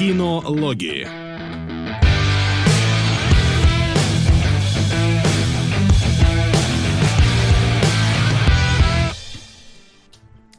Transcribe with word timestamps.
Кинологии. 0.00 1.06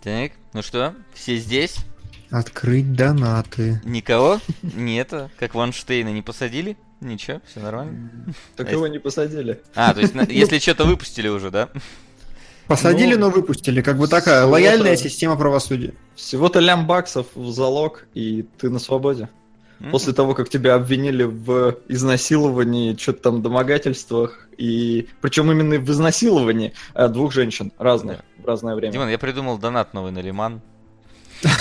Так, 0.04 0.34
ну 0.54 0.62
что, 0.62 0.94
все 1.16 1.38
здесь? 1.38 1.78
Открыть 2.30 2.94
донаты. 2.94 3.82
Никого? 3.84 4.40
Нету. 4.62 5.32
Как 5.40 5.56
Ванштейна 5.56 6.10
не 6.10 6.22
посадили? 6.22 6.78
Ничего, 7.00 7.42
все 7.48 7.62
нормально. 7.62 8.12
Так 8.56 8.72
его 8.72 8.86
не 8.86 9.00
посадили. 9.00 9.60
А, 9.74 9.96
то 9.96 10.02
есть, 10.02 10.14
если 10.30 10.60
что-то 10.60 10.86
выпустили 10.86 11.30
уже, 11.30 11.50
да? 11.50 11.70
Посадили, 12.68 13.16
Ну, 13.16 13.22
но 13.22 13.30
выпустили. 13.30 13.82
Как 13.82 13.98
бы 13.98 14.08
такая 14.08 14.46
лояльная 14.46 14.96
система 14.96 15.36
правосудия. 15.36 15.94
Всего-то 16.16 16.60
лям 16.60 16.88
баксов 16.88 17.28
в 17.36 17.52
залог, 17.52 18.06
и 18.14 18.46
ты 18.58 18.70
на 18.70 18.80
свободе. 18.80 19.30
М? 19.80 19.92
После 19.92 20.14
того, 20.14 20.36
как 20.36 20.50
тебя 20.50 20.76
обвинили 20.76 21.24
в 21.24 21.78
изнасиловании, 21.88 22.96
что-то 22.96 23.24
там 23.24 23.42
домогательствах, 23.42 24.48
и 24.58 25.08
причем 25.22 25.52
именно 25.52 25.80
в 25.80 25.90
изнасиловании 25.90 26.74
а, 26.94 27.08
двух 27.08 27.34
женщин 27.34 27.72
разных 27.78 28.20
в 28.38 28.46
разное 28.46 28.76
время. 28.76 28.94
Димон, 28.94 29.10
я 29.10 29.18
придумал 29.18 29.58
донат 29.58 29.94
новый 29.94 30.12
на 30.12 30.20
Лиман. 30.20 30.62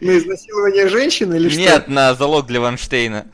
На 0.00 0.18
изнасилование 0.18 0.88
женщины 0.88 1.34
или 1.36 1.54
Нет, 1.56 1.88
на 1.88 2.14
залог 2.14 2.46
для 2.46 2.60
Ванштейна. 2.60 3.26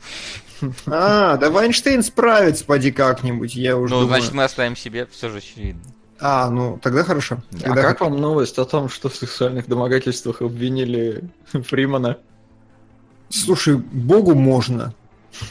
А, 0.87 1.37
да 1.37 1.49
Вайнштейн 1.49 2.03
справится, 2.03 2.65
поди 2.65 2.91
как-нибудь, 2.91 3.55
я 3.55 3.77
уже 3.77 3.93
Ну, 3.93 4.01
думаю. 4.01 4.19
значит, 4.21 4.33
мы 4.35 4.43
оставим 4.43 4.75
себе, 4.75 5.07
все 5.11 5.29
же 5.29 5.37
очевидно. 5.37 5.81
А, 6.19 6.49
ну, 6.49 6.79
тогда 6.81 7.03
хорошо. 7.03 7.43
А 7.53 7.63
Тогда 7.65 7.81
как 7.83 8.01
вам 8.01 8.17
новость 8.19 8.57
о 8.57 8.65
том, 8.65 8.89
что 8.89 9.07
в 9.09 9.15
сексуальных 9.15 9.67
домогательствах 9.67 10.41
обвинили 10.41 11.29
Фримана? 11.51 12.17
Слушай, 13.29 13.75
богу 13.77 14.33
можно. 14.33 14.93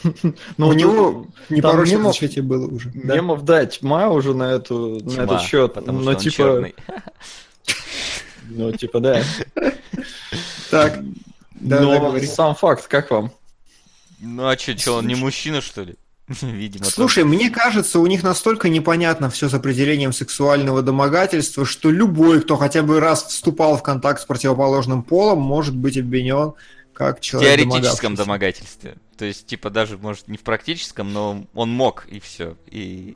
Ну, 0.57 0.67
У 0.67 0.73
него 0.73 1.27
непорочное 1.49 1.99
мемов- 1.99 2.13
зачатие 2.13 2.43
было 2.43 2.67
уже. 2.67 2.91
Мемов, 2.93 3.45
да, 3.45 3.65
тьма 3.65 4.09
уже 4.09 4.33
на, 4.33 4.51
эту, 4.51 4.99
на 5.05 5.21
этот 5.21 5.41
счет. 5.41 5.73
Потому 5.75 5.99
но 5.99 6.03
что 6.03 6.11
он 6.11 6.17
типа, 6.17 6.35
черный. 6.35 6.75
ну, 8.49 8.71
типа, 8.73 8.99
да. 8.99 9.21
Так, 10.69 10.99
но 11.61 12.19
сам 12.21 12.55
факт, 12.55 12.87
как 12.87 13.11
вам? 13.11 13.31
Ну 14.19 14.47
а 14.47 14.57
что, 14.57 14.77
что, 14.77 14.93
он 14.97 15.07
не 15.07 15.15
мужчина, 15.15 15.61
что 15.61 15.83
ли? 15.83 15.95
Видимо. 16.41 16.85
Слушай, 16.85 17.23
мне 17.23 17.49
кажется, 17.49 17.99
у 17.99 18.07
них 18.07 18.23
настолько 18.23 18.69
непонятно 18.69 19.29
все 19.29 19.47
с 19.47 19.53
определением 19.53 20.11
сексуального 20.11 20.81
домогательства, 20.81 21.65
что 21.65 21.89
любой, 21.89 22.41
кто 22.41 22.57
хотя 22.57 22.83
бы 22.83 22.99
раз 22.99 23.23
вступал 23.23 23.77
в 23.77 23.83
контакт 23.83 24.21
с 24.21 24.25
противоположным 24.25 25.03
полом, 25.03 25.39
может 25.39 25.75
быть 25.75 25.97
обвинен 25.97 26.53
как 26.93 27.19
в 27.19 27.21
человек 27.21 27.59
теоретическом 27.59 28.15
домогавшийся. 28.15 28.25
домогательстве. 28.25 28.97
То 29.17 29.25
есть, 29.25 29.45
типа, 29.45 29.69
даже, 29.69 29.97
может, 29.97 30.27
не 30.27 30.37
в 30.37 30.41
практическом, 30.41 31.13
но 31.13 31.43
он 31.53 31.69
мог, 31.69 32.07
и 32.07 32.19
все. 32.19 32.57
И, 32.65 33.15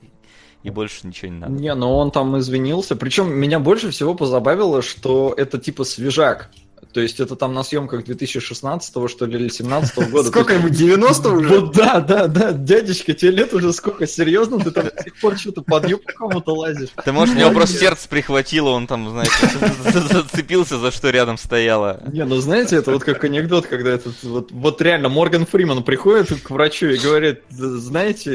и 0.62 0.70
больше 0.70 1.08
ничего 1.08 1.32
не 1.32 1.40
надо. 1.40 1.54
Не, 1.54 1.74
но 1.74 1.98
он 1.98 2.12
там 2.12 2.38
извинился. 2.38 2.96
Причем 2.96 3.34
меня 3.34 3.60
больше 3.60 3.90
всего 3.90 4.14
позабавило, 4.14 4.84
что 4.84 5.34
это 5.36 5.58
типа 5.58 5.84
свежак. 5.84 6.52
То 6.94 7.02
есть 7.02 7.20
это 7.20 7.36
там 7.36 7.54
на 7.54 7.64
съемках 7.64 8.04
2016 8.06 9.10
что 9.10 9.26
ли, 9.26 9.40
или 9.40 9.50
17 9.50 10.10
года. 10.10 10.30
Сколько 10.30 10.54
ему, 10.54 10.68
есть- 10.68 10.80
90 10.80 11.30
уже? 11.30 11.48
Вот 11.48 11.76
да, 11.76 12.00
да, 12.02 12.28
да, 12.28 12.52
дядечка, 12.52 13.14
тебе 13.14 13.32
лет 13.32 13.54
уже 13.54 13.72
сколько, 13.74 14.06
серьезно? 14.08 14.60
Ты 14.60 14.72
там 14.72 14.86
до 14.86 15.04
сих 15.04 15.20
пор 15.20 15.38
что-то 15.38 15.62
под 15.62 15.88
юбку 15.90 16.12
кому-то 16.18 16.54
лазишь? 16.54 16.90
Ты 17.04 17.12
может, 17.12 17.36
у 17.36 17.40
него 17.40 17.52
просто 17.52 17.78
сердце 17.78 18.10
прихватило, 18.10 18.70
он 18.70 18.88
там, 18.88 19.10
знаешь, 19.10 19.32
зацепился 20.12 20.78
за 20.78 20.92
что 20.92 21.10
рядом 21.10 21.38
стояло. 21.38 22.02
Не, 22.12 22.26
ну 22.26 22.36
знаете, 22.38 22.76
это 22.78 22.92
вот 22.92 23.04
как 23.04 23.24
анекдот, 23.24 23.68
когда 23.68 23.92
этот 23.92 24.22
вот, 24.24 24.52
вот 24.52 24.82
реально 24.82 25.10
Морган 25.10 25.46
Фриман 25.46 25.84
приходит 25.84 26.42
к 26.42 26.50
врачу 26.50 26.88
и 26.88 26.98
говорит, 26.98 27.42
знаете, 27.50 28.32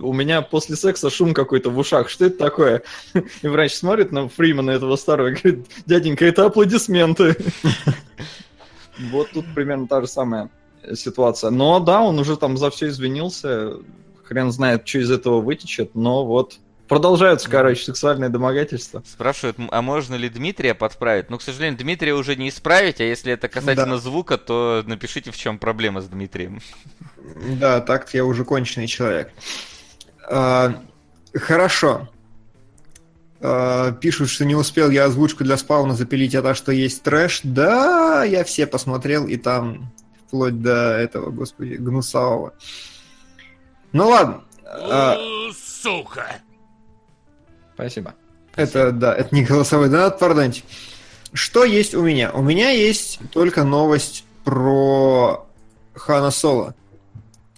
у 0.00 0.12
меня 0.12 0.42
после 0.42 0.76
секса 0.76 1.10
шум 1.10 1.34
какой-то 1.34 1.70
в 1.70 1.78
ушах, 1.78 2.08
что 2.08 2.26
это 2.26 2.38
такое? 2.38 2.82
И 3.42 3.48
врач 3.48 3.74
смотрит 3.74 4.12
на 4.12 4.28
Фримана 4.28 4.70
этого 4.70 4.96
старого 4.96 5.28
и 5.28 5.34
говорит, 5.34 5.66
дяденька, 5.86 6.24
это 6.24 6.46
аплодисменты. 6.46 7.36
Вот 8.98 9.30
тут 9.32 9.46
примерно 9.54 9.86
та 9.86 10.00
же 10.00 10.08
самая 10.08 10.50
ситуация. 10.94 11.50
Но 11.50 11.78
да, 11.80 12.00
он 12.00 12.18
уже 12.18 12.36
там 12.36 12.56
за 12.56 12.70
все 12.70 12.88
извинился, 12.88 13.74
хрен 14.24 14.50
знает, 14.50 14.86
что 14.88 14.98
из 14.98 15.10
этого 15.10 15.40
вытечет, 15.40 15.94
но 15.94 16.24
вот 16.24 16.58
продолжаются, 16.88 17.48
короче, 17.50 17.84
сексуальные 17.84 18.30
домогательства. 18.30 19.02
Спрашивают, 19.06 19.56
а 19.70 19.82
можно 19.82 20.14
ли 20.16 20.28
Дмитрия 20.28 20.74
подправить? 20.74 21.30
Ну, 21.30 21.38
к 21.38 21.42
сожалению, 21.42 21.78
Дмитрия 21.78 22.14
уже 22.14 22.34
не 22.34 22.48
исправить, 22.48 23.00
а 23.00 23.04
если 23.04 23.32
это 23.32 23.48
касательно 23.48 23.96
Да. 23.96 23.98
звука, 23.98 24.38
то 24.38 24.82
напишите, 24.86 25.30
в 25.30 25.36
чем 25.36 25.58
проблема 25.58 26.00
с 26.00 26.06
Дмитрием. 26.06 26.60
Да, 27.60 27.80
так 27.80 28.12
я 28.14 28.24
уже 28.24 28.44
конченый 28.44 28.86
человек. 28.86 29.30
А, 30.30 30.74
хорошо. 31.34 32.08
А, 33.40 33.92
пишут, 33.92 34.30
что 34.30 34.44
не 34.44 34.54
успел 34.54 34.90
я 34.90 35.04
озвучку 35.04 35.44
для 35.44 35.56
спауна 35.56 35.94
запилить, 35.94 36.34
а 36.34 36.42
то, 36.42 36.54
что 36.54 36.72
есть 36.72 37.02
трэш. 37.02 37.40
Да, 37.44 38.24
я 38.24 38.44
все 38.44 38.66
посмотрел, 38.66 39.26
и 39.26 39.36
там 39.36 39.92
вплоть 40.26 40.60
до 40.60 40.96
этого, 40.98 41.30
господи, 41.30 41.74
гнусавого. 41.74 42.52
Ну 43.92 44.08
ладно. 44.08 44.44
А, 44.64 45.16
Сука! 45.56 46.26
Спасибо. 47.74 48.14
это, 48.56 48.90
да, 48.90 49.14
это 49.14 49.34
не 49.34 49.44
голосовой 49.44 49.88
донат, 49.88 50.18
пардонте. 50.18 50.62
Что 51.32 51.64
есть 51.64 51.94
у 51.94 52.02
меня? 52.02 52.32
У 52.32 52.42
меня 52.42 52.70
есть 52.70 53.20
только 53.32 53.62
новость 53.62 54.24
про 54.44 55.46
Хана 55.94 56.30
Соло. 56.30 56.74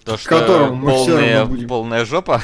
То, 0.04 0.16
что 0.16 0.28
которому 0.28 0.74
мы 0.74 0.90
полная, 0.92 1.38
равно 1.38 1.54
будем. 1.54 1.68
полная 1.68 2.04
жопа. 2.04 2.42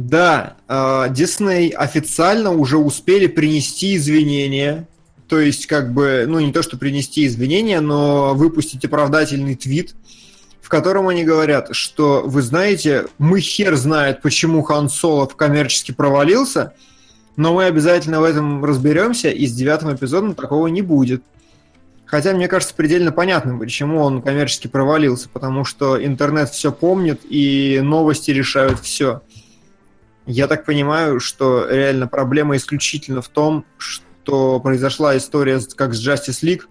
Да, 0.00 0.56
э, 0.66 1.08
Дисней 1.10 1.68
официально 1.68 2.52
уже 2.52 2.78
успели 2.78 3.26
принести 3.26 3.96
извинения. 3.96 4.88
То 5.28 5.38
есть, 5.38 5.66
как 5.66 5.92
бы, 5.92 6.24
ну, 6.26 6.40
не 6.40 6.54
то, 6.54 6.62
что 6.62 6.78
принести 6.78 7.26
извинения, 7.26 7.80
но 7.80 8.34
выпустить 8.34 8.82
оправдательный 8.82 9.56
твит, 9.56 9.94
в 10.62 10.70
котором 10.70 11.08
они 11.08 11.22
говорят, 11.22 11.68
что, 11.72 12.22
вы 12.24 12.40
знаете, 12.40 13.08
мы 13.18 13.40
хер 13.40 13.76
знает, 13.76 14.22
почему 14.22 14.62
Хан 14.62 14.88
Соло 14.88 15.26
коммерчески 15.26 15.92
провалился, 15.92 16.72
но 17.36 17.52
мы 17.52 17.64
обязательно 17.64 18.22
в 18.22 18.24
этом 18.24 18.64
разберемся, 18.64 19.28
и 19.28 19.46
с 19.46 19.52
девятым 19.52 19.94
эпизодом 19.94 20.34
такого 20.34 20.68
не 20.68 20.80
будет. 20.80 21.22
Хотя, 22.06 22.32
мне 22.32 22.48
кажется, 22.48 22.74
предельно 22.74 23.12
понятным, 23.12 23.58
почему 23.58 24.00
он 24.00 24.22
коммерчески 24.22 24.66
провалился, 24.66 25.28
потому 25.28 25.66
что 25.66 26.02
интернет 26.02 26.48
все 26.48 26.72
помнит, 26.72 27.20
и 27.28 27.80
новости 27.82 28.30
решают 28.30 28.80
все. 28.80 29.20
Я 30.26 30.46
так 30.46 30.64
понимаю, 30.64 31.20
что 31.20 31.66
реально 31.68 32.06
проблема 32.06 32.56
исключительно 32.56 33.22
в 33.22 33.28
том, 33.28 33.64
что 33.78 34.60
произошла 34.60 35.16
история 35.16 35.60
как 35.76 35.94
с 35.94 36.06
Justice 36.06 36.42
League. 36.42 36.62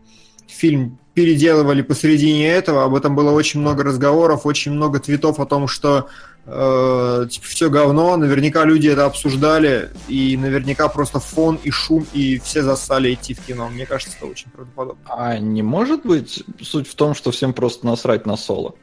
Фильм 0.48 1.00
переделывали 1.14 1.82
посредине 1.82 2.50
этого, 2.50 2.86
об 2.86 2.96
этом 2.96 3.16
было 3.16 3.32
очень 3.32 3.60
много 3.60 3.84
разговоров, 3.84 4.46
очень 4.46 4.72
много 4.72 5.00
твитов 5.00 5.40
о 5.40 5.46
том, 5.46 5.68
что 5.68 6.08
э, 6.46 7.28
типа, 7.30 7.46
все 7.46 7.70
говно, 7.70 8.16
наверняка 8.16 8.64
люди 8.64 8.88
это 8.88 9.06
обсуждали, 9.06 9.90
и 10.08 10.38
наверняка 10.38 10.88
просто 10.88 11.20
фон 11.20 11.60
и 11.62 11.72
шум, 11.72 12.08
и 12.14 12.40
все 12.40 12.64
зассали 12.64 13.14
идти 13.14 13.34
в 13.34 13.42
кино. 13.42 13.70
Мне 13.70 13.86
кажется, 13.86 14.16
это 14.18 14.28
очень 14.28 14.50
правдоподобно. 14.52 15.04
А 15.10 15.38
не 15.38 15.62
может 15.62 16.06
быть 16.06 16.44
суть 16.62 16.88
в 16.88 16.96
том, 16.96 17.14
что 17.14 17.32
всем 17.32 17.54
просто 17.54 17.86
насрать 17.86 18.26
на 18.26 18.38
соло? 18.38 18.76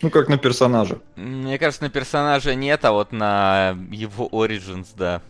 Ну, 0.00 0.10
как 0.10 0.28
на 0.28 0.38
персонажа. 0.38 1.00
Мне 1.16 1.58
кажется, 1.58 1.84
на 1.84 1.90
персонажа 1.90 2.54
нет, 2.54 2.84
а 2.84 2.92
вот 2.92 3.12
на 3.12 3.76
его 3.90 4.28
Origins, 4.30 4.88
да. 4.96 5.22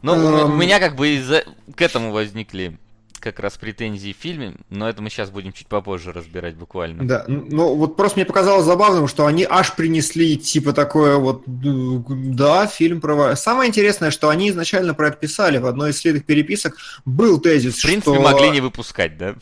Ну, 0.00 0.14
м- 0.14 0.24
у 0.50 0.52
Эм. 0.54 0.58
меня 0.58 0.80
как 0.80 0.96
бы 0.96 1.08
из-за... 1.10 1.44
к 1.76 1.80
этому 1.82 2.12
возникли 2.12 2.78
как 3.20 3.38
раз 3.38 3.56
претензии 3.56 4.12
в 4.12 4.20
фильме, 4.20 4.54
но 4.68 4.88
это 4.88 5.00
мы 5.00 5.08
сейчас 5.08 5.30
будем 5.30 5.52
чуть 5.52 5.68
попозже 5.68 6.12
разбирать 6.12 6.56
буквально. 6.56 7.06
Да, 7.06 7.24
ну 7.28 7.76
вот 7.76 7.96
просто 7.96 8.18
мне 8.18 8.26
показалось 8.26 8.64
забавным, 8.64 9.06
что 9.06 9.26
они 9.26 9.46
аж 9.48 9.76
принесли 9.76 10.36
типа 10.36 10.72
такое 10.72 11.16
вот, 11.18 11.44
да, 11.46 12.66
фильм 12.66 13.00
про... 13.00 13.36
Самое 13.36 13.68
интересное, 13.68 14.10
что 14.10 14.28
они 14.28 14.50
изначально 14.50 14.92
про 14.92 15.08
это 15.08 15.18
писали, 15.18 15.58
в 15.58 15.66
одной 15.66 15.90
из 15.90 15.98
следующих 15.98 16.26
переписок 16.26 16.76
был 17.04 17.38
тезис, 17.40 17.78
В 17.78 17.82
принципе, 17.82 18.14
что... 18.14 18.20
могли 18.20 18.50
не 18.50 18.60
выпускать, 18.60 19.16
да? 19.16 19.36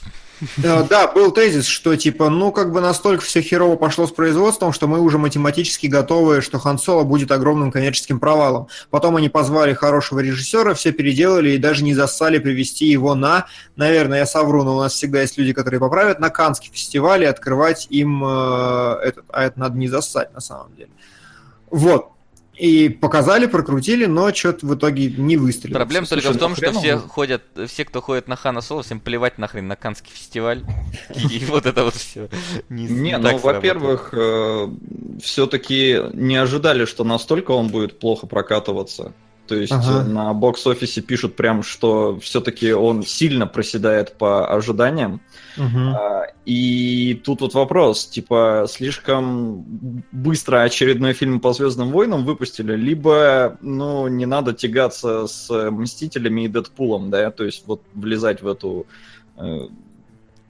Э, 0.63 0.85
Да, 0.89 1.07
был 1.09 1.33
тезис, 1.33 1.67
что 1.67 1.97
типа, 1.97 2.31
ну 2.31 2.53
как 2.53 2.73
бы 2.73 2.81
настолько 2.81 3.25
все 3.25 3.41
херово 3.41 3.77
пошло 3.77 4.07
с 4.07 4.11
производством, 4.11 4.73
что 4.73 4.87
мы 4.87 5.01
уже 5.01 5.19
математически 5.19 5.87
готовы, 5.87 6.41
что 6.41 6.59
Хан 6.59 6.79
Соло 6.79 7.05
будет 7.05 7.31
огромным 7.31 7.71
коммерческим 7.71 8.21
провалом. 8.21 8.69
Потом 8.91 9.17
они 9.17 9.29
позвали 9.29 9.75
хорошего 9.75 10.21
режиссера, 10.21 10.75
все 10.75 10.93
переделали 10.93 11.51
и 11.51 11.59
даже 11.59 11.85
не 11.85 11.95
зассали 11.95 12.39
привести 12.39 12.87
его 12.87 13.15
на, 13.15 13.47
наверное, 13.77 14.19
я 14.19 14.27
совру, 14.27 14.65
но 14.65 14.77
у 14.77 14.81
нас 14.81 14.93
всегда 14.95 15.23
есть 15.23 15.39
люди, 15.39 15.53
которые 15.53 15.81
поправят, 15.81 16.21
на 16.21 16.31
Канский 16.31 16.71
фестиваль 16.73 17.23
и 17.23 17.27
открывать 17.27 17.87
им 17.91 18.25
э, 18.25 18.99
этот, 19.05 19.25
а 19.29 19.45
это 19.45 19.59
надо 19.59 19.79
не 19.79 19.89
зассать 19.89 20.33
на 20.35 20.41
самом 20.41 20.75
деле. 20.75 20.91
Вот. 21.71 22.09
И 22.61 22.91
показали, 22.91 23.47
прокрутили, 23.47 24.05
но 24.05 24.35
что-то 24.35 24.67
в 24.67 24.75
итоге 24.75 25.11
не 25.11 25.39
выстрелило. 25.39 25.79
Проблема 25.79 26.07
только 26.07 26.25
Слушай, 26.25 26.37
в 26.37 26.41
том, 26.41 26.51
ну 26.51 26.57
что 26.57 26.73
все 26.73 26.99
ходят, 26.99 27.43
все, 27.67 27.87
кто 27.87 28.03
ходит 28.03 28.29
на 28.29 28.37
Хана 28.37 28.61
Соло, 28.61 28.83
всем 28.83 29.01
плевать 29.01 29.39
нахрен 29.39 29.67
на 29.67 29.77
Канский 29.77 30.13
фестиваль. 30.13 30.63
И 31.15 31.43
вот 31.49 31.65
это 31.65 31.85
вот 31.85 31.95
все. 31.95 32.29
Не, 32.69 33.17
ну, 33.17 33.39
во-первых, 33.39 34.13
все-таки 35.23 36.01
не 36.13 36.37
ожидали, 36.37 36.85
что 36.85 37.03
настолько 37.03 37.53
он 37.53 37.69
будет 37.69 37.99
плохо 37.99 38.27
прокатываться. 38.27 39.15
То 39.51 39.57
есть 39.57 39.73
Ага. 39.73 40.03
э, 40.03 40.05
на 40.05 40.33
бокс-офисе 40.33 41.01
пишут 41.01 41.35
прям, 41.35 41.65
что 41.65 42.21
все-таки 42.21 42.73
он 42.73 43.03
сильно 43.03 43.49
проседает 43.49 44.17
по 44.17 44.47
ожиданиям. 44.47 45.21
А, 45.59 46.23
И 46.47 47.21
тут 47.25 47.41
вот 47.41 47.55
вопрос, 47.55 48.07
типа, 48.07 48.67
слишком 48.69 49.65
быстро 50.13 50.63
очередной 50.63 51.15
фильм 51.15 51.41
по 51.41 51.53
Звездным 51.53 51.91
войнам 51.91 52.25
выпустили, 52.25 52.77
либо, 52.77 53.59
ну, 53.61 54.07
не 54.07 54.25
надо 54.25 54.53
тягаться 54.53 55.27
с 55.27 55.51
Мстителями 55.73 56.45
и 56.45 56.49
Дэдпулом, 56.49 57.11
да, 57.11 57.33
то 57.33 57.43
есть 57.45 57.65
вот 57.67 57.83
влезать 57.93 58.43
в 58.43 58.47
эту... 58.47 58.87
э, 59.37 59.67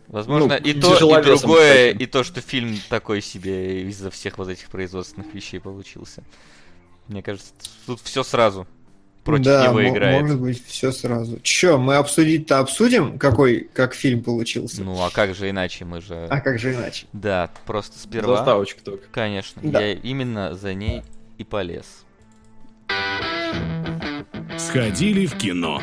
Возможно, 0.09 0.49
ну, 0.49 0.55
и 0.57 0.75
то, 0.75 0.95
и 0.97 1.23
другое, 1.25 1.93
кстати. 1.93 2.03
и 2.03 2.07
то, 2.07 2.23
что 2.23 2.43
фильм 2.43 2.77
такой 2.91 3.23
себе 3.23 3.83
из-за 3.89 4.11
всех 4.11 4.37
вот 4.37 4.49
этих 4.51 4.69
производственных 4.69 5.33
вещей 5.33 5.59
получился. 5.59 6.23
Мне 7.09 7.23
кажется, 7.23 7.53
тут 7.87 8.01
все 8.03 8.23
сразу 8.23 8.67
против 9.25 9.45
да, 9.45 9.67
него 9.69 9.87
играет. 9.89 10.23
может 10.23 10.41
быть, 10.41 10.65
все 10.67 10.93
сразу. 10.93 11.39
Че, 11.43 11.79
мы 11.79 11.97
обсудить-то 11.97 12.59
обсудим, 12.59 13.19
какой, 13.19 13.69
как 13.73 13.95
фильм 13.95 14.23
получился? 14.23 14.83
Ну, 14.83 15.01
а 15.03 15.11
как 15.11 15.35
же 15.35 15.51
иначе, 15.51 15.85
мы 15.85 16.01
же... 16.01 16.27
А 16.31 16.41
как 16.41 16.59
же 16.59 16.75
иначе? 16.75 17.07
Да, 17.13 17.51
просто 17.67 17.99
сперва... 17.99 18.37
Заставочка 18.37 18.83
только. 18.83 19.05
Конечно, 19.11 19.61
Да. 19.63 19.81
я 19.81 19.93
именно 19.93 20.55
за 20.55 20.75
ней 20.75 21.03
и 21.39 21.45
полез. 21.45 22.05
Сходили 24.59 25.27
в 25.27 25.37
кино. 25.37 25.81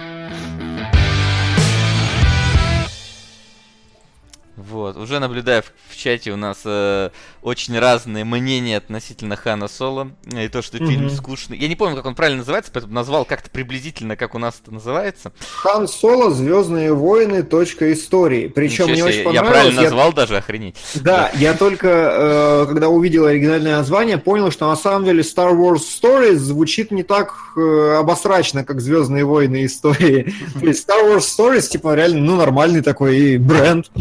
Вот, 4.57 4.97
уже 4.97 5.19
наблюдаю 5.19 5.61
в, 5.61 5.71
в 5.93 5.95
чате 5.95 6.31
у 6.31 6.35
нас 6.35 6.61
э, 6.65 7.11
очень 7.43 7.77
разные 7.77 8.25
мнения 8.25 8.77
относительно 8.77 9.35
Хана 9.35 9.67
Соло. 9.67 10.09
э, 10.33 10.45
И 10.45 10.47
то, 10.49 10.63
что 10.63 10.79
фильм 10.79 11.05
Мгм. 11.05 11.09
скучный. 11.11 11.57
Я 11.59 11.67
не 11.67 11.75
помню, 11.75 11.95
как 11.95 12.07
он 12.07 12.15
правильно 12.15 12.39
называется, 12.39 12.71
поэтому 12.73 12.91
назвал 12.95 13.23
как-то 13.23 13.51
приблизительно, 13.51 14.15
как 14.15 14.33
у 14.33 14.39
нас 14.39 14.59
это 14.63 14.73
называется. 14.73 15.31
Хан 15.61 15.87
Соло, 15.87 16.31
Звездные 16.31 16.91
войны, 16.91 17.43
точка 17.43 17.93
истории. 17.93 18.47
Причем 18.47 18.85
мне 18.85 18.95
себе, 18.95 19.05
очень 19.05 19.19
я 19.19 19.25
понравилось. 19.43 19.51
правильно 19.51 19.77
я- 19.79 19.83
назвал 19.83 20.11
даже, 20.13 20.37
охренеть. 20.37 20.75
Да, 20.95 21.29
я 21.35 21.53
только, 21.53 21.87
э, 21.87 22.65
когда 22.67 22.89
увидел 22.89 23.25
оригинальное 23.27 23.77
название, 23.77 24.17
понял, 24.17 24.49
что 24.49 24.67
на 24.67 24.75
самом 24.75 25.05
деле 25.05 25.21
Star 25.21 25.53
Wars 25.53 25.81
Stories 26.01 26.37
звучит 26.37 26.89
не 26.89 27.03
так 27.03 27.35
э, 27.57 27.95
обосрачно, 27.99 28.63
как 28.65 28.81
Звездные 28.81 29.23
войны 29.23 29.65
истории. 29.65 30.33
То 30.59 30.65
есть 30.65 30.89
Star 30.89 31.03
Wars 31.15 31.19
Stories, 31.37 31.67
типа, 31.69 31.93
реально, 31.93 32.21
ну, 32.21 32.35
нормальный 32.37 32.81
такой 32.81 33.37
бренд. 33.37 33.91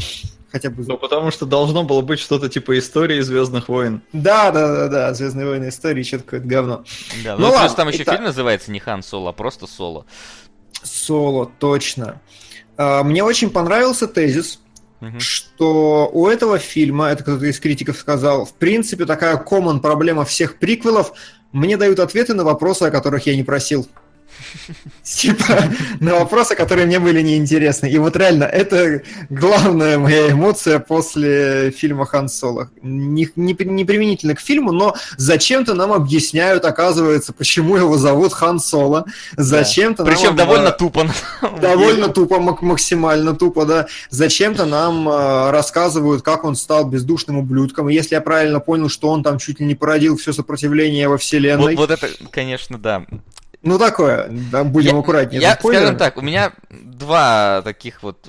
Хотя 0.56 0.70
бы... 0.70 0.82
Ну, 0.86 0.96
потому 0.96 1.30
что 1.30 1.44
должно 1.44 1.82
было 1.84 2.00
быть 2.00 2.18
что-то 2.18 2.48
типа 2.48 2.78
истории 2.78 3.20
Звездных 3.20 3.68
войн. 3.68 4.00
Да, 4.14 4.50
да, 4.50 4.68
да, 4.74 4.88
да, 4.88 5.14
Звездные 5.14 5.46
войны 5.46 5.68
истории, 5.68 6.02
что-то 6.02 6.24
какое-то 6.24 6.46
говно. 6.46 6.84
Да, 7.22 7.34
Ну 7.36 7.40
ну, 7.42 7.48
плюс 7.50 7.60
ладно, 7.60 7.76
там 7.76 7.88
еще 7.88 8.02
итак. 8.04 8.14
фильм 8.14 8.24
называется 8.26 8.70
не 8.72 8.78
Хан 8.78 9.02
Соло, 9.02 9.28
а 9.30 9.32
просто 9.34 9.66
Соло. 9.66 10.06
Соло, 10.82 11.50
точно. 11.58 12.22
А, 12.78 13.02
Мне 13.02 13.22
очень 13.22 13.50
понравился 13.50 14.08
тезис, 14.08 14.60
Мгм. 15.00 15.20
что 15.20 16.08
у 16.10 16.26
этого 16.26 16.58
фильма, 16.58 17.08
это 17.08 17.22
кто-то 17.22 17.44
из 17.44 17.60
критиков 17.60 17.98
сказал, 17.98 18.46
в 18.46 18.54
принципе, 18.54 19.04
такая 19.04 19.36
common 19.36 19.80
проблема 19.80 20.24
всех 20.24 20.58
приквелов, 20.58 21.12
мне 21.52 21.76
дают 21.76 21.98
ответы 21.98 22.32
на 22.32 22.44
вопросы, 22.44 22.84
о 22.84 22.90
которых 22.90 23.26
я 23.26 23.36
не 23.36 23.42
просил. 23.44 23.86
Типа, 25.02 25.64
на 26.00 26.14
вопросы, 26.16 26.54
которые 26.54 26.86
мне 26.86 26.98
были 26.98 27.22
неинтересны. 27.22 27.86
И 27.90 27.98
вот 27.98 28.16
реально, 28.16 28.44
это 28.44 29.02
главная 29.30 29.98
моя 29.98 30.30
эмоция 30.32 30.78
после 30.78 31.70
фильма 31.70 32.06
Хан 32.06 32.28
Соло. 32.28 32.70
Не, 32.82 33.28
не, 33.36 33.56
не 33.58 33.84
применительно 33.84 34.34
к 34.34 34.40
фильму, 34.40 34.72
но 34.72 34.94
зачем-то 35.16 35.74
нам 35.74 35.92
объясняют, 35.92 36.64
оказывается, 36.64 37.32
почему 37.32 37.76
его 37.76 37.96
зовут 37.98 38.32
Хан 38.32 38.58
Соло. 38.60 39.06
Зачем-то 39.36 40.04
нам 40.04 40.12
Причем 40.14 40.30
об- 40.30 40.36
довольно 40.36 40.70
тупо. 40.72 41.04
на 41.04 41.12
самом 41.40 41.60
Довольно 41.60 42.08
тупо, 42.08 42.34
мак- 42.38 42.62
максимально 42.62 43.34
тупо, 43.34 43.64
да. 43.64 43.86
Зачем-то 44.10 44.64
нам 44.66 45.08
э, 45.08 45.50
рассказывают, 45.50 46.22
как 46.22 46.44
он 46.44 46.56
стал 46.56 46.84
бездушным 46.84 47.38
ублюдком. 47.38 47.88
И 47.88 47.94
Если 47.94 48.14
я 48.14 48.20
правильно 48.20 48.60
понял, 48.60 48.88
что 48.88 49.08
он 49.08 49.22
там 49.22 49.38
чуть 49.38 49.60
ли 49.60 49.66
не 49.66 49.74
породил 49.74 50.16
все 50.16 50.32
сопротивление 50.32 51.06
во 51.08 51.12
Вот, 51.14 51.22
вселенной. 51.22 51.76
вот 51.76 51.90
это, 51.90 52.08
конечно, 52.30 52.76
да. 52.78 53.04
Ну 53.66 53.78
такое, 53.78 54.28
будем 54.64 54.94
Я- 54.94 54.98
аккуратнее. 55.00 55.42
Я, 55.42 55.54
скажем 55.60 55.96
так, 55.98 56.16
у 56.16 56.22
меня 56.22 56.52
два 56.70 57.62
таких 57.62 58.02
вот... 58.02 58.26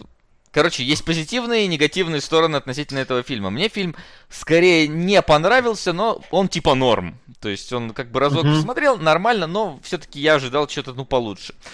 Короче, 0.51 0.83
есть 0.83 1.05
позитивные 1.05 1.65
и 1.65 1.67
негативные 1.67 2.19
стороны 2.21 2.55
относительно 2.55 2.97
этого 2.99 3.21
фильма. 3.21 3.51
Мне 3.51 3.69
фильм 3.69 3.95
скорее 4.29 4.87
не 4.87 5.21
понравился, 5.21 5.93
но 5.93 6.19
он 6.31 6.47
типа 6.49 6.73
норм. 6.73 7.19
То 7.39 7.49
есть 7.49 7.71
он 7.71 7.91
как 7.91 8.09
бы 8.09 8.19
разок 8.19 8.43
Мгм. 8.43 8.55
посмотрел, 8.55 8.97
нормально, 8.97 9.45
но 9.45 9.79
все-таки 9.83 10.19
я 10.19 10.33
ожидал 10.35 10.67
что-то 10.67 10.93
ну 10.93 11.05
получше. 11.05 11.53
Э, 11.53 11.67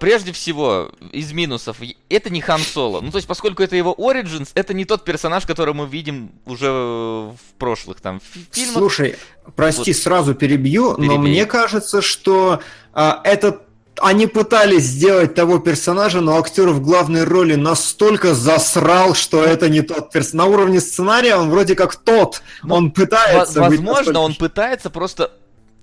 Прежде 0.00 0.32
всего, 0.32 0.90
из 1.12 1.32
минусов, 1.32 1.76
это 2.08 2.28
не 2.30 2.40
Хан 2.40 2.60
Соло. 2.60 3.00
Ну, 3.00 3.10
то 3.12 3.18
есть, 3.18 3.28
поскольку 3.28 3.62
это 3.62 3.76
его 3.76 3.94
Origins, 3.96 4.50
это 4.54 4.74
не 4.74 4.84
тот 4.84 5.04
персонаж, 5.04 5.46
который 5.46 5.74
мы 5.74 5.86
видим 5.86 6.32
уже 6.44 6.68
в 6.70 7.36
прошлых 7.58 8.00
там 8.00 8.20
фи- 8.20 8.46
фильмах. 8.50 8.78
Слушай, 8.78 9.16
прости, 9.54 9.92
сразу 9.92 10.34
перебью, 10.34 10.90
но 10.96 10.96
Перебей. 10.96 11.18
мне 11.18 11.46
кажется, 11.46 12.02
что 12.02 12.60
а, 12.92 13.20
этот 13.22 13.62
они 14.02 14.26
пытались 14.26 14.84
сделать 14.84 15.34
того 15.34 15.58
персонажа, 15.58 16.20
но 16.22 16.38
актер 16.38 16.70
в 16.70 16.80
главной 16.80 17.24
роли 17.24 17.54
настолько 17.54 18.34
засрал, 18.34 19.14
что 19.14 19.44
это 19.44 19.68
не 19.68 19.82
тот 19.82 20.10
персонаж. 20.10 20.46
На 20.46 20.52
уровне 20.54 20.80
сценария 20.80 21.36
он 21.36 21.50
вроде 21.50 21.74
как 21.74 21.94
тот. 21.96 22.42
Ну, 22.62 22.74
он 22.76 22.90
пытается 22.92 23.60
Во- 23.60 23.68
быть 23.68 23.78
Возможно, 23.80 24.12
настолько- 24.12 24.18
он 24.20 24.34
пытается 24.36 24.90
просто... 24.90 25.32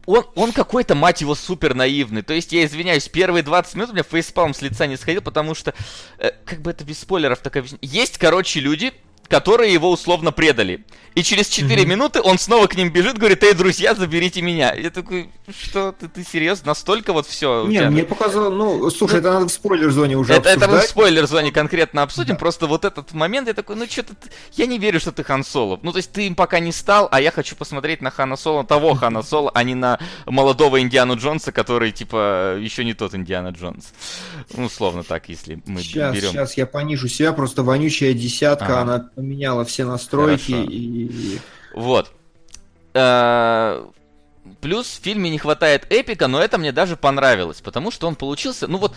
Он, 0.08 0.26
он 0.36 0.54
какой-то, 0.54 0.96
мать 0.96 1.20
его, 1.22 1.36
супер 1.36 1.76
наивный. 1.76 2.22
То 2.22 2.34
есть, 2.34 2.54
я 2.54 2.66
извиняюсь, 2.66 3.08
первые 3.10 3.44
20 3.44 3.76
минут 3.76 3.90
у 3.90 3.94
меня 3.94 4.04
фейспалм 4.04 4.54
с 4.54 4.62
лица 4.62 4.88
не 4.88 4.96
сходил, 4.96 5.22
потому 5.22 5.54
что, 5.54 5.74
э, 6.18 6.32
как 6.46 6.62
бы 6.62 6.72
это 6.72 6.86
без 6.86 7.00
спойлеров 7.00 7.40
так 7.40 7.58
объяснить. 7.58 7.82
Есть, 7.84 8.18
короче, 8.18 8.62
люди, 8.62 8.94
которые 9.30 9.74
его 9.74 9.92
условно 9.92 10.32
предали. 10.32 10.86
И 11.16 11.24
через 11.24 11.48
4 11.48 11.82
Мгм. 11.82 11.90
минуты 11.90 12.22
он 12.22 12.38
снова 12.38 12.68
к 12.68 12.76
ним 12.76 12.92
бежит, 12.92 13.18
говорит, 13.18 13.44
эй, 13.44 13.54
друзья, 13.56 13.96
заберите 13.96 14.42
меня. 14.44 14.74
Я 14.76 14.92
такой, 14.92 15.32
что, 15.50 15.92
ты, 15.92 16.08
ты 16.08 16.24
серьезно? 16.24 16.68
Настолько 16.68 17.12
вот 17.12 17.26
все... 17.26 17.66
Не, 17.68 17.90
мне 17.90 18.04
показалось, 18.04 18.54
ну, 18.54 18.88
слушай, 18.92 19.18
это 19.20 19.34
надо 19.34 19.48
в 19.48 19.52
спойлер-зоне 19.52 20.16
уже 20.16 20.34
Это, 20.34 20.50
это 20.50 20.60
мы 20.60 20.66
в 20.66 20.70
обсуждать. 20.76 20.90
спойлер-зоне 20.92 21.52
конкретно 21.52 22.04
обсудим, 22.04 22.38
просто 22.38 22.68
вот 22.68 22.86
этот 22.86 23.14
момент, 23.14 23.48
я 23.48 23.56
такой, 23.56 23.76
ну 23.78 23.88
что-то, 23.88 24.14
я 24.54 24.68
не 24.68 24.78
верю, 24.78 25.00
что 25.00 25.12
ты 25.12 25.24
Хан 25.24 25.44
Соло. 25.44 25.80
Ну, 25.82 25.92
то 25.92 25.98
есть 25.98 26.12
ты 26.12 26.28
им 26.28 26.36
пока 26.36 26.60
не 26.60 26.72
стал, 26.72 27.08
а 27.12 27.20
я 27.20 27.32
хочу 27.32 27.56
посмотреть 27.56 28.02
на 28.04 28.12
Хана 28.12 28.36
Соло, 28.38 28.64
того 28.64 28.94
Хана 28.94 29.24
Соло, 29.24 29.50
а 29.56 29.64
не 29.64 29.74
на 29.74 29.98
молодого 30.28 30.80
Индиану 30.82 31.16
Джонса, 31.16 31.52
который, 31.52 31.92
типа, 31.94 32.58
еще 32.60 32.84
не 32.86 32.94
тот 32.94 33.16
Индиана 33.16 33.48
Джонс. 33.50 33.92
Ну, 34.56 34.66
условно 34.66 35.04
так, 35.04 35.30
если 35.30 35.60
мы 35.66 35.82
Сейчас, 35.82 36.14
берем. 36.16 36.30
сейчас 36.32 36.58
я 36.58 36.68
понижу 36.68 37.08
себя, 37.08 37.34
просто 37.34 37.64
вонючая 37.64 38.14
десятка, 38.14 38.66
Ага. 38.66 38.82
она 38.82 39.10
поменяла 39.18 39.66
все 39.66 39.84
настройки 39.84 40.52
Хорошо. 40.52 40.70
и... 40.72 41.40
Вот. 41.74 42.12
Э, 42.94 43.84
Плюс 44.62 44.86
в 44.86 45.04
фильме 45.04 45.32
не 45.32 45.40
хватает 45.40 45.88
эпика, 45.90 46.28
но 46.28 46.40
это 46.40 46.60
мне 46.60 46.72
даже 46.72 46.96
понравилось, 46.96 47.60
потому 47.62 47.90
что 47.90 48.08
он 48.08 48.16
получился, 48.16 48.68
ну 48.68 48.78
вот, 48.78 48.94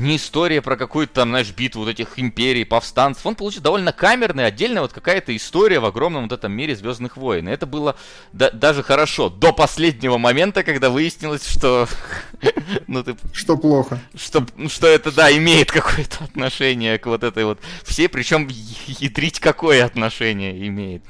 не 0.00 0.16
история 0.16 0.62
про 0.62 0.76
какую-то 0.76 1.12
там, 1.14 1.28
знаешь, 1.30 1.52
битву 1.52 1.82
вот 1.82 1.90
этих 1.90 2.18
империй, 2.18 2.64
повстанцев. 2.64 3.24
Он 3.26 3.34
получился 3.34 3.62
довольно 3.64 3.92
камерный, 3.92 4.46
отдельная 4.46 4.82
вот 4.82 4.92
какая-то 4.92 5.36
история 5.36 5.78
в 5.80 5.84
огромном 5.84 6.24
вот 6.24 6.32
этом 6.32 6.52
мире 6.52 6.74
Звездных 6.74 7.16
войн. 7.16 7.48
И 7.48 7.52
это 7.52 7.66
было 7.66 7.96
да- 8.32 8.50
даже 8.50 8.82
хорошо. 8.82 9.28
До 9.28 9.52
последнего 9.52 10.18
момента, 10.18 10.62
когда 10.62 10.90
выяснилось, 10.90 11.46
что... 11.46 11.86
Ну, 12.86 13.04
ты 13.04 13.14
Что 13.32 13.56
плохо. 13.56 14.00
что, 14.16 14.44
ну, 14.56 14.68
что 14.68 14.86
это, 14.86 15.12
да, 15.12 15.30
имеет 15.36 15.70
какое-то 15.70 16.24
отношение 16.24 16.98
к 16.98 17.06
вот 17.06 17.22
этой 17.22 17.44
вот 17.44 17.58
всей, 17.84 18.08
причем 18.08 18.48
ядрить 18.86 19.38
какое 19.40 19.84
отношение 19.84 20.66
имеет. 20.68 21.02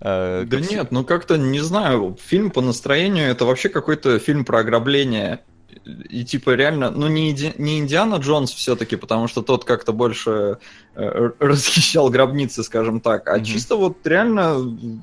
э, 0.00 0.44
Да 0.46 0.60
нет, 0.60 0.92
ну 0.92 1.04
как-то, 1.04 1.36
не 1.36 1.60
знаю, 1.60 2.16
фильм 2.24 2.50
по 2.50 2.60
настроению 2.60 3.28
это 3.30 3.44
вообще 3.44 3.68
какой-то 3.68 4.18
фильм 4.18 4.44
про 4.44 4.60
ограбление. 4.60 5.40
И 5.84 6.24
типа 6.24 6.50
реально, 6.54 6.90
ну 6.90 7.08
не, 7.08 7.30
Иди- 7.32 7.54
не 7.58 7.78
Индиана 7.78 8.16
Джонс 8.16 8.52
все-таки, 8.52 8.96
потому 8.96 9.28
что 9.28 9.42
тот 9.42 9.64
как-то 9.64 9.92
больше 9.92 10.58
э, 10.94 11.30
расхищал 11.38 12.10
гробницы, 12.10 12.62
скажем 12.62 13.00
так, 13.00 13.28
а 13.28 13.36
Мгм. 13.36 13.44
чисто 13.44 13.76
вот 13.76 14.06
реально 14.06 14.56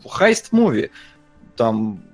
heist 0.07 0.45
movie. 0.45 0.89
Там 1.55 2.04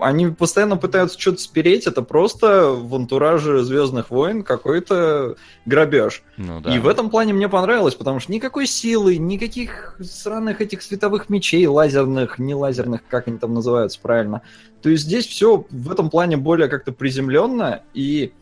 они 0.00 0.26
постоянно 0.26 0.76
пытаются 0.76 1.18
что-то 1.18 1.40
спереть, 1.40 1.86
это 1.86 2.02
просто 2.02 2.70
в 2.70 2.94
антураже 2.94 3.62
Звездных 3.62 4.10
войн 4.10 4.42
какой-то 4.42 5.36
грабеж. 5.64 6.22
Ну, 6.36 6.60
да. 6.60 6.74
И 6.74 6.78
в 6.78 6.88
этом 6.88 7.10
плане 7.10 7.32
мне 7.32 7.48
понравилось, 7.48 7.94
потому 7.94 8.20
что 8.20 8.32
никакой 8.32 8.66
силы, 8.66 9.16
никаких 9.16 9.96
сраных 10.00 10.60
этих 10.60 10.82
световых 10.82 11.28
мечей 11.28 11.66
лазерных, 11.66 12.38
не 12.38 12.54
лазерных, 12.54 13.02
как 13.08 13.28
они 13.28 13.38
там 13.38 13.54
называются 13.54 14.00
правильно. 14.00 14.42
То 14.82 14.88
есть 14.88 15.04
здесь 15.04 15.26
все 15.26 15.64
в 15.70 15.90
этом 15.90 16.10
плане 16.10 16.36
более 16.36 16.68
как-то 16.68 16.92
приземленно 16.92 17.82
и 17.94 18.32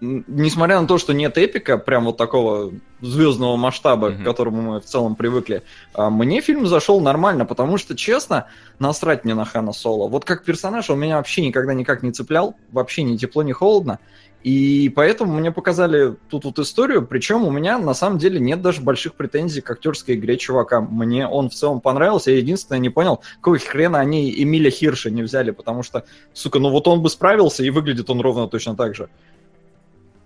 несмотря 0.00 0.80
на 0.80 0.86
то, 0.86 0.98
что 0.98 1.12
нет 1.12 1.38
эпика, 1.38 1.78
прям 1.78 2.04
вот 2.04 2.16
такого 2.16 2.72
звездного 3.00 3.56
масштаба, 3.56 4.10
mm-hmm. 4.10 4.22
к 4.22 4.24
которому 4.24 4.62
мы 4.62 4.80
в 4.80 4.84
целом 4.84 5.16
привыкли, 5.16 5.62
а, 5.94 6.10
мне 6.10 6.40
фильм 6.40 6.66
зашел 6.66 7.00
нормально, 7.00 7.46
потому 7.46 7.78
что, 7.78 7.96
честно, 7.96 8.46
насрать 8.78 9.24
мне 9.24 9.34
на 9.34 9.44
Хана 9.44 9.72
Соло. 9.72 10.08
Вот 10.08 10.24
как 10.24 10.44
персонаж 10.44 10.90
он 10.90 11.00
меня 11.00 11.16
вообще 11.16 11.46
никогда 11.46 11.74
никак 11.74 12.02
не 12.02 12.12
цеплял, 12.12 12.56
вообще 12.72 13.02
ни 13.02 13.16
тепло, 13.16 13.42
ни 13.42 13.52
холодно. 13.52 13.98
И 14.42 14.92
поэтому 14.94 15.36
мне 15.36 15.50
показали 15.50 16.14
тут 16.30 16.44
вот 16.44 16.58
историю, 16.60 17.04
причем 17.04 17.44
у 17.44 17.50
меня 17.50 17.78
на 17.78 17.94
самом 17.94 18.18
деле 18.18 18.38
нет 18.38 18.62
даже 18.62 18.80
больших 18.80 19.14
претензий 19.14 19.60
к 19.60 19.68
актерской 19.68 20.14
игре 20.14 20.36
чувака. 20.36 20.80
Мне 20.80 21.26
он 21.26 21.50
в 21.50 21.54
целом 21.54 21.80
понравился, 21.80 22.30
я 22.30 22.36
единственное 22.36 22.78
не 22.78 22.88
понял, 22.88 23.22
какого 23.40 23.58
хрена 23.58 23.98
они 23.98 24.32
Эмиля 24.40 24.70
Хирша 24.70 25.10
не 25.10 25.22
взяли, 25.22 25.50
потому 25.50 25.82
что, 25.82 26.04
сука, 26.32 26.60
ну 26.60 26.70
вот 26.70 26.86
он 26.86 27.02
бы 27.02 27.10
справился, 27.10 27.64
и 27.64 27.70
выглядит 27.70 28.08
он 28.08 28.20
ровно 28.20 28.46
точно 28.46 28.76
так 28.76 28.94
же. 28.94 29.08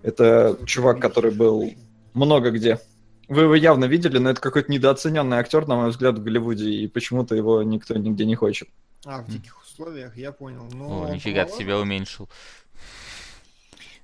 Это 0.03 0.57
чувак, 0.65 0.99
который 0.99 1.31
был 1.31 1.71
много 2.13 2.51
где. 2.51 2.79
Вы 3.27 3.43
его 3.43 3.55
явно 3.55 3.85
видели, 3.85 4.17
но 4.17 4.31
это 4.31 4.41
какой-то 4.41 4.71
недооцененный 4.71 5.37
актер, 5.37 5.67
на 5.67 5.75
мой 5.75 5.89
взгляд, 5.89 6.17
в 6.17 6.23
Голливуде, 6.23 6.69
и 6.69 6.87
почему-то 6.87 7.35
его 7.35 7.63
никто 7.63 7.95
нигде 7.95 8.25
не 8.25 8.35
хочет. 8.35 8.67
А, 9.05 9.21
в 9.21 9.29
диких 9.29 9.61
условиях, 9.61 10.17
я 10.17 10.31
понял. 10.31 10.67
Но 10.71 10.89
ну, 10.89 11.05
О, 11.05 11.13
нифига 11.13 11.45
ты 11.45 11.53
себя 11.53 11.79
уменьшил. 11.79 12.29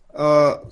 А, 0.09 0.63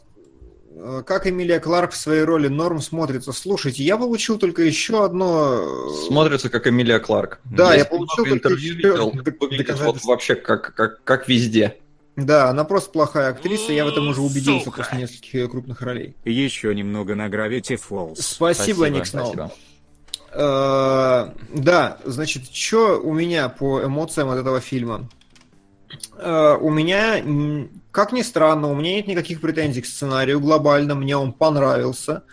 а, 0.77 1.03
как 1.03 1.27
Эмилия 1.27 1.59
Кларк 1.59 1.91
в 1.91 1.97
своей 1.97 2.23
роли 2.23 2.47
норм 2.47 2.81
смотрится? 2.81 3.33
Слушайте, 3.33 3.83
я 3.83 3.97
получил 3.97 4.39
только 4.39 4.63
еще 4.63 5.03
одно... 5.05 5.89
Э, 5.89 6.07
смотрится 6.07 6.49
как 6.49 6.65
Эмилия 6.67 6.99
Кларк. 6.99 7.39
Да, 7.43 7.73
я, 7.73 7.79
я 7.79 7.85
получил 7.85 8.23
только 8.23 8.35
интервью 8.35 8.75
еще... 8.75 8.87
Видел, 8.87 9.83
вот 9.83 10.03
вообще 10.05 10.35
как, 10.35 10.73
как, 10.73 11.03
как 11.03 11.27
везде. 11.27 11.77
Да, 12.15 12.49
она 12.49 12.63
просто 12.63 12.91
плохая 12.91 13.29
актриса, 13.29 13.73
я 13.73 13.83
в 13.83 13.89
этом 13.89 14.07
уже 14.07 14.21
убедился 14.21 14.65
Сука. 14.65 14.77
после 14.77 14.99
нескольких 14.99 15.51
крупных 15.51 15.81
ролей. 15.81 16.15
Еще 16.23 16.73
немного 16.73 17.13
на 17.15 17.27
Gravity 17.27 17.77
Falls. 17.77 18.21
Спасибо, 18.21 18.89
Ник 18.89 19.05
Спасибо. 19.05 19.51
Uh, 20.33 21.33
да, 21.53 21.97
значит, 22.03 22.51
что 22.51 22.99
у 22.99 23.13
меня 23.13 23.47
по 23.47 23.83
эмоциям 23.83 24.29
от 24.29 24.37
этого 24.37 24.59
фильма? 24.59 25.09
Uh, 26.17 26.57
у 26.57 26.69
меня, 26.69 27.23
как 27.91 28.11
ни 28.11 28.21
странно, 28.21 28.69
у 28.69 28.75
меня 28.75 28.95
нет 28.95 29.07
никаких 29.07 29.39
претензий 29.39 29.81
к 29.81 29.85
сценарию 29.85 30.41
глобально, 30.41 30.95
мне 30.95 31.15
он 31.15 31.31
понравился. 31.31 32.23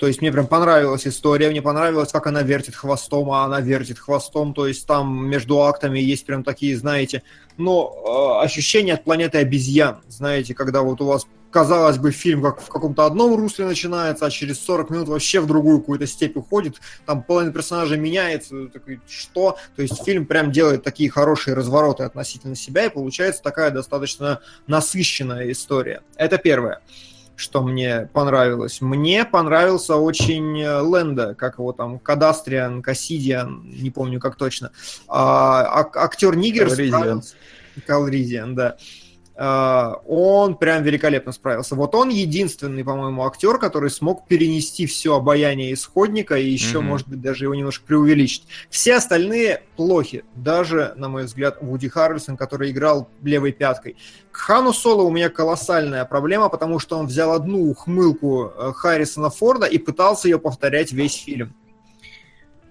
То 0.00 0.06
есть 0.06 0.22
мне 0.22 0.32
прям 0.32 0.46
понравилась 0.46 1.06
история, 1.06 1.50
мне 1.50 1.60
понравилось, 1.60 2.10
как 2.10 2.26
она 2.26 2.40
вертит 2.40 2.74
хвостом, 2.74 3.30
а 3.32 3.44
она 3.44 3.60
вертит 3.60 3.98
хвостом. 3.98 4.54
То 4.54 4.66
есть 4.66 4.86
там 4.86 5.28
между 5.28 5.60
актами 5.60 6.00
есть 6.00 6.24
прям 6.24 6.42
такие, 6.42 6.74
знаете, 6.78 7.22
но 7.58 8.38
э, 8.40 8.44
ощущения 8.44 8.94
от 8.94 9.04
планеты 9.04 9.36
обезьян. 9.36 10.00
Знаете, 10.08 10.54
когда 10.54 10.80
вот 10.80 11.02
у 11.02 11.04
вас, 11.04 11.26
казалось 11.50 11.98
бы, 11.98 12.12
фильм 12.12 12.40
как 12.40 12.62
в 12.62 12.68
каком-то 12.68 13.04
одном 13.04 13.36
русле 13.36 13.66
начинается, 13.66 14.24
а 14.24 14.30
через 14.30 14.58
40 14.60 14.88
минут 14.88 15.08
вообще 15.08 15.38
в 15.38 15.46
другую 15.46 15.80
какую-то 15.80 16.06
степь 16.06 16.38
уходит, 16.38 16.76
там 17.04 17.22
половина 17.22 17.52
персонажа 17.52 17.98
меняется, 17.98 18.68
такой, 18.68 19.00
что? 19.06 19.58
То 19.76 19.82
есть 19.82 20.02
фильм 20.02 20.24
прям 20.24 20.50
делает 20.50 20.82
такие 20.82 21.10
хорошие 21.10 21.52
развороты 21.52 22.04
относительно 22.04 22.56
себя, 22.56 22.86
и 22.86 22.88
получается 22.88 23.42
такая 23.42 23.70
достаточно 23.70 24.40
насыщенная 24.66 25.52
история. 25.52 26.00
Это 26.16 26.38
первое 26.38 26.80
что 27.40 27.62
мне 27.62 28.08
понравилось. 28.12 28.80
Мне 28.82 29.24
понравился 29.24 29.96
очень 29.96 30.60
э, 30.60 30.82
Ленда, 30.82 31.34
как 31.34 31.58
его 31.58 31.72
там, 31.72 31.98
Кадастриан, 31.98 32.82
Кассидиан, 32.82 33.62
не 33.64 33.90
помню 33.90 34.20
как 34.20 34.36
точно. 34.36 34.72
А, 35.08 35.88
актер 35.94 36.36
Нигер 36.36 36.68
справился. 36.70 37.34
Калризиан, 37.86 38.54
да. 38.54 38.76
Uh, 39.40 40.02
он 40.06 40.54
прям 40.54 40.82
великолепно 40.82 41.32
справился. 41.32 41.74
Вот 41.74 41.94
он 41.94 42.10
единственный, 42.10 42.84
по-моему, 42.84 43.26
актер, 43.26 43.56
который 43.56 43.88
смог 43.88 44.26
перенести 44.26 44.84
все 44.84 45.16
обаяние 45.16 45.72
исходника 45.72 46.36
и 46.36 46.46
еще, 46.46 46.80
mm-hmm. 46.80 46.82
может 46.82 47.08
быть, 47.08 47.22
даже 47.22 47.44
его 47.46 47.54
немножко 47.54 47.86
преувеличить. 47.86 48.46
Все 48.68 48.96
остальные 48.96 49.62
плохи. 49.76 50.26
Даже, 50.34 50.92
на 50.96 51.08
мой 51.08 51.24
взгляд, 51.24 51.56
Вуди 51.62 51.88
Харрельсон, 51.88 52.36
который 52.36 52.70
играл 52.70 53.08
левой 53.22 53.52
пяткой. 53.52 53.96
К 54.30 54.36
Хану 54.36 54.74
Соло 54.74 55.04
у 55.04 55.10
меня 55.10 55.30
колоссальная 55.30 56.04
проблема, 56.04 56.50
потому 56.50 56.78
что 56.78 56.98
он 56.98 57.06
взял 57.06 57.32
одну 57.32 57.70
ухмылку 57.70 58.52
э, 58.54 58.72
Харрисона 58.76 59.30
Форда 59.30 59.64
и 59.64 59.78
пытался 59.78 60.28
ее 60.28 60.38
повторять 60.38 60.92
весь 60.92 61.14
фильм. 61.14 61.54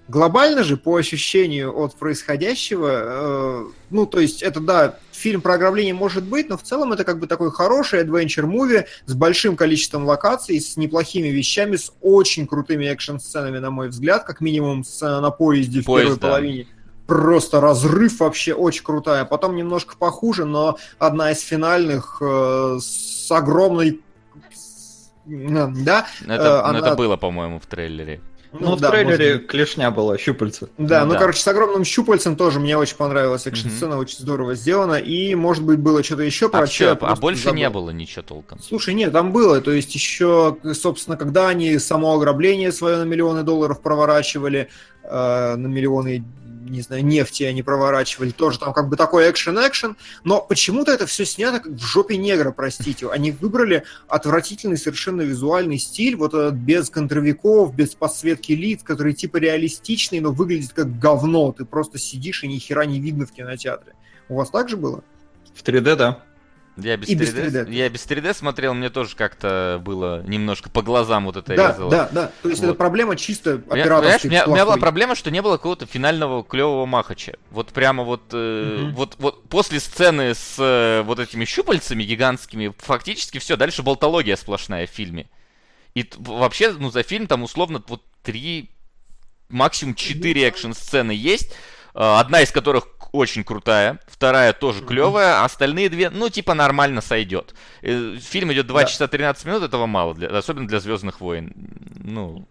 Глобально 0.07 0.63
же, 0.63 0.77
по 0.77 0.95
ощущению 0.97 1.75
от 1.75 1.95
происходящего, 1.95 2.89
э, 2.91 3.65
ну, 3.89 4.05
то 4.05 4.19
есть 4.19 4.43
это, 4.43 4.59
да, 4.59 4.99
фильм 5.19 5.41
про 5.41 5.55
ограбление 5.55 5.93
может 5.93 6.23
быть, 6.23 6.49
но 6.49 6.57
в 6.57 6.63
целом 6.63 6.93
это 6.93 7.03
как 7.03 7.19
бы 7.19 7.27
такой 7.27 7.51
хороший 7.51 8.03
adventure-муви 8.03 8.85
с 9.05 9.13
большим 9.13 9.55
количеством 9.55 10.05
локаций, 10.05 10.59
с 10.59 10.77
неплохими 10.77 11.27
вещами, 11.27 11.75
с 11.75 11.91
очень 12.01 12.47
крутыми 12.47 12.85
экшн-сценами, 12.85 13.59
на 13.59 13.69
мой 13.69 13.89
взгляд, 13.89 14.23
как 14.23 14.41
минимум 14.41 14.83
сцена 14.83 15.21
на 15.21 15.31
поезде 15.31 15.81
в 15.81 15.85
Поезд, 15.85 16.05
первой 16.05 16.19
да. 16.19 16.27
половине. 16.27 16.67
Просто 17.05 17.59
разрыв 17.59 18.19
вообще 18.19 18.53
очень 18.53 18.83
крутая. 18.83 19.25
Потом 19.25 19.55
немножко 19.55 19.97
похуже, 19.97 20.45
но 20.45 20.77
одна 20.99 21.31
из 21.31 21.41
финальных 21.41 22.21
э, 22.21 22.77
с 22.79 23.31
огромной 23.31 24.01
да, 25.25 26.07
это, 26.21 26.33
э, 26.33 26.61
она... 26.61 26.79
это 26.79 26.95
было, 26.95 27.15
по-моему, 27.15 27.59
в 27.59 27.65
трейлере. 27.67 28.19
Ну, 28.51 28.60
ну 28.62 28.75
в 28.75 28.79
да, 28.79 28.89
трейлере 28.89 29.34
может... 29.34 29.48
клешня 29.48 29.91
была, 29.91 30.18
щупальца. 30.18 30.70
Да, 30.77 31.01
ну, 31.01 31.08
ну 31.08 31.13
да. 31.13 31.20
короче, 31.20 31.39
с 31.39 31.48
огромным 31.48 31.86
щупальцем 31.86 32.36
тоже 32.36 32.60
мне 32.60 32.77
очень 32.77 32.96
понравилась 32.96 33.46
экшн-сцена, 33.46 33.94
mm-hmm. 33.94 34.00
очень 34.00 34.20
здорово 34.20 34.56
сделана. 34.56 34.96
И, 34.96 35.36
может 35.36 35.63
быть, 35.63 35.77
было 35.77 36.03
что-то 36.03 36.24
еще 36.24 36.50
про 36.50 36.63
а, 36.63 36.98
а 37.01 37.15
больше 37.15 37.44
забыл. 37.44 37.58
не 37.58 37.70
было 37.70 37.89
ничего 37.91 38.24
толком. 38.24 38.60
Слушай, 38.60 38.96
нет, 38.96 39.13
там 39.13 39.32
было. 39.32 39.62
То 39.62 39.72
есть 39.72 39.94
еще, 39.94 40.58
собственно, 40.74 41.15
когда 41.15 41.48
они 41.48 41.77
само 41.77 42.15
ограбление 42.15 42.72
свое 42.72 42.98
на 42.98 43.03
миллионы 43.03 43.44
долларов 43.44 43.82
проворачивали, 43.82 44.70
э, 45.03 45.56
на 45.56 45.68
миллионы 45.68 46.24
не 46.69 46.81
знаю, 46.81 47.05
нефти 47.05 47.43
они 47.43 47.63
проворачивали, 47.63 48.31
тоже 48.31 48.59
там 48.59 48.73
как 48.73 48.89
бы 48.89 48.95
такой 48.95 49.29
экшен-экшен, 49.29 49.95
но 50.23 50.41
почему-то 50.41 50.91
это 50.91 51.05
все 51.05 51.25
снято 51.25 51.59
как 51.59 51.73
в 51.73 51.83
жопе 51.83 52.17
негра, 52.17 52.51
простите. 52.51 53.09
Они 53.09 53.31
выбрали 53.31 53.83
отвратительный 54.07 54.77
совершенно 54.77 55.21
визуальный 55.21 55.77
стиль, 55.77 56.15
вот 56.15 56.33
этот 56.33 56.55
без 56.55 56.89
контровиков, 56.89 57.75
без 57.75 57.95
подсветки 57.95 58.53
лиц, 58.53 58.81
который 58.83 59.13
типа 59.13 59.38
реалистичный, 59.38 60.19
но 60.19 60.31
выглядит 60.31 60.73
как 60.73 60.99
говно. 60.99 61.51
Ты 61.51 61.65
просто 61.65 61.97
сидишь 61.97 62.43
и 62.43 62.47
ни 62.47 62.57
хера 62.57 62.85
не 62.85 62.99
видно 62.99 63.25
в 63.25 63.31
кинотеатре. 63.31 63.93
У 64.29 64.35
вас 64.35 64.49
так 64.49 64.69
же 64.69 64.77
было? 64.77 65.03
В 65.53 65.63
3D, 65.63 65.95
да. 65.95 66.23
Я 66.81 66.98
без, 66.98 67.09
3D, 67.09 67.15
без 67.15 67.33
3D. 67.33 67.71
Я 67.74 67.89
без 67.89 68.05
3D 68.05 68.33
смотрел, 68.33 68.74
мне 68.74 68.89
тоже 68.89 69.15
как-то 69.15 69.81
было 69.83 70.24
немножко 70.24 70.69
по 70.69 70.81
глазам 70.81 71.25
вот 71.25 71.38
это 71.38 71.55
да, 71.55 71.71
резало. 71.71 71.91
Да, 71.91 72.09
да, 72.12 72.31
то 72.41 72.50
есть 72.50 72.62
вот. 72.62 72.69
это 72.69 72.75
проблема 72.75 73.15
чисто 73.15 73.62
операторской. 73.69 74.29
У 74.29 74.31
меня, 74.31 74.45
у 74.45 74.51
меня 74.51 74.65
была 74.65 74.77
проблема, 74.77 75.15
что 75.15 75.31
не 75.31 75.41
было 75.41 75.57
какого-то 75.57 75.86
финального 75.86 76.43
клевого 76.43 76.86
махача. 76.86 77.38
Вот 77.51 77.69
прямо 77.69 78.03
вот, 78.03 78.24
э, 78.33 78.83
угу. 78.83 78.95
вот, 78.95 79.15
вот 79.19 79.50
после 79.50 79.79
сцены 79.79 80.33
с 80.33 80.55
э, 80.57 81.01
вот 81.03 81.19
этими 81.19 81.45
щупальцами 81.45 82.03
гигантскими, 82.03 82.74
фактически 82.77 83.38
все, 83.39 83.57
дальше 83.57 83.83
болтология 83.83 84.36
сплошная 84.36 84.88
в 84.88 84.89
фильме. 84.89 85.29
И 85.95 86.07
вообще, 86.17 86.71
ну, 86.71 86.91
за 86.91 87.03
фильм 87.03 87.27
там 87.27 87.43
условно 87.43 87.83
вот 87.88 88.03
три, 88.24 88.69
максимум 89.50 89.95
четыре 89.95 90.48
экшн-сцены 90.48 91.12
есть, 91.12 91.51
э, 91.51 91.55
одна 91.93 92.41
из 92.41 92.51
которых 92.51 92.99
очень 93.11 93.43
крутая, 93.43 93.99
вторая 94.07 94.53
тоже 94.53 94.83
клевая, 94.83 95.41
а 95.41 95.45
остальные 95.45 95.89
две, 95.89 96.09
ну, 96.09 96.29
типа, 96.29 96.53
нормально 96.53 97.01
сойдет. 97.01 97.53
Э, 97.81 98.17
фильм 98.19 98.51
идет 98.53 98.67
2 98.67 98.81
да. 98.81 98.87
часа 98.87 99.07
13 99.07 99.45
минут, 99.45 99.63
этого 99.63 99.85
мало, 99.85 100.13
для, 100.15 100.29
особенно 100.29 100.67
для 100.67 100.79
Звездных 100.79 101.21
войн. 101.21 101.53
Ну, 102.03 102.47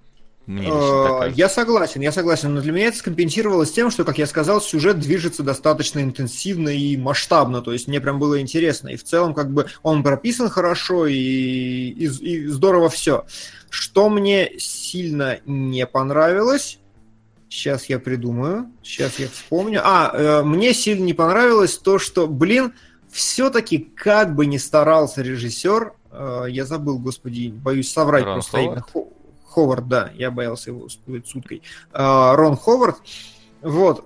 мне 0.48 0.70
э, 0.72 1.32
я 1.34 1.50
согласен, 1.50 2.00
я 2.00 2.10
согласен, 2.10 2.54
но 2.54 2.62
для 2.62 2.72
меня 2.72 2.86
это 2.86 2.96
скомпенсировалось 2.96 3.70
тем, 3.70 3.90
что, 3.90 4.04
как 4.04 4.16
я 4.16 4.26
сказал, 4.26 4.62
сюжет 4.62 4.98
движется 4.98 5.42
достаточно 5.42 6.00
интенсивно 6.00 6.70
и 6.70 6.96
масштабно, 6.96 7.60
то 7.60 7.70
есть 7.70 7.86
мне 7.86 8.00
прям 8.00 8.18
было 8.18 8.40
интересно, 8.40 8.88
и 8.88 8.96
в 8.96 9.04
целом 9.04 9.34
как 9.34 9.52
бы 9.52 9.66
он 9.82 10.02
прописан 10.02 10.48
хорошо 10.48 11.06
и, 11.06 11.14
и, 11.14 12.06
и 12.06 12.46
здорово 12.46 12.88
все. 12.88 13.26
Что 13.68 14.08
мне 14.08 14.52
сильно 14.58 15.38
не 15.44 15.86
понравилось, 15.86 16.78
Сейчас 17.48 17.86
я 17.86 17.98
придумаю, 17.98 18.70
сейчас 18.82 19.18
я 19.18 19.28
вспомню. 19.28 19.80
А, 19.82 20.10
э, 20.12 20.42
мне 20.42 20.74
сильно 20.74 21.04
не 21.04 21.14
понравилось 21.14 21.78
то, 21.78 21.98
что, 21.98 22.26
блин, 22.26 22.74
все-таки 23.10 23.78
как 23.78 24.34
бы 24.34 24.44
не 24.46 24.58
старался 24.58 25.22
режиссер, 25.22 25.94
э, 26.10 26.44
я 26.50 26.66
забыл, 26.66 26.98
господи, 26.98 27.48
боюсь 27.48 27.90
соврать 27.90 28.24
Рон 28.24 28.34
просто 28.34 28.58
Ховард? 28.58 28.94
имя. 28.94 29.06
Ховард, 29.46 29.88
да, 29.88 30.10
я 30.14 30.30
боялся 30.30 30.70
его 30.70 30.88
спутать 30.90 31.26
с 31.26 31.34
уткой. 31.34 31.62
Э, 31.92 32.34
Рон 32.34 32.56
Ховард, 32.56 32.96
вот, 33.62 34.04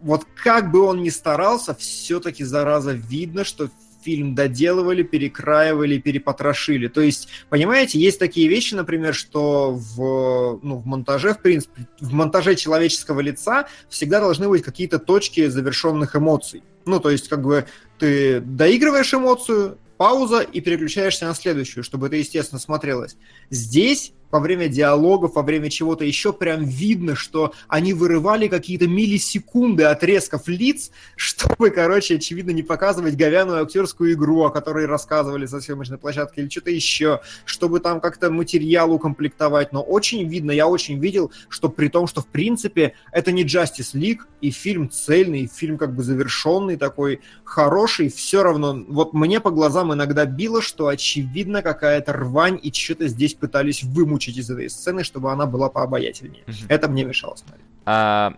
вот 0.00 0.26
как 0.42 0.72
бы 0.72 0.82
он 0.82 1.02
ни 1.02 1.08
старался, 1.08 1.74
все-таки, 1.74 2.42
зараза, 2.42 2.92
видно, 2.92 3.44
что 3.44 3.68
фильм 4.02 4.34
доделывали, 4.34 5.02
перекраивали, 5.02 5.98
перепотрошили. 5.98 6.88
То 6.88 7.00
есть, 7.00 7.28
понимаете, 7.48 7.98
есть 7.98 8.18
такие 8.18 8.48
вещи, 8.48 8.74
например, 8.74 9.14
что 9.14 9.72
в, 9.72 10.60
ну, 10.62 10.76
в 10.76 10.86
монтаже, 10.86 11.34
в 11.34 11.40
принципе, 11.40 11.86
в 12.00 12.12
монтаже 12.12 12.56
человеческого 12.56 13.20
лица 13.20 13.66
всегда 13.88 14.20
должны 14.20 14.48
быть 14.48 14.62
какие-то 14.62 14.98
точки 14.98 15.46
завершенных 15.48 16.16
эмоций. 16.16 16.62
Ну, 16.84 17.00
то 17.00 17.10
есть, 17.10 17.28
как 17.28 17.42
бы 17.42 17.66
ты 17.98 18.40
доигрываешь 18.40 19.14
эмоцию, 19.14 19.78
пауза 19.96 20.40
и 20.40 20.60
переключаешься 20.60 21.26
на 21.26 21.34
следующую, 21.34 21.84
чтобы 21.84 22.08
это, 22.08 22.16
естественно, 22.16 22.58
смотрелось. 22.58 23.16
Здесь 23.50 24.12
во 24.32 24.40
время 24.40 24.68
диалогов, 24.68 25.34
во 25.34 25.42
время 25.42 25.68
чего-то 25.68 26.04
еще 26.04 26.32
прям 26.32 26.64
видно, 26.64 27.14
что 27.14 27.52
они 27.68 27.92
вырывали 27.92 28.48
какие-то 28.48 28.88
миллисекунды 28.88 29.84
отрезков 29.84 30.48
лиц, 30.48 30.90
чтобы, 31.16 31.70
короче, 31.70 32.16
очевидно, 32.16 32.50
не 32.50 32.62
показывать 32.62 33.14
говяную 33.14 33.62
актерскую 33.62 34.14
игру, 34.14 34.44
о 34.44 34.50
которой 34.50 34.86
рассказывали 34.86 35.44
за 35.44 35.60
съемочной 35.60 35.98
площадке, 35.98 36.40
или 36.40 36.48
что-то 36.48 36.70
еще, 36.70 37.20
чтобы 37.44 37.80
там 37.80 38.00
как-то 38.00 38.30
материал 38.30 38.90
укомплектовать. 38.92 39.72
Но 39.72 39.82
очень 39.82 40.26
видно, 40.26 40.50
я 40.50 40.66
очень 40.66 40.98
видел, 40.98 41.30
что 41.50 41.68
при 41.68 41.88
том, 41.88 42.06
что 42.06 42.22
в 42.22 42.26
принципе 42.26 42.94
это 43.12 43.32
не 43.32 43.44
Justice 43.44 43.94
League, 43.94 44.20
и 44.40 44.50
фильм 44.50 44.90
цельный, 44.90 45.42
и 45.42 45.46
фильм 45.46 45.76
как 45.76 45.94
бы 45.94 46.02
завершенный 46.02 46.76
такой, 46.76 47.20
хороший, 47.44 48.08
все 48.08 48.42
равно, 48.42 48.82
вот 48.88 49.12
мне 49.12 49.40
по 49.40 49.50
глазам 49.50 49.92
иногда 49.92 50.24
било, 50.24 50.62
что 50.62 50.88
очевидно 50.88 51.60
какая-то 51.60 52.14
рвань, 52.14 52.58
и 52.62 52.72
что-то 52.72 53.08
здесь 53.08 53.34
пытались 53.34 53.82
вымучить 53.82 54.21
из 54.30 54.50
этой 54.50 54.70
сцены, 54.70 55.04
чтобы 55.04 55.32
она 55.32 55.46
была 55.46 55.68
пообаятельнее. 55.68 56.44
Мгм. 56.46 56.66
Это 56.68 56.88
мне 56.88 57.04
мешало 57.04 57.34
смотреть. 57.36 57.66
А, 57.84 58.34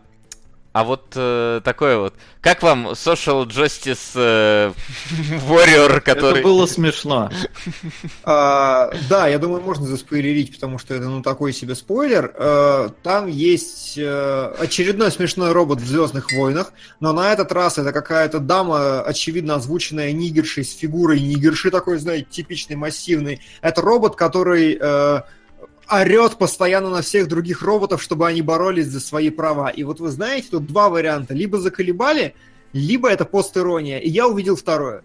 а 0.75 0.83
вот 0.83 1.13
э, 1.15 1.61
такое 1.63 1.99
вот. 1.99 2.15
Как 2.41 2.65
вам 2.65 2.89
Social 2.89 3.47
Justice 3.47 4.11
э, 4.17 4.73
Warrior, 5.49 6.01
который... 6.01 6.41
Это 6.41 6.43
было 6.43 6.67
смешно. 6.67 7.31
А, 8.25 8.91
да, 9.09 9.29
я 9.29 9.39
думаю, 9.39 9.63
можно 9.63 9.87
заспойлерить, 9.87 10.53
потому 10.55 10.79
что 10.79 10.95
это 10.95 11.09
ну 11.09 11.23
такой 11.23 11.53
себе 11.53 11.77
спойлер. 11.77 12.35
А, 12.37 12.89
там 13.05 13.29
есть 13.29 13.97
э, 13.97 14.55
очередной 14.59 15.13
смешной 15.13 15.53
робот 15.53 15.81
в 15.81 15.87
Звездных 15.87 16.33
войнах, 16.33 16.73
но 16.99 17.13
на 17.13 17.33
этот 17.33 17.53
раз 17.53 17.79
это 17.79 17.93
какая-то 17.93 18.41
дама, 18.41 19.03
очевидно 19.03 19.55
озвученная 19.55 20.11
нигершей 20.13 20.65
с 20.65 20.75
фигурой 20.75 21.21
нигерши, 21.21 21.71
такой, 21.71 21.99
знаете, 21.99 22.27
типичный, 22.29 22.75
массивный. 22.75 23.41
Это 23.61 23.81
робот, 23.81 24.17
который 24.17 24.77
э, 24.81 25.23
орет 25.91 26.37
постоянно 26.37 26.91
на 26.91 27.03
всех 27.03 27.29
других 27.29 27.63
роботов, 27.63 28.03
чтобы 28.03 28.27
они 28.27 28.43
боролись 28.43 28.87
за 28.87 29.01
свои 29.01 29.31
права. 29.31 29.69
И 29.69 29.83
вот 29.83 30.01
вы 30.01 30.11
знаете, 30.11 30.49
тут 30.51 30.67
два 30.67 30.89
варианта. 30.89 31.35
Либо 31.35 31.59
заколебали, 31.59 32.35
либо 32.73 33.09
это 33.09 33.25
постирония. 33.25 33.99
И 33.99 34.09
я 34.09 34.27
увидел 34.27 34.57
второе. 34.57 35.03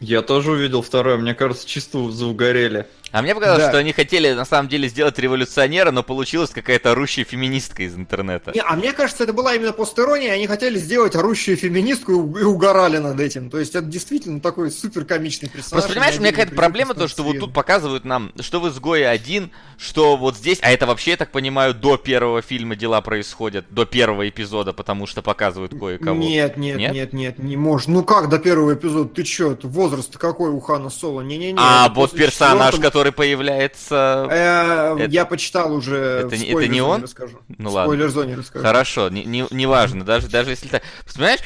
Я 0.00 0.22
тоже 0.22 0.52
увидел 0.52 0.82
второе, 0.82 1.16
мне 1.16 1.34
кажется, 1.34 1.66
чисто 1.66 2.10
заугорели. 2.10 2.86
А 3.10 3.22
мне 3.22 3.34
показалось, 3.34 3.62
Да. 3.64 3.68
что 3.70 3.78
они 3.78 3.92
хотели 3.92 4.32
на 4.32 4.44
самом 4.44 4.68
деле 4.68 4.88
сделать 4.88 5.18
революционера, 5.18 5.90
но 5.90 6.02
получилась 6.02 6.50
какая-то 6.50 6.92
орущая 6.92 7.24
феминистка 7.24 7.82
из 7.82 7.94
интернета. 7.94 8.52
Не, 8.54 8.60
а 8.60 8.76
мне 8.76 8.92
кажется, 8.92 9.24
это 9.24 9.32
была 9.32 9.54
именно 9.54 9.72
постирония, 9.72 10.32
они 10.32 10.46
хотели 10.46 10.78
сделать 10.78 11.16
орущую 11.16 11.56
феминистку 11.56 12.12
и 12.38 12.42
угорали 12.42 12.98
над 12.98 13.18
этим. 13.20 13.50
То 13.50 13.58
есть 13.58 13.74
это 13.74 13.86
действительно 13.86 14.40
такой 14.40 14.70
супер 14.70 15.04
комичный 15.04 15.48
персонаж. 15.48 15.70
Просто 15.84 15.92
понимаешь, 15.94 16.16
у 16.16 16.20
меня 16.20 16.30
какая-то 16.32 16.54
проблема 16.54 16.94
то, 16.94 17.08
что 17.08 17.22
вот 17.22 17.38
тут 17.38 17.52
показывают 17.54 18.04
нам, 18.04 18.32
что 18.40 18.60
в 18.60 18.68
изгое 18.68 19.08
один, 19.08 19.50
что 19.78 20.16
вот 20.16 20.36
здесь, 20.36 20.58
а 20.62 20.70
это 20.70 20.86
вообще, 20.86 21.12
я 21.12 21.16
так 21.16 21.30
понимаю, 21.30 21.74
до 21.74 21.96
первого 21.96 22.42
фильма 22.42 22.76
дела 22.76 23.00
происходят, 23.00 23.64
до 23.70 23.86
первого 23.86 24.28
эпизода, 24.28 24.72
потому 24.72 25.06
что 25.06 25.22
показывают 25.22 25.72
кое-кого. 25.78 26.18
Нет, 26.18 26.56
нет, 26.56 26.76
Нет? 26.78 26.92
нет, 26.92 27.12
нет, 27.12 27.38
не 27.38 27.56
может. 27.56 27.88
Ну 27.88 28.04
как 28.04 28.28
до 28.28 28.38
первого 28.38 28.74
эпизода? 28.74 29.08
Ты 29.08 29.22
чё, 29.22 29.56
возраст 29.62 30.16
какой 30.18 30.50
у 30.50 30.60
Хана 30.60 30.90
Соло? 30.90 31.22
Не-не-не. 31.22 31.58
А 31.58 31.88
вот 31.88 32.12
персонаж, 32.12 32.74
четвёртого- 32.74 32.97
который 32.98 33.12
появляется... 33.12 34.26
Э, 34.30 34.96
это- 34.98 35.10
Я 35.10 35.24
почитал 35.24 35.72
уже. 35.72 35.96
это 36.26 36.36
не- 36.36 36.46
это 36.46 36.66
не 36.68 36.80
он? 36.80 37.02
Расскажу. 37.02 37.38
Ну 37.58 37.70
В 37.70 37.72
ладно. 37.72 37.92
спойлер-зоне 37.92 38.34
расскажу. 38.36 38.64
Хорошо, 38.64 39.08
не, 39.08 39.24
не, 39.24 39.46
неважно, 39.50 40.04
даже, 40.04 40.28
даже 40.28 40.50
если 40.50 40.68
так. 40.68 40.82
Понимаешь, 41.14 41.40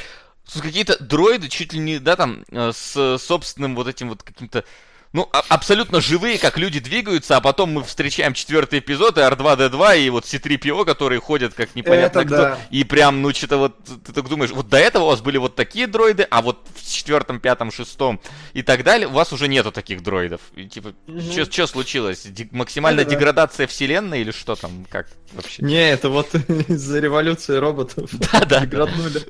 какие-то 0.61 1.03
дроиды 1.03 1.49
чуть 1.49 1.73
ли 1.73 1.79
не, 1.79 1.99
да, 1.99 2.17
там, 2.17 2.45
э, 2.51 2.73
с 2.73 3.19
собственным 3.19 3.75
вот 3.77 3.87
этим 3.87 4.09
вот 4.09 4.23
каким-то 4.23 4.65
ну, 5.13 5.29
а- 5.33 5.43
абсолютно 5.49 6.01
живые, 6.01 6.39
как 6.39 6.57
люди 6.59 6.81
двигаются, 6.81 7.37
а 7.37 7.41
потом 7.41 7.73
мы 7.73 7.85
встречаем 7.85 8.33
четвертый 8.35 8.79
эпизод, 8.79 9.19
и 9.19 9.21
R2-D2, 9.21 10.01
и 10.01 10.11
вот 10.11 10.25
C3PO, 10.25 10.85
которые 10.85 11.21
ходят 11.21 11.53
как 11.55 11.75
непонятно 11.75 12.21
Это 12.21 12.27
кто. 12.27 12.37
да. 12.37 12.59
И 12.71 12.85
прям, 12.85 13.21
ну, 13.23 13.33
что-то 13.35 13.59
вот, 13.59 13.77
ты 14.07 14.13
так 14.13 14.29
думаешь, 14.29 14.51
вот 14.53 14.69
до 14.69 14.79
этого 14.79 15.05
у 15.05 15.07
вас 15.09 15.21
были 15.21 15.37
вот 15.39 15.55
такие 15.55 15.87
дроиды, 15.87 16.27
а 16.31 16.41
вот 16.43 16.67
в 16.75 16.91
четвертом, 16.91 17.41
пятом, 17.41 17.71
шестом 17.71 18.21
и 18.55 18.63
так 18.63 18.85
далее, 18.85 19.07
у 19.09 19.13
вас 19.13 19.33
уже 19.33 19.49
нету 19.49 19.71
таких 19.73 20.03
дроидов. 20.03 20.41
И, 20.55 20.67
типа, 20.67 20.95
Мгм. 21.07 21.23
что 21.51 21.67
случилось? 21.67 22.23
Ди- 22.25 22.49
максимальная 22.51 23.03
Это 23.03 23.11
да. 23.13 23.17
деградация 23.19 23.67
вселенной 23.67 24.21
или 24.23 24.31
что 24.31 24.55
там? 24.55 24.87
Как 24.91 25.09
вообще? 25.33 25.63
Не, 25.63 25.91
это 25.91 26.09
вот 26.09 26.35
из-за 26.69 27.01
революции 27.01 27.57
роботов. 27.57 28.11
Да-да. 28.33 28.65
Граднули. 28.67 29.23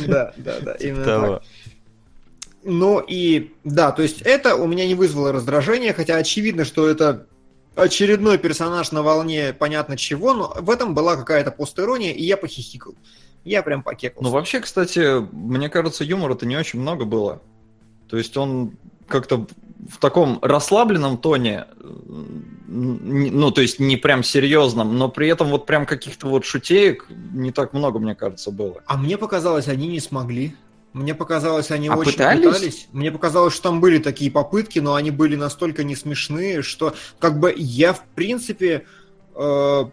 Да, 0.00 0.34
да, 0.36 0.60
да, 0.60 0.72
именно 0.74 1.04
Того. 1.04 1.26
так. 1.36 1.42
Ну 2.62 3.00
и 3.00 3.54
да, 3.64 3.90
то 3.90 4.02
есть 4.02 4.20
это 4.22 4.56
у 4.56 4.66
меня 4.66 4.86
не 4.86 4.94
вызвало 4.94 5.32
раздражения, 5.32 5.94
хотя 5.94 6.16
очевидно, 6.16 6.64
что 6.64 6.88
это 6.88 7.26
очередной 7.74 8.38
персонаж 8.38 8.92
на 8.92 9.02
волне 9.02 9.54
понятно 9.58 9.96
чего, 9.96 10.34
но 10.34 10.56
в 10.60 10.68
этом 10.70 10.94
была 10.94 11.16
какая-то 11.16 11.50
постирония, 11.50 12.12
и 12.12 12.22
я 12.22 12.36
похихикал. 12.36 12.94
Я 13.44 13.62
прям 13.62 13.82
покекал. 13.82 14.22
Ну, 14.22 14.30
вообще, 14.30 14.60
кстати, 14.60 15.20
мне 15.32 15.70
кажется, 15.70 16.04
юмора-то 16.04 16.44
не 16.44 16.56
очень 16.56 16.80
много 16.80 17.06
было. 17.06 17.40
То 18.08 18.18
есть 18.18 18.36
он 18.36 18.76
как-то 19.08 19.46
в 19.88 19.98
таком 19.98 20.38
расслабленном 20.42 21.16
тоне, 21.16 21.66
ну, 22.66 23.50
то 23.50 23.62
есть 23.62 23.80
не 23.80 23.96
прям 23.96 24.22
серьезном, 24.22 24.98
но 24.98 25.08
при 25.08 25.28
этом 25.28 25.48
вот 25.48 25.64
прям 25.64 25.86
каких-то 25.86 26.28
вот 26.28 26.44
шутеек 26.44 27.06
не 27.32 27.50
так 27.50 27.72
много, 27.72 27.98
мне 27.98 28.14
кажется, 28.14 28.50
было. 28.50 28.82
А 28.86 28.96
мне 28.98 29.16
показалось, 29.16 29.68
они 29.68 29.88
не 29.88 30.00
смогли. 30.00 30.54
Мне 30.92 31.14
показалось, 31.14 31.70
они 31.70 31.88
А 31.88 31.96
очень 31.96 32.12
пытались? 32.12 32.44
пытались. 32.46 32.88
Мне 32.92 33.12
показалось, 33.12 33.54
что 33.54 33.64
там 33.64 33.80
были 33.80 33.98
такие 33.98 34.30
попытки, 34.30 34.80
но 34.80 34.94
они 34.94 35.10
были 35.12 35.36
настолько 35.36 35.84
не 35.84 35.94
смешные, 35.94 36.62
что 36.62 36.94
как 37.20 37.38
бы 37.38 37.54
я 37.56 37.92
в 37.92 38.02
принципе 38.16 38.86
э, 39.36 39.84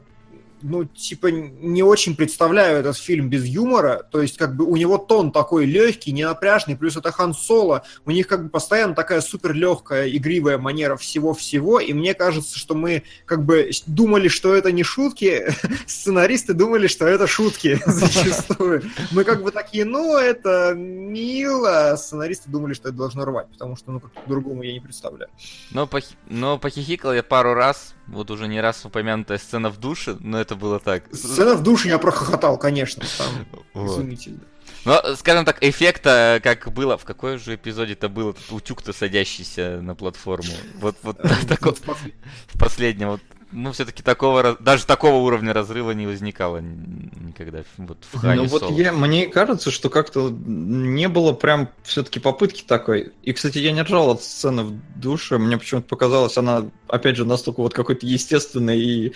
ну, 0.68 0.86
типа, 0.86 1.28
не 1.28 1.84
очень 1.84 2.16
представляю 2.16 2.80
этот 2.80 2.98
фильм 2.98 3.30
без 3.30 3.46
юмора. 3.46 4.06
То 4.12 4.22
есть, 4.22 4.38
как 4.38 4.56
бы, 4.56 4.66
у 4.66 4.76
него 4.76 4.98
тон 4.98 5.32
такой 5.32 5.66
легкий, 5.66 6.12
ненапряжный, 6.12 6.76
плюс 6.76 6.98
это 6.98 7.12
Хан 7.12 7.34
Соло. 7.34 7.84
У 8.06 8.12
них, 8.12 8.28
как 8.28 8.44
бы, 8.44 8.50
постоянно 8.50 8.94
такая 8.94 9.22
супер 9.22 9.54
легкая, 9.54 10.10
игривая 10.10 10.58
манера 10.58 10.98
всего-всего. 10.98 11.80
И 11.80 11.94
мне 11.94 12.14
кажется, 12.14 12.60
что 12.60 12.76
мы, 12.76 13.04
как 13.26 13.46
бы, 13.46 13.72
думали, 13.86 14.28
что 14.28 14.54
это 14.54 14.72
не 14.72 14.84
шутки. 14.84 15.48
Сценаристы 15.88 16.54
думали, 16.54 16.88
что 16.88 17.08
это 17.08 17.28
шутки 17.28 17.80
зачастую. 17.86 18.84
Мы, 19.12 19.24
как 19.24 19.44
бы, 19.44 19.52
такие, 19.52 19.86
ну, 19.86 20.18
это 20.18 20.74
мило. 20.76 21.96
Сценаристы 21.98 22.50
думали, 22.50 22.74
что 22.74 22.90
это 22.90 22.98
должно 22.98 23.26
рвать, 23.26 23.48
потому 23.52 23.76
что, 23.78 23.92
ну, 23.92 24.00
как 24.00 24.12
по-другому 24.12 24.64
я 24.64 24.74
не 24.74 24.80
представляю. 24.80 25.30
Но, 25.72 25.86
похи- 25.86 26.16
но 26.28 26.58
похихикал 26.58 27.14
я 27.14 27.24
пару 27.24 27.54
раз, 27.54 27.96
вот 28.08 28.32
уже 28.32 28.48
не 28.48 28.62
раз 28.62 28.86
упомянутая 28.86 29.38
сцена 29.38 29.70
в 29.70 29.78
душе, 29.80 30.18
но 30.20 30.40
это 30.40 30.56
было 30.58 30.80
так. 30.80 31.04
Сцена 31.14 31.56
в 31.56 31.64
душе 31.64 31.88
я 31.90 31.98
прохохотал, 31.98 32.58
конечно. 32.58 33.04
Там 33.18 33.64
Вот. 33.74 33.92
изумительно. 33.98 34.40
Но, 34.86 35.02
скажем 35.16 35.44
так, 35.44 35.58
эффекта, 35.62 36.40
как 36.44 36.72
было, 36.72 36.98
в 36.98 37.04
какой 37.04 37.38
же 37.38 37.56
эпизоде 37.56 37.94
это 37.94 38.08
было, 38.10 38.32
этот 38.32 38.50
утюг-то 38.52 38.94
садящийся 38.94 39.80
на 39.82 39.96
платформу. 39.96 40.52
Вот, 40.80 40.96
вот 41.04 41.18
тако- 41.48 41.74
в 41.74 42.58
последнем, 42.60 43.10
вот, 43.10 43.22
ну, 43.52 43.72
все-таки 43.72 44.04
такого, 44.04 44.58
даже 44.60 44.86
такого 44.86 45.16
уровня 45.16 45.54
разрыва 45.54 45.92
не 45.92 46.06
возникало 46.06 46.58
никогда 46.58 47.64
вот 47.78 47.98
в 48.12 48.20
Хане 48.20 48.42
Ну 48.42 48.48
вот 48.48 48.62
Соло. 48.62 48.78
я, 48.78 48.92
мне 48.92 49.28
кажется, 49.28 49.72
что 49.72 49.90
как-то 49.90 50.30
не 50.30 51.08
было 51.08 51.34
прям 51.34 51.70
все-таки 51.84 52.20
попытки 52.20 52.64
такой. 52.64 53.14
И, 53.24 53.34
кстати, 53.34 53.60
я 53.60 53.72
не 53.72 53.82
ржал 53.82 54.12
от 54.12 54.24
сцены 54.24 54.64
в 54.64 55.00
душе, 55.00 55.38
мне 55.38 55.58
почему-то 55.58 55.88
показалось, 55.88 56.38
она, 56.38 56.70
опять 56.88 57.16
же, 57.16 57.26
настолько 57.26 57.62
вот 57.62 57.74
какой-то 57.74 58.06
естественной 58.06 58.80
и... 58.80 59.14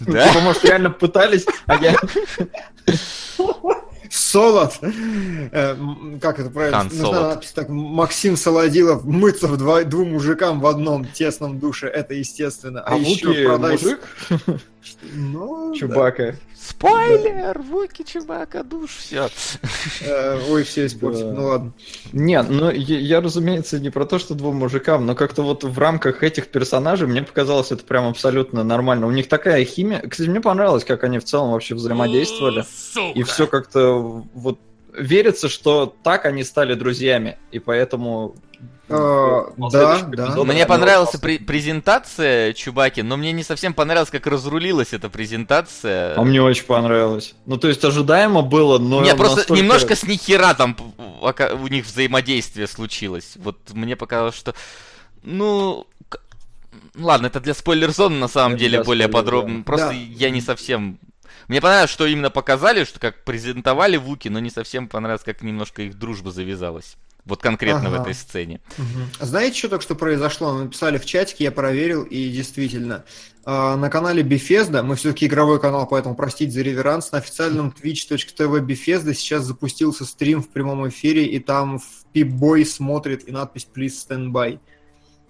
Да? 0.00 0.28
Типа, 0.28 0.40
может, 0.40 0.64
реально 0.64 0.90
пытались, 0.90 1.46
а 1.66 1.76
я... 1.76 1.94
Солод. 4.10 4.78
Э, 4.82 5.76
как 6.20 6.38
это 6.38 6.50
правильно? 6.50 6.88
Солод. 6.90 7.46
так. 7.54 7.68
Максим 7.68 8.36
Солодилов 8.36 9.04
мыться 9.04 9.46
вдво- 9.46 9.84
двум 9.84 10.12
мужикам 10.12 10.60
в 10.60 10.66
одном 10.66 11.04
тесном 11.04 11.58
душе. 11.58 11.86
Это 11.88 12.14
естественно. 12.14 12.80
А, 12.80 12.94
А 12.94 12.96
еще 12.96 13.44
продай... 13.46 13.72
мужик, 13.72 14.00
Ну, 15.12 15.72
да. 15.72 15.78
Чубака. 15.78 16.36
Спойлер! 16.54 17.58
Вуки, 17.60 18.02
Чубака, 18.02 18.62
душ, 18.62 18.96
все. 18.96 19.28
Э, 20.00 20.40
Ой, 20.50 20.64
все 20.64 20.86
испортил. 20.86 21.30
Да. 21.30 21.34
Ну 21.34 21.46
ладно. 21.46 21.72
Нет, 22.12 22.46
ну 22.48 22.70
я, 22.70 22.98
я, 22.98 23.20
разумеется, 23.20 23.78
не 23.80 23.90
про 23.90 24.06
то, 24.06 24.18
что 24.18 24.34
двум 24.34 24.56
мужикам, 24.56 25.06
но 25.06 25.14
как-то 25.14 25.42
вот 25.42 25.64
в 25.64 25.78
рамках 25.78 26.22
этих 26.22 26.48
персонажей 26.48 27.08
мне 27.08 27.22
показалось 27.22 27.72
это 27.72 27.84
прям 27.84 28.08
абсолютно 28.08 28.64
нормально. 28.64 29.06
У 29.06 29.10
них 29.10 29.28
такая 29.28 29.64
химия. 29.64 30.00
Кстати, 30.00 30.28
мне 30.28 30.40
понравилось, 30.40 30.84
как 30.84 31.04
они 31.04 31.18
в 31.18 31.24
целом 31.24 31.52
вообще 31.52 31.74
взаимодействовали. 31.74 32.64
И 33.14 33.22
все 33.22 33.46
как-то 33.46 34.24
вот 34.34 34.58
верится, 34.96 35.48
что 35.48 35.94
так 36.02 36.24
они 36.24 36.44
стали 36.44 36.74
друзьями, 36.74 37.38
и 37.52 37.58
поэтому... 37.58 38.34
В 38.88 39.54
да, 39.70 40.02
да. 40.02 40.44
Мне 40.44 40.64
понравилась 40.64 41.10
презентация 41.10 42.54
Чубаки, 42.54 43.02
но 43.02 43.16
мне 43.16 43.32
не 43.32 43.42
совсем 43.42 43.74
понравилось, 43.74 44.10
как 44.10 44.26
разрулилась 44.26 44.92
эта 44.92 45.10
презентация. 45.10 46.16
А 46.16 46.22
мне 46.22 46.40
очень 46.40 46.64
понравилось. 46.64 47.34
Ну, 47.44 47.58
то 47.58 47.68
есть 47.68 47.84
ожидаемо 47.84 48.42
было, 48.42 48.78
но... 48.78 49.02
Нет, 49.02 49.16
просто 49.16 49.38
настолько- 49.38 49.60
немножко 49.60 49.94
с 49.94 50.04
нихера 50.04 50.54
там 50.54 50.76
у 51.20 51.66
них 51.68 51.84
взаимодействие 51.84 52.66
случилось. 52.66 53.34
Вот 53.36 53.58
мне 53.72 53.96
показалось, 53.96 54.34
что... 54.34 54.54
Ну... 55.22 55.86
Ладно, 56.94 57.26
это 57.26 57.40
для 57.40 57.54
спойлер-зоны 57.54 58.16
на 58.16 58.28
самом 58.28 58.52
Это 58.52 58.60
деле 58.60 58.82
более 58.82 59.08
подробно. 59.08 59.62
Просто 59.62 59.88
Да. 59.88 59.92
я 59.92 60.30
не 60.30 60.40
совсем... 60.40 60.98
Мне 61.46 61.60
понравилось, 61.60 61.90
что 61.90 62.06
именно 62.06 62.30
показали, 62.30 62.84
что 62.84 62.98
как 63.00 63.24
презентовали 63.24 63.96
Вуки, 63.96 64.28
но 64.28 64.38
не 64.38 64.50
совсем 64.50 64.88
понравилось, 64.88 65.24
как 65.24 65.42
немножко 65.42 65.82
их 65.82 65.98
дружба 65.98 66.30
завязалась. 66.30 66.96
Вот 67.28 67.42
конкретно 67.42 67.90
в 67.90 67.92
Ага. 67.94 68.02
этой 68.02 68.14
сцене. 68.14 68.60
Мгм. 68.78 69.10
Знаете, 69.20 69.56
что 69.58 69.68
только 69.68 69.84
что 69.84 69.94
произошло? 69.94 70.52
Написали 70.54 70.96
в 70.98 71.04
чатике, 71.04 71.44
я 71.44 71.52
проверил, 71.52 72.02
и 72.02 72.30
действительно, 72.30 73.04
э, 73.44 73.74
на 73.76 73.90
канале 73.90 74.22
Bethesda, 74.22 74.82
мы 74.82 74.96
все-таки 74.96 75.26
игровой 75.26 75.60
канал, 75.60 75.86
поэтому 75.86 76.14
простите 76.16 76.50
за 76.50 76.62
реверанс, 76.62 77.12
на 77.12 77.18
официальном 77.18 77.68
twitch.tv 77.82 78.60
Bethesda 78.66 79.12
сейчас 79.14 79.44
запустился 79.44 80.06
стрим 80.06 80.42
в 80.42 80.48
прямом 80.48 80.88
эфире, 80.88 81.26
и 81.26 81.38
там 81.38 81.80
Pip-Boy 82.14 82.64
смотрит 82.64 83.28
и 83.28 83.30
надпись 83.30 83.68
«Please 83.76 83.92
stand 84.08 84.30
by». 84.32 84.58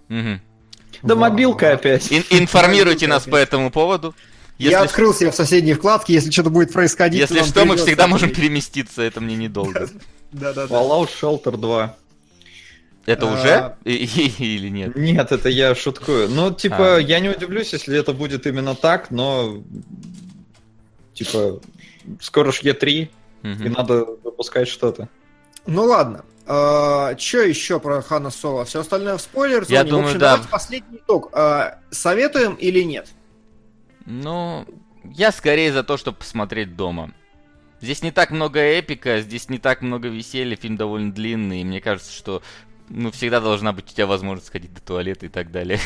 Мгм. 0.07 0.41
Да 1.03 1.15
Вау. 1.15 1.29
мобилка 1.29 1.73
опять. 1.73 2.11
Ин- 2.11 2.25
информируйте 2.29 3.07
нас 3.07 3.25
по 3.25 3.35
этому 3.35 3.71
поводу. 3.71 4.15
Я 4.57 4.71
Если, 4.71 4.85
открыл 4.85 5.13
себе 5.13 5.31
в 5.31 5.35
соседней 5.35 5.73
вкладке, 5.73 6.13
если 6.13 6.31
что-то 6.31 6.49
будет 6.49 6.73
происходить. 6.73 7.19
если 7.21 7.43
что, 7.43 7.63
мы 7.65 7.75
всегда 7.77 8.07
можем 8.07 8.29
переместиться, 8.31 9.01
это 9.01 9.21
мне 9.21 9.35
недолго. 9.35 9.89
Да-да-да. 10.31 10.73
Fallout 10.75 11.09
Shelter 11.09 11.57
2. 11.57 11.95
Это 13.05 13.27
А. 13.27 13.33
уже? 13.33 13.75
Или 13.85 14.69
нет? 14.69 14.95
Нет, 14.95 15.31
это 15.31 15.49
я 15.49 15.73
шуткую. 15.73 16.29
Ну, 16.29 16.51
типа, 16.53 16.97
А. 16.97 16.99
я 16.99 17.19
не 17.19 17.29
удивлюсь, 17.29 17.73
если 17.73 17.97
это 17.97 18.13
будет 18.13 18.45
именно 18.45 18.75
так, 18.75 19.09
но... 19.11 19.63
Типа, 21.13 21.59
скоро 22.21 22.51
ж 22.51 22.61
Е3, 22.61 23.09
Мгм. 23.41 23.65
и 23.65 23.69
надо 23.69 24.05
выпускать 24.23 24.67
что-то. 24.67 25.09
Ну 25.65 25.83
ладно. 25.85 26.23
что 26.45 27.41
еще 27.43 27.79
про 27.79 28.01
Хана 28.01 28.31
Соло? 28.31 28.65
Все 28.65 28.79
остальное 28.79 29.17
в 29.17 29.21
спойлер 29.21 29.65
Я 29.69 29.83
В 29.83 29.87
думаю, 29.87 30.05
общем, 30.07 30.19
да. 30.19 30.31
давайте 30.31 30.49
последний 30.49 30.97
итог. 30.97 31.29
А, 31.33 31.79
советуем 31.91 32.55
или 32.55 32.81
нет? 32.81 33.07
Ну, 34.05 34.65
я 35.03 35.31
скорее 35.31 35.71
за 35.71 35.83
то, 35.83 35.97
чтобы 35.97 36.17
посмотреть 36.17 36.75
дома. 36.75 37.11
Здесь 37.81 38.01
не 38.01 38.11
так 38.11 38.31
много 38.31 38.59
эпика, 38.59 39.21
здесь 39.21 39.49
не 39.49 39.57
так 39.57 39.81
много 39.81 40.09
веселья, 40.09 40.55
фильм 40.55 40.75
довольно 40.75 41.13
длинный, 41.13 41.61
и 41.61 41.65
мне 41.65 41.79
кажется, 41.79 42.11
что 42.11 42.41
ну, 42.89 43.11
всегда 43.11 43.39
должна 43.39 43.71
быть 43.71 43.91
у 43.91 43.93
тебя 43.93 44.07
возможность 44.07 44.47
сходить 44.47 44.73
до 44.73 44.81
туалета 44.81 45.27
и 45.27 45.29
так 45.29 45.51
далее. 45.51 45.79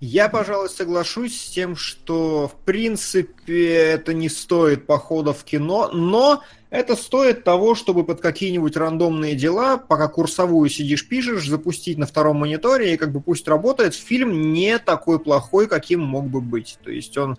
Я, 0.00 0.30
пожалуй, 0.30 0.70
соглашусь 0.70 1.38
с 1.38 1.50
тем, 1.50 1.76
что, 1.76 2.48
в 2.48 2.64
принципе, 2.64 3.74
это 3.74 4.14
не 4.14 4.30
стоит 4.30 4.86
похода 4.86 5.34
в 5.34 5.44
кино, 5.44 5.90
но 5.92 6.42
это 6.70 6.96
стоит 6.96 7.44
того, 7.44 7.74
чтобы 7.74 8.04
под 8.04 8.22
какие-нибудь 8.22 8.78
рандомные 8.78 9.34
дела, 9.34 9.76
пока 9.76 10.08
курсовую 10.08 10.70
сидишь, 10.70 11.06
пишешь, 11.06 11.46
запустить 11.46 11.98
на 11.98 12.06
втором 12.06 12.38
мониторе, 12.38 12.94
и 12.94 12.96
как 12.96 13.12
бы 13.12 13.20
пусть 13.20 13.46
работает. 13.46 13.94
Фильм 13.94 14.52
не 14.52 14.78
такой 14.78 15.18
плохой, 15.18 15.66
каким 15.66 16.00
мог 16.00 16.28
бы 16.28 16.40
быть. 16.40 16.78
То 16.82 16.90
есть 16.90 17.18
он 17.18 17.36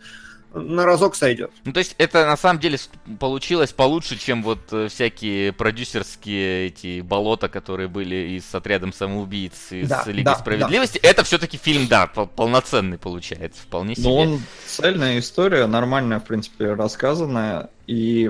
на 0.54 0.86
разок 0.86 1.16
сойдет. 1.16 1.52
Ну, 1.64 1.72
то 1.72 1.80
есть 1.80 1.96
это 1.98 2.26
на 2.26 2.38
самом 2.38 2.60
деле 2.60 2.78
получилось 3.20 3.72
получше, 3.72 4.18
чем 4.18 4.44
вот 4.44 4.60
э, 4.72 4.88
всякие 4.90 5.54
продюсерские 5.54 6.68
эти 6.68 7.02
болота, 7.02 7.48
которые 7.48 7.88
были 7.88 8.16
и 8.34 8.40
с 8.40 8.54
отрядом 8.54 8.92
самоубийц, 8.92 9.72
и 9.72 9.84
Да, 9.84 10.04
с 10.04 10.08
Лигой 10.08 10.24
да, 10.24 10.36
Справедливости. 10.36 10.98
Это 11.00 11.24
все-таки 11.24 11.58
фильм, 11.58 11.88
да, 11.88 12.08
пол- 12.08 12.28
полноценный 12.28 12.98
получается, 12.98 13.62
вполне 13.62 13.96
себе. 13.96 14.06
Но 14.06 14.16
он 14.18 14.42
цельная 14.66 15.20
история, 15.20 15.68
нормальная, 15.68 16.20
в 16.20 16.26
принципе, 16.26 16.74
рассказанная. 16.74 17.70
И 17.88 18.30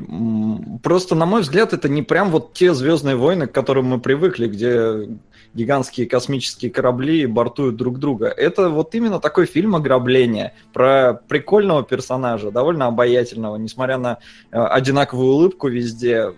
просто, 0.81 1.15
на 1.15 1.25
мой 1.25 1.41
взгляд, 1.41 1.73
это 1.73 1.89
не 1.89 2.01
прям 2.01 2.29
вот 2.29 2.53
те 2.53 2.73
Звездные 2.73 3.15
войны, 3.15 3.47
к 3.47 3.51
которым 3.51 3.85
мы 3.85 3.99
привыкли, 3.99 4.47
где 4.47 5.07
гигантские 5.53 6.07
космические 6.07 6.71
корабли 6.71 7.25
бортуют 7.25 7.75
друг 7.75 7.99
друга. 7.99 8.27
Это 8.27 8.69
вот 8.69 8.95
именно 8.95 9.19
такой 9.19 9.45
фильм 9.45 9.75
ограбления 9.75 10.53
про 10.73 11.21
прикольного 11.27 11.83
персонажа, 11.83 12.51
довольно 12.51 12.87
обаятельного, 12.87 13.57
несмотря 13.57 13.97
на 13.97 14.19
э, 14.51 14.57
одинаковую 14.57 15.33
улыбку 15.33 15.67
везде. 15.67 16.33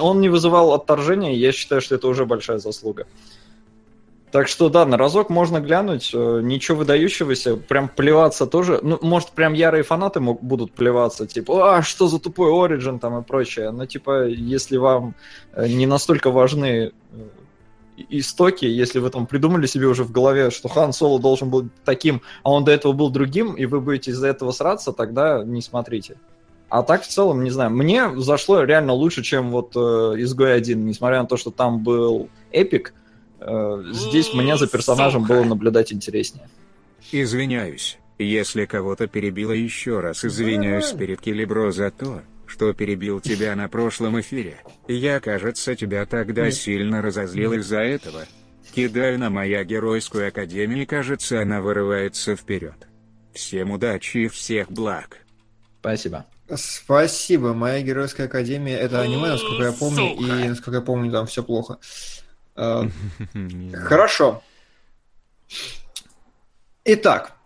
Он 0.00 0.20
не 0.20 0.28
вызывал 0.28 0.74
отторжения, 0.74 1.34
я 1.34 1.52
считаю, 1.52 1.80
что 1.80 1.94
это 1.94 2.08
уже 2.08 2.26
большая 2.26 2.58
заслуга. 2.58 3.06
Так 4.30 4.48
что 4.48 4.68
да, 4.68 4.84
на 4.84 4.98
разок 4.98 5.30
можно 5.30 5.58
глянуть, 5.58 6.10
э, 6.12 6.40
ничего 6.42 6.78
выдающегося, 6.78 7.56
прям 7.56 7.88
плеваться 7.88 8.46
тоже. 8.46 8.78
Ну, 8.82 8.98
может, 9.00 9.30
прям 9.30 9.54
ярые 9.54 9.84
фанаты 9.84 10.20
мог, 10.20 10.42
будут 10.42 10.72
плеваться, 10.72 11.26
типа, 11.26 11.78
а, 11.78 11.82
что 11.82 12.08
за 12.08 12.18
тупой 12.18 12.50
Origin 12.50 12.98
там 12.98 13.18
и 13.18 13.22
прочее. 13.22 13.70
Но, 13.70 13.86
типа, 13.86 14.26
если 14.26 14.76
вам 14.76 15.14
э, 15.54 15.68
не 15.68 15.86
настолько 15.86 16.30
важны 16.30 16.92
истоки, 18.08 18.64
если 18.64 18.98
вы 18.98 19.10
там 19.10 19.26
придумали 19.26 19.66
себе 19.66 19.86
уже 19.86 20.04
в 20.04 20.12
голове, 20.12 20.50
что 20.50 20.68
Хан 20.68 20.92
Соло 20.92 21.20
должен 21.20 21.50
был 21.50 21.68
таким, 21.84 22.22
а 22.42 22.52
он 22.52 22.64
до 22.64 22.72
этого 22.72 22.92
был 22.92 23.10
другим, 23.10 23.54
и 23.54 23.66
вы 23.66 23.80
будете 23.80 24.10
из-за 24.10 24.28
этого 24.28 24.52
сраться, 24.52 24.92
тогда 24.92 25.42
не 25.44 25.62
смотрите. 25.62 26.16
А 26.68 26.82
так, 26.82 27.02
в 27.02 27.08
целом, 27.08 27.44
не 27.44 27.50
знаю, 27.50 27.70
мне 27.70 28.10
зашло 28.20 28.62
реально 28.62 28.92
лучше, 28.92 29.22
чем 29.22 29.50
вот 29.50 29.72
э, 29.74 29.78
«Изгой 30.18 30.54
один», 30.54 30.84
несмотря 30.84 31.22
на 31.22 31.26
то, 31.26 31.36
что 31.38 31.50
там 31.50 31.82
был 31.82 32.28
эпик, 32.52 32.92
э, 33.40 33.84
здесь 33.90 34.34
мне 34.34 34.56
за 34.56 34.66
персонажем 34.66 35.24
было 35.24 35.44
наблюдать 35.44 35.92
интереснее. 35.92 36.48
Извиняюсь, 37.10 37.98
если 38.18 38.66
кого-то 38.66 39.06
перебило 39.06 39.52
еще 39.52 40.00
раз, 40.00 40.24
извиняюсь 40.24 40.92
перед 40.92 41.20
Келебро 41.20 41.70
за 41.72 41.90
то, 41.90 42.20
что 42.48 42.72
перебил 42.72 43.20
тебя 43.20 43.54
на 43.54 43.68
прошлом 43.68 44.20
эфире. 44.20 44.60
Я, 44.88 45.20
кажется, 45.20 45.76
тебя 45.76 46.06
тогда 46.06 46.50
сильно 46.50 47.02
разозлил 47.02 47.52
из-за 47.52 47.78
этого. 47.80 48.24
Кидаю 48.74 49.18
на 49.18 49.30
моя 49.30 49.64
геройскую 49.64 50.28
академию, 50.28 50.86
кажется, 50.86 51.42
она 51.42 51.60
вырывается 51.60 52.36
вперед. 52.36 52.88
Всем 53.32 53.70
удачи 53.70 54.18
и 54.18 54.28
всех 54.28 54.70
благ. 54.70 55.18
Спасибо. 55.80 56.26
Спасибо. 56.54 57.52
Моя 57.52 57.82
геройская 57.82 58.26
академия 58.26 58.76
это 58.76 59.00
аниме, 59.00 59.28
насколько 59.28 59.64
я 59.64 59.72
помню, 59.72 60.16
и 60.16 60.48
насколько 60.48 60.78
я 60.78 60.82
помню, 60.82 61.12
там 61.12 61.26
все 61.26 61.42
плохо. 61.42 61.78
Э. 62.60 62.88
Хорошо. 63.72 64.42
Итак, 66.84 67.37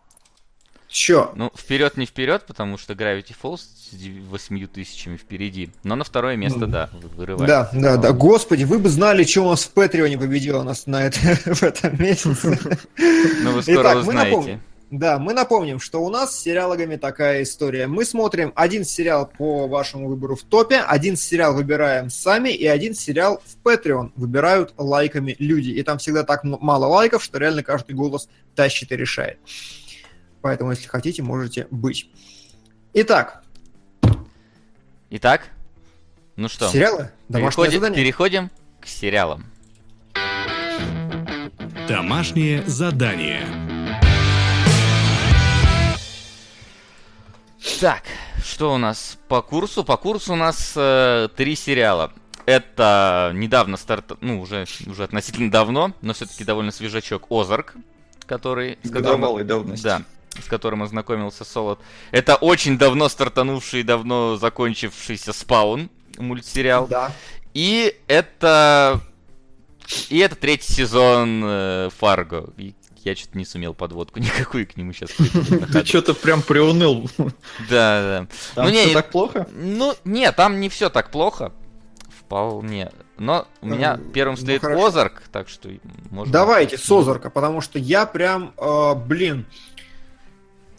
чё? 0.92 1.32
Ну, 1.34 1.50
вперед 1.56 1.96
не 1.96 2.06
вперед, 2.06 2.44
потому 2.46 2.78
что 2.78 2.92
Gravity 2.92 3.34
Falls 3.42 3.58
с 3.58 3.92
8 4.28 4.66
тысячами 4.68 5.16
впереди. 5.16 5.70
Но 5.84 5.96
на 5.96 6.04
второе 6.04 6.36
место, 6.36 6.66
да, 6.66 6.90
вы- 6.92 7.08
вырывается. 7.08 7.70
Да, 7.74 7.96
да, 7.96 7.96
да. 7.96 8.12
Господи, 8.12 8.64
вы 8.64 8.78
бы 8.78 8.88
знали, 8.88 9.24
что 9.24 9.42
у 9.42 9.50
нас 9.50 9.64
в 9.64 9.70
Патреоне 9.70 10.18
победило 10.18 10.62
нас 10.62 10.86
на 10.86 11.04
это, 11.06 11.18
в 11.54 11.62
этом 11.62 12.00
месяце. 12.00 12.58
Но 13.42 13.52
вы 13.52 13.62
скоро 13.62 13.80
Итак, 13.82 13.94
мы 13.94 14.00
узнаете. 14.00 14.30
напомним. 14.30 14.60
Да, 14.90 15.18
мы 15.18 15.32
напомним, 15.32 15.80
что 15.80 16.04
у 16.04 16.10
нас 16.10 16.36
с 16.36 16.42
сериалогами 16.42 16.96
такая 16.96 17.44
история. 17.44 17.86
Мы 17.86 18.04
смотрим 18.04 18.52
один 18.54 18.84
сериал 18.84 19.26
по 19.38 19.66
вашему 19.66 20.06
выбору 20.06 20.36
в 20.36 20.42
топе, 20.42 20.80
один 20.80 21.16
сериал 21.16 21.54
выбираем 21.54 22.10
сами, 22.10 22.50
и 22.50 22.66
один 22.66 22.94
сериал 22.94 23.42
в 23.46 23.66
Patreon 23.66 24.12
выбирают 24.16 24.74
лайками 24.76 25.34
люди. 25.38 25.70
И 25.70 25.82
там 25.82 25.96
всегда 25.96 26.24
так 26.24 26.44
мало 26.44 26.84
лайков, 26.88 27.24
что 27.24 27.38
реально 27.38 27.62
каждый 27.62 27.94
голос 27.94 28.28
тащит 28.54 28.92
и 28.92 28.96
решает. 28.96 29.38
Поэтому, 30.42 30.70
если 30.72 30.88
хотите, 30.88 31.22
можете 31.22 31.66
быть. 31.70 32.10
Итак, 32.94 33.42
Итак, 35.10 35.48
ну 36.36 36.48
что, 36.48 36.68
сериалы? 36.70 37.10
Домашнее 37.28 37.50
переходим, 37.68 37.80
задание. 37.80 38.02
переходим 38.04 38.50
к 38.80 38.86
сериалам. 38.86 39.44
Домашнее 41.88 42.62
задание. 42.66 43.46
Так, 47.80 48.02
что 48.44 48.74
у 48.74 48.78
нас 48.78 49.18
по 49.28 49.42
курсу? 49.42 49.84
По 49.84 49.96
курсу 49.96 50.32
у 50.32 50.36
нас 50.36 50.72
э, 50.76 51.28
три 51.36 51.54
сериала. 51.56 52.12
Это 52.46 53.30
недавно 53.34 53.76
старт, 53.76 54.12
ну 54.20 54.40
уже 54.40 54.64
уже 54.86 55.04
относительно 55.04 55.50
давно, 55.50 55.92
но 56.00 56.12
все-таки 56.12 56.44
довольно 56.44 56.72
свежачок. 56.72 57.26
Озарк, 57.30 57.74
который 58.26 58.78
с 58.82 58.88
которым- 58.88 59.02
Годовалой 59.20 59.44
давности. 59.44 59.84
да, 59.84 60.02
с 60.40 60.46
которым 60.46 60.82
ознакомился 60.82 61.44
Солод. 61.44 61.80
Это 62.10 62.36
очень 62.36 62.78
давно 62.78 63.08
стартанувший 63.08 63.80
и 63.80 63.84
давно 63.84 64.36
закончившийся 64.36 65.32
Спаун 65.32 65.90
мультсериал. 66.18 66.86
Да. 66.86 67.12
И 67.54 67.94
это... 68.06 69.00
И 70.08 70.18
это 70.18 70.36
третий 70.36 70.72
сезон 70.72 71.42
э, 71.44 71.90
Фарго. 71.98 72.50
И 72.56 72.74
я 73.04 73.16
что-то 73.16 73.36
не 73.36 73.44
сумел 73.44 73.74
подводку 73.74 74.18
никакую 74.20 74.66
к 74.66 74.76
нему 74.76 74.92
сейчас. 74.92 75.10
Ты 75.72 75.84
что-то 75.84 76.14
прям 76.14 76.42
приуныл. 76.42 77.10
Да, 77.18 77.26
да. 77.68 78.26
Там 78.54 78.66
Ну, 78.66 78.70
не, 78.70 78.86
не- 78.86 78.94
так 78.94 79.10
плохо? 79.10 79.46
Ну, 79.52 79.94
нет, 80.04 80.36
там 80.36 80.60
не 80.60 80.68
все 80.68 80.88
так 80.88 81.10
плохо. 81.10 81.52
Вполне. 82.18 82.90
Но 83.18 83.46
у 83.60 83.66
меня 83.66 83.98
Ну, 83.98 84.10
первым 84.10 84.36
ну, 84.36 84.42
стоит. 84.42 84.64
Озарк, 84.64 85.22
так 85.30 85.48
что 85.48 85.68
можно... 86.10 86.32
Давайте 86.32 86.78
с 86.78 86.90
Озарка, 86.90 87.28
потому 87.28 87.60
что 87.60 87.78
я 87.78 88.06
прям, 88.06 88.54
э, 88.56 88.94
блин, 88.94 89.46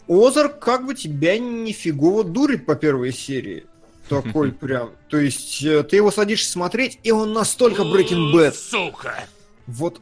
Озарк 0.08 0.58
как 0.58 0.86
бы 0.86 0.94
тебя 0.94 1.38
нифигово 1.38 2.24
дурит 2.24 2.66
по 2.66 2.74
первой 2.74 3.12
серии. 3.12 3.66
Такой 4.08 4.52
прям. 4.60 4.90
То 5.08 5.18
есть 5.18 5.62
э, 5.62 5.82
ты 5.82 5.96
его 5.96 6.10
садишься 6.10 6.50
смотреть, 6.50 6.98
и 7.02 7.10
он 7.10 7.32
настолько 7.32 7.82
Breaking 7.82 8.34
Bad. 8.34 8.52
Сука! 8.52 9.24
Вот. 9.66 10.00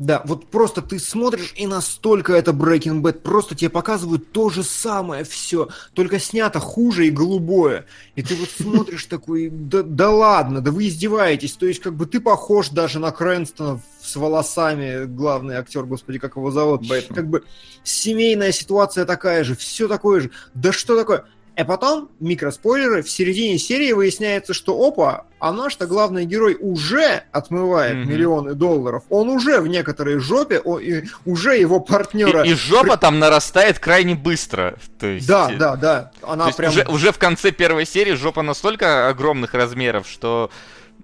Да, 0.00 0.22
вот 0.24 0.46
просто 0.46 0.80
ты 0.80 0.98
смотришь, 0.98 1.52
и 1.56 1.66
настолько 1.66 2.32
это 2.32 2.52
Breaking 2.52 3.02
Bad. 3.02 3.20
Просто 3.20 3.54
тебе 3.54 3.68
показывают 3.68 4.32
то 4.32 4.48
же 4.48 4.62
самое 4.62 5.24
все, 5.24 5.68
только 5.92 6.18
снято 6.18 6.58
хуже 6.58 7.06
и 7.06 7.10
голубое. 7.10 7.84
И 8.16 8.22
ты 8.22 8.34
вот 8.34 8.48
смотришь 8.48 9.04
такой, 9.04 9.50
да, 9.50 9.82
да 9.82 10.08
ладно, 10.08 10.62
да 10.62 10.70
вы 10.70 10.88
издеваетесь. 10.88 11.52
То 11.52 11.66
есть 11.66 11.80
как 11.80 11.96
бы 11.96 12.06
ты 12.06 12.18
похож 12.18 12.70
даже 12.70 12.98
на 12.98 13.10
Крэнстона 13.10 13.82
с 14.02 14.16
волосами, 14.16 15.04
главный 15.04 15.56
актер, 15.56 15.84
господи, 15.84 16.18
как 16.18 16.36
его 16.36 16.50
зовут. 16.50 16.88
Бэтмен. 16.88 17.14
Как 17.14 17.28
бы 17.28 17.44
семейная 17.84 18.52
ситуация 18.52 19.04
такая 19.04 19.44
же, 19.44 19.54
все 19.54 19.86
такое 19.86 20.20
же. 20.20 20.30
Да 20.54 20.72
что 20.72 20.96
такое? 20.96 21.26
А 21.60 21.64
потом, 21.64 22.08
микроспойлеры, 22.20 23.02
в 23.02 23.10
середине 23.10 23.58
серии 23.58 23.92
выясняется, 23.92 24.54
что 24.54 24.72
опа, 24.82 25.26
а 25.38 25.52
наш-то 25.52 25.86
главный 25.86 26.24
герой 26.24 26.56
уже 26.60 27.24
отмывает 27.32 27.96
Мгм. 27.98 28.08
миллионы 28.10 28.54
долларов. 28.54 29.02
Он 29.10 29.28
уже 29.28 29.60
в 29.60 29.66
некоторой 29.66 30.18
жопе, 30.18 30.58
о- 30.58 30.78
и 30.78 31.04
уже 31.24 31.56
его 31.56 31.80
партнера... 31.80 32.42
И, 32.44 32.50
и 32.50 32.54
жопа 32.54 32.96
там 32.96 33.18
нарастает 33.18 33.78
крайне 33.78 34.14
быстро. 34.14 34.76
То 34.98 35.06
есть, 35.06 35.26
Да, 35.26 35.50
э, 35.52 35.56
да, 35.56 35.76
да. 35.76 36.10
Она 36.22 36.50
то 36.50 36.56
прям... 36.56 36.70
уже, 36.72 36.84
уже 36.88 37.12
в 37.12 37.18
конце 37.18 37.50
первой 37.52 37.84
серии 37.86 38.12
жопа 38.12 38.42
настолько 38.42 39.08
огромных 39.08 39.54
размеров, 39.54 40.06
что... 40.08 40.50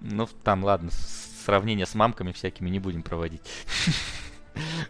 Ну, 0.01 0.27
там, 0.43 0.63
ладно, 0.63 0.89
сравнение 1.45 1.85
с 1.85 1.95
мамками 1.95 2.31
всякими 2.31 2.69
не 2.69 2.79
будем 2.79 3.01
проводить. 3.03 3.41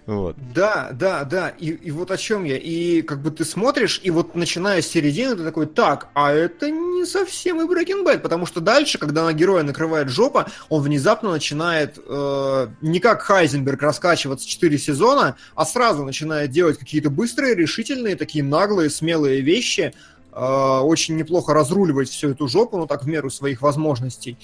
Вот. 0.05 0.35
Да, 0.53 0.89
да, 0.93 1.23
да. 1.23 1.49
И, 1.49 1.69
и 1.69 1.91
вот 1.91 2.11
о 2.11 2.17
чем 2.17 2.43
я. 2.43 2.57
И 2.57 3.01
как 3.01 3.21
бы 3.21 3.31
ты 3.31 3.45
смотришь, 3.45 3.99
и 4.03 4.11
вот 4.11 4.35
начиная 4.35 4.81
с 4.81 4.87
середины, 4.87 5.35
ты 5.35 5.43
такой, 5.43 5.65
так, 5.65 6.07
а 6.13 6.31
это 6.31 6.71
не 6.71 7.05
совсем 7.05 7.61
и 7.61 7.65
Breaking 7.65 8.05
Bad, 8.05 8.19
потому 8.19 8.45
что 8.45 8.61
дальше, 8.61 8.97
когда 8.97 9.25
на 9.25 9.33
героя 9.33 9.63
накрывает 9.63 10.09
жопа, 10.09 10.47
он 10.69 10.81
внезапно 10.81 11.31
начинает 11.31 11.97
э, 11.97 12.67
не 12.81 12.99
как 12.99 13.21
Хайзенберг 13.21 13.81
раскачиваться 13.81 14.47
4 14.47 14.77
сезона, 14.77 15.35
а 15.55 15.65
сразу 15.65 16.03
начинает 16.03 16.51
делать 16.51 16.77
какие-то 16.77 17.09
быстрые, 17.09 17.55
решительные, 17.55 18.15
такие 18.15 18.43
наглые, 18.43 18.89
смелые 18.89 19.41
вещи, 19.41 19.93
э, 20.31 20.39
очень 20.39 21.17
неплохо 21.17 21.53
разруливать 21.53 22.09
всю 22.09 22.29
эту 22.29 22.47
жопу, 22.47 22.77
ну 22.77 22.87
так 22.87 23.03
в 23.03 23.07
меру 23.07 23.29
своих 23.29 23.61
возможностей. 23.61 24.37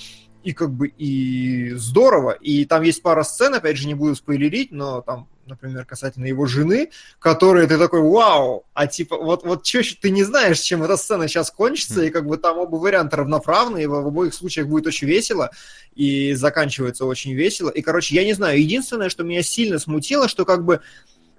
И 0.43 0.53
как 0.53 0.71
бы 0.71 0.87
и 0.87 1.71
здорово. 1.75 2.31
И 2.31 2.65
там 2.65 2.83
есть 2.83 3.01
пара 3.01 3.23
сцен, 3.23 3.53
опять 3.55 3.77
же, 3.77 3.87
не 3.87 3.93
буду 3.93 4.15
спойлерить, 4.15 4.71
но 4.71 5.01
там, 5.01 5.27
например, 5.45 5.85
касательно 5.85 6.25
его 6.25 6.45
жены, 6.45 6.89
которые 7.19 7.67
ты 7.67 7.77
такой, 7.77 8.01
вау, 8.01 8.65
а 8.73 8.87
типа, 8.87 9.17
вот, 9.17 9.43
вот 9.43 9.63
чё, 9.63 9.81
ты 10.01 10.09
не 10.09 10.23
знаешь, 10.23 10.59
чем 10.59 10.83
эта 10.83 10.97
сцена 10.97 11.27
сейчас 11.27 11.51
кончится, 11.51 12.03
и 12.03 12.09
как 12.09 12.25
бы 12.25 12.37
там 12.37 12.57
оба 12.57 12.75
варианта 12.75 13.17
равноправные, 13.17 13.87
в 13.87 13.93
обоих 13.93 14.33
случаях 14.33 14.67
будет 14.67 14.87
очень 14.87 15.07
весело, 15.07 15.51
и 15.95 16.33
заканчивается 16.33 17.05
очень 17.05 17.33
весело. 17.33 17.69
И, 17.69 17.81
короче, 17.81 18.15
я 18.15 18.23
не 18.23 18.33
знаю, 18.33 18.59
единственное, 18.59 19.09
что 19.09 19.23
меня 19.23 19.43
сильно 19.43 19.79
смутило, 19.79 20.27
что 20.27 20.45
как 20.45 20.65
бы 20.65 20.81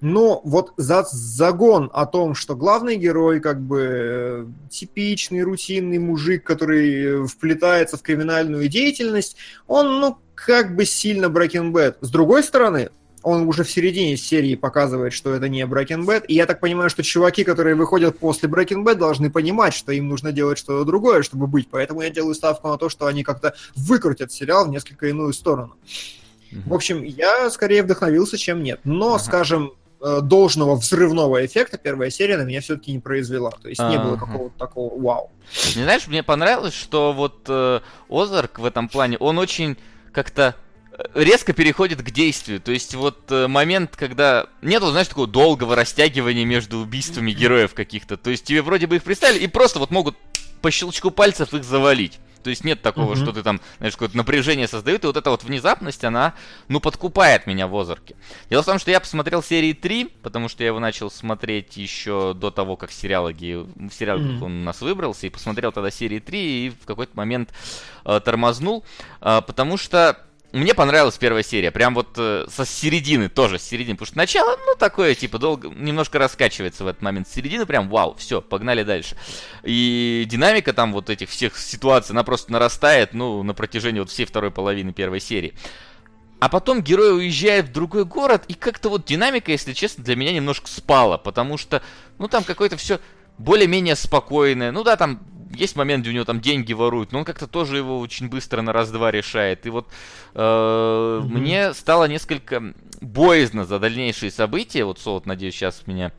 но 0.05 0.43
вот 0.45 0.75
за 0.77 1.03
загон 1.11 1.91
о 1.95 2.05
том, 2.05 2.35
что 2.35 2.55
главный 2.55 2.97
герой 2.97 3.41
как 3.41 3.59
бы 3.59 3.89
э, 3.91 4.47
типичный, 4.69 5.41
рутинный 5.41 5.97
мужик, 5.97 6.45
который 6.45 7.23
э, 7.23 7.27
вплетается 7.27 7.97
в 7.97 8.03
криминальную 8.03 8.69
деятельность, 8.69 9.37
он, 9.67 10.01
ну, 10.01 10.19
как 10.35 10.77
бы 10.77 10.85
сильно 10.85 11.27
Breaking 11.27 11.73
Bad. 11.73 11.97
С 12.03 12.11
другой 12.11 12.43
стороны, 12.43 12.91
он 13.23 13.49
уже 13.49 13.65
в 13.65 13.71
середине 13.71 14.19
серии 14.19 14.57
показывает, 14.57 15.15
что 15.15 15.33
это 15.33 15.49
не 15.49 15.63
Breaking 15.63 16.05
Bad, 16.05 16.27
и 16.29 16.35
я 16.35 16.45
так 16.45 16.61
понимаю, 16.61 16.91
что 16.91 17.03
чуваки, 17.03 17.43
которые 17.43 17.75
выходят 17.75 18.19
после 18.19 18.47
Breaking 18.47 18.85
Bad, 18.85 18.97
должны 18.97 19.31
понимать, 19.31 19.73
что 19.73 19.91
им 19.91 20.11
нужно 20.11 20.33
делать 20.33 20.59
что-то 20.59 20.85
другое, 20.85 21.23
чтобы 21.23 21.47
быть, 21.47 21.69
поэтому 21.71 22.03
я 22.03 22.11
делаю 22.11 22.35
ставку 22.35 22.69
на 22.69 22.77
то, 22.77 22.91
что 22.91 23.07
они 23.07 23.25
как-то 23.25 23.55
выкрутят 23.75 24.31
сериал 24.31 24.67
в 24.67 24.69
несколько 24.69 25.07
иную 25.07 25.33
сторону. 25.33 25.77
В 26.67 26.75
общем, 26.75 27.03
я 27.03 27.49
скорее 27.49 27.83
вдохновился, 27.83 28.37
чем 28.37 28.63
нет. 28.63 28.81
Но, 28.85 29.15
Ага. 29.15 29.25
скажем, 29.25 29.73
должного 30.23 30.77
взрывного 30.77 31.45
эффекта 31.47 31.79
первая 31.79 32.11
серия 32.11 32.37
на 32.37 32.43
меня 32.43 32.61
все-таки 32.61 32.93
не 32.93 32.99
произвела. 32.99 33.51
То 33.51 33.69
есть 33.69 33.81
не 33.81 33.99
было 33.99 34.17
какого-то 34.17 34.59
такого 34.59 35.01
вау. 35.01 35.31
Не 35.77 35.83
знаешь, 35.83 36.07
мне 36.07 36.23
понравилось, 36.23 36.75
что 36.75 37.13
вот 37.13 37.47
э, 37.49 37.81
Озарк 38.09 38.59
в 38.59 38.65
этом 38.65 38.89
плане, 38.89 39.17
он 39.19 39.39
очень 39.39 39.77
как-то 40.13 40.55
э, 40.93 41.05
резко 41.15 41.53
переходит 41.53 42.03
к 42.03 42.11
действию. 42.11 42.61
То 42.61 42.73
есть 42.73 42.95
вот 42.95 43.31
э, 43.31 43.47
момент, 43.47 43.97
когда 43.97 44.47
нету, 44.63 44.91
знаешь, 44.91 45.09
такого 45.09 45.27
долгого 45.27 45.75
растягивания 45.75 46.45
между 46.45 46.79
убийствами 46.79 47.33
героев 47.33 47.75
каких-то. 47.75 48.17
То 48.17 48.31
есть 48.31 48.45
тебе 48.45 48.63
вроде 48.63 48.87
бы 48.87 48.97
их 48.97 49.03
представили 49.03 49.43
и 49.43 49.47
просто 49.47 49.79
вот 49.79 49.91
могут 49.91 50.17
по 50.61 50.71
щелчку 50.71 51.11
пальцев 51.11 51.53
их 51.55 51.65
завалить. 51.65 52.19
То 52.45 52.51
есть 52.51 52.63
нет 52.63 52.83
такого, 52.83 53.15
Мгм. 53.15 53.23
что 53.23 53.33
ты 53.33 53.43
там, 53.43 53.61
знаешь, 53.79 53.95
какое-то 53.95 54.17
напряжение 54.17 54.69
создают, 54.69 55.03
и 55.03 55.07
вот 55.07 55.17
эта 55.17 55.31
вот 55.31 55.43
внезапность, 55.43 56.05
она, 56.05 56.35
ну, 56.69 56.79
подкупает 56.79 57.47
меня 57.47 57.67
в 57.67 57.77
Озарке. 57.77 58.17
Дело 58.51 58.63
в 58.63 58.67
том, 58.67 58.79
что 58.79 58.91
я 58.91 59.01
посмотрел 59.01 59.43
серии 59.43 59.73
3, 59.73 60.05
потому 60.23 60.49
что 60.49 60.63
я 60.63 60.69
его 60.69 60.79
начал 60.79 61.11
смотреть 61.11 61.77
еще 61.77 62.35
до 62.35 62.51
того, 62.51 62.77
как 62.77 62.93
сериалоги, 62.93 63.67
в 63.75 63.91
сериал 63.91 64.19
Мгм. 64.19 64.43
он 64.43 64.53
у 64.61 64.65
нас 64.65 64.81
выбрался, 64.83 65.27
и 65.27 65.31
посмотрел 65.31 65.73
тогда 65.73 65.91
серии 65.91 66.19
3, 66.21 66.67
и 66.67 66.71
в 66.71 66.87
какой-то 66.87 67.17
момент 67.17 67.51
э, 68.05 68.21
тормознул, 68.21 68.85
э, 69.23 69.41
потому 69.47 69.77
что 69.79 70.19
мне 70.55 70.73
понравилась 70.73 71.19
первая 71.19 71.43
серия, 71.43 71.71
прям 71.71 71.95
вот 71.95 72.11
э, 72.17 72.47
со 72.49 72.65
середины 72.65 73.29
тоже, 73.29 73.59
с 73.59 73.63
середины, 73.65 73.97
потому 73.97 74.07
что 74.07 74.17
начало, 74.17 74.57
ну, 74.67 74.75
такое, 74.79 75.15
типа, 75.15 75.39
долго, 75.39 75.69
немножко 75.69 76.19
раскачивается 76.19 76.85
в 76.85 76.87
этот 76.87 77.03
момент, 77.03 77.29
с 77.29 77.33
середины 77.33 77.67
прям, 77.67 77.89
вау, 77.89 78.15
все, 78.17 78.41
погнали 78.41 78.85
дальше. 78.85 79.17
И 79.65 80.25
динамика 80.29 80.73
там 80.73 80.93
вот 80.93 81.11
этих 81.11 81.29
всех 81.29 81.59
ситуаций, 81.59 82.13
она 82.13 82.23
просто 82.23 82.53
нарастает, 82.53 83.15
ну, 83.15 83.43
на 83.43 83.53
протяжении 83.53 83.99
вот 83.99 84.11
всей 84.11 84.27
второй 84.27 84.53
половины 84.53 84.93
первой 84.93 85.21
серии. 85.21 85.55
А 86.39 86.49
потом 86.49 86.83
герой 86.83 87.17
уезжает 87.17 87.67
в 87.67 87.73
другой 87.73 88.05
город, 88.05 88.45
и 88.47 88.55
как-то 88.55 88.91
вот 88.91 89.05
динамика, 89.05 89.51
если 89.51 89.73
честно, 89.73 90.05
для 90.05 90.15
меня 90.15 90.33
немножко 90.33 90.69
спала, 90.69 91.19
потому 91.19 91.59
что, 91.59 91.83
ну, 92.19 92.29
там 92.29 92.45
какое-то 92.45 92.77
все 92.77 93.01
более-менее 93.39 93.97
спокойное. 93.97 94.73
Ну 94.73 94.85
да, 94.85 94.97
там 94.97 95.21
есть 95.55 95.77
момент, 95.77 96.03
где 96.03 96.11
у 96.11 96.15
него 96.15 96.25
там 96.25 96.41
деньги 96.41 96.73
воруют, 96.73 97.13
но 97.13 97.21
он 97.21 97.25
как-то 97.25 97.47
тоже 97.47 97.77
его 97.77 97.99
очень 98.01 98.29
быстро 98.29 98.63
на 98.63 98.73
раз-два 98.73 99.11
решает. 99.11 99.67
И 99.67 99.71
вот 99.71 99.89
э, 100.35 101.21
Мгм. 101.23 101.39
мне 101.39 101.75
стало 101.75 102.07
несколько 102.07 102.75
боязно 103.01 103.65
за 103.65 103.79
дальнейшие 103.79 104.31
события. 104.31 104.85
Вот 104.85 104.99
Солод, 104.99 105.27
надеюсь, 105.27 105.55
сейчас 105.55 105.87
меня 105.87 106.13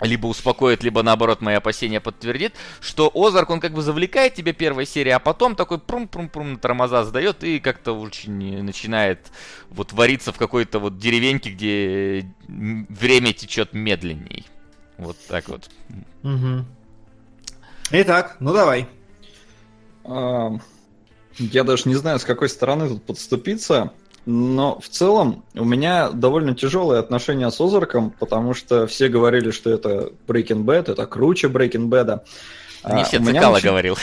либо 0.00 0.26
успокоит, 0.26 0.82
либо 0.82 1.02
наоборот 1.02 1.40
мои 1.40 1.54
опасения 1.54 2.00
подтвердит, 2.00 2.54
что 2.80 3.10
Озарк, 3.14 3.48
он 3.48 3.60
как 3.60 3.72
бы 3.72 3.80
завлекает 3.80 4.34
тебя 4.34 4.52
первой 4.52 4.84
серии, 4.84 5.10
а 5.10 5.18
потом 5.18 5.56
такой 5.56 5.78
прум-прум-прум 5.78 6.52
на 6.54 6.58
тормоза 6.58 7.02
сдает 7.04 7.42
и 7.42 7.60
как-то 7.60 7.92
очень 7.92 8.62
начинает 8.62 9.30
вот 9.70 9.94
вариться 9.94 10.32
в 10.32 10.36
какой-то 10.36 10.80
вот 10.80 10.98
деревеньке, 10.98 11.50
где 11.50 12.30
время 12.46 13.32
течет 13.32 13.72
медленней. 13.72 14.44
Вот 14.98 15.16
так 15.28 15.48
вот. 15.48 15.68
Итак, 17.90 18.36
ну 18.40 18.52
давай. 18.52 18.88
А, 20.04 20.50
Я 21.38 21.64
даже 21.64 21.88
не 21.88 21.94
знаю, 21.94 22.18
с 22.18 22.24
какой 22.24 22.48
стороны 22.48 22.88
тут 22.88 23.04
подступиться, 23.04 23.92
но 24.24 24.80
в 24.80 24.88
целом 24.88 25.44
у 25.54 25.64
меня 25.64 26.10
довольно 26.10 26.54
тяжелые 26.54 26.98
отношения 27.00 27.50
с 27.50 27.60
Озарком, 27.60 28.10
потому 28.10 28.54
что 28.54 28.86
все 28.86 29.08
говорили, 29.08 29.50
что 29.50 29.70
это 29.70 30.12
Breaking 30.26 30.64
Bad, 30.64 30.90
это 30.90 31.06
круче 31.06 31.48
Breaking 31.48 31.88
Bad. 31.88 32.22
Не 32.92 33.04
все 33.04 33.18
меня 33.18 33.34
Цикало 33.40 33.56
очень- 33.56 33.68
говорил. 33.68 33.96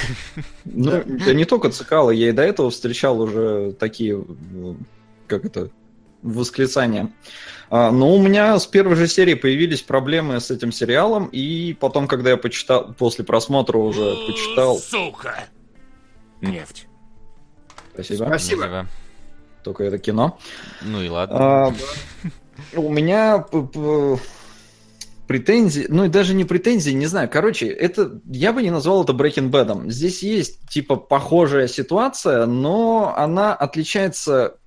Ну, 0.66 1.04
да 1.06 1.34
не 1.34 1.46
только 1.46 1.70
Цикало, 1.70 2.12
я 2.12 2.30
и 2.30 2.34
до 2.34 2.42
этого 2.44 2.70
встречал 2.70 3.20
уже 3.22 3.74
такие, 3.80 4.24
как 5.28 5.46
это, 5.46 5.70
восклицания. 6.22 7.12
А, 7.76 7.90
Но 7.90 8.14
у 8.14 8.22
меня 8.22 8.60
с 8.60 8.68
первой 8.68 8.96
же 8.96 9.08
серии 9.08 9.34
появились 9.34 9.82
проблемы 9.82 10.40
с 10.40 10.52
этим 10.52 10.72
сериалом, 10.72 11.26
и 11.32 11.74
потом, 11.74 12.08
когда 12.08 12.30
я 12.30 12.38
почитал, 12.38 12.94
после 12.94 13.26
просмотра 13.26 13.80
уже 13.80 14.16
почитал... 14.28 14.78
Сука! 14.78 15.46
Нефть. 16.40 16.88
Спасибо. 17.92 18.26
Спасибо. 18.26 18.86
Только 19.64 19.86
это 19.86 19.98
кино. 19.98 20.38
Ну 20.84 21.02
и 21.02 21.10
ладно. 21.10 21.36
А, 21.40 21.74
У 22.76 22.92
меня 22.92 23.44
претензии, 25.26 25.88
ну 25.90 26.06
и 26.06 26.10
даже 26.10 26.36
не 26.36 26.46
претензии, 26.46 26.92
не 26.92 27.08
знаю. 27.08 27.28
Короче, 27.28 27.70
это 27.70 28.22
я 28.26 28.54
бы 28.54 28.62
не 28.62 28.70
назвал 28.70 29.04
это 29.04 29.14
Breaking 29.14 29.50
Bad. 29.50 29.90
Здесь 29.90 30.22
есть 30.22 30.70
типа 30.70 30.96
похожая 30.96 31.68
ситуация, 31.68 32.46
но 32.46 33.16
она 33.18 33.56
отличается 33.56 34.58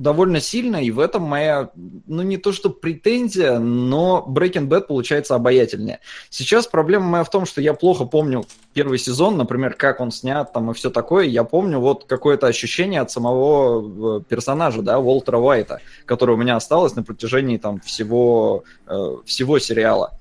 довольно 0.00 0.40
сильно, 0.40 0.82
и 0.82 0.90
в 0.90 0.98
этом 0.98 1.22
моя, 1.22 1.70
ну 2.06 2.22
не 2.22 2.38
то 2.38 2.52
что 2.52 2.70
претензия, 2.70 3.58
но 3.58 4.24
Breaking 4.26 4.66
Bad 4.66 4.82
получается 4.82 5.34
обаятельнее. 5.34 6.00
Сейчас 6.30 6.66
проблема 6.66 7.06
моя 7.06 7.24
в 7.24 7.30
том, 7.30 7.44
что 7.44 7.60
я 7.60 7.74
плохо 7.74 8.06
помню 8.06 8.44
первый 8.72 8.98
сезон, 8.98 9.36
например, 9.36 9.74
как 9.74 10.00
он 10.00 10.10
снят 10.10 10.50
там 10.52 10.70
и 10.70 10.74
все 10.74 10.90
такое. 10.90 11.26
Я 11.26 11.44
помню 11.44 11.80
вот 11.80 12.04
какое-то 12.04 12.46
ощущение 12.46 13.02
от 13.02 13.10
самого 13.10 14.20
э, 14.20 14.22
персонажа, 14.26 14.80
да, 14.80 14.98
Уолтера 14.98 15.36
Уайта, 15.36 15.80
которое 16.06 16.32
у 16.32 16.38
меня 16.38 16.56
осталось 16.56 16.96
на 16.96 17.02
протяжении 17.02 17.58
там 17.58 17.80
всего, 17.80 18.64
э, 18.86 19.16
всего 19.26 19.58
сериала. 19.58 20.18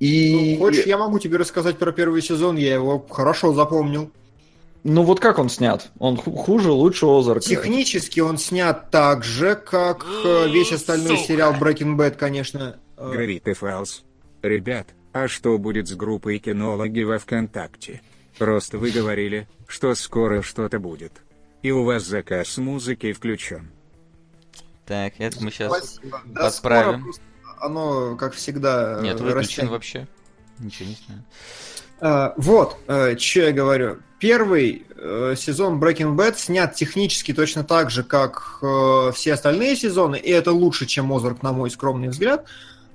И... 0.00 0.56
Ну, 0.58 0.64
хочешь, 0.64 0.86
я 0.86 0.96
могу 0.96 1.18
тебе 1.18 1.36
рассказать 1.36 1.76
про 1.76 1.92
первый 1.92 2.22
сезон, 2.22 2.56
я 2.56 2.74
его 2.74 3.04
хорошо 3.10 3.52
запомнил. 3.52 4.10
Ну 4.88 5.02
вот 5.02 5.20
как 5.20 5.38
он 5.38 5.50
снят? 5.50 5.90
Он 5.98 6.16
хуже, 6.16 6.70
лучше 6.72 7.04
Озарка? 7.04 7.44
Технически 7.44 8.20
он 8.20 8.38
снят 8.38 8.90
так 8.90 9.22
же, 9.22 9.54
как 9.54 10.06
э, 10.24 10.48
весь 10.48 10.72
остальной 10.72 11.18
Сука. 11.18 11.28
сериал 11.28 11.54
Breaking 11.54 11.94
Bad, 11.94 12.12
конечно. 12.12 12.78
Gravity 12.96 13.54
Falls. 13.58 14.02
Ребят, 14.40 14.88
а 15.12 15.28
что 15.28 15.58
будет 15.58 15.88
с 15.88 15.94
группой 15.94 16.38
кинологи 16.38 17.02
во 17.02 17.18
ВКонтакте? 17.18 18.00
Просто 18.38 18.78
вы 18.78 18.90
говорили, 18.90 19.46
что 19.66 19.94
скоро 19.94 20.40
что-то 20.40 20.78
будет. 20.78 21.12
И 21.60 21.70
у 21.70 21.84
вас 21.84 22.04
заказ 22.04 22.56
музыки 22.56 23.12
включен. 23.12 23.70
Так, 24.86 25.14
это 25.18 25.44
мы 25.44 25.50
сейчас 25.50 25.98
Спасибо. 25.98 26.22
подправим. 26.34 27.12
Да, 27.12 27.66
оно, 27.66 28.16
как 28.16 28.32
всегда, 28.32 29.00
Нет, 29.02 29.20
выключен 29.20 29.38
растянет. 29.38 29.70
вообще. 29.70 30.08
Ничего 30.58 30.88
не 30.88 30.96
знаю. 31.06 31.24
Uh, 32.00 32.32
вот, 32.38 32.78
uh, 32.86 33.18
что 33.18 33.40
я 33.40 33.52
говорю. 33.52 33.98
Первый 34.18 34.82
uh, 34.96 35.36
сезон 35.36 35.78
Breaking 35.80 36.16
Bad 36.16 36.36
снят 36.36 36.74
технически 36.74 37.32
точно 37.32 37.62
так 37.62 37.90
же, 37.90 38.02
как 38.02 38.58
uh, 38.62 39.12
все 39.12 39.34
остальные 39.34 39.76
сезоны, 39.76 40.16
и 40.16 40.30
это 40.30 40.50
лучше, 40.52 40.86
чем 40.86 41.12
Озарк, 41.12 41.42
на 41.42 41.52
мой 41.52 41.70
скромный 41.70 42.08
взгляд 42.08 42.44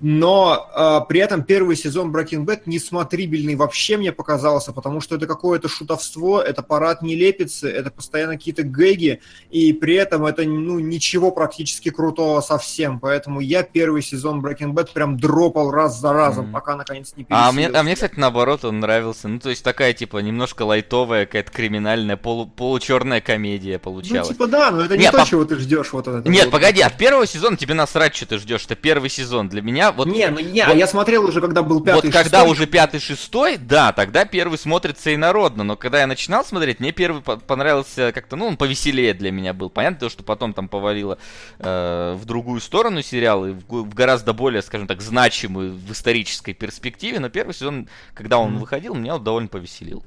но 0.05 0.69
э, 0.75 1.07
при 1.07 1.21
этом 1.21 1.43
первый 1.43 1.77
сезон 1.77 2.13
Breaking 2.13 2.43
Bad 2.43 2.63
несмотрибельный 2.65 3.55
вообще 3.55 3.95
мне 3.95 4.11
показался, 4.11 4.73
потому 4.73 4.99
что 4.99 5.15
это 5.15 5.27
какое-то 5.27 5.69
шутовство, 5.69 6.41
это 6.41 6.61
парад 6.61 7.01
нелепицы, 7.01 7.69
это 7.69 7.89
постоянно 7.89 8.33
какие-то 8.33 8.63
гэги, 8.63 9.21
и 9.49 9.71
при 9.71 9.95
этом 9.95 10.25
это 10.25 10.43
ну, 10.43 10.79
ничего 10.79 11.31
практически 11.31 11.89
крутого 11.89 12.41
совсем, 12.41 12.99
поэтому 12.99 13.39
я 13.39 13.63
первый 13.63 14.01
сезон 14.01 14.45
Breaking 14.45 14.73
Bad 14.73 14.91
прям 14.91 15.17
дропал 15.17 15.71
раз 15.71 15.97
за 15.97 16.11
разом, 16.11 16.47
mm-hmm. 16.47 16.51
пока 16.51 16.75
наконец 16.75 17.13
не 17.15 17.23
пересилился. 17.23 17.49
А 17.49 17.51
мне, 17.53 17.67
а 17.67 17.83
мне, 17.83 17.95
кстати, 17.95 18.15
наоборот, 18.17 18.65
он 18.65 18.81
нравился, 18.81 19.29
ну 19.29 19.39
то 19.39 19.51
есть 19.51 19.63
такая 19.63 19.93
типа 19.93 20.17
немножко 20.17 20.63
лайтовая, 20.63 21.25
какая-то 21.25 21.49
криминальная, 21.53 22.17
полу, 22.17 22.47
получерная 22.47 23.21
комедия 23.21 23.79
получалась. 23.79 24.27
Ну 24.27 24.33
типа 24.33 24.47
да, 24.47 24.69
но 24.69 24.83
это 24.83 24.97
не 24.97 25.03
Нет, 25.03 25.13
то, 25.13 25.19
по... 25.19 25.25
чего 25.25 25.45
ты 25.45 25.55
ждешь. 25.55 25.93
Вот 25.93 26.09
это, 26.09 26.29
Нет, 26.29 26.47
вот. 26.47 26.51
погоди, 26.51 26.81
от 26.81 26.97
первого 26.97 27.25
сезона 27.25 27.55
тебе 27.55 27.73
насрать, 27.73 28.13
что 28.13 28.25
ты 28.25 28.37
ждешь, 28.37 28.65
это 28.65 28.75
первый 28.75 29.09
сезон. 29.09 29.47
Для 29.47 29.61
меня 29.61 29.92
вот... 29.95 30.07
Не, 30.07 30.29
ну 30.29 30.39
я, 30.39 30.67
вот, 30.67 30.77
я 30.77 30.87
смотрел 30.87 31.25
уже, 31.25 31.41
когда 31.41 31.63
был 31.63 31.81
пятый, 31.81 32.05
Вот 32.07 32.13
когда 32.13 32.43
уже 32.43 32.67
пятый, 32.67 32.99
шестой, 32.99 33.57
да, 33.57 33.93
тогда 33.93 34.25
первый 34.25 34.57
смотрится 34.57 35.13
инородно, 35.13 35.63
но 35.63 35.75
когда 35.75 36.01
я 36.01 36.07
начинал 36.07 36.43
смотреть, 36.45 36.79
мне 36.79 36.91
первый 36.91 37.21
понравился 37.21 38.11
как-то, 38.11 38.35
ну, 38.35 38.47
он 38.47 38.57
повеселее 38.57 39.13
для 39.13 39.31
меня 39.31 39.53
был. 39.53 39.69
Понятно, 39.69 39.99
то, 39.99 40.09
что 40.09 40.23
потом 40.23 40.53
там 40.53 40.67
повалило 40.67 41.17
э, 41.59 42.17
в 42.19 42.25
другую 42.25 42.61
сторону 42.61 43.01
сериал, 43.01 43.45
и 43.45 43.51
в, 43.51 43.63
в 43.67 43.93
гораздо 43.93 44.33
более, 44.33 44.61
скажем 44.61 44.87
так, 44.87 45.01
значимый 45.01 45.69
в 45.69 45.91
исторической 45.91 46.53
перспективе, 46.53 47.19
но 47.19 47.29
первый 47.29 47.53
сезон, 47.53 47.87
когда 48.13 48.37
он 48.37 48.55
mm. 48.55 48.59
выходил, 48.59 48.95
меня 48.95 49.15
он 49.15 49.23
довольно 49.23 49.49
повеселил. 49.49 50.03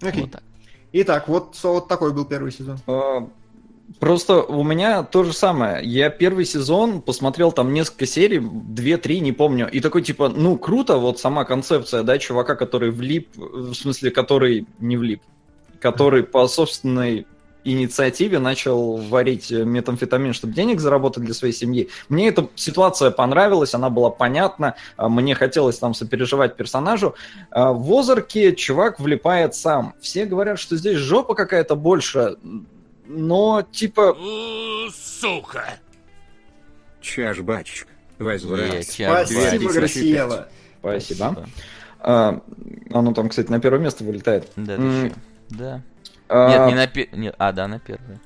Okay. 0.00 0.22
Вот 0.22 0.30
так. 0.32 0.42
Итак, 0.92 1.28
вот, 1.28 1.58
вот 1.62 1.88
такой 1.88 2.12
был 2.12 2.26
первый 2.26 2.52
сезон. 2.52 2.78
А, 2.86 3.26
Просто 4.00 4.42
у 4.42 4.64
меня 4.64 5.04
то 5.04 5.22
же 5.22 5.32
самое. 5.32 5.84
Я 5.84 6.10
первый 6.10 6.44
сезон 6.44 7.02
посмотрел 7.02 7.52
там 7.52 7.72
несколько 7.72 8.06
серий, 8.06 8.40
две-три, 8.40 9.20
не 9.20 9.32
помню. 9.32 9.68
И 9.70 9.80
такой 9.80 10.02
типа, 10.02 10.28
ну 10.28 10.56
круто, 10.56 10.96
вот 10.96 11.20
сама 11.20 11.44
концепция, 11.44 12.02
да, 12.02 12.18
чувака, 12.18 12.56
который 12.56 12.90
влип, 12.90 13.28
в 13.36 13.74
смысле, 13.74 14.10
который 14.10 14.66
не 14.80 14.96
влип, 14.96 15.22
который 15.80 16.24
по 16.24 16.48
собственной 16.48 17.26
инициативе 17.64 18.40
начал 18.40 18.96
варить 18.96 19.50
метамфетамин, 19.50 20.32
чтобы 20.32 20.52
денег 20.52 20.80
заработать 20.80 21.24
для 21.24 21.34
своей 21.34 21.54
семьи. 21.54 21.88
Мне 22.08 22.28
эта 22.28 22.48
ситуация 22.56 23.10
понравилась, 23.10 23.74
она 23.74 23.88
была 23.88 24.10
понятна, 24.10 24.74
а 24.96 25.08
мне 25.08 25.34
хотелось 25.34 25.78
там 25.78 25.94
сопереживать 25.94 26.56
персонажу. 26.56 27.14
А 27.50 27.72
в 27.72 27.92
Озарке 27.92 28.54
чувак 28.56 28.98
влипает 28.98 29.54
сам. 29.54 29.94
Все 30.00 30.24
говорят, 30.24 30.58
что 30.58 30.76
здесь 30.76 30.96
жопа 30.96 31.34
какая-то 31.34 31.76
больше 31.76 32.36
но 33.12 33.62
типа... 33.62 34.16
Сука! 34.92 35.78
Чаш, 37.00 37.40
батюшка, 37.40 37.90
возврат. 38.18 38.84
Спасибо, 38.84 39.72
Грасиела. 39.72 40.48
Спасибо. 40.80 41.46
А, 42.00 42.40
оно 42.90 43.12
там, 43.12 43.28
кстати, 43.28 43.50
на 43.50 43.60
первое 43.60 43.80
место 43.80 44.02
вылетает. 44.02 44.50
Да, 44.56 44.76
mm. 44.76 45.14
да. 45.50 45.82
А... 46.28 46.48
Нет, 46.48 46.66
не 46.68 46.74
на 46.74 46.86
первое. 46.86 47.34
А, 47.38 47.52
да, 47.52 47.68
на 47.68 47.78
первое. 47.78 48.20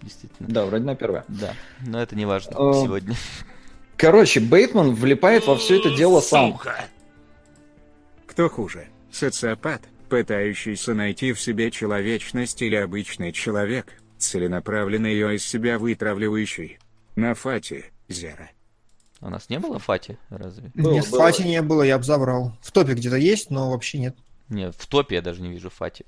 Действительно. 0.00 0.48
Да, 0.48 0.64
вроде 0.64 0.84
на 0.84 0.96
первое. 0.96 1.24
Да, 1.28 1.54
но 1.86 2.00
это 2.00 2.16
не 2.16 2.24
важно 2.24 2.52
а... 2.56 2.72
сегодня. 2.72 3.14
Короче, 3.96 4.40
Бейтман 4.40 4.94
влипает 4.94 5.46
во 5.46 5.56
все 5.56 5.78
это 5.78 5.94
дело 5.94 6.20
сам. 6.20 6.58
Кто 8.26 8.48
хуже? 8.48 8.88
Социопат, 9.10 9.82
пытающийся 10.08 10.94
найти 10.94 11.32
в 11.32 11.40
себе 11.40 11.70
человечность 11.70 12.62
или 12.62 12.76
обычный 12.76 13.30
человек, 13.32 14.01
целенаправленно 14.22 15.06
ее 15.06 15.34
из 15.36 15.44
себя 15.44 15.78
вытравливающий. 15.78 16.78
На 17.16 17.34
Фати, 17.34 17.84
Зера. 18.08 18.50
У 19.20 19.28
нас 19.28 19.48
не 19.48 19.58
было 19.58 19.78
Фати, 19.78 20.18
разве? 20.30 20.70
Было, 20.74 20.94
нет, 20.94 21.10
было. 21.10 21.20
Фати 21.20 21.42
не 21.42 21.62
было, 21.62 21.82
я 21.82 21.98
бы 21.98 22.04
забрал. 22.04 22.52
В 22.60 22.72
топе 22.72 22.94
где-то 22.94 23.16
есть, 23.16 23.50
но 23.50 23.70
вообще 23.70 23.98
нет. 23.98 24.16
Нет, 24.48 24.74
в 24.76 24.86
топе 24.86 25.16
я 25.16 25.22
даже 25.22 25.42
не 25.42 25.50
вижу 25.50 25.70
Фати. 25.70 26.04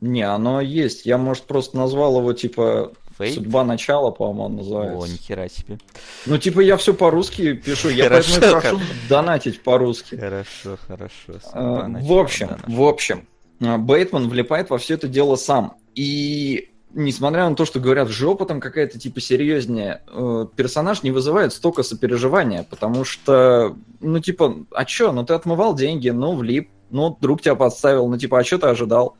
Не, 0.00 0.22
оно 0.22 0.60
есть. 0.60 1.06
Я, 1.06 1.18
может, 1.18 1.44
просто 1.44 1.76
назвал 1.76 2.18
его, 2.18 2.32
типа, 2.32 2.92
Фейт? 3.18 3.34
Судьба 3.34 3.64
начала, 3.64 4.10
по-моему, 4.12 4.58
называется. 4.58 5.04
О, 5.04 5.08
нихера 5.08 5.48
себе. 5.48 5.78
Ну, 6.26 6.38
типа, 6.38 6.60
я 6.60 6.76
все 6.76 6.94
по-русски 6.94 7.54
пишу. 7.54 7.88
Я 7.88 8.08
поэтому 8.08 8.60
прошу 8.60 8.80
донатить 9.08 9.62
по-русски. 9.62 10.14
Хорошо, 10.16 10.78
хорошо. 10.86 11.40
А, 11.52 11.88
в 11.88 12.12
общем, 12.12 12.56
в 12.68 12.82
общем, 12.82 13.26
Бейтман 13.58 14.28
влипает 14.28 14.70
во 14.70 14.78
все 14.78 14.94
это 14.94 15.08
дело 15.08 15.34
сам. 15.34 15.76
И 15.96 16.70
несмотря 16.92 17.48
на 17.48 17.54
то, 17.54 17.64
что 17.64 17.80
говорят, 17.80 18.08
жопа 18.08 18.46
там 18.46 18.60
какая-то 18.60 18.98
типа 18.98 19.20
серьезнее, 19.20 20.02
э, 20.06 20.46
персонаж 20.56 21.02
не 21.02 21.10
вызывает 21.10 21.52
столько 21.52 21.82
сопереживания, 21.82 22.66
потому 22.68 23.04
что, 23.04 23.76
ну 24.00 24.20
типа, 24.20 24.66
а 24.72 24.84
чё, 24.84 25.12
ну 25.12 25.24
ты 25.24 25.34
отмывал 25.34 25.74
деньги, 25.74 26.08
ну 26.08 26.34
влип, 26.34 26.70
ну 26.90 27.16
друг 27.20 27.42
тебя 27.42 27.54
подставил, 27.54 28.08
ну 28.08 28.18
типа, 28.18 28.38
а 28.38 28.44
чё 28.44 28.58
ты 28.58 28.66
ожидал? 28.66 29.16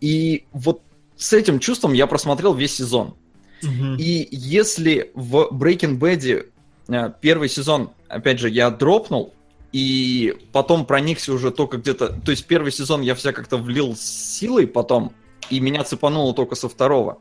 И 0.00 0.46
вот 0.52 0.82
с 1.16 1.32
этим 1.32 1.58
чувством 1.58 1.92
я 1.92 2.06
просмотрел 2.06 2.54
весь 2.54 2.76
сезон. 2.76 3.16
Угу. 3.62 3.96
И 3.98 4.28
если 4.30 5.10
в 5.14 5.48
Breaking 5.52 5.98
Bad 5.98 6.46
э, 6.88 7.12
первый 7.20 7.48
сезон, 7.48 7.90
опять 8.08 8.38
же, 8.38 8.48
я 8.48 8.70
дропнул, 8.70 9.34
и 9.72 10.34
потом 10.52 10.86
проникся 10.86 11.32
уже 11.32 11.50
только 11.50 11.76
где-то... 11.76 12.08
То 12.24 12.30
есть 12.30 12.46
первый 12.46 12.72
сезон 12.72 13.02
я 13.02 13.14
вся 13.14 13.32
как-то 13.32 13.58
влил 13.58 13.94
с 13.94 14.00
силой 14.00 14.66
потом, 14.66 15.12
и 15.50 15.60
меня 15.60 15.84
цепануло 15.84 16.34
только 16.34 16.54
со 16.54 16.68
второго. 16.68 17.18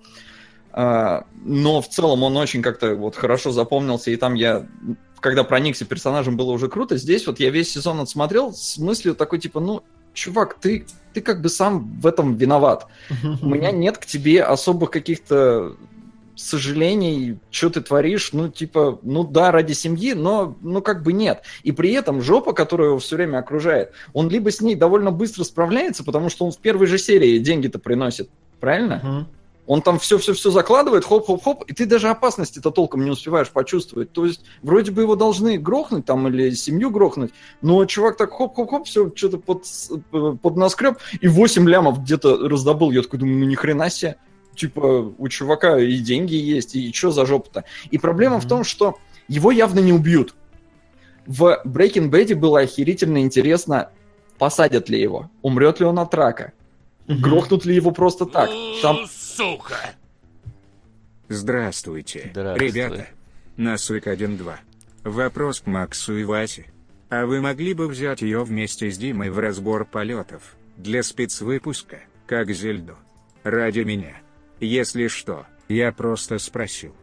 А, 0.71 1.25
но 1.43 1.81
в 1.81 1.89
целом 1.89 2.23
он 2.23 2.37
очень 2.37 2.61
как-то 2.61 2.95
вот 2.95 3.15
хорошо 3.15 3.51
запомнился, 3.51 4.11
и 4.11 4.15
там 4.15 4.35
я, 4.35 4.67
когда 5.19 5.43
проникся 5.43 5.85
персонажем, 5.85 6.37
было 6.37 6.51
уже 6.51 6.67
круто. 6.67 6.97
Здесь 6.97 7.25
вот 7.25 7.39
я 7.39 7.49
весь 7.49 7.71
сезон 7.71 7.99
отсмотрел 7.99 8.53
с 8.53 8.77
мыслью 8.77 9.15
такой, 9.15 9.39
типа, 9.39 9.59
ну, 9.59 9.83
чувак, 10.13 10.57
ты, 10.59 10.85
ты 11.13 11.21
как 11.21 11.41
бы 11.41 11.49
сам 11.49 11.99
в 11.99 12.05
этом 12.05 12.35
виноват. 12.35 12.87
У 13.41 13.47
меня 13.47 13.71
нет 13.71 13.97
к 13.97 14.05
тебе 14.05 14.43
особых 14.43 14.91
каких-то 14.91 15.75
сожалений, 16.37 17.39
что 17.49 17.69
ты 17.69 17.81
творишь, 17.81 18.31
ну, 18.31 18.49
типа, 18.49 18.99
ну 19.01 19.23
да, 19.23 19.51
ради 19.51 19.73
семьи, 19.73 20.13
но, 20.13 20.55
ну, 20.61 20.81
как 20.81 21.03
бы 21.03 21.11
нет. 21.11 21.41
И 21.63 21.71
при 21.71 21.91
этом 21.91 22.21
жопа, 22.21 22.53
которая 22.53 22.89
его 22.89 22.99
все 22.99 23.15
время 23.15 23.39
окружает, 23.39 23.91
он 24.13 24.29
либо 24.29 24.51
с 24.51 24.61
ней 24.61 24.75
довольно 24.75 25.11
быстро 25.11 25.43
справляется, 25.43 26.03
потому 26.03 26.29
что 26.29 26.45
он 26.45 26.51
в 26.51 26.59
первой 26.59 26.85
же 26.85 26.97
серии 26.97 27.39
деньги-то 27.39 27.79
приносит, 27.79 28.29
правильно? 28.59 29.01
Uh-huh. 29.03 29.37
Он 29.65 29.81
там 29.81 29.99
все-все-все 29.99 30.49
закладывает, 30.49 31.03
хоп-хоп-хоп, 31.03 31.63
и 31.67 31.73
ты 31.73 31.85
даже 31.85 32.07
опасности-то 32.07 32.71
толком 32.71 33.03
не 33.03 33.11
успеваешь 33.11 33.49
почувствовать. 33.49 34.13
То 34.13 34.25
есть 34.25 34.45
вроде 34.61 34.91
бы 34.91 35.01
его 35.01 35.17
должны 35.17 35.57
грохнуть 35.57 36.05
там 36.05 36.25
или 36.29 36.51
семью 36.51 36.89
грохнуть, 36.89 37.31
но 37.61 37.83
чувак 37.85 38.15
так 38.15 38.31
хоп-хоп-хоп, 38.31 38.85
все 38.85 39.11
что-то 39.13 39.39
под, 39.39 39.65
под 40.41 40.55
наскреб, 40.55 40.99
и 41.19 41.27
8 41.27 41.67
лямов 41.67 42.01
где-то 42.01 42.47
раздобыл. 42.47 42.91
Я 42.91 43.01
такой 43.01 43.19
думаю, 43.19 43.39
ну 43.39 43.45
ни 43.45 43.55
хрена 43.55 43.89
себе 43.89 44.15
типа, 44.57 45.13
у 45.17 45.27
чувака 45.29 45.79
и 45.79 45.97
деньги 45.99 46.35
есть, 46.35 46.75
и 46.75 46.91
что 46.91 47.11
за 47.11 47.25
жопа-то? 47.25 47.63
И 47.91 47.97
проблема 47.97 48.37
mm-hmm. 48.37 48.41
в 48.41 48.47
том, 48.47 48.63
что 48.63 48.97
его 49.27 49.51
явно 49.51 49.79
не 49.79 49.93
убьют. 49.93 50.35
В 51.25 51.61
Breaking 51.65 52.09
Bad 52.09 52.35
было 52.35 52.61
охерительно 52.61 53.19
интересно, 53.21 53.91
посадят 54.37 54.89
ли 54.89 55.01
его, 55.01 55.29
умрет 55.41 55.79
ли 55.79 55.85
он 55.85 55.99
от 55.99 56.13
рака, 56.13 56.53
mm-hmm. 57.07 57.17
грохнут 57.17 57.65
ли 57.65 57.75
его 57.75 57.91
просто 57.91 58.25
так. 58.25 58.49
Там... 58.81 58.97
Сука! 59.09 59.95
Здравствуйте, 61.29 62.29
Здравствуй. 62.31 62.67
ребята. 62.67 63.07
Насык 63.57 64.07
1-2. 64.07 64.55
Вопрос 65.03 65.61
к 65.61 65.67
Максу 65.67 66.17
и 66.17 66.23
Васе. 66.23 66.67
А 67.09 67.25
вы 67.25 67.41
могли 67.41 67.73
бы 67.73 67.87
взять 67.87 68.21
ее 68.21 68.43
вместе 68.43 68.91
с 68.91 68.97
Димой 68.97 69.29
в 69.29 69.39
разбор 69.39 69.85
полетов, 69.85 70.55
для 70.77 71.03
спецвыпуска, 71.03 72.01
как 72.25 72.51
Зельду? 72.51 72.97
Ради 73.43 73.79
меня. 73.79 74.17
Если 74.59 75.07
что, 75.07 75.45
я 75.69 75.91
просто 75.91 76.39
спросил. 76.39 76.95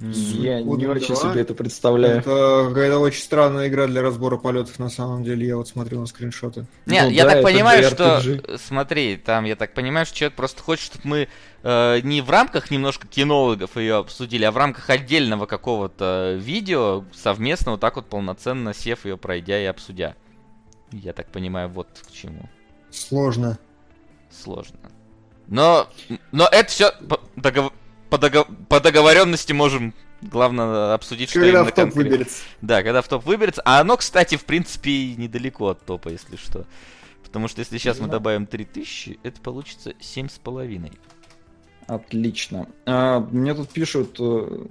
Я 0.00 0.60
не 0.60 0.64
Куда 0.64 0.90
очень 0.90 1.14
себе 1.14 1.40
это 1.40 1.54
представляю. 1.54 2.18
Это 2.18 2.66
какая-то 2.68 2.98
очень 2.98 3.22
странная 3.22 3.68
игра 3.68 3.86
для 3.86 4.02
разбора 4.02 4.36
полетов, 4.36 4.78
на 4.78 4.90
самом 4.90 5.22
деле. 5.22 5.46
Я 5.46 5.56
вот 5.56 5.68
смотрел 5.68 6.00
на 6.00 6.06
скриншоты. 6.06 6.66
Нет, 6.86 7.04
Ну 7.04 7.10
я 7.10 7.24
да, 7.24 7.30
так 7.30 7.42
понимаю, 7.42 7.84
что... 7.84 8.20
Смотри, 8.58 9.16
там, 9.16 9.44
я 9.44 9.54
так 9.54 9.72
понимаю, 9.72 10.04
что 10.04 10.16
человек 10.16 10.34
просто 10.34 10.62
хочет, 10.62 10.86
чтобы 10.86 11.06
мы 11.06 11.28
э, 11.62 12.00
не 12.02 12.22
в 12.22 12.30
рамках 12.30 12.70
немножко 12.70 13.06
кинологов 13.06 13.76
ее 13.76 13.96
обсудили, 13.96 14.44
а 14.44 14.50
в 14.50 14.56
рамках 14.56 14.90
отдельного 14.90 15.46
какого-то 15.46 16.38
видео 16.40 17.04
совместно 17.14 17.72
вот 17.72 17.80
так 17.80 17.96
вот 17.96 18.06
полноценно 18.06 18.74
сев 18.74 19.04
ее 19.04 19.16
пройдя 19.16 19.60
и 19.60 19.64
обсудя. 19.64 20.16
Я 20.90 21.12
так 21.12 21.30
понимаю, 21.30 21.68
вот 21.68 21.88
к 22.06 22.12
чему. 22.12 22.48
Сложно. 22.90 23.58
Сложно. 24.30 24.78
Но, 25.48 25.88
но 26.32 26.48
это 26.50 26.70
все 26.70 26.92
по, 27.08 27.20
догов- 27.36 27.72
по, 28.10 28.16
догов- 28.16 28.48
по 28.68 28.80
договоренности 28.80 29.52
можем, 29.52 29.94
главное, 30.22 30.94
обсудить, 30.94 31.30
что 31.30 31.40
Когда 31.40 31.50
именно 31.50 31.64
в 31.64 31.68
топ 31.68 31.76
конкретно. 31.76 32.02
выберется. 32.10 32.42
Да, 32.62 32.82
когда 32.82 33.02
в 33.02 33.08
топ 33.08 33.24
выберется. 33.24 33.62
А 33.64 33.80
оно, 33.80 33.96
кстати, 33.96 34.36
в 34.36 34.44
принципе, 34.44 34.90
и 34.90 35.16
недалеко 35.16 35.68
от 35.68 35.84
топа, 35.84 36.08
если 36.08 36.36
что. 36.36 36.64
Потому 37.22 37.48
что 37.48 37.60
если 37.60 37.78
сейчас 37.78 37.98
мы 37.98 38.08
добавим 38.08 38.46
3000, 38.46 39.18
это 39.22 39.40
получится 39.40 39.90
7,5. 40.00 40.92
Отлично. 41.86 42.66
А, 42.86 43.20
мне 43.20 43.52
тут 43.54 43.68
пишут, 43.68 44.16
э, 44.18 44.64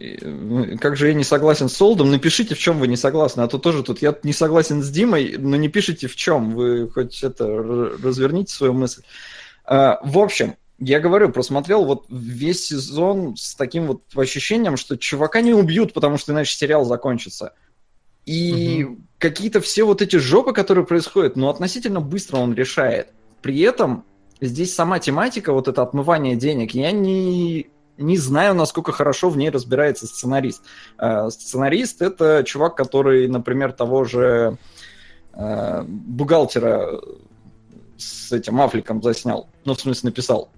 э, 0.00 0.76
как 0.78 0.96
же 0.96 1.06
я 1.08 1.14
не 1.14 1.22
согласен 1.22 1.68
с 1.68 1.74
Солдом. 1.74 2.10
Напишите, 2.10 2.56
в 2.56 2.58
чем 2.58 2.78
вы 2.80 2.88
не 2.88 2.96
согласны. 2.96 3.42
А 3.42 3.46
то 3.46 3.58
тоже 3.58 3.84
тут 3.84 4.02
я 4.02 4.16
не 4.24 4.32
согласен 4.32 4.82
с 4.82 4.90
Димой, 4.90 5.36
но 5.38 5.56
не 5.56 5.68
пишите 5.68 6.08
в 6.08 6.16
чем. 6.16 6.52
Вы 6.54 6.90
хоть 6.90 7.22
это 7.22 7.46
разверните 7.46 8.52
свою 8.52 8.72
мысль. 8.72 9.02
А, 9.70 10.00
в 10.02 10.18
общем, 10.18 10.56
я 10.80 10.98
говорю, 10.98 11.30
просмотрел 11.30 11.84
вот 11.84 12.06
весь 12.08 12.66
сезон 12.66 13.36
с 13.36 13.54
таким 13.54 13.86
вот 13.86 14.02
ощущением, 14.16 14.76
что 14.76 14.98
чувака 14.98 15.42
не 15.42 15.54
убьют, 15.54 15.92
потому 15.94 16.18
что 16.18 16.32
иначе 16.32 16.56
сериал 16.56 16.84
закончится. 16.84 17.54
И 18.26 18.86
какие-то 19.18 19.60
все 19.60 19.84
вот 19.84 20.02
эти 20.02 20.16
жопы, 20.16 20.52
которые 20.52 20.84
происходят, 20.84 21.36
ну, 21.36 21.48
относительно 21.48 22.00
быстро 22.00 22.38
он 22.38 22.52
решает. 22.52 23.12
При 23.42 23.60
этом 23.60 24.04
здесь 24.40 24.74
сама 24.74 24.98
тематика, 24.98 25.52
вот 25.52 25.68
это 25.68 25.82
отмывание 25.82 26.34
денег, 26.34 26.72
я 26.72 26.90
не, 26.90 27.70
не 27.96 28.18
знаю, 28.18 28.54
насколько 28.54 28.90
хорошо 28.90 29.30
в 29.30 29.36
ней 29.36 29.50
разбирается 29.50 30.06
сценарист. 30.06 30.64
Э, 30.98 31.30
Сценарист— 31.30 32.02
это 32.02 32.42
чувак, 32.44 32.74
который, 32.74 33.28
например, 33.28 33.70
того 33.72 34.02
же 34.02 34.58
э, 35.32 35.82
бухгалтера 35.86 37.00
с 38.00 38.32
этим 38.32 38.60
Афликом 38.60 39.02
заснял, 39.02 39.48
ну, 39.64 39.74
в 39.74 39.80
смысле, 39.80 40.08
написал. 40.08 40.48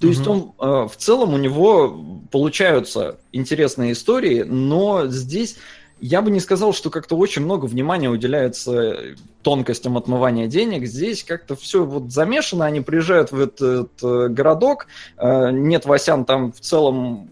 То 0.00 0.08
есть 0.08 0.26
он 0.26 0.52
э, 0.58 0.88
в 0.90 0.96
целом 0.98 1.32
у 1.32 1.38
него 1.38 2.20
получаются 2.30 3.18
интересные 3.32 3.92
истории, 3.92 4.42
но 4.42 5.06
здесь 5.06 5.56
я 6.00 6.20
бы 6.20 6.30
не 6.30 6.40
сказал, 6.40 6.74
что 6.74 6.90
как-то 6.90 7.16
очень 7.16 7.42
много 7.42 7.64
внимания 7.64 8.10
уделяется 8.10 9.16
тонкостям 9.42 9.96
отмывания 9.96 10.46
денег. 10.46 10.86
Здесь 10.86 11.24
как-то 11.24 11.56
все 11.56 11.84
вот 11.84 12.12
замешано, 12.12 12.66
они 12.66 12.82
приезжают 12.82 13.32
в 13.32 13.40
этот 13.40 13.90
э, 14.02 14.28
городок, 14.28 14.86
э, 15.16 15.50
нет 15.50 15.86
Васян 15.86 16.26
там 16.26 16.52
в 16.52 16.60
целом 16.60 17.30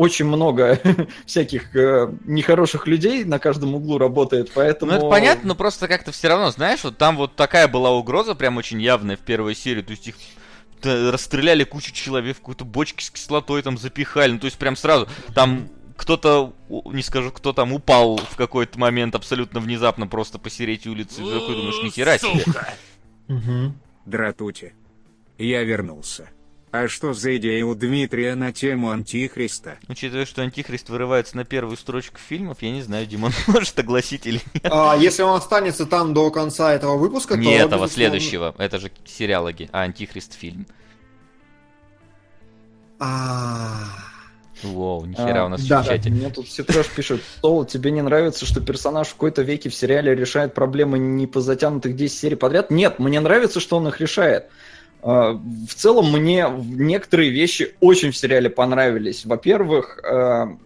очень 0.00 0.24
много 0.24 0.80
всяких 1.26 1.76
э, 1.76 2.10
нехороших 2.24 2.86
людей 2.86 3.22
на 3.24 3.38
каждом 3.38 3.74
углу 3.74 3.98
работает, 3.98 4.50
поэтому... 4.54 4.92
Ну 4.92 4.96
это 4.96 5.10
понятно, 5.10 5.48
но 5.48 5.54
просто 5.54 5.88
как-то 5.88 6.10
все 6.10 6.28
равно, 6.28 6.50
знаешь, 6.50 6.82
вот 6.84 6.96
там 6.96 7.18
вот 7.18 7.36
такая 7.36 7.68
была 7.68 7.90
угроза, 7.90 8.34
прям 8.34 8.56
очень 8.56 8.80
явная 8.80 9.18
в 9.18 9.20
первой 9.20 9.54
серии, 9.54 9.82
то 9.82 9.90
есть 9.90 10.08
их 10.08 10.14
расстреляли 10.82 11.64
кучу 11.64 11.92
человек, 11.92 12.36
в 12.36 12.40
какую-то 12.40 12.64
бочки 12.64 13.04
с 13.04 13.10
кислотой 13.10 13.60
там 13.60 13.76
запихали, 13.76 14.32
ну 14.32 14.38
то 14.38 14.46
есть 14.46 14.56
прям 14.56 14.74
сразу, 14.74 15.06
там 15.34 15.68
кто-то, 15.98 16.54
не 16.70 17.02
скажу, 17.02 17.30
кто 17.30 17.52
там 17.52 17.74
упал 17.74 18.16
в 18.16 18.36
какой-то 18.36 18.78
момент 18.78 19.14
абсолютно 19.14 19.60
внезапно 19.60 20.06
просто 20.06 20.38
посереть 20.38 20.86
улицы, 20.86 21.16
ты 21.16 21.30
такой 21.30 21.56
думаешь, 21.56 21.82
нихера 21.84 22.16
себе. 22.16 22.42
Дратути. 24.06 24.72
Я 25.36 25.62
вернулся. 25.62 26.30
А 26.72 26.86
что 26.86 27.12
за 27.14 27.36
идея 27.36 27.64
у 27.64 27.74
Дмитрия 27.74 28.36
на 28.36 28.52
тему 28.52 28.90
Антихриста? 28.90 29.78
Учитывая, 29.88 30.24
что 30.24 30.42
Антихрист 30.42 30.88
вырывается 30.88 31.36
на 31.36 31.44
первую 31.44 31.76
строчку 31.76 32.18
фильмов, 32.18 32.58
я 32.60 32.70
не 32.70 32.80
знаю, 32.82 33.06
Димон 33.06 33.32
может 33.48 33.76
огласить 33.80 34.24
или 34.26 34.40
нет. 34.54 34.68
А 34.70 34.96
если 34.96 35.22
он 35.22 35.36
останется 35.36 35.84
там 35.84 36.14
до 36.14 36.30
конца 36.30 36.72
этого 36.72 36.96
выпуска, 36.96 37.36
Не 37.36 37.46
то, 37.46 37.50
этого, 37.50 37.84
безусловно- 37.86 37.88
следующего. 37.88 38.54
Это 38.58 38.78
же 38.78 38.92
сериалоги, 39.04 39.68
а 39.72 39.80
Антихрист 39.82 40.34
фильм. 40.34 40.64
А, 43.00 43.86
Воу, 44.62 45.06
нихера 45.06 45.42
А, 45.42 45.46
у 45.46 45.48
нас 45.48 45.66
да, 45.66 45.82
в 45.82 45.86
чате. 45.86 46.10
Мне 46.10 46.30
тут 46.30 46.46
все 46.46 46.62
трэш 46.62 46.86
пишут, 46.88 47.22
Сол, 47.40 47.64
тебе 47.64 47.90
не 47.90 48.02
нравится, 48.02 48.46
что 48.46 48.60
персонаж 48.60 49.08
в 49.08 49.14
какой-то 49.14 49.42
веке 49.42 49.70
в 49.70 49.74
сериале 49.74 50.14
решает 50.14 50.54
проблемы 50.54 50.98
не 50.98 51.26
по 51.26 51.40
затянутых 51.40 51.96
10 51.96 52.16
серий 52.16 52.36
подряд? 52.36 52.70
Нет, 52.70 52.98
мне 53.00 53.18
нравится, 53.18 53.58
что 53.58 53.78
он 53.78 53.88
их 53.88 54.00
решает. 54.00 54.50
А, 55.02 55.32
В 55.32 55.74
целом, 55.74 56.12
мне 56.12 56.46
некоторые 56.58 57.30
вещи 57.30 57.74
очень 57.80 58.10
в 58.10 58.16
сериале 58.16 58.50
понравились. 58.50 59.24
Во-первых, 59.24 60.00
а, 60.04 60.56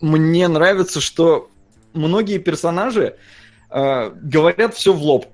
мне 0.00 0.48
нравится, 0.48 1.00
что 1.00 1.50
многие 1.92 2.38
персонажи 2.38 3.16
а, 3.70 4.10
говорят 4.10 4.74
все 4.74 4.92
в 4.92 5.02
лоб. 5.02 5.26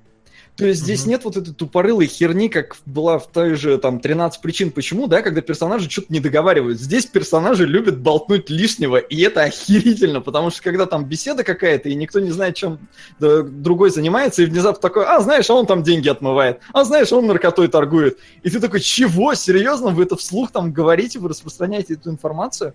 То 0.61 0.67
есть 0.67 0.83
здесь 0.83 1.01
Мгм. 1.03 1.09
нет 1.09 1.25
вот 1.25 1.37
этой 1.39 1.55
тупорылой 1.55 2.07
херни, 2.07 2.51
как 2.51 2.77
была 2.85 3.19
в 3.19 3.27
той 3.29 3.55
же 3.55 3.79
там 3.79 3.99
13 3.99 4.43
причин 4.43 4.71
почему, 4.71 5.07
да, 5.07 5.23
когда 5.23 5.41
персонажи 5.41 5.89
что-то 5.89 6.13
не 6.13 6.21
договаривают. 6.21 6.79
Здесь 6.79 7.07
персонажи 7.07 7.65
любят 7.65 7.99
болтнуть 7.99 8.51
лишнего, 8.51 8.99
и 8.99 9.23
это 9.23 9.45
охерительно, 9.45 10.21
потому 10.21 10.51
что 10.51 10.63
когда 10.63 10.85
там 10.85 11.07
беседа 11.07 11.45
какая-то, 11.45 11.89
и 11.89 11.95
никто 11.95 12.21
не 12.21 12.31
знает, 12.31 12.57
чем 12.57 12.79
другой 13.19 13.89
занимается, 13.89 14.43
и 14.43 14.45
внезапно 14.45 14.83
такой, 14.83 15.07
а, 15.07 15.21
знаешь, 15.21 15.49
а 15.49 15.55
он 15.55 15.65
там 15.65 15.83
деньги 15.83 16.11
отмывает, 16.11 16.61
а, 16.75 16.85
знаешь, 16.85 17.11
он 17.11 17.27
наркотой 17.27 17.69
торгует. 17.69 18.19
И 18.43 18.51
ты 18.51 18.61
такой, 18.61 18.81
чего, 18.81 19.33
серьезно, 19.33 19.93
вы 19.93 20.03
это 20.03 20.17
вслух 20.17 20.51
там 20.53 20.73
говорите, 20.73 21.19
вы 21.21 21.31
распространяете 21.31 21.95
эту 21.95 22.11
информацию? 22.11 22.75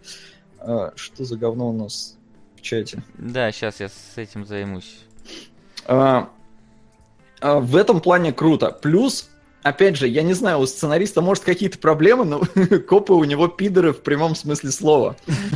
А, 0.57 0.91
что 0.95 1.23
за 1.23 1.37
говно 1.37 1.69
у 1.69 1.73
нас 1.73 2.17
в 2.55 2.61
чате? 2.61 3.03
Да, 3.19 3.51
сейчас 3.51 3.79
я 3.79 3.89
с 3.89 4.17
этим 4.17 4.43
займусь. 4.43 4.97
А, 5.85 6.29
в 7.41 7.75
этом 7.75 8.01
плане 8.01 8.33
круто. 8.33 8.71
Плюс, 8.71 9.29
опять 9.63 9.97
же, 9.97 10.07
я 10.07 10.23
не 10.23 10.33
знаю, 10.33 10.59
у 10.59 10.65
сценариста 10.65 11.21
может 11.21 11.43
какие-то 11.43 11.77
проблемы, 11.79 12.25
но 12.25 12.41
копы 12.87 13.13
у 13.13 13.23
него 13.23 13.47
пидоры 13.47 13.93
в 13.93 14.01
прямом 14.01 14.35
смысле 14.35 14.71
слова. 14.71 15.15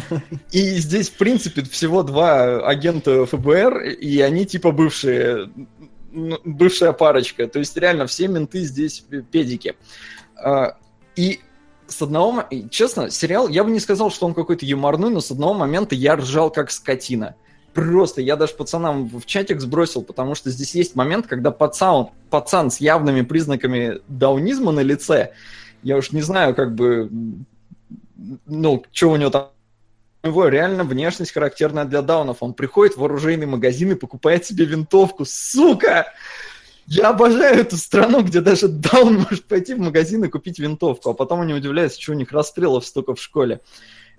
И 0.51 0.75
здесь, 0.77 1.09
в 1.09 1.17
принципе, 1.17 1.63
всего 1.63 2.03
два 2.03 2.67
агента 2.67 3.25
ФБР, 3.25 3.79
и 3.81 4.19
они 4.21 4.45
типа 4.45 4.71
бывшие, 4.71 5.51
ну, 6.11 6.39
бывшая 6.43 6.91
парочка. 6.91 7.47
То 7.47 7.59
есть 7.59 7.77
реально 7.77 8.07
все 8.07 8.27
менты 8.27 8.61
здесь 8.61 9.05
педики. 9.31 9.75
А, 10.35 10.77
И 11.15 11.39
с 11.87 12.01
одного... 12.01 12.45
Честно, 12.69 13.09
сериал, 13.09 13.47
я 13.47 13.63
бы 13.63 13.71
не 13.71 13.79
сказал, 13.79 14.11
что 14.11 14.25
он 14.25 14.33
какой-то 14.33 14.65
юморной, 14.65 15.09
но 15.09 15.21
с 15.21 15.31
одного 15.31 15.53
момента 15.53 15.95
я 15.95 16.15
ржал 16.15 16.51
как 16.51 16.71
скотина. 16.71 17.35
Просто 17.73 18.21
я 18.21 18.35
даже 18.35 18.53
пацанам 18.55 19.07
в 19.07 19.25
чатик 19.25 19.61
сбросил, 19.61 20.01
потому 20.01 20.35
что 20.35 20.49
здесь 20.49 20.73
есть 20.75 20.95
момент, 20.95 21.27
когда 21.27 21.51
пацан, 21.51 22.09
пацан 22.29 22.71
с 22.71 22.79
явными 22.79 23.21
признаками 23.21 24.01
даунизма 24.07 24.71
на 24.71 24.79
лице, 24.79 25.33
я 25.83 25.97
уж 25.97 26.11
не 26.11 26.21
знаю, 26.21 26.55
как 26.55 26.75
бы, 26.75 27.09
ну, 28.45 28.83
что 28.91 29.11
у 29.11 29.15
него 29.15 29.29
там, 29.29 29.49
него 30.23 30.47
реально 30.47 30.83
внешность 30.83 31.31
характерная 31.31 31.85
для 31.85 32.01
даунов. 32.01 32.37
Он 32.41 32.53
приходит 32.53 32.97
в 32.97 33.03
оружейный 33.03 33.45
магазин 33.45 33.91
и 33.91 33.95
покупает 33.95 34.45
себе 34.45 34.65
винтовку. 34.65 35.25
Сука! 35.25 36.07
Я 36.87 37.09
обожаю 37.09 37.59
эту 37.59 37.77
страну, 37.77 38.23
где 38.23 38.41
даже 38.41 38.67
даун 38.67 39.19
может 39.19 39.45
пойти 39.45 39.75
в 39.75 39.79
магазин 39.79 40.23
и 40.23 40.27
купить 40.27 40.57
винтовку, 40.57 41.11
а 41.11 41.13
потом 41.13 41.41
они 41.41 41.53
удивляются, 41.53 42.01
что 42.01 42.13
у 42.13 42.15
них 42.15 42.31
расстрелов 42.31 42.85
столько 42.85 43.13
в 43.13 43.21
школе. 43.21 43.61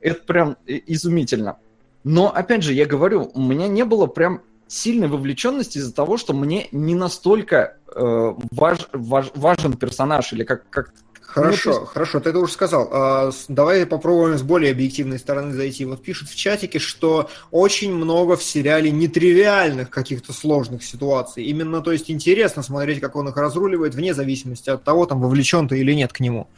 Это 0.00 0.22
прям 0.22 0.56
и- 0.66 0.82
изумительно. 0.86 1.58
Но, 2.04 2.32
опять 2.34 2.62
же, 2.62 2.72
я 2.72 2.86
говорю, 2.86 3.30
у 3.34 3.40
меня 3.40 3.68
не 3.68 3.84
было 3.84 4.06
прям 4.06 4.42
сильной 4.66 5.08
вовлеченности 5.08 5.78
из-за 5.78 5.92
того, 5.92 6.16
что 6.16 6.32
мне 6.32 6.68
не 6.72 6.94
настолько 6.94 7.76
э, 7.94 8.34
важ- 8.52 8.88
важ- 8.92 9.32
важен 9.34 9.76
персонаж 9.76 10.32
или 10.32 10.44
как, 10.44 10.68
как 10.70 10.92
Хорошо, 11.30 11.80
Ну, 11.80 11.86
хорошо, 11.86 12.18
ты 12.18 12.30
это 12.30 12.40
уже 12.40 12.52
сказал. 12.52 12.88
А, 12.92 13.30
давай 13.46 13.86
попробуем 13.86 14.36
с 14.36 14.42
более 14.42 14.72
объективной 14.72 15.20
стороны 15.20 15.54
зайти. 15.54 15.84
Вот 15.84 16.02
пишут 16.02 16.28
в 16.28 16.34
чатике, 16.34 16.80
что 16.80 17.30
очень 17.52 17.94
много 17.94 18.36
в 18.36 18.42
сериале 18.42 18.90
нетривиальных 18.90 19.90
каких-то 19.90 20.32
сложных 20.32 20.82
ситуаций. 20.82 21.44
Именно, 21.44 21.82
то 21.82 21.92
есть, 21.92 22.10
интересно 22.10 22.64
смотреть, 22.64 23.00
как 23.00 23.14
он 23.14 23.28
их 23.28 23.36
разруливает, 23.36 23.94
вне 23.94 24.12
зависимости 24.12 24.70
от 24.70 24.82
того, 24.82 25.06
там, 25.06 25.20
вовлечен 25.20 25.68
ты 25.68 25.78
или 25.78 25.92
нет 25.92 26.12
к 26.12 26.18
нему. 26.18 26.48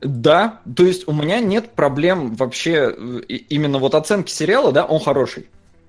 Да, 0.00 0.60
то 0.76 0.84
есть 0.84 1.06
у 1.08 1.12
меня 1.12 1.40
нет 1.40 1.70
проблем 1.70 2.34
вообще 2.34 2.94
э, 2.96 3.20
именно 3.48 3.78
вот 3.78 3.94
оценки 3.94 4.30
сериала, 4.30 4.72
да, 4.72 4.84
он 4.84 5.00
хороший. 5.00 5.48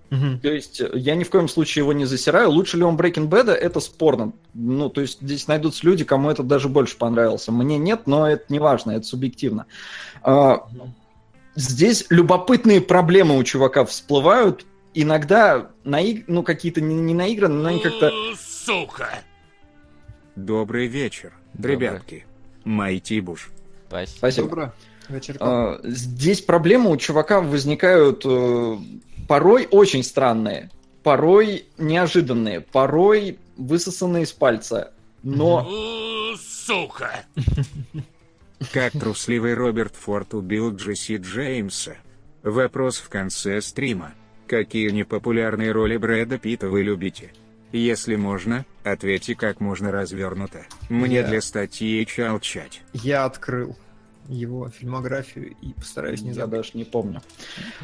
Мгм. 0.09 0.39
То 0.39 0.51
есть 0.51 0.81
э, 0.81 0.89
я 0.93 1.15
ни 1.15 1.23
в 1.23 1.29
коем 1.29 1.47
случае 1.47 1.83
его 1.83 1.93
не 1.93 2.05
засираю. 2.05 2.49
Лучше 2.51 2.77
ли 2.77 2.83
он 2.83 2.95
Breaking 2.95 3.27
Bad, 3.29 3.51
это 3.51 3.79
спорно. 3.79 4.33
Ну, 4.53 4.89
то 4.89 5.01
есть 5.01 5.21
здесь 5.21 5.47
найдутся 5.47 5.85
люди, 5.85 6.03
кому 6.03 6.29
это 6.29 6.43
даже 6.43 6.69
больше 6.69 6.97
понравился. 6.97 7.51
Мне 7.51 7.77
нет, 7.77 8.01
но 8.05 8.29
это 8.29 8.45
не 8.49 8.59
важно, 8.59 8.91
это 8.91 9.05
субъективно. 9.05 9.65
А, 10.21 10.67
Здесь 11.55 12.05
любопытные 12.09 12.81
проблемы 12.81 13.37
у 13.37 13.43
чувака 13.43 13.85
всплывают. 13.85 14.65
Иногда 14.93 15.71
наиг... 15.83 16.25
ну, 16.27 16.43
какие-то 16.43 16.81
не, 16.81 16.95
не 16.95 17.13
наигранные, 17.13 17.61
но 17.61 17.69
они 17.69 17.79
как-то... 17.79 18.11
Добрый 20.35 20.87
вечер, 20.87 21.33
Добрый. 21.53 21.75
ребятки. 21.75 22.25
Майти 22.65 23.21
Буш. 23.21 23.51
Спасибо. 23.95 24.17
Спасибо. 24.17 24.47
Добро. 24.49 24.73
Вечерка. 25.09 25.45
А, 25.45 25.79
Здесь 25.83 26.41
проблемы 26.41 26.89
у 26.91 26.97
чувака 26.97 27.41
возникают 27.41 28.23
э, 28.25 28.77
порой 29.27 29.67
очень 29.69 30.03
странные, 30.03 30.69
порой 31.03 31.65
неожиданные, 31.77 32.61
порой 32.61 33.37
высосанные 33.57 34.23
из 34.23 34.31
пальца. 34.31 34.91
Но 35.23 35.67
Как 38.73 38.93
трусливый 38.93 39.53
Роберт 39.53 39.95
Форд 39.95 40.33
убил 40.33 40.75
Джесси 40.75 41.17
Джеймса? 41.17 41.95
Вопрос 42.43 42.97
в 42.97 43.09
конце 43.09 43.61
стрима. 43.61 44.13
Какие 44.47 44.89
непопулярные 44.91 45.71
роли 45.71 45.97
Брэда 45.97 46.37
Питта 46.37 46.69
вы 46.69 46.83
любите? 46.83 47.31
Если 47.71 48.15
можно, 48.15 48.65
ответьте 48.83 49.35
как 49.35 49.59
можно 49.59 49.91
развернуто. 49.91 50.65
Мне 50.89 51.17
Я- 51.17 51.27
для 51.27 51.41
статьи 51.41 52.05
чалчать. 52.05 52.81
Я 52.93 53.25
открыл 53.25 53.75
его 54.27 54.69
фильмографию 54.69 55.55
и 55.61 55.73
постараюсь 55.73 56.21
не 56.21 56.29
я 56.29 56.33
забыть. 56.35 56.51
даже 56.59 56.71
не 56.73 56.83
помню. 56.83 57.21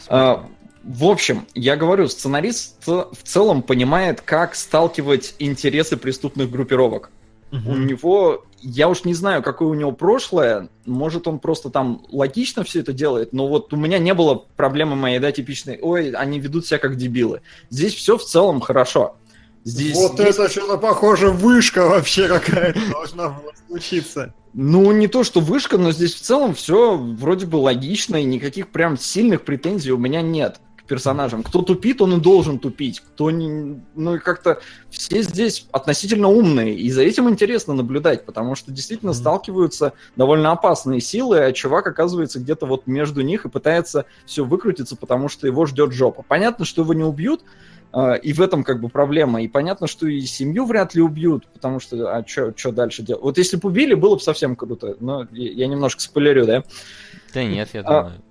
А, 0.07 0.45
В 0.83 1.05
общем, 1.05 1.45
я 1.53 1.75
говорю, 1.75 2.07
сценарист 2.07 2.87
в 2.87 3.11
целом 3.23 3.61
понимает, 3.61 4.21
как 4.21 4.55
сталкивать 4.55 5.35
интересы 5.39 5.95
преступных 5.97 6.49
группировок. 6.49 7.11
У 7.51 7.75
него, 7.75 8.45
я 8.61 8.87
уж 8.87 9.03
не 9.03 9.13
знаю, 9.13 9.43
какое 9.43 9.67
у 9.67 9.73
него 9.73 9.91
прошлое, 9.91 10.69
может 10.85 11.27
он 11.27 11.37
просто 11.37 11.69
там 11.69 12.01
логично 12.09 12.63
все 12.63 12.79
это 12.79 12.93
делает, 12.93 13.33
но 13.33 13.47
вот 13.49 13.73
у 13.73 13.75
меня 13.75 13.99
не 13.99 14.13
было 14.13 14.35
проблемы 14.55 14.95
моей, 14.95 15.19
да, 15.19 15.33
типичной, 15.33 15.77
ой, 15.81 16.11
они 16.11 16.39
ведут 16.39 16.65
себя 16.65 16.77
как 16.79 16.95
дебилы. 16.95 17.41
Здесь 17.69 17.93
все 17.93 18.17
в 18.17 18.23
целом 18.23 18.61
хорошо. 18.61 19.17
Здесь 19.65 19.97
вот 19.97 20.17
есть- 20.17 20.39
это 20.39 20.49
что-то 20.49 20.77
похоже, 20.77 21.29
вышка 21.29 21.85
вообще 21.85 22.29
какая-то 22.29 22.79
должна 22.89 23.29
была 23.29 23.51
случиться. 23.67 24.33
Ну, 24.53 24.91
не 24.91 25.07
то, 25.07 25.23
что 25.23 25.39
вышка, 25.39 25.77
но 25.77 25.91
здесь 25.91 26.13
в 26.13 26.21
целом 26.21 26.53
все 26.53 26.97
вроде 26.97 27.45
бы 27.45 27.55
логично, 27.55 28.17
и 28.17 28.25
никаких 28.25 28.69
прям 28.69 28.97
сильных 28.97 29.43
претензий 29.43 29.91
у 29.91 29.97
меня 29.97 30.21
нет 30.21 30.59
персонажам. 30.91 31.41
Кто 31.41 31.61
тупит, 31.61 32.01
он 32.01 32.15
и 32.15 32.19
должен 32.19 32.59
тупить. 32.59 32.99
Кто 32.99 33.31
не... 33.31 33.79
Ну, 33.95 34.15
и 34.15 34.19
как-то 34.19 34.59
все 34.89 35.21
здесь 35.21 35.65
относительно 35.71 36.27
умные, 36.27 36.75
и 36.75 36.91
за 36.91 37.01
этим 37.01 37.29
интересно 37.29 37.73
наблюдать, 37.73 38.25
потому 38.25 38.55
что 38.55 38.73
действительно 38.73 39.11
Мгм. 39.13 39.19
сталкиваются 39.19 39.93
довольно 40.17 40.51
опасные 40.51 40.99
силы, 40.99 41.39
а 41.39 41.53
чувак 41.53 41.87
оказывается 41.87 42.39
где-то 42.41 42.65
вот 42.65 42.87
между 42.87 43.21
них 43.21 43.45
и 43.45 43.49
пытается 43.49 44.03
все 44.25 44.43
выкрутиться, 44.43 44.97
потому 44.97 45.29
что 45.29 45.47
его 45.47 45.65
ждет 45.65 45.93
жопа. 45.93 46.25
Понятно, 46.27 46.65
что 46.65 46.81
его 46.81 46.93
не 46.93 47.05
убьют, 47.05 47.41
а, 47.93 48.15
и 48.15 48.33
в 48.33 48.41
этом 48.41 48.65
как 48.65 48.81
бы 48.81 48.89
проблема. 48.89 49.41
И 49.41 49.47
понятно, 49.47 49.87
что 49.87 50.07
и 50.07 50.19
семью 50.19 50.65
вряд 50.65 50.93
ли 50.93 51.01
убьют, 51.01 51.47
потому 51.53 51.79
что, 51.79 52.13
а 52.13 52.25
что 52.27 52.71
дальше 52.73 53.01
делать? 53.01 53.23
Вот 53.23 53.37
если 53.37 53.55
бы 53.55 53.69
убили, 53.69 53.93
было 53.93 54.15
бы 54.15 54.21
совсем 54.21 54.57
круто. 54.57 54.97
Но 54.99 55.25
я 55.31 55.67
немножко 55.67 56.01
спойлерю, 56.01 56.45
да? 56.45 56.65
Да 57.33 57.45
нет, 57.45 57.69
я 57.71 57.79
А, 57.79 58.03
думаю. 58.03 58.21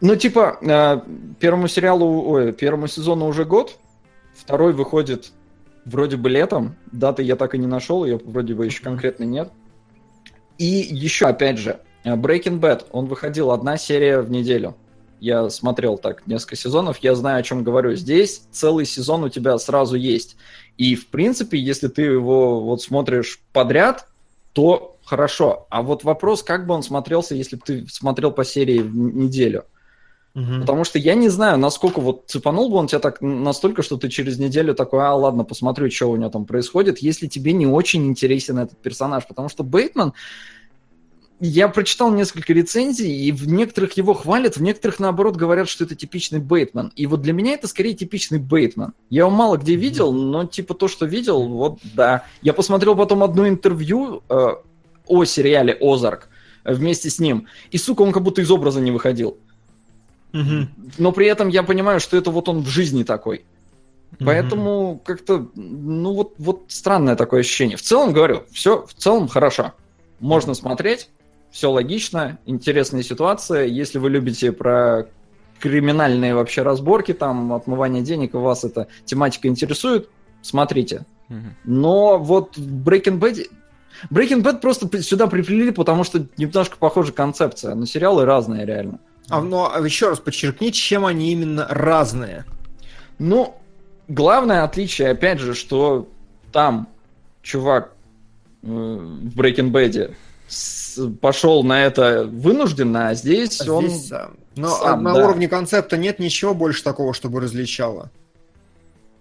Ну, 0.00 0.16
типа, 0.16 0.58
а, 0.62 1.04
первому 1.38 1.68
сериалу, 1.68 2.30
ой, 2.30 2.52
первому 2.52 2.86
сезону 2.86 3.26
уже 3.26 3.44
год, 3.44 3.78
второй 4.34 4.72
выходит 4.72 5.32
вроде 5.84 6.16
бы 6.16 6.30
летом, 6.30 6.76
даты 6.92 7.22
я 7.22 7.36
так 7.36 7.54
и 7.54 7.58
не 7.58 7.66
нашел, 7.66 8.04
ее 8.04 8.20
вроде 8.24 8.54
бы 8.54 8.64
еще 8.64 8.82
конкретно 8.82 9.24
нет. 9.24 9.50
И 10.58 10.64
еще, 10.64 11.26
опять 11.26 11.58
же, 11.58 11.80
а, 12.04 12.16
Breaking 12.16 12.60
Bad, 12.60 12.86
он 12.92 13.06
выходил 13.06 13.50
одна 13.50 13.76
серия 13.76 14.20
в 14.20 14.30
неделю. 14.30 14.74
Я 15.20 15.50
смотрел 15.50 15.98
так 15.98 16.26
несколько 16.26 16.56
сезонов, 16.56 16.98
я 16.98 17.14
знаю, 17.14 17.40
о 17.40 17.42
чем 17.42 17.62
говорю. 17.62 17.94
Здесь 17.94 18.44
целый 18.50 18.86
сезон 18.86 19.24
у 19.24 19.28
тебя 19.28 19.58
сразу 19.58 19.96
есть. 19.96 20.36
И, 20.78 20.94
в 20.94 21.08
принципе, 21.08 21.58
если 21.58 21.88
ты 21.88 22.02
его 22.02 22.62
вот 22.62 22.80
смотришь 22.80 23.38
подряд, 23.52 24.06
то 24.54 24.96
хорошо. 25.04 25.66
А 25.68 25.82
вот 25.82 26.04
вопрос, 26.04 26.42
как 26.42 26.66
бы 26.66 26.72
он 26.72 26.82
смотрелся, 26.82 27.34
если 27.34 27.56
бы 27.56 27.62
ты 27.66 27.86
смотрел 27.88 28.32
по 28.32 28.46
серии 28.46 28.78
в 28.78 28.96
н- 28.96 29.28
неделю. 30.34 30.60
Потому 30.60 30.84
что 30.84 30.98
я 30.98 31.14
не 31.14 31.28
знаю, 31.28 31.58
насколько 31.58 32.00
вот 32.00 32.24
цепанул 32.26 32.70
бы 32.70 32.76
он 32.76 32.86
тебя 32.86 33.00
так 33.00 33.20
настолько, 33.20 33.82
что 33.82 33.96
ты 33.96 34.08
через 34.08 34.38
неделю 34.38 34.74
такой, 34.74 35.04
а, 35.04 35.14
ладно, 35.14 35.44
посмотрю, 35.44 35.90
что 35.90 36.06
у 36.06 36.16
него 36.16 36.30
там 36.30 36.44
происходит, 36.44 36.98
если 36.98 37.26
тебе 37.26 37.52
не 37.52 37.66
очень 37.66 38.06
интересен 38.06 38.58
этот 38.58 38.78
персонаж. 38.78 39.26
Потому 39.26 39.48
что 39.48 39.64
Бейтман, 39.64 40.12
я 41.40 41.68
прочитал 41.68 42.12
несколько 42.12 42.52
рецензий, 42.52 43.12
и 43.12 43.32
в 43.32 43.48
некоторых 43.48 43.94
его 43.94 44.12
хвалят, 44.14 44.56
в 44.56 44.62
некоторых, 44.62 45.00
наоборот, 45.00 45.36
говорят, 45.36 45.68
что 45.68 45.84
это 45.84 45.94
типичный 45.94 46.38
Бейтман. 46.38 46.92
И 46.96 47.06
вот 47.06 47.22
для 47.22 47.32
меня 47.32 47.54
это 47.54 47.66
скорее 47.66 47.94
типичный 47.94 48.38
Бейтман. 48.38 48.92
Я 49.08 49.22
его 49.22 49.30
мало 49.30 49.56
где 49.56 49.74
видел, 49.74 50.12
но 50.12 50.44
типа 50.44 50.74
то, 50.74 50.86
что 50.86 51.06
видел, 51.06 51.48
вот 51.48 51.78
да. 51.94 52.24
Я 52.42 52.52
посмотрел 52.52 52.94
потом 52.94 53.22
одно 53.22 53.48
интервью 53.48 54.22
э, 54.28 54.48
о 55.06 55.24
сериале 55.24 55.76
«Озарк» 55.80 56.28
вместе 56.62 57.08
с 57.08 57.18
ним, 57.18 57.46
и, 57.70 57.78
сука, 57.78 58.02
он 58.02 58.12
как 58.12 58.22
будто 58.22 58.42
из 58.42 58.50
образа 58.50 58.80
не 58.80 58.90
выходил. 58.90 59.38
Но 60.32 61.12
при 61.12 61.26
этом 61.26 61.48
я 61.48 61.62
понимаю, 61.62 62.00
что 62.00 62.16
это 62.16 62.30
вот 62.30 62.48
он 62.48 62.62
в 62.62 62.68
жизни 62.68 63.02
такой. 63.02 63.44
Поэтому 64.18 65.00
как-то, 65.04 65.48
ну 65.54 66.14
вот, 66.14 66.34
вот 66.38 66.64
странное 66.68 67.16
такое 67.16 67.40
ощущение. 67.40 67.76
В 67.76 67.82
целом, 67.82 68.12
говорю, 68.12 68.44
все 68.50 68.84
в 68.86 68.94
целом 68.94 69.28
хорошо. 69.28 69.72
Можно 70.18 70.54
смотреть, 70.54 71.08
все 71.50 71.70
логично, 71.70 72.38
интересная 72.44 73.02
ситуация. 73.02 73.64
Если 73.64 73.98
вы 73.98 74.10
любите 74.10 74.52
про 74.52 75.08
криминальные 75.58 76.34
вообще 76.34 76.62
разборки, 76.62 77.12
там, 77.12 77.52
отмывание 77.52 78.02
денег, 78.02 78.34
и 78.34 78.38
вас 78.38 78.64
эта 78.64 78.88
тематика 79.04 79.48
интересует, 79.48 80.08
смотрите. 80.42 81.06
Но 81.64 82.18
вот 82.18 82.58
Breaking 82.58 83.18
Bad... 83.18 83.46
Breaking 84.10 84.42
Bad 84.42 84.60
просто 84.60 85.02
сюда 85.02 85.26
приплели, 85.26 85.70
потому 85.70 86.04
что 86.04 86.26
немножко 86.36 86.76
похожа 86.78 87.12
концепция, 87.12 87.74
но 87.74 87.86
сериалы 87.86 88.24
разные 88.24 88.66
реально. 88.66 88.98
А, 89.28 89.40
но 89.40 89.72
еще 89.84 90.08
раз 90.08 90.18
подчеркни, 90.18 90.70
чем 90.72 91.06
они 91.06 91.32
именно 91.32 91.66
разные. 91.68 92.44
Ну, 93.18 93.54
главное 94.08 94.64
отличие, 94.64 95.10
опять 95.10 95.38
же, 95.38 95.54
что 95.54 96.08
там 96.52 96.88
чувак 97.42 97.92
э, 98.62 98.66
в 98.66 99.38
Breaking 99.38 99.70
Bad 99.70 100.14
пошел 101.20 101.62
на 101.62 101.84
это 101.84 102.24
вынужденно, 102.30 103.08
а 103.08 103.14
здесь 103.14 103.60
А 103.60 103.72
он... 103.72 103.88
здесь 103.88 104.08
сам. 104.08 104.32
Но 104.56 104.68
сам, 104.68 105.04
на 105.04 105.14
да. 105.14 105.24
уровне 105.24 105.48
концепта 105.48 105.96
нет 105.96 106.18
ничего 106.18 106.54
больше 106.54 106.82
такого, 106.82 107.14
чтобы 107.14 107.40
различало. 107.40 108.10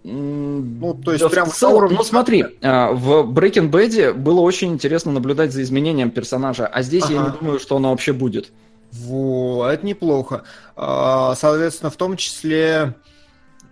Ну, 0.03 0.93
то 1.03 1.11
есть 1.11 1.21
да 1.21 1.27
в 1.27 1.31
прям 1.31 1.47
на 1.47 1.53
целом- 1.53 1.75
уровне 1.75 1.97
Ну, 1.97 2.03
смотри, 2.03 2.45
а, 2.61 2.91
в 2.93 3.29
Breaking 3.31 3.69
Bad 3.69 4.13
было 4.13 4.39
очень 4.39 4.73
интересно 4.73 5.11
наблюдать 5.11 5.51
за 5.51 5.61
изменением 5.61 6.09
персонажа, 6.09 6.65
а 6.65 6.81
здесь 6.81 7.03
я 7.09 7.15
не 7.17 7.21
Ага. 7.27 7.37
думаю, 7.39 7.59
что 7.59 7.75
оно 7.75 7.91
вообще 7.91 8.13
будет. 8.13 8.51
Во, 8.91 9.67
это 9.69 9.85
неплохо. 9.85 10.43
А, 10.75 11.35
Соответственно, 11.35 11.89
в 11.91 11.95
том 11.95 12.17
числе 12.17 12.95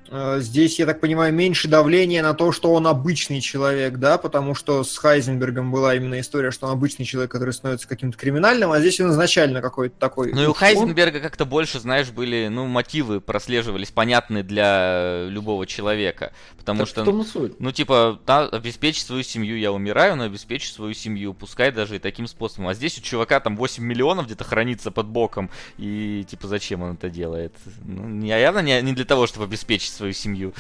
э, 0.09 0.38
здесь, 0.39 0.80
я 0.80 0.86
так 0.86 0.99
понимаю, 0.99 1.34
меньше 1.34 1.68
давления 1.68 2.22
на 2.22 2.34
то, 2.34 2.51
что 2.51 2.74
он 2.74 2.88
обычный 2.88 3.41
человек, 3.41 3.97
да, 3.97 4.18
потому 4.18 4.53
что 4.53 4.84
с 4.84 4.97
Хайзенбергом 4.97 5.72
была 5.72 5.95
именно 5.95 6.20
история, 6.20 6.51
что 6.51 6.68
он 6.68 6.74
обычный 6.74 7.05
человек, 7.05 7.32
который 7.32 7.53
становится 7.53 7.88
каким-то 7.88 8.18
криминальным, 8.18 8.72
а 8.72 8.80
здесь 8.80 8.99
он 8.99 9.11
изначально 9.11 9.61
какой-то 9.61 9.95
такой. 9.99 10.34
Ну 10.34 10.43
и 10.43 10.45
у 10.45 10.53
Хайзенберга 10.53 11.20
как-то 11.20 11.45
больше, 11.45 11.80
знаешь, 11.80 12.09
были, 12.09 12.47
ну, 12.47 12.65
мотивы 12.68 13.20
прослеживались 13.20 13.91
понятные 13.91 14.43
для 14.43 15.26
любого 15.30 15.65
человека. 15.65 16.32
Потому 16.68 16.80
Так 16.80 16.88
что, 16.89 17.05
том 17.05 17.22
и 17.22 17.24
суть. 17.24 17.59
ну, 17.61 17.72
типа, 17.72 18.20
да, 18.28 18.45
обеспечить 18.45 19.05
свою 19.05 19.24
семью, 19.24 19.57
я 19.57 19.72
умираю, 19.72 20.18
но 20.18 20.24
обеспечить 20.24 20.74
свою 20.74 20.93
семью, 20.93 21.34
пускай 21.34 21.72
даже 21.72 21.95
и 21.95 21.99
таким 21.99 22.28
способом. 22.28 22.68
А 22.68 22.74
здесь 22.74 22.97
у 22.97 23.01
чувака 23.01 23.39
там 23.39 23.55
8 23.55 23.82
миллионов 23.82 24.26
где-то 24.26 24.43
хранится 24.43 24.91
под 24.91 25.07
боком, 25.07 25.49
и, 25.78 26.26
типа, 26.30 26.47
зачем 26.47 26.82
он 26.82 26.95
это 26.95 27.09
делает? 27.09 27.53
Ну, 27.86 28.22
явно 28.26 28.59
не, 28.59 28.82
не 28.82 28.91
для 28.91 29.05
того, 29.05 29.28
чтобы 29.28 29.45
обеспечить 29.45 29.93
свою 29.93 30.11
семью. 30.11 30.53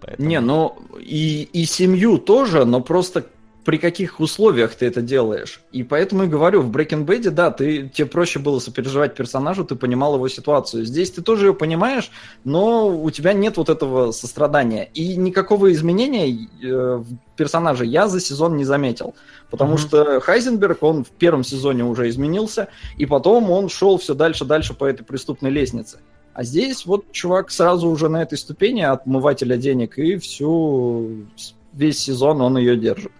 Поэтому- 0.00 0.26
Не, 0.28 0.40
ну 0.40 0.78
и, 0.98 1.42
и 1.52 1.66
семью 1.66 2.16
тоже, 2.16 2.64
но 2.64 2.80
просто 2.80 3.26
при 3.64 3.78
каких 3.78 4.20
условиях 4.20 4.74
ты 4.74 4.86
это 4.86 5.02
делаешь. 5.02 5.60
И 5.70 5.82
поэтому 5.82 6.24
и 6.24 6.26
говорю, 6.26 6.62
в 6.62 6.70
Breaking 6.70 7.06
Bad, 7.06 7.30
да, 7.30 7.50
ты, 7.50 7.88
тебе 7.88 8.06
проще 8.06 8.38
было 8.38 8.58
сопереживать 8.58 9.14
персонажу, 9.14 9.64
ты 9.64 9.76
понимал 9.76 10.16
его 10.16 10.28
ситуацию. 10.28 10.84
Здесь 10.84 11.10
ты 11.12 11.22
тоже 11.22 11.46
ее 11.46 11.54
понимаешь, 11.54 12.10
но 12.44 12.88
у 12.88 13.10
тебя 13.10 13.32
нет 13.32 13.56
вот 13.56 13.68
этого 13.68 14.10
сострадания. 14.12 14.90
И 14.94 15.16
никакого 15.16 15.72
изменения 15.72 16.48
э, 16.62 16.96
в 16.96 17.36
персонаже 17.36 17.86
я 17.86 18.08
за 18.08 18.20
сезон 18.20 18.56
не 18.56 18.64
заметил. 18.64 19.14
Потому 19.50 19.74
mm-hmm. 19.74 19.78
что 19.78 20.20
Хайзенберг, 20.20 20.82
он 20.82 21.04
в 21.04 21.10
первом 21.10 21.44
сезоне 21.44 21.84
уже 21.84 22.08
изменился, 22.08 22.68
и 22.96 23.06
потом 23.06 23.50
он 23.50 23.68
шел 23.68 23.98
все 23.98 24.14
дальше-дальше 24.14 24.74
по 24.74 24.84
этой 24.84 25.04
преступной 25.04 25.50
лестнице. 25.50 26.00
А 26.34 26.44
здесь 26.44 26.86
вот 26.86 27.12
чувак 27.12 27.50
сразу 27.50 27.88
уже 27.88 28.08
на 28.08 28.22
этой 28.22 28.38
ступени 28.38 28.80
отмывателя 28.80 29.56
денег, 29.56 29.98
и 29.98 30.16
всю 30.16 31.26
весь 31.72 31.98
сезон 31.98 32.40
он 32.40 32.56
ее 32.56 32.76
держит. 32.76 33.12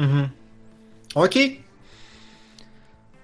Угу. 0.00 1.22
Окей. 1.22 1.64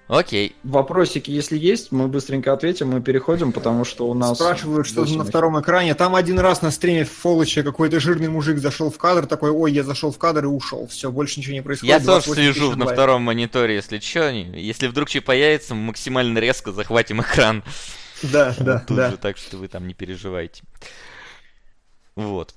Окей. 0.07 0.55
Вопросики, 0.63 1.31
если 1.31 1.57
есть, 1.57 1.91
мы 1.91 2.07
быстренько 2.07 2.53
ответим 2.53 2.95
и 2.95 3.01
переходим, 3.01 3.51
потому 3.51 3.83
что 3.83 4.07
у 4.07 4.13
нас... 4.13 4.37
Спрашивают, 4.37 4.87
что 4.87 5.03
на 5.03 5.25
втором 5.25 5.59
экране. 5.59 5.95
Там 5.95 6.15
один 6.15 6.39
раз 6.39 6.61
на 6.61 6.71
стриме 6.71 7.03
в 7.03 7.11
Фолоче 7.11 7.61
какой-то 7.61 7.99
жирный 7.99 8.29
мужик 8.29 8.57
зашел 8.59 8.89
в 8.89 8.97
кадр, 8.97 9.27
такой, 9.27 9.51
ой, 9.51 9.73
я 9.73 9.83
зашел 9.83 10.11
в 10.11 10.17
кадр 10.17 10.45
и 10.45 10.47
ушел. 10.47 10.87
Все, 10.87 11.11
больше 11.11 11.41
ничего 11.41 11.55
не 11.55 11.61
происходит. 11.61 11.99
Я 11.99 12.05
тоже 12.05 12.31
слежу 12.31 12.75
на 12.75 12.85
втором 12.85 13.23
мониторе, 13.23 13.75
если 13.75 13.99
что. 13.99 14.29
Если 14.29 14.87
вдруг 14.87 15.09
что 15.09 15.21
появится, 15.21 15.75
мы 15.75 15.87
максимально 15.87 16.37
резко 16.39 16.71
захватим 16.71 17.21
экран. 17.21 17.63
Да, 18.23 18.55
да, 18.59 18.79
Тут 18.79 18.97
да. 18.97 19.11
же, 19.11 19.17
так 19.17 19.37
что 19.37 19.57
вы 19.57 19.67
там 19.67 19.87
не 19.87 19.93
переживайте. 19.93 20.63
Вот. 22.15 22.55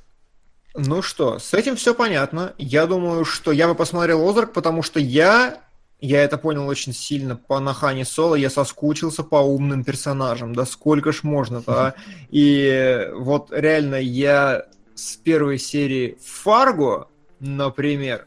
Ну 0.75 1.03
что, 1.03 1.39
с 1.39 1.53
этим 1.55 1.77
все 1.77 1.95
понятно. 1.95 2.55
Я 2.59 2.87
думаю, 2.87 3.25
что 3.25 3.53
я 3.53 3.67
бы 3.67 3.75
посмотрел 3.75 4.29
Озарк, 4.29 4.53
потому 4.53 4.83
что 4.83 5.01
я, 5.01 5.61
я 6.01 6.23
это 6.23 6.39
понял 6.39 6.69
очень 6.69 6.93
сильно 6.93 7.37
по 7.37 7.59
Нахане 7.59 8.05
Соло, 8.05 8.37
я 8.37 8.51
соскучился 8.51 9.25
по 9.25 9.37
умным 9.37 9.83
персонажам. 9.85 10.55
Да 10.55 10.65
сколько 10.65 11.13
ж 11.13 11.23
можно-то, 11.25 11.73
а? 11.73 11.95
И 12.31 13.09
вот 13.15 13.49
реально 13.51 13.97
я 13.97 14.67
с 14.95 15.17
первой 15.17 15.59
серии 15.59 16.19
Фарго, 16.25 17.09
например, 17.41 18.27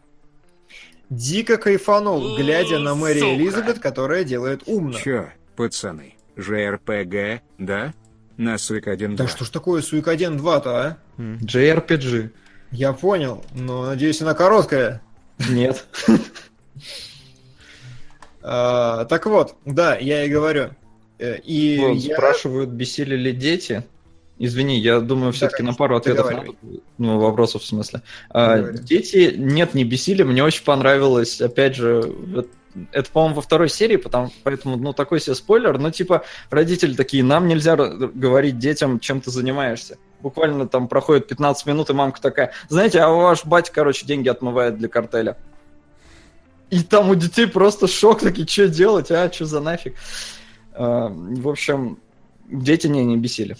дико 1.09 1.57
кайфанул, 1.57 2.35
глядя 2.35 2.79
на 2.79 2.95
Мэри. 2.95 3.19
Элизабет, 3.19 3.79
которая 3.79 4.23
делает 4.23 4.63
умно. 4.65 4.99
Чё, 4.99 5.29
пацаны, 5.55 6.15
ЖРПГ, 6.35 7.41
да? 7.57 7.93
На 8.37 8.57
Суик 8.57 8.87
1 8.87 9.15
Да 9.15 9.27
что 9.27 9.45
ж 9.45 9.49
такое 9.49 9.81
Суикаден 9.81 10.37
2-то, 10.37 10.69
а? 10.81 10.97
JRPG. 11.17 12.29
Я 12.71 12.93
понял, 12.93 13.43
но 13.53 13.85
надеюсь, 13.85 14.21
она 14.21 14.33
короткая. 14.33 15.01
Нет. 15.49 15.85
А, 18.45 19.05
так 19.05 19.25
вот, 19.25 19.55
да, 19.63 19.95
я 19.95 20.25
и 20.25 20.29
говорю. 20.29 20.71
Э, 21.17 21.37
И 21.45 21.79
Вот, 21.79 21.93
я... 21.95 22.15
Спрашивают, 22.15 22.71
бесили 22.71 23.15
ли 23.15 23.31
дети. 23.31 23.83
Извини, 24.37 24.77
я 24.79 24.99
думаю, 24.99 25.31
все-таки 25.31 25.63
на 25.63 25.73
пару 25.73 25.95
ответов 25.95 26.29
надо. 26.29 26.47
Ну, 26.97 27.19
вопросов 27.19 27.61
в 27.61 27.65
смысле. 27.65 28.01
А, 28.29 28.59
дети, 28.73 29.33
нет, 29.37 29.73
не 29.73 29.85
бесили. 29.85 30.23
Мне 30.23 30.43
очень 30.43 30.65
понравилось, 30.65 31.39
опять 31.39 31.75
же, 31.75 32.13
это, 32.91 33.09
по-моему, 33.11 33.35
во 33.35 33.41
второй 33.41 33.69
серии, 33.69 33.97
потому, 33.97 34.31
поэтому, 34.43 34.77
ну, 34.77 34.93
такой 34.93 35.19
себе 35.19 35.35
спойлер, 35.35 35.77
но, 35.77 35.91
типа, 35.91 36.23
родители 36.49 36.95
такие, 36.95 37.23
нам 37.23 37.47
нельзя 37.47 37.75
говорить 37.75 38.57
детям, 38.57 38.99
чем 38.99 39.21
ты 39.21 39.31
занимаешься. 39.31 39.97
Буквально 40.21 40.67
там 40.67 40.87
проходит 40.87 41.27
15 41.27 41.65
минут, 41.65 41.89
и 41.89 41.93
мамка 41.93 42.21
такая, 42.21 42.51
знаете, 42.69 42.99
а 43.01 43.09
ваш 43.09 43.45
батя, 43.45 43.71
короче, 43.71 44.05
деньги 44.05 44.29
отмывает 44.29 44.77
для 44.77 44.87
картеля. 44.87 45.37
И 46.69 46.81
там 46.81 47.09
у 47.09 47.15
детей 47.15 47.45
просто 47.47 47.87
шок, 47.87 48.21
такие, 48.21 48.47
что 48.47 48.67
делать, 48.67 49.11
а, 49.11 49.31
что 49.31 49.45
за 49.45 49.59
нафиг. 49.59 49.95
А, 50.73 51.09
В 51.09 51.47
общем, 51.47 51.99
дети 52.49 52.87
не, 52.87 53.03
не 53.05 53.17
бесили. 53.17 53.57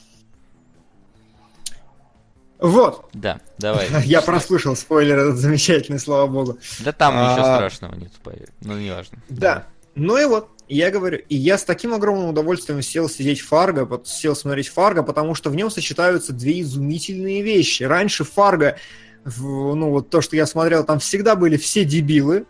Вот, 2.63 3.09
Да, 3.11 3.41
давай. 3.57 3.89
я 4.05 4.21
прослушал 4.21 4.77
спойлер 4.77 5.17
этот 5.19 5.37
замечательный, 5.37 5.99
слава 5.99 6.27
богу. 6.27 6.57
Да 6.79 6.93
там 6.93 7.13
ничего 7.13 7.45
А. 7.45 7.55
страшного 7.57 7.95
нет, 7.95 8.13
поверь. 8.23 8.47
Ну, 8.61 8.79
неважно. 8.79 9.17
Да. 9.27 9.67
Ну 9.95 10.17
и 10.17 10.23
вот, 10.23 10.47
я 10.69 10.89
говорю, 10.89 11.19
и 11.27 11.35
я 11.35 11.57
с 11.57 11.65
таким 11.65 11.93
огромным 11.93 12.29
удовольствием 12.29 12.81
сел 12.81 13.09
сидеть 13.09 13.41
Фарго, 13.41 14.01
сел 14.05 14.33
смотреть 14.33 14.69
Фарго, 14.69 15.03
потому 15.03 15.35
что 15.35 15.49
в 15.49 15.55
нем 15.55 15.69
сочетаются 15.69 16.31
две 16.31 16.61
изумительные 16.61 17.41
вещи. 17.41 17.83
Раньше 17.83 18.23
Фарго, 18.23 18.77
ну 19.25 19.89
вот 19.89 20.09
то, 20.09 20.21
что 20.21 20.37
я 20.37 20.45
смотрел, 20.45 20.85
там 20.85 20.99
всегда 20.99 21.35
были 21.35 21.57
все 21.57 21.83
дебилы, 21.83 22.45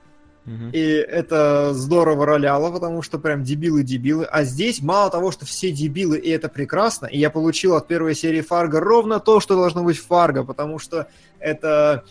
Мгм. 0.46 0.72
и 0.74 0.80
это 0.80 1.74
здорово 1.74 2.26
роляло, 2.26 2.72
потому 2.72 3.02
что 3.02 3.18
прям 3.18 3.44
дебилы-дебилы. 3.44 4.26
А 4.26 4.44
здесь 4.44 4.82
мало 4.82 5.10
того, 5.10 5.32
что 5.32 5.46
все 5.46 5.72
дебилы, 5.72 6.18
и 6.18 6.30
это 6.30 6.50
прекрасно, 6.50 7.06
и 7.06 7.18
я 7.18 7.30
получил 7.30 7.76
от 7.76 7.88
первой 7.88 8.14
серии 8.14 8.42
Фарго 8.42 8.80
ровно 8.80 9.20
то, 9.20 9.40
что 9.40 9.56
должно 9.56 9.84
быть 9.84 9.98
в 9.98 10.06
Фарго, 10.08 10.44
потому 10.44 10.80
что 10.80 11.08
это 11.40 12.04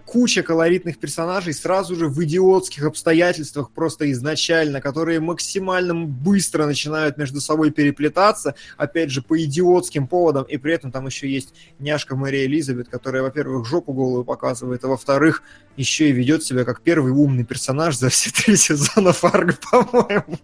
куча 0.00 0.42
колоритных 0.42 0.98
персонажей 0.98 1.52
сразу 1.52 1.96
же 1.96 2.08
в 2.08 2.22
идиотских 2.24 2.84
обстоятельствах 2.84 3.70
просто 3.70 4.10
изначально, 4.12 4.80
которые 4.80 5.20
максимально 5.20 5.94
быстро 5.94 6.66
начинают 6.66 7.16
между 7.16 7.40
собой 7.40 7.70
переплетаться, 7.70 8.54
опять 8.76 9.10
же, 9.10 9.22
по 9.22 9.42
идиотским 9.42 10.06
поводам, 10.06 10.44
и 10.44 10.56
при 10.56 10.74
этом 10.74 10.92
там 10.92 11.06
еще 11.06 11.28
есть 11.28 11.54
няшка 11.78 12.16
Мария 12.16 12.46
Элизабет, 12.46 12.88
которая, 12.88 13.22
во-первых, 13.22 13.66
жопу 13.66 13.92
голую 13.92 14.24
показывает, 14.24 14.84
а 14.84 14.88
во-вторых, 14.88 15.42
еще 15.76 16.08
и 16.08 16.12
ведет 16.12 16.44
себя 16.44 16.64
как 16.64 16.82
первый 16.82 17.12
умный 17.12 17.44
персонаж 17.44 17.96
за 17.96 18.08
все 18.08 18.30
три 18.30 18.56
сезона 18.56 19.12
Фарго, 19.12 19.54
по-моему, 19.70 20.38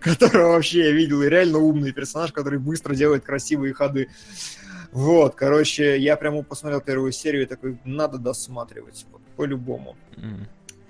которого 0.00 0.52
вообще 0.52 0.86
я 0.86 0.92
видел, 0.92 1.22
и 1.22 1.28
реально 1.28 1.58
умный 1.58 1.92
персонаж, 1.92 2.32
который 2.32 2.58
быстро 2.58 2.94
делает 2.94 3.24
красивые 3.24 3.74
ходы. 3.74 4.08
Вот, 4.94 5.34
короче, 5.34 5.98
я 5.98 6.16
прямо 6.16 6.44
посмотрел 6.44 6.80
первую 6.80 7.10
серию 7.10 7.42
и 7.42 7.46
такой, 7.46 7.76
надо 7.84 8.16
досматривать, 8.16 9.04
вот, 9.10 9.20
по-любому. 9.36 9.96
М. 10.16 10.46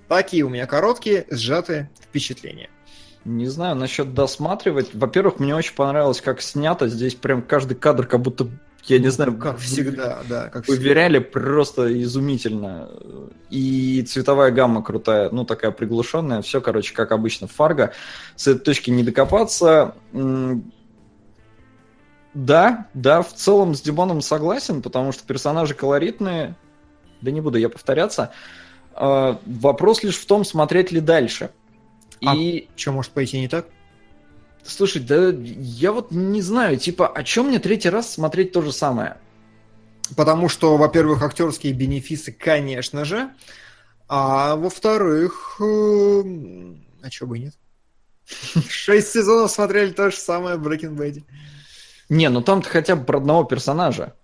Такие 0.08 0.44
у 0.44 0.50
меня 0.50 0.66
короткие, 0.66 1.24
сжатые 1.30 1.90
впечатления. 2.02 2.68
Не 3.24 3.46
знаю, 3.46 3.76
насчет 3.76 4.12
досматривать. 4.12 4.90
Во-первых, 4.92 5.38
мне 5.40 5.56
очень 5.56 5.74
понравилось, 5.74 6.20
как 6.20 6.42
снято. 6.42 6.86
Здесь 6.88 7.14
прям 7.14 7.40
каждый 7.40 7.74
кадр 7.78 8.06
как 8.06 8.20
будто, 8.20 8.50
я 8.82 8.98
не 8.98 9.08
знаю, 9.08 9.38
Как 9.38 9.56
всегда, 9.58 10.22
да, 10.28 10.50
как 10.50 10.64
всегда. 10.64 10.78
Выверяли 10.78 11.18
просто 11.20 12.02
изумительно. 12.02 12.90
И 13.48 14.02
цветовая 14.02 14.50
гамма 14.50 14.82
крутая, 14.82 15.30
ну, 15.30 15.46
такая 15.46 15.70
приглушенная. 15.70 16.42
Все, 16.42 16.60
короче, 16.60 16.92
как 16.92 17.10
обычно 17.10 17.46
Фарго. 17.46 17.94
С 18.36 18.46
этой 18.48 18.60
точки 18.60 18.90
не 18.90 19.02
докопаться. 19.02 19.94
Да, 22.34 22.88
да, 22.94 23.22
в 23.22 23.32
целом 23.32 23.74
с 23.74 23.80
Димоном 23.80 24.20
согласен, 24.20 24.82
потому 24.82 25.12
что 25.12 25.24
персонажи 25.24 25.74
колоритные. 25.74 26.56
Да 27.20 27.30
не 27.30 27.40
буду 27.40 27.58
я 27.58 27.68
повторяться. 27.68 28.32
А, 28.92 29.40
Вопрос 29.46 30.02
лишь 30.02 30.18
в 30.18 30.26
том, 30.26 30.44
смотреть 30.44 30.90
ли 30.90 31.00
дальше. 31.00 31.50
А 32.24 32.34
И 32.34 32.68
Что 32.76 32.92
может 32.92 33.12
пойти 33.12 33.40
не 33.40 33.48
так? 33.48 33.66
Слушай, 34.64 35.02
да 35.02 35.28
я 35.28 35.92
вот 35.92 36.10
не 36.10 36.40
знаю, 36.40 36.78
типа, 36.78 37.06
о 37.06 37.22
чем 37.22 37.48
мне 37.48 37.58
третий 37.58 37.90
раз 37.90 38.12
смотреть 38.12 38.52
то 38.52 38.62
же 38.62 38.72
самое? 38.72 39.18
Потому 40.16 40.48
что, 40.48 40.76
во-первых, 40.76 41.22
актерские 41.22 41.72
бенефисы, 41.72 42.32
конечно 42.32 43.04
же, 43.04 43.30
а 44.08 44.56
во-вторых, 44.56 45.56
э, 45.60 46.22
а 47.02 47.10
чё 47.10 47.26
бы 47.26 47.38
и 47.38 47.42
нет? 47.42 47.54
Шесть 48.68 49.12
сезонов 49.12 49.50
смотрели 49.50 49.92
то 49.92 50.10
же 50.10 50.16
самое 50.16 50.56
в 50.56 50.66
Breaking 50.66 50.96
Bad. 50.96 51.22
Не, 52.08 52.28
ну 52.28 52.42
там-то 52.42 52.68
хотя 52.68 52.96
бы 52.96 53.04
про 53.04 53.18
одного 53.18 53.44
персонажа. 53.44 54.14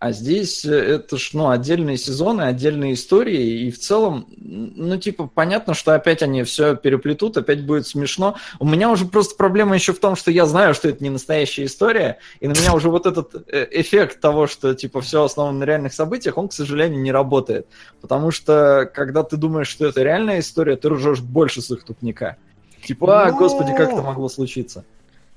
А 0.00 0.12
здесь 0.12 0.64
э, 0.64 0.70
это 0.70 1.18
ж, 1.18 1.32
ну, 1.34 1.50
отдельные 1.50 1.98
сезоны, 1.98 2.40
отдельные 2.40 2.94
истории, 2.94 3.66
и 3.66 3.70
в 3.70 3.78
целом, 3.78 4.26
ну, 4.38 4.96
типа, 4.96 5.26
понятно, 5.26 5.74
что 5.74 5.94
опять 5.94 6.22
они 6.22 6.42
все 6.42 6.74
переплетут, 6.74 7.36
опять 7.36 7.66
будет 7.66 7.86
смешно. 7.86 8.36
У 8.58 8.66
меня 8.66 8.90
уже 8.90 9.04
просто 9.04 9.36
проблема 9.36 9.74
еще 9.74 9.92
в 9.92 9.98
том, 9.98 10.16
что 10.16 10.30
я 10.30 10.46
знаю, 10.46 10.72
что 10.72 10.88
это 10.88 11.04
не 11.04 11.10
настоящая 11.10 11.66
история, 11.66 12.16
и 12.40 12.48
на 12.48 12.52
меня 12.52 12.72
уже 12.72 12.88
вот 12.88 13.04
этот 13.04 13.46
э, 13.46 13.68
эффект 13.72 14.22
того, 14.22 14.46
что, 14.46 14.74
типа, 14.74 15.02
все 15.02 15.22
основано 15.22 15.58
на 15.58 15.64
реальных 15.64 15.92
событиях, 15.92 16.38
он, 16.38 16.48
к 16.48 16.54
сожалению, 16.54 17.02
не 17.02 17.12
работает. 17.12 17.66
Потому 18.00 18.30
что, 18.30 18.90
когда 18.94 19.22
ты 19.22 19.36
думаешь, 19.36 19.68
что 19.68 19.84
это 19.84 20.02
реальная 20.02 20.40
история, 20.40 20.76
ты 20.76 20.88
ржешь 20.88 21.20
больше 21.20 21.60
с 21.60 21.70
их 21.70 21.84
тупника. 21.84 22.38
Типа, 22.82 23.24
а, 23.24 23.30
Ну. 23.32 23.36
господи, 23.36 23.74
как 23.76 23.92
это 23.92 24.00
могло 24.00 24.30
случиться? 24.30 24.82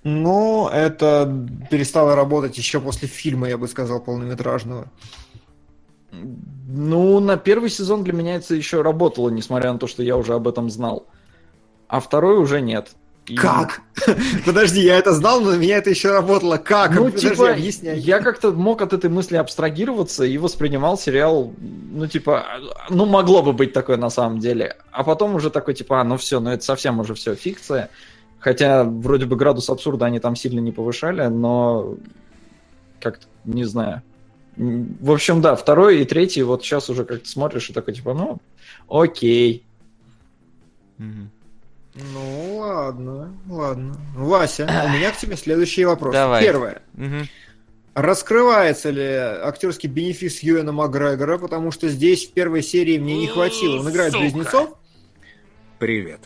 Но 0.03 0.69
это 0.73 1.47
перестало 1.71 2.15
работать 2.15 2.57
еще 2.57 2.81
после 2.81 3.07
фильма, 3.07 3.47
я 3.47 3.57
бы 3.57 3.67
сказал, 3.67 4.01
полнометражного. 4.01 4.87
Ну, 6.11 7.19
на 7.19 7.37
первый 7.37 7.69
сезон 7.69 8.03
для 8.03 8.13
меня 8.13 8.35
это 8.35 8.53
еще 8.53 8.81
работало, 8.81 9.29
несмотря 9.29 9.71
на 9.73 9.79
то, 9.79 9.87
что 9.87 10.03
я 10.03 10.17
уже 10.17 10.33
об 10.33 10.47
этом 10.47 10.69
знал. 10.69 11.07
А 11.87 11.99
второй 11.99 12.37
уже 12.37 12.61
нет. 12.61 12.91
И- 13.27 13.35
Как? 13.35 13.81
Подожди, 14.45 14.81
я 14.81 14.97
это 14.97 15.13
знал, 15.13 15.39
но 15.39 15.51
на 15.51 15.55
меня 15.55 15.77
это 15.77 15.89
еще 15.89 16.11
работало. 16.11 16.57
Как? 16.57 16.91
Ну, 16.93 17.05
Подожди, 17.05 17.29
типа, 17.29 17.51
объясняй. 17.51 17.97
я 17.99 18.19
как-то 18.19 18.51
мог 18.51 18.81
от 18.81 18.91
этой 18.91 19.09
мысли 19.09 19.37
абстрагироваться 19.37 20.25
и 20.25 20.37
воспринимал 20.37 20.97
сериал, 20.97 21.53
ну, 21.59 22.05
типа, 22.07 22.45
ну, 22.89 23.05
могло 23.05 23.41
бы 23.41 23.53
быть 23.53 23.71
такое 23.71 23.95
на 23.97 24.09
самом 24.09 24.39
деле. 24.39 24.75
А 24.91 25.03
потом 25.05 25.35
уже 25.35 25.49
такой, 25.49 25.73
типа, 25.73 26.01
а, 26.01 26.03
ну 26.03 26.17
все, 26.17 26.41
ну 26.41 26.49
это 26.49 26.65
совсем 26.65 26.99
уже 26.99 27.13
все 27.13 27.35
фикция. 27.35 27.89
Хотя, 28.43 28.83
вроде 28.83 29.25
бы, 29.25 29.37
градус 29.37 29.69
абсурда 29.69 30.07
они 30.07 30.19
там 30.19 30.35
сильно 30.35 30.59
не 30.59 30.73
повышали, 30.73 31.25
но 31.27 31.95
как-то, 32.99 33.25
не 33.45 33.63
знаю. 33.63 34.01
В 34.57 35.11
общем, 35.11 35.41
да, 35.41 35.55
второй 35.55 36.01
и 36.01 36.05
третий, 36.05 36.43
вот 36.43 36.61
сейчас 36.61 36.89
уже 36.89 37.05
как-то 37.05 37.27
смотришь 37.27 37.69
и 37.69 37.73
такой, 37.73 37.93
типа, 37.93 38.13
ну, 38.13 38.39
окей. 38.89 39.65
Мгм. 40.97 41.31
Ну, 41.95 42.57
ладно, 42.57 43.33
ладно. 43.47 43.95
Вася, 44.13 44.63
у 44.65 44.89
меня 44.89 45.11
к 45.11 45.17
тебе 45.17 45.37
следующий 45.37 45.85
вопрос. 45.85 46.13
Давай. 46.13 46.43
Первое. 46.43 46.81
Мгм. 46.95 47.29
Раскрывается 47.93 48.89
ли 48.89 49.05
актерский 49.05 49.87
бенефис 49.87 50.43
Юэна 50.43 50.73
Макгрегора, 50.73 51.37
потому 51.37 51.71
что 51.71 51.87
здесь 51.87 52.27
в 52.27 52.33
первой 52.33 52.61
серии 52.61 52.97
мне 52.97 53.17
не 53.19 53.27
хватило. 53.27 53.79
Он 53.79 53.89
играет 53.89 54.11
близнецов. 54.11 54.75
Привет. 55.79 56.19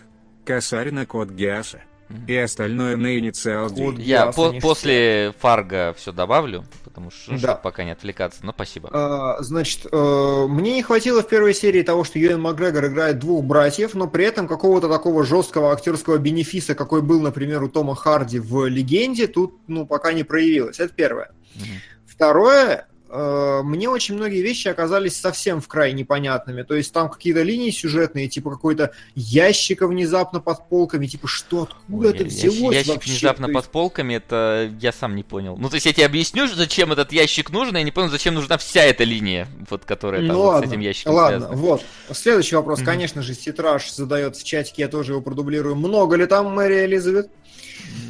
Косарина 0.45 1.05
код 1.05 1.29
Гиаса. 1.29 1.81
И 2.25 2.35
остальное 2.37 2.95
на 2.95 3.19
инициал 3.19 3.69
D. 3.69 3.95
Я 3.97 4.27
по- 4.31 4.53
после 4.61 5.33
Фарго 5.39 5.93
все 5.97 6.11
добавлю, 6.13 6.63
потому 6.85 7.11
что 7.11 7.37
Да. 7.37 7.55
пока 7.55 7.83
не 7.83 7.91
отвлекаться. 7.91 8.39
Но 8.45 8.53
спасибо. 8.53 8.89
А, 8.93 9.41
Значит, 9.43 9.85
э, 9.91 10.45
мне 10.47 10.75
не 10.75 10.83
хватило 10.83 11.21
в 11.21 11.27
первой 11.27 11.53
серии 11.53 11.81
того, 11.83 12.03
что 12.05 12.17
Юэн 12.17 12.39
Макгрегор 12.41 12.85
играет 12.87 13.19
двух 13.19 13.43
братьев, 13.43 13.93
но 13.93 14.07
при 14.07 14.23
этом 14.25 14.47
какого-то 14.47 14.87
такого 14.89 15.25
жесткого 15.25 15.71
актерского 15.73 16.17
бенефиса, 16.17 16.75
какой 16.75 17.01
был, 17.01 17.21
например, 17.21 17.61
у 17.63 17.69
Тома 17.69 17.93
Харди 17.95 18.39
в 18.39 18.65
«Легенде», 18.67 19.27
тут, 19.27 19.55
ну, 19.67 19.85
пока 19.85 20.13
не 20.13 20.23
проявилось. 20.23 20.79
Это 20.79 20.93
первое. 20.93 21.31
Мгм. 21.55 21.65
Второе, 22.05 22.87
мне 23.09 23.89
очень 23.89 24.15
многие 24.15 24.41
вещи 24.41 24.67
оказались 24.67 25.15
совсем 25.19 25.61
в 25.61 25.67
край 25.67 25.93
непонятными. 25.93 26.63
То 26.63 26.75
есть 26.75 26.91
там 26.93 27.09
какие-то 27.09 27.41
линии 27.41 27.71
сюжетные, 27.71 28.27
типа 28.27 28.51
какой-то 28.51 28.91
ящика 29.15 29.87
внезапно 29.87 30.39
под 30.39 30.67
полками, 30.69 31.07
типа 31.07 31.27
что, 31.27 31.63
откуда 31.63 32.07
Ой, 32.09 32.13
это 32.13 32.25
взялось 32.25 32.75
ящик 32.75 32.93
вообще? 32.95 33.11
внезапно 33.11 33.47
То 33.47 33.53
под 33.53 33.63
есть- 33.63 33.71
полками, 33.71 34.13
это 34.15 34.71
я 34.79 34.91
сам 34.91 35.15
не 35.15 35.23
понял. 35.23 35.57
Ну, 35.57 35.69
то 35.69 35.75
есть 35.75 35.85
я 35.85 35.93
тебе 35.93 36.05
объясню, 36.05 36.47
зачем 36.47 36.91
этот 36.91 37.11
ящик 37.11 37.49
нужен, 37.51 37.75
я 37.77 37.83
не 37.83 37.91
понял, 37.91 38.09
зачем 38.09 38.33
нужна 38.33 38.57
вся 38.57 38.81
эта 38.83 39.03
линия, 39.03 39.47
вот 39.69 39.85
которая 39.85 40.21
там 40.21 40.35
Ну 40.35 40.43
вот 40.43 40.47
ладно, 40.47 40.67
с 40.67 40.71
этим 40.71 40.79
ящиком 40.81 41.13
ладно, 41.15 41.39
связана. 41.39 41.57
вот. 41.61 41.81
Следующий 42.11 42.55
вопрос, 42.55 42.79
Мгм. 42.79 42.85
конечно 42.85 43.21
же, 43.21 43.35
Титраж 43.35 43.91
задает 43.91 44.35
в 44.35 44.43
чатике, 44.43 44.83
я 44.83 44.87
тоже 44.87 45.13
его 45.13 45.21
продублирую. 45.21 45.75
Много 45.75 46.15
ли 46.15 46.25
там 46.25 46.53
Мэри 46.53 46.85
Элизабет? 46.85 47.29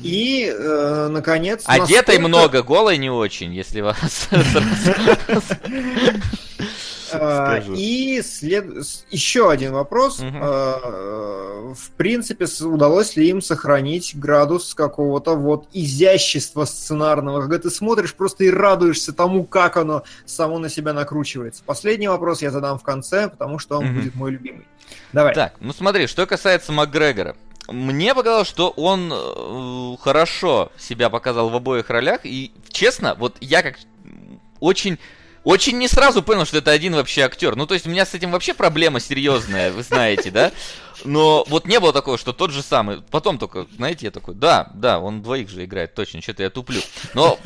И, 0.04 0.54
э, 0.56 1.08
наконец, 1.12 1.64
Одетой 1.66 2.18
насколько- 2.18 2.28
много, 2.28 2.64
голой 2.64 2.98
не 2.98 3.10
очень, 3.10 3.54
если 3.54 3.82
вас... 3.82 4.30
А, 7.14 7.62
Скажу. 7.62 7.74
И 7.78 8.22
след... 8.22 8.66
еще 9.10 9.50
один 9.50 9.72
вопрос. 9.72 10.20
А, 10.22 11.72
В 11.74 11.92
принципе, 11.92 12.48
удалось 12.62 13.16
ли 13.16 13.30
им 13.30 13.42
сохранить 13.42 14.12
градус 14.20 14.74
какого-то 14.74 15.36
вот 15.36 15.68
изящества 15.72 16.66
сценарного, 16.66 17.42
когда 17.42 17.60
ты 17.60 17.70
смотришь 17.70 18.14
просто 18.14 18.44
и 18.44 18.50
радуешься 18.50 19.14
тому, 19.14 19.46
как 19.46 19.78
оно 19.78 20.04
само 20.26 20.60
на 20.60 20.68
себя 20.68 20.92
накручивается. 20.92 21.64
Последний 21.66 22.10
вопрос 22.10 22.42
я 22.42 22.52
задам 22.52 22.78
в 22.78 22.84
конце, 22.84 23.30
потому 23.30 23.58
что 23.58 23.78
он 23.78 23.86
Мгм. 23.86 23.96
будет 24.02 24.16
мой 24.16 24.32
любимый. 24.32 24.68
Давай. 25.14 25.34
Так, 25.34 25.54
ну 25.62 25.72
смотри, 25.72 26.08
что 26.08 26.26
касается 26.26 26.74
Макгрегора. 26.74 27.38
Мне 27.68 28.16
показалось, 28.16 28.48
что 28.48 28.70
он 28.70 29.12
э, 29.14 29.98
хорошо 30.02 30.72
себя 30.78 31.10
показал 31.10 31.50
в 31.50 31.56
обоих 31.56 31.90
ролях. 31.90 32.22
И, 32.24 32.52
честно, 32.70 33.16
вот 33.16 33.36
я 33.42 33.62
как 33.62 33.78
очень... 34.60 34.98
Очень 35.44 35.78
не 35.78 35.88
сразу 35.88 36.22
понял, 36.22 36.44
что 36.44 36.58
это 36.58 36.72
один 36.72 36.94
вообще 36.94 37.22
актер. 37.22 37.56
Ну, 37.56 37.66
то 37.66 37.74
есть 37.74 37.88
у 37.88 37.90
меня 37.90 38.06
с 38.06 38.14
этим 38.14 38.32
вообще 38.32 38.54
проблема 38.54 39.00
серьезная, 39.00 39.72
вы 39.72 39.82
знаете, 39.82 40.30
да? 40.30 40.52
Но 41.06 41.46
вот 41.48 41.66
не 41.66 41.80
было 41.80 41.94
такого, 41.94 42.18
что 42.18 42.34
тот 42.34 42.52
же 42.52 42.62
самый. 42.62 43.02
Потом 43.02 43.38
только, 43.38 43.66
знаете, 43.78 44.08
я 44.08 44.12
такой, 44.12 44.36
да, 44.36 44.70
да, 44.74 45.00
он 45.00 45.22
двоих 45.22 45.48
же 45.50 45.64
играет, 45.64 45.94
точно, 45.94 46.22
что-то 46.22 46.44
я 46.44 46.50
туплю. 46.50 46.82
Но 47.14 47.40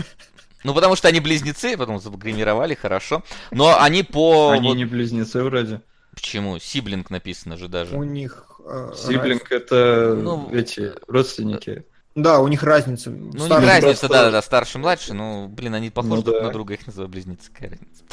ну, 0.63 0.73
потому 0.73 0.95
что 0.95 1.07
они 1.07 1.19
близнецы, 1.19 1.75
потом 1.77 1.99
загримировали, 1.99 2.75
хорошо. 2.75 3.23
Но 3.51 3.79
они 3.79 4.03
по... 4.03 4.51
Они 4.51 4.69
вот- 4.69 4.77
не 4.77 4.85
близнецы 4.85 5.43
вроде. 5.43 5.81
Почему? 6.13 6.59
Сиблинг 6.59 7.09
написано 7.09 7.57
же 7.57 7.67
даже. 7.67 7.95
У 7.95 8.03
них... 8.03 8.45
э, 8.65 8.91
Сиблинг 8.95 9.51
это 9.51 10.15
Ну, 10.21 10.49
эти 10.51 10.91
родственники. 11.07 11.69
раз- 11.69 11.83
Да, 12.15 12.39
у 12.39 12.47
них 12.47 12.63
разница. 12.63 13.09
Ну, 13.09 13.31
Старший 13.39 13.65
не 13.65 13.67
разница, 13.71 13.83
просто- 13.85 14.07
да, 14.09 14.23
да, 14.25 14.31
да, 14.31 14.41
старший, 14.41 14.81
младший, 14.81 15.15
ну, 15.15 15.47
блин, 15.47 15.73
они 15.75 15.89
похожи 15.89 16.15
Ну 16.17 16.21
друг 16.23 16.35
да. 16.37 16.43
на 16.47 16.51
друга, 16.51 16.73
их 16.73 16.85
называют 16.87 17.11
близнецы, 17.11 17.49
какая 17.51 17.69
разница. 17.71 18.03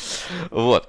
Вот. 0.51 0.89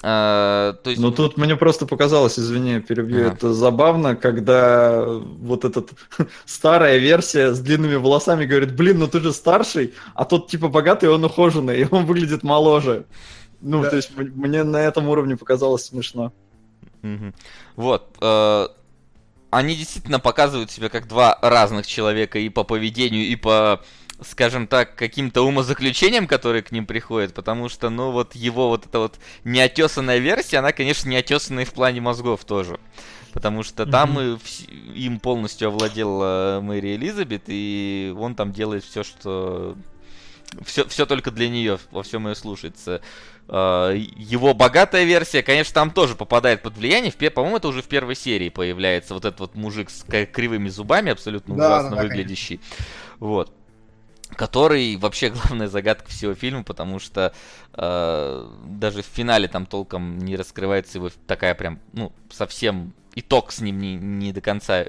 А, 0.00 0.74
то 0.84 0.90
есть, 0.90 1.02
Ну 1.02 1.10
тут 1.10 1.36
мне 1.36 1.56
просто 1.56 1.84
показалось, 1.84 2.38
извини, 2.38 2.78
перебью, 2.80 3.26
Ага. 3.26 3.34
это 3.34 3.52
забавно, 3.52 4.14
когда 4.14 5.04
вот 5.06 5.64
этот 5.64 5.90
старая 6.46 6.98
версия 6.98 7.52
с 7.52 7.58
длинными 7.58 7.96
волосами 7.96 8.46
говорит, 8.46 8.76
блин, 8.76 9.00
ну 9.00 9.08
ты 9.08 9.18
же 9.20 9.32
старший, 9.32 9.94
а 10.14 10.24
тот 10.24 10.46
типа 10.48 10.68
богатый, 10.68 11.08
он 11.08 11.24
ухоженный, 11.24 11.80
и 11.80 11.86
он 11.90 12.06
выглядит 12.06 12.44
моложе. 12.44 13.06
Ну, 13.60 13.82
Да. 13.82 13.90
то 13.90 13.96
есть 13.96 14.12
мне 14.16 14.62
на 14.62 14.76
этом 14.80 15.08
уровне 15.08 15.36
показалось 15.36 15.84
смешно. 15.86 16.32
мгм. 17.02 17.34
вот. 17.74 18.16
э, 18.20 18.68
они 19.50 19.74
действительно 19.74 20.20
показывают 20.20 20.70
себя 20.70 20.88
как 20.88 21.08
два 21.08 21.38
разных 21.42 21.86
человека 21.86 22.38
и 22.38 22.48
по 22.48 22.64
поведению, 22.64 23.22
и 23.26 23.36
по, 23.36 23.82
скажем 24.20 24.66
так, 24.66 24.94
каким-то 24.94 25.42
умозаключениям, 25.42 26.26
которые 26.26 26.62
к 26.62 26.72
ним 26.72 26.86
приходят, 26.86 27.34
потому 27.34 27.68
что, 27.68 27.88
ну, 27.88 28.10
вот 28.10 28.34
его 28.34 28.68
вот 28.68 28.86
эта 28.86 28.98
вот 28.98 29.18
неотесанная 29.44 30.18
версия, 30.18 30.58
она, 30.58 30.72
конечно, 30.72 31.08
неотесанная 31.08 31.64
и 31.64 31.66
в 31.66 31.72
плане 31.72 32.00
мозгов 32.00 32.44
тоже. 32.44 32.78
Потому 33.32 33.62
что 33.62 33.86
там 33.86 34.18
и 34.18 34.22
вс- 34.36 34.94
им 34.94 35.20
полностью 35.20 35.68
овладела 35.68 36.60
Мэри 36.62 36.96
Элизабет, 36.96 37.44
и 37.46 38.14
он 38.18 38.34
там 38.34 38.52
делает 38.52 38.84
все, 38.84 39.02
что... 39.04 39.76
Все, 40.64 40.88
все 40.88 41.04
только 41.04 41.30
для 41.30 41.50
нее, 41.50 41.78
во 41.90 42.02
всем 42.02 42.26
ее 42.26 42.34
слушается. 42.34 43.02
А, 43.48 43.92
Его 43.92 44.54
богатая 44.54 45.04
версия, 45.04 45.42
конечно, 45.42 45.74
там 45.74 45.90
тоже 45.90 46.14
попадает 46.14 46.62
под 46.62 46.76
влияние. 46.76 47.12
По-моему, 47.30 47.56
это 47.56 47.68
уже 47.68 47.82
в 47.82 47.88
первой 47.88 48.14
серии 48.14 48.50
появляется 48.50 49.14
вот 49.14 49.24
этот 49.24 49.40
вот 49.40 49.54
мужик 49.54 49.90
с 49.90 50.04
кривыми 50.04 50.68
зубами, 50.68 51.12
абсолютно 51.12 51.56
Да, 51.56 51.66
ужасно 51.66 51.96
да, 51.96 52.02
выглядящий. 52.02 52.60
Вот. 53.18 53.52
Который 54.36 54.96
вообще 54.96 55.30
главная 55.30 55.68
загадка 55.68 56.10
всего 56.10 56.34
фильма, 56.34 56.62
потому 56.62 56.98
что 56.98 57.32
э, 57.72 58.48
даже 58.66 59.02
в 59.02 59.06
финале 59.06 59.48
там 59.48 59.64
толком 59.64 60.18
не 60.18 60.36
раскрывается 60.36 60.98
его 60.98 61.10
такая 61.26 61.54
прям, 61.54 61.80
ну, 61.94 62.12
совсем 62.30 62.92
итог 63.14 63.50
с 63.50 63.60
ним 63.60 63.78
не, 63.78 63.96
не 63.96 64.32
до 64.32 64.42
конца 64.42 64.84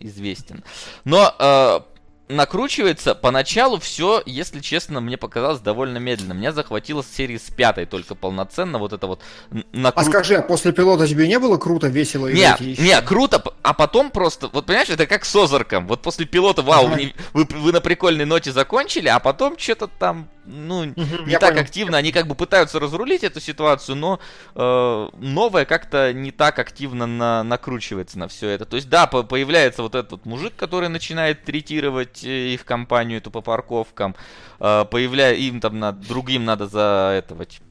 известен. 0.00 0.64
Но 1.04 1.32
э, 1.38 1.80
накручивается 2.28 3.14
поначалу 3.14 3.78
все, 3.78 4.22
если 4.26 4.60
честно, 4.60 5.00
мне 5.00 5.16
показалось 5.16 5.60
довольно 5.60 5.98
медленно. 5.98 6.32
Меня 6.32 6.52
захватило 6.52 7.02
с 7.02 7.06
серии 7.08 7.36
с 7.36 7.50
пятой 7.50 7.86
только 7.86 8.14
полноценно 8.14 8.78
вот 8.78 8.92
это 8.92 9.06
вот 9.06 9.20
н- 9.50 9.64
А 9.72 9.76
накру- 9.76 10.04
скажи, 10.04 10.36
а 10.36 10.42
после 10.42 10.72
пилота 10.72 11.06
тебе 11.06 11.28
не 11.28 11.38
было 11.38 11.56
круто, 11.58 11.88
весело? 11.88 12.28
не, 12.28 12.40
играть 12.40 12.60
еще? 12.60 12.82
не, 12.82 13.00
круто, 13.02 13.42
а 13.62 13.74
потом 13.74 14.10
просто, 14.10 14.48
вот 14.48 14.66
понимаешь, 14.66 14.88
это 14.90 15.06
как 15.06 15.24
с 15.24 15.34
Озарком. 15.36 15.86
Вот 15.86 16.02
после 16.02 16.24
пилота, 16.26 16.62
вау, 16.62 16.86
Ага. 16.86 16.98
вы, 17.32 17.46
вы 17.50 17.72
на 17.72 17.80
прикольной 17.80 18.24
ноте 18.24 18.52
закончили, 18.52 19.08
а 19.08 19.18
потом 19.18 19.58
что-то 19.58 19.86
там, 19.88 20.28
ну, 20.46 20.84
не 20.84 21.38
так 21.38 21.50
понял. 21.50 21.62
активно. 21.62 21.96
Они 21.98 22.12
как 22.12 22.26
бы 22.26 22.34
пытаются 22.34 22.80
разрулить 22.80 23.24
эту 23.24 23.40
ситуацию, 23.40 23.96
но 23.96 24.20
э, 24.54 25.08
новое 25.18 25.64
как-то 25.64 26.12
не 26.12 26.30
так 26.30 26.58
активно 26.58 27.06
на- 27.06 27.42
накручивается 27.42 28.18
на 28.18 28.28
все 28.28 28.48
это. 28.48 28.64
То 28.64 28.76
есть, 28.76 28.88
да, 28.88 29.06
по- 29.06 29.22
появляется 29.22 29.82
вот 29.82 29.94
этот 29.94 30.26
мужик, 30.26 30.54
который 30.56 30.88
начинает 30.88 31.44
третировать 31.44 32.24
э, 32.24 32.54
их 32.54 32.64
компанию 32.64 33.18
эту 33.18 33.30
по 33.30 33.40
парковкам. 33.40 34.14
Э, 34.60 34.84
появля... 34.90 35.32
Им 35.32 35.60
там 35.60 35.78
на... 35.78 35.92
другим 35.92 36.44
надо 36.44 36.66
за 36.66 37.14
этого 37.18 37.44
типа, 37.44 37.64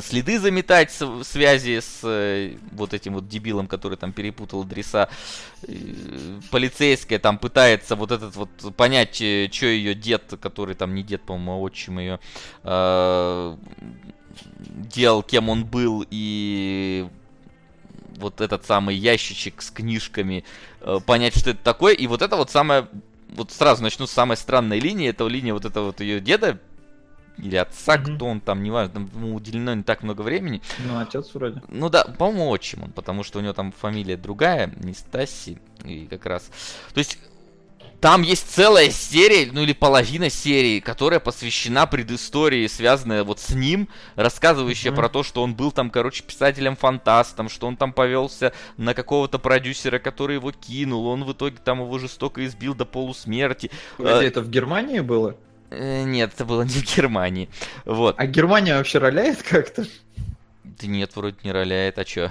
следы 0.00 0.38
заметать 0.38 0.98
в 1.00 1.22
связи 1.24 1.80
с 1.80 2.00
э, 2.02 2.56
вот 2.72 2.94
этим 2.94 3.14
вот 3.14 3.28
дебилом, 3.28 3.66
который 3.66 3.96
там 3.96 4.12
перепутал 4.12 4.62
адреса. 4.62 5.08
Э, 5.62 5.74
Полицейская 6.50 7.18
там 7.18 7.38
пытается 7.38 7.96
вот 7.96 8.10
этот 8.10 8.36
вот 8.36 8.50
понять, 8.76 9.14
что 9.16 9.66
ее 9.66 9.94
дед, 9.94 10.34
который 10.40 10.74
там 10.74 10.94
не 10.94 11.02
дед, 11.02 11.22
по-моему, 11.22 11.52
а 11.52 11.56
отчим 11.56 11.98
ее, 11.98 12.18
делал, 14.66 15.22
кем 15.22 15.48
он 15.48 15.64
был, 15.64 16.04
и 16.10 17.06
вот 18.16 18.40
этот 18.40 18.64
самый 18.64 18.96
ящичек 18.96 19.62
с 19.62 19.70
книжками, 19.70 20.44
э, 20.80 20.98
понять, 21.04 21.36
что 21.36 21.50
это 21.50 21.62
такое. 21.62 21.94
И 21.94 22.06
вот 22.06 22.22
это 22.22 22.36
вот 22.36 22.50
самое, 22.50 22.88
вот 23.30 23.50
сразу 23.50 23.82
начну 23.82 24.06
с 24.06 24.10
самой 24.10 24.36
странной 24.36 24.80
линии, 24.80 25.08
это 25.08 25.26
линия 25.26 25.52
вот 25.52 25.64
этого 25.64 25.86
вот 25.86 26.00
ее 26.00 26.20
деда, 26.20 26.58
или 27.38 27.56
отца, 27.56 27.96
Мгм. 27.98 28.16
кто 28.16 28.26
он 28.26 28.40
там, 28.40 28.62
неважно, 28.62 29.08
ему 29.14 29.34
уделено 29.34 29.74
не 29.74 29.82
так 29.82 30.02
много 30.02 30.22
времени. 30.22 30.62
Ну, 30.86 30.98
отец 30.98 31.34
вроде. 31.34 31.62
Ну 31.68 31.88
да, 31.90 32.04
по-моему, 32.04 32.48
отчим 32.50 32.84
он, 32.84 32.92
потому 32.92 33.22
что 33.24 33.38
у 33.38 33.42
него 33.42 33.52
там 33.52 33.72
фамилия 33.72 34.16
другая, 34.16 34.72
не 34.76 34.94
Стаси, 34.94 35.58
и 35.84 36.06
как 36.06 36.26
раз. 36.26 36.50
То 36.94 36.98
есть 36.98 37.18
там 38.00 38.20
есть 38.22 38.50
целая 38.50 38.90
серия, 38.90 39.50
ну 39.50 39.62
или 39.62 39.72
половина 39.72 40.28
серии, 40.28 40.78
которая 40.80 41.20
посвящена 41.20 41.86
предыстории, 41.86 42.66
связанная 42.66 43.24
вот 43.24 43.40
с 43.40 43.50
ним, 43.54 43.88
рассказывающая 44.14 44.90
Мгм. 44.90 44.96
про 45.00 45.08
то, 45.08 45.22
что 45.22 45.42
он 45.42 45.54
был 45.54 45.72
там, 45.72 45.88
короче, 45.90 46.22
писателем-фантастом, 46.22 47.48
что 47.48 47.66
он 47.66 47.76
там 47.76 47.92
повелся 47.92 48.52
на 48.76 48.94
какого-то 48.94 49.38
продюсера, 49.38 49.98
который 49.98 50.36
его 50.36 50.52
кинул, 50.52 51.06
он 51.06 51.24
в 51.24 51.32
итоге 51.32 51.56
там 51.64 51.80
его 51.80 51.98
жестоко 51.98 52.44
избил 52.44 52.74
до 52.74 52.84
полусмерти. 52.84 53.70
Погоди, 53.96 54.24
Э, 54.24 54.28
это 54.28 54.40
в 54.42 54.50
Германии 54.50 55.00
было? 55.00 55.36
Э, 55.70 56.02
Нет, 56.04 56.32
это 56.34 56.44
было 56.44 56.62
не 56.62 56.70
в 56.80 56.96
Германии. 56.96 57.48
Вот. 57.84 58.16
А 58.18 58.26
Германия 58.26 58.76
вообще 58.76 58.98
роляет 58.98 59.42
как-то? 59.42 59.86
Да 60.64 60.86
нет, 60.86 61.14
вроде 61.14 61.36
не 61.44 61.52
роляет, 61.52 61.98
а 61.98 62.04
чё? 62.04 62.30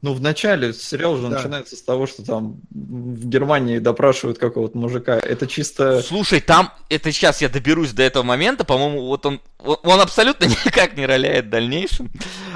Ну, 0.00 0.14
в 0.14 0.20
начале 0.20 0.72
сериал 0.72 1.16
же 1.16 1.22
Да. 1.24 1.30
начинается 1.30 1.74
с 1.74 1.82
того, 1.82 2.06
что 2.06 2.24
там 2.24 2.60
в 2.70 3.26
Германии 3.26 3.80
допрашивают 3.80 4.38
какого-то 4.38 4.78
мужика. 4.78 5.16
Это 5.18 5.48
чисто... 5.48 6.02
Слушай, 6.02 6.40
там, 6.40 6.72
это 6.88 7.10
сейчас 7.10 7.40
я 7.42 7.48
доберусь 7.48 7.90
до 7.90 8.04
этого 8.04 8.22
момента, 8.22 8.64
по-моему, 8.64 9.06
вот 9.06 9.26
он, 9.26 9.40
он, 9.58 10.00
абсолютно 10.00 10.44
никак 10.64 10.96
не 10.96 11.04
роляет 11.04 11.46
в 11.46 11.50
дальнейшем, 11.50 12.10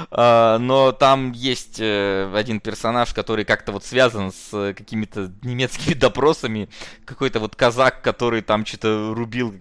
А, 0.09 0.57
но 0.57 0.93
там 0.93 1.33
есть 1.33 1.77
э, 1.79 2.31
один 2.33 2.61
персонаж, 2.61 3.13
который 3.13 3.43
как-то 3.43 3.73
вот 3.73 3.83
связан 3.83 4.31
с 4.31 4.53
э, 4.53 4.73
какими-то 4.73 5.29
немецкими 5.41 5.93
допросами, 5.99 6.69
какой-то 7.03 7.41
вот 7.41 7.57
казак, 7.57 8.01
который 8.01 8.41
там 8.41 8.65
что-то 8.65 9.13
рубил 9.13 9.53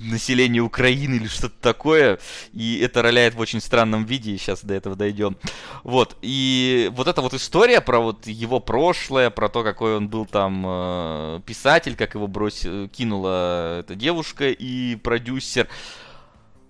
население 0.00 0.62
Украины 0.62 1.16
или 1.16 1.26
что-то 1.26 1.54
такое, 1.60 2.18
и 2.52 2.80
это 2.80 3.02
роляет 3.02 3.34
в 3.34 3.40
очень 3.40 3.60
странном 3.60 4.04
виде, 4.04 4.36
сейчас 4.38 4.64
до 4.64 4.74
этого 4.74 4.96
дойдем. 4.96 5.36
Вот, 5.84 6.16
и 6.22 6.90
вот 6.94 7.06
эта 7.06 7.20
вот 7.20 7.34
история 7.34 7.80
про 7.80 8.00
вот 8.00 8.26
его 8.26 8.60
прошлое, 8.60 9.30
про 9.30 9.48
то, 9.48 9.62
какой 9.62 9.96
он 9.96 10.08
был 10.08 10.26
там 10.26 10.64
э, 10.66 11.40
писатель, 11.46 11.96
как 11.96 12.14
его 12.14 12.26
бросил, 12.26 12.88
кинула 12.88 13.80
эта 13.80 13.94
девушка 13.94 14.50
и 14.50 14.96
продюсер. 14.96 15.68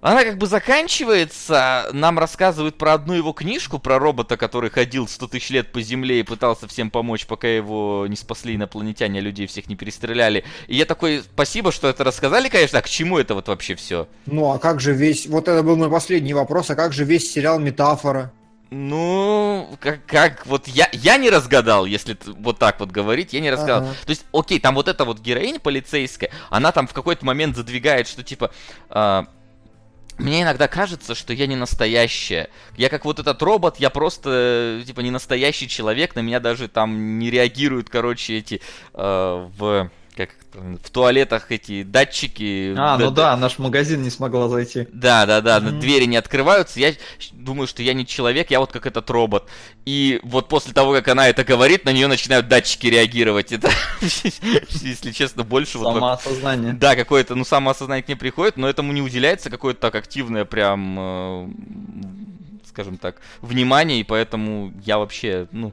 Она 0.01 0.25
как 0.25 0.39
бы 0.39 0.47
заканчивается, 0.47 1.91
нам 1.93 2.19
рассказывают 2.19 2.79
про 2.79 2.95
одну 2.95 3.13
его 3.13 3.33
книжку, 3.33 3.79
про 3.79 3.99
робота, 3.99 4.39
который 4.39 4.71
ходил 4.71 5.07
100 5.07 5.29
тысяч 5.29 5.51
лет 5.51 5.73
по 5.73 5.83
земле 5.83 6.21
и 6.21 6.23
пытался 6.23 6.67
всем 6.67 6.91
помочь, 6.91 7.27
пока 7.27 7.49
его 7.49 8.07
не 8.09 8.17
спасли 8.17 8.57
инопланетяне, 8.57 9.19
а 9.19 9.23
людей 9.23 9.47
всех 9.47 9.67
не 9.69 9.77
перестреляли. 9.77 10.45
И 10.69 10.77
я 10.77 10.87
такой, 10.87 11.23
спасибо, 11.23 11.71
что 11.71 11.87
это 11.87 12.03
рассказали, 12.03 12.49
конечно, 12.49 12.79
а 12.79 12.83
к 12.83 12.89
чему 12.89 13.19
это 13.19 13.35
вот 13.35 13.49
вообще 13.49 13.75
все? 13.75 14.09
Ну, 14.25 14.51
а 14.51 14.59
как 14.59 14.81
же 14.81 14.95
весь... 14.95 15.27
Вот 15.27 15.49
это 15.49 15.63
был 15.63 15.77
мой 15.77 15.91
последний 15.91 16.33
вопрос, 16.33 16.71
а 16.71 16.77
как 16.77 16.95
же 16.95 17.05
весь 17.05 17.31
сериал 17.31 17.59
«Метафора»? 17.59 18.33
Ну, 18.71 19.69
как, 19.81 20.07
как 20.07 20.47
вот 20.47 20.67
я, 20.69 20.89
я 20.93 21.17
не 21.19 21.29
разгадал, 21.29 21.85
если 21.85 22.17
вот 22.39 22.59
так 22.59 22.81
вот 22.81 22.91
говорить, 22.91 23.35
я 23.35 23.41
не 23.41 23.51
разгадал. 23.51 23.83
Ага. 23.83 23.95
То 24.07 24.11
есть, 24.11 24.25
окей, 24.33 24.61
там 24.61 24.77
вот 24.77 24.89
эта 24.89 25.05
вот 25.05 25.19
героиня 25.19 25.59
полицейская, 25.59 26.31
она 26.49 26.73
там 26.73 26.87
в 26.87 26.95
какой-то 26.95 27.27
момент 27.27 27.57
задвигает, 27.57 28.09
что 28.09 28.23
типа... 28.23 28.51
а, 28.89 29.27
мне 30.21 30.43
иногда 30.43 30.69
кажется, 30.69 31.15
что 31.15 31.33
я 31.33 31.47
не 31.47 31.57
настоящая. 31.57 32.51
Я 32.77 32.89
как 32.89 33.05
вот 33.05 33.19
этот 33.19 33.41
робот, 33.43 33.79
я 33.79 33.91
просто, 33.91 34.81
э, 34.81 34.85
типа, 34.87 35.01
не 35.01 35.11
настоящий 35.11 35.69
человек. 35.69 36.15
На 36.15 36.21
меня 36.21 36.41
даже 36.41 36.69
там 36.69 37.19
не 37.19 37.31
реагируют, 37.31 37.89
короче, 37.89 38.39
эти 38.39 38.61
э, 38.95 39.49
в... 39.57 39.91
В 40.53 40.91
туалетах 40.91 41.53
эти 41.53 41.85
датчики. 41.85 42.75
А, 42.77 42.97
д- 42.99 43.05
ну 43.05 43.11
да, 43.13 43.37
наш 43.37 43.59
магазин 43.61 44.03
не 44.03 44.11
смогла 44.11 44.49
зайти. 44.49 44.89
да, 44.93 45.25
да, 45.25 45.41
да, 45.41 45.61
Мгм. 45.61 45.79
двери 45.79 46.07
не 46.07 46.17
открываются. 46.17 46.81
Я 46.81 46.95
думаю, 47.33 47.69
что 47.69 47.83
я 47.83 47.95
не 47.95 48.05
человек, 48.05 48.51
я 48.51 48.59
вот 48.59 48.73
как 48.73 48.85
этот 48.87 49.09
робот. 49.11 49.49
И 49.87 50.19
вот 50.25 50.49
после 50.49 50.73
того, 50.73 50.93
как 50.93 51.07
она 51.09 51.29
это 51.29 51.45
говорит, 51.45 51.85
на 51.85 51.93
нее 51.93 52.09
начинают 52.09 52.49
датчики 52.49 52.89
реагировать. 52.89 53.53
Это, 53.53 53.71
если 54.01 55.13
честно, 55.13 55.45
больше 55.45 55.79
вот... 55.79 55.95
Самоосознание. 55.95 56.73
Да, 56.73 56.97
какое-то, 56.97 57.35
ну, 57.37 57.45
самоосознание 57.45 58.03
к 58.03 58.09
ней 58.09 58.17
приходит, 58.17 58.57
но 58.57 58.69
этому 58.69 58.93
не 58.93 59.03
уделяется 59.03 59.51
какое-то 59.51 59.81
так 59.81 59.95
активное 59.95 60.45
прям, 60.45 60.97
э, 60.99 61.49
скажем 62.69 62.99
так, 62.99 63.17
внимание, 63.41 64.01
и 64.01 64.05
поэтому 64.05 64.73
я 64.85 64.99
вообще, 64.99 65.47
ну, 65.53 65.73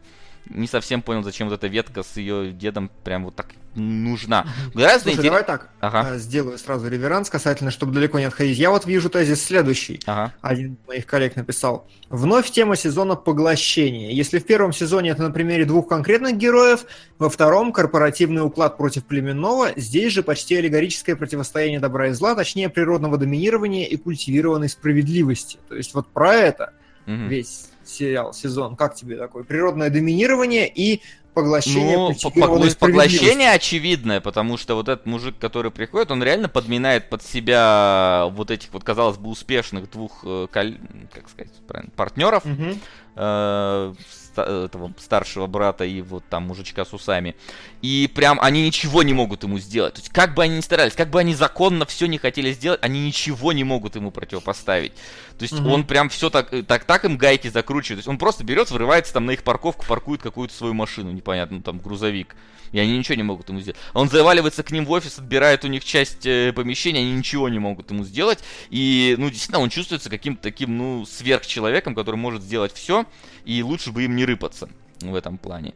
не 0.50 0.68
совсем 0.68 1.02
понял, 1.02 1.24
зачем 1.24 1.50
вот 1.50 1.56
эта 1.56 1.68
ветка 1.68 2.04
с 2.04 2.18
ее 2.18 2.52
дедом 2.52 2.90
прям 3.04 3.26
вот 3.26 3.36
так 3.36 3.48
нужна. 3.76 4.48
Гораздо 4.74 5.04
Слушай, 5.12 5.16
интерес- 5.18 5.24
давай 5.26 5.44
так, 5.44 5.70
Ага. 5.82 6.16
э, 6.16 6.18
сделаю 6.18 6.58
сразу 6.58 6.88
реверанс 6.90 7.30
касательно, 7.30 7.70
чтобы 7.70 7.94
далеко 7.94 8.18
не 8.18 8.26
отходить. 8.26 8.58
Я 8.58 8.72
вот 8.72 8.86
вижу 8.88 9.10
тезис 9.10 9.44
следующий. 9.44 10.00
Ага. 10.08 10.34
Один 10.42 10.74
из 10.74 10.88
моих 10.88 11.06
коллег 11.06 11.36
написал. 11.36 11.88
Вновь 12.10 12.50
тема 12.50 12.76
сезона 12.76 13.16
поглощения. 13.16 14.12
Если 14.12 14.40
в 14.40 14.46
первом 14.46 14.74
сезоне 14.74 15.12
это 15.12 15.22
на 15.24 15.32
примере 15.32 15.64
двух 15.66 15.88
конкретных 15.88 16.38
героев, 16.38 16.86
во 17.20 17.30
втором 17.30 17.72
корпоративный 17.72 18.44
уклад 18.44 18.78
против 18.78 19.06
племенного, 19.06 19.70
здесь 19.76 20.12
же 20.14 20.24
почти 20.24 20.56
аллегорическое 20.56 21.16
противостояние 21.16 21.80
добра 21.80 22.08
и 22.08 22.12
зла, 22.14 22.34
точнее 22.34 22.70
природного 22.70 23.18
доминирования 23.18 23.86
и 23.86 23.96
культивированной 23.96 24.70
справедливости. 24.70 25.60
То 25.70 25.76
есть 25.76 25.94
вот 25.94 26.08
про 26.08 26.34
это 26.34 26.74
Мгм. 27.06 27.28
весь 27.30 27.70
сериал, 27.88 28.34
сезон. 28.34 28.76
Как 28.76 28.96
тебе 28.96 29.18
такой? 29.18 29.44
Природное 29.44 29.90
доминирование 29.90 30.68
и 30.68 31.02
поглощение 31.34 31.98
Ну, 31.98 32.14
по- 32.16 32.32
поглощение 32.80 33.52
очевидное, 33.52 34.22
потому 34.22 34.58
что 34.58 34.74
вот 34.76 34.90
этот 34.90 35.06
мужик, 35.06 35.36
который 35.40 35.70
приходит, 35.70 36.10
он 36.10 36.24
реально 36.24 36.50
подминает 36.50 37.10
под 37.10 37.22
себя 37.22 38.28
вот 38.32 38.50
этих 38.50 38.74
вот, 38.74 38.84
казалось 38.84 39.18
бы, 39.18 39.30
успешных 39.30 39.90
двух, 39.92 40.22
э, 40.24 40.48
как 40.52 41.30
сказать 41.30 41.54
правильно, 41.68 41.92
партнеров, 41.96 42.44
Мгм. 42.44 42.80
э, 43.16 43.94
этого 44.36 44.92
старшего 45.00 45.48
брата 45.48 45.84
и 45.84 46.02
вот 46.02 46.24
там 46.30 46.44
мужичка 46.44 46.86
с 46.86 46.94
усами. 46.94 47.36
И 47.82 48.10
прям 48.14 48.40
они 48.42 48.66
ничего 48.66 49.04
не 49.04 49.14
могут 49.14 49.44
ему 49.44 49.60
сделать. 49.60 49.96
То 49.96 50.00
есть 50.00 50.10
как 50.12 50.34
бы 50.34 50.44
они 50.44 50.58
ни 50.58 50.62
старались, 50.62 50.94
как 50.94 51.10
бы 51.10 51.20
они 51.20 51.36
законно 51.36 51.86
все 51.86 52.08
не 52.08 52.18
хотели 52.18 52.52
сделать, 52.52 52.80
они 52.82 53.06
ничего 53.06 53.54
не 53.54 53.64
могут 53.64 53.96
ему 53.96 54.10
противопоставить. 54.10 54.94
То 55.38 55.44
есть 55.44 55.54
Мгм. 55.54 55.72
он 55.72 55.84
прям 55.86 56.10
все 56.10 56.30
так, 56.30 56.52
э, 56.54 56.64
так, 56.64 56.86
так 56.86 57.06
им 57.06 57.18
гайки 57.18 57.50
закручивает. 57.50 57.98
То 57.98 58.00
есть 58.00 58.08
он 58.08 58.18
просто 58.18 58.44
берет, 58.44 58.72
врывается 58.72 59.14
там 59.14 59.28
на 59.28 59.32
их 59.32 59.44
парковку, 59.44 59.86
паркует 59.86 60.22
какую-то 60.22 60.54
свою 60.54 60.74
машину, 60.74 61.12
непонятно, 61.12 61.62
там 61.62 61.80
грузовик. 61.80 62.36
И 62.72 62.80
они 62.80 62.98
ничего 62.98 63.16
не 63.16 63.24
могут 63.24 63.48
ему 63.48 63.62
сделать. 63.62 63.80
Он 63.94 64.10
заваливается 64.10 64.64
к 64.64 64.72
ним 64.72 64.86
в 64.86 64.92
офис, 64.92 65.20
отбирает 65.20 65.64
у 65.64 65.68
них 65.68 65.86
часть 65.86 66.26
э, 66.26 66.52
помещения, 66.54 67.00
они 67.00 67.14
ничего 67.14 67.48
не 67.48 67.60
могут 67.60 67.92
ему 67.92 68.04
сделать. 68.04 68.40
И, 68.70 69.16
ну, 69.18 69.30
действительно, 69.30 69.60
он 69.60 69.70
чувствуется 69.70 70.10
каким-то 70.10 70.42
таким, 70.42 70.78
ну, 70.78 71.06
сверхчеловеком, 71.06 71.96
который 71.96 72.18
может 72.18 72.42
сделать 72.42 72.74
все, 72.74 73.06
и 73.46 73.62
лучше 73.64 73.92
бы 73.92 74.04
им 74.04 74.16
не 74.16 74.26
рыпаться 74.26 74.68
в 75.00 75.16
этом 75.16 75.38
плане. 75.38 75.76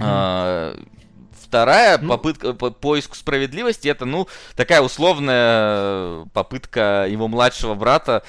А, 0.00 0.76
Вторая 1.40 1.98
Ну. 1.98 2.08
попытка 2.10 2.52
по 2.52 2.70
поиску 2.70 3.16
справедливости 3.16 3.88
это, 3.88 4.04
ну, 4.04 4.28
такая 4.54 4.82
условная 4.82 6.26
попытка 6.26 7.06
его 7.10 7.26
младшего 7.26 7.74
брата, 7.74 8.22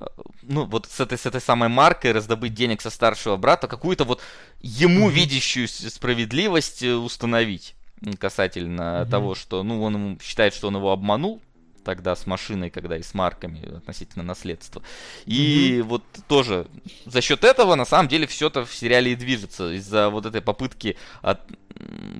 э, 0.00 0.04
ну, 0.42 0.64
вот 0.64 0.86
с 0.90 0.98
этой, 0.98 1.16
с 1.16 1.24
этой 1.24 1.40
самой 1.40 1.68
маркой 1.68 2.10
раздобыть 2.10 2.52
денег 2.52 2.82
со 2.82 2.90
старшего 2.90 3.36
брата, 3.36 3.68
какую-то 3.68 4.04
вот 4.04 4.20
ему 4.60 5.06
Мгм. 5.06 5.14
видящую 5.14 5.68
справедливость 5.68 6.82
э, 6.82 6.94
установить 6.94 7.76
касательно 8.18 9.02
Мгм. 9.02 9.10
того, 9.10 9.34
что, 9.36 9.62
ну, 9.62 9.80
он 9.82 10.18
считает, 10.20 10.52
что 10.52 10.66
он 10.68 10.76
его 10.76 10.90
обманул 10.90 11.40
тогда 11.84 12.16
с 12.16 12.26
машиной, 12.26 12.70
когда 12.70 12.96
и 12.96 13.02
с 13.02 13.14
марками 13.14 13.76
относительно 13.76 14.24
наследства. 14.24 14.82
И 15.26 15.82
вот 15.86 16.02
тоже 16.26 16.66
за 17.06 17.20
счет 17.20 17.44
этого 17.44 17.74
на 17.74 17.84
самом 17.84 18.08
деле 18.08 18.26
все-то 18.26 18.64
в 18.64 18.74
сериале 18.74 19.12
и 19.12 19.16
движется. 19.16 19.72
Из-за 19.72 20.08
вот 20.08 20.26
этой 20.26 20.40
попытки 20.40 20.96
от, 21.22 21.40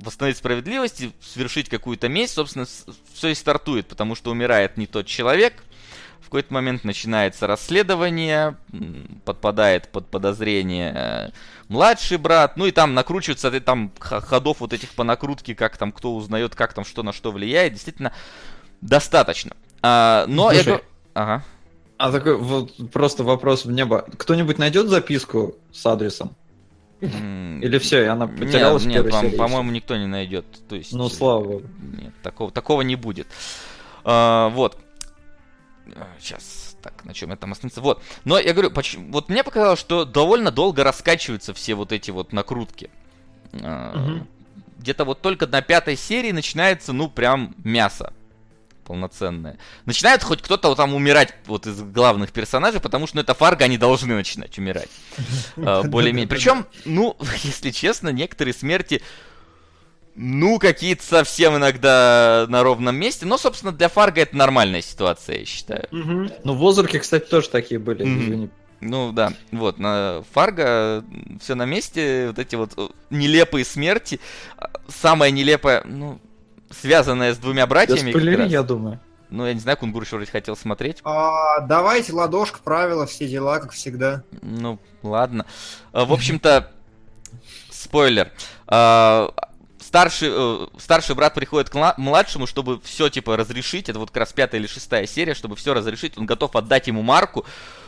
восстановить 0.03 0.39
справедливость 0.39 1.01
и 1.01 1.13
совершить 1.21 1.69
какую-то 1.69 2.09
месть, 2.09 2.35
собственно, 2.35 2.67
все 3.15 3.29
и 3.29 3.35
стартует, 3.35 3.89
потому 3.89 4.15
что 4.15 4.31
умирает 4.31 4.77
не 4.77 4.87
тот 4.87 5.07
человек. 5.07 5.65
В 6.21 6.27
какой-то 6.35 6.55
момент 6.55 6.85
начинается 6.85 7.47
расследование, 7.47 8.57
подпадает 9.25 9.93
под 9.93 10.09
подозрение 10.09 10.93
э, 10.95 11.31
младший 11.69 12.17
брат, 12.17 12.57
ну 12.57 12.67
и 12.67 12.71
там 12.71 12.95
накручиваются 12.95 13.49
э, 13.49 13.61
там 13.61 13.93
ходов 14.01 14.61
вот 14.61 14.73
этих 14.73 14.89
по 14.91 15.05
накрутке, 15.05 15.55
как 15.55 15.77
там 15.77 15.93
кто 15.93 16.17
узнает, 16.17 16.55
как 16.55 16.73
там 16.73 16.85
что 16.85 17.03
на 17.03 17.13
что 17.13 17.31
влияет, 17.31 17.75
действительно 17.75 18.13
достаточно. 18.85 19.57
А, 19.83 20.27
но 20.29 20.51
Слушай, 20.51 20.75
это... 20.75 20.85
Ага. 21.15 21.45
А 21.97 22.13
такой 22.13 22.37
вот 22.37 22.91
просто 22.93 23.25
вопрос 23.25 23.65
в 23.65 23.71
небо. 23.71 24.05
Кто-нибудь 24.19 24.59
найдет 24.59 24.89
записку 24.89 25.57
с 25.73 25.85
адресом? 25.87 26.37
Или 27.01 27.79
все, 27.79 28.05
и 28.05 28.07
она 28.07 28.27
потерялась 28.27 28.85
Нет, 28.85 29.05
нет, 29.05 29.37
по-моему, 29.37 29.71
никто 29.71 29.97
не 29.97 30.07
найдет. 30.07 30.47
То 30.69 30.77
есть? 30.77 30.93
Ну, 30.93 31.09
слава 31.09 31.45
богу. 31.45 31.63
Нет, 32.01 32.15
такого, 32.23 32.51
такого 32.51 32.83
не 32.83 32.97
будет. 32.97 33.27
А, 34.05 34.49
вот. 34.51 34.79
Сейчас, 36.19 36.77
так, 36.83 37.05
на 37.05 37.13
чем 37.13 37.31
я 37.31 37.37
там 37.37 37.53
остановился? 37.53 37.81
Вот. 37.81 38.03
Но 38.25 38.39
я 38.39 38.53
говорю, 38.53 38.71
почему, 38.71 39.13
вот 39.13 39.29
мне 39.29 39.45
показалось, 39.45 39.81
что 39.81 40.05
довольно 40.05 40.51
долго 40.51 40.83
раскачиваются 40.83 41.53
все 41.53 41.75
вот 41.75 41.93
эти 41.93 42.11
вот 42.11 42.33
накрутки. 42.33 42.91
А, 43.63 43.97
Мгм. 43.97 44.29
Где-то 44.79 45.05
вот 45.05 45.21
только 45.23 45.47
на 45.47 45.63
пятой 45.63 45.97
серии 45.97 46.33
начинается, 46.33 46.93
ну, 46.93 47.09
прям 47.09 47.55
мясо 47.65 48.13
полноценное. 48.85 49.59
Начинает 49.87 50.23
хоть 50.23 50.43
кто-то 50.43 50.75
там 50.75 50.95
умирать 50.95 51.35
вот 51.47 51.67
из 51.67 51.81
главных 51.83 52.33
персонажей, 52.33 52.81
потому 52.81 53.07
что, 53.07 53.17
ну, 53.17 53.23
это 53.23 53.35
Фарго, 53.35 53.65
они 53.65 53.79
должны 53.79 54.15
начинать 54.15 54.57
умирать. 54.59 54.91
А, 55.57 55.83
Более-менее. 55.83 56.29
Причем, 56.29 56.67
ну, 56.85 57.17
если 57.43 57.71
честно, 57.71 58.11
некоторые 58.11 58.55
смерти 58.55 59.03
ну, 60.17 60.59
какие-то 60.59 61.05
совсем 61.05 61.57
иногда 61.57 62.47
на 62.49 62.63
ровном 62.63 62.95
месте. 62.95 63.27
Но, 63.27 63.37
собственно, 63.37 63.73
для 63.73 63.89
Фарго 63.89 64.21
это 64.21 64.37
нормальная 64.37 64.81
ситуация, 64.83 65.41
я 65.41 65.45
считаю. 65.45 65.89
Мгм. 65.91 66.31
Ну, 66.45 66.55
в 66.55 66.65
Озарке, 66.65 67.01
кстати, 67.01 67.25
тоже 67.25 67.49
такие 67.49 67.81
были, 67.81 68.05
Мгм. 68.05 68.21
извини. 68.23 68.51
Ну 68.81 69.13
да, 69.13 69.33
вот, 69.51 69.79
на 69.79 70.23
Фарго 70.33 71.05
все 71.41 71.55
на 71.55 71.65
месте, 71.65 72.27
вот 72.29 72.39
эти 72.39 72.55
вот 72.55 72.73
э, 72.77 72.89
нелепые 73.09 73.65
смерти. 73.65 74.21
А, 74.59 74.71
Самая 74.89 75.31
нелепая, 75.31 75.83
ну, 75.85 76.21
связанная 76.81 77.35
с 77.35 77.39
двумя 77.39 77.63
Да 77.63 77.71
братьями. 77.71 78.13
как 78.13 78.21
спойлери, 78.21 78.49
я 78.49 78.63
думаю. 78.63 79.01
Ну, 79.31 79.47
я 79.47 79.55
не 79.55 79.61
знаю, 79.61 79.77
Кунгур 79.79 80.03
еще 80.03 80.17
вроде 80.17 80.31
хотел 80.31 80.55
смотреть. 80.57 80.99
А, 81.03 81.61
давайте 81.61 82.13
ладошка, 82.13 82.61
правила, 82.63 83.07
все 83.07 83.27
дела, 83.27 83.59
как 83.59 83.73
всегда. 83.73 84.23
Ну, 84.43 84.79
ладно. 85.03 85.47
А, 85.93 86.05
В 86.05 86.13
общем-то, 86.13 86.71
спойлер. 87.71 88.31
А, 88.67 89.33
Старший, 89.81 90.29
э, 90.33 90.67
старший 90.79 91.15
брат 91.15 91.35
приходит 91.35 91.71
к 91.71 91.75
мла- 91.75 91.95
младшему, 91.99 92.49
чтобы 92.49 92.81
все, 92.81 93.09
типа, 93.11 93.37
разрешить. 93.37 93.89
Это 93.89 94.01
вот 94.01 94.11
как 94.11 94.17
раз 94.23 94.33
пятая 94.33 94.61
или 94.61 94.67
шестая 94.67 95.07
серия, 95.07 95.35
чтобы 95.35 95.55
все 95.55 95.73
разрешить. 95.73 96.19
Он 96.19 96.27
готов 96.27 96.57
отдать 96.57 96.89
ему 96.89 97.03
марку. 97.03 97.45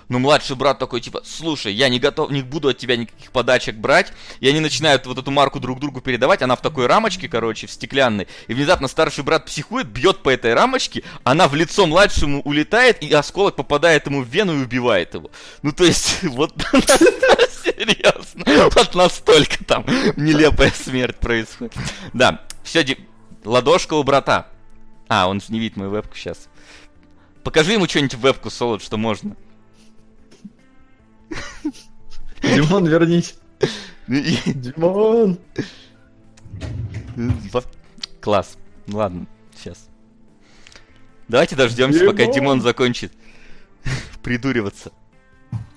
Но 0.08 0.20
младший 0.20 0.54
брат 0.54 0.78
такой, 0.78 1.00
типа, 1.00 1.22
слушай, 1.24 1.72
я 1.72 1.88
не 1.88 1.98
готов, 1.98 2.30
не 2.30 2.42
буду 2.42 2.68
от 2.68 2.78
тебя 2.78 2.96
никаких 2.96 3.32
подачек 3.32 3.76
брать. 3.76 4.12
И 4.40 4.48
они 4.48 4.60
начинают 4.60 5.06
вот 5.06 5.18
эту 5.18 5.30
марку 5.30 5.58
друг 5.58 5.80
другу 5.80 6.00
передавать. 6.00 6.42
Она 6.42 6.54
в 6.54 6.62
такой 6.62 6.86
рамочке, 6.86 7.28
короче, 7.28 7.66
в 7.66 7.72
стеклянной. 7.72 8.28
И 8.46 8.54
внезапно 8.54 8.86
старший 8.86 9.24
брат 9.24 9.46
психует, 9.46 9.88
бьет 9.88 10.22
по 10.22 10.30
этой 10.30 10.54
рамочке. 10.54 11.02
Она 11.24 11.48
в 11.48 11.54
лицо 11.54 11.86
младшему 11.86 12.40
улетает, 12.42 13.02
и 13.02 13.12
осколок 13.12 13.56
попадает 13.56 14.06
ему 14.06 14.22
в 14.22 14.28
вену 14.28 14.54
и 14.54 14.62
убивает 14.62 15.14
его. 15.14 15.30
Ну, 15.62 15.72
то 15.72 15.84
есть, 15.84 16.18
вот 16.22 16.54
серьезно. 17.64 18.70
Вот 18.74 18.94
настолько 18.94 19.64
там 19.64 19.84
нелепая 20.16 20.70
смерть 20.70 21.16
происходит. 21.16 21.74
Да, 22.12 22.42
все, 22.62 22.84
ладошка 23.44 23.94
у 23.94 24.04
брата. 24.04 24.48
А, 25.08 25.28
он 25.28 25.40
же 25.40 25.46
не 25.48 25.58
видит 25.58 25.76
мою 25.76 25.90
вебку 25.90 26.16
сейчас. 26.16 26.48
Покажи 27.42 27.72
ему 27.72 27.86
что-нибудь 27.86 28.14
вебку, 28.14 28.50
Солод, 28.50 28.82
что 28.82 28.96
можно. 28.96 29.36
Димон, 32.42 32.86
вернись. 32.86 33.36
И- 34.08 34.38
Димон! 34.52 35.38
Класс. 38.20 38.56
Ладно, 38.88 39.26
сейчас. 39.56 39.88
Давайте 41.28 41.56
дождемся, 41.56 42.04
пока 42.06 42.26
Димон! 42.26 42.60
Закончит 42.60 43.12
придуриваться. 44.22 44.90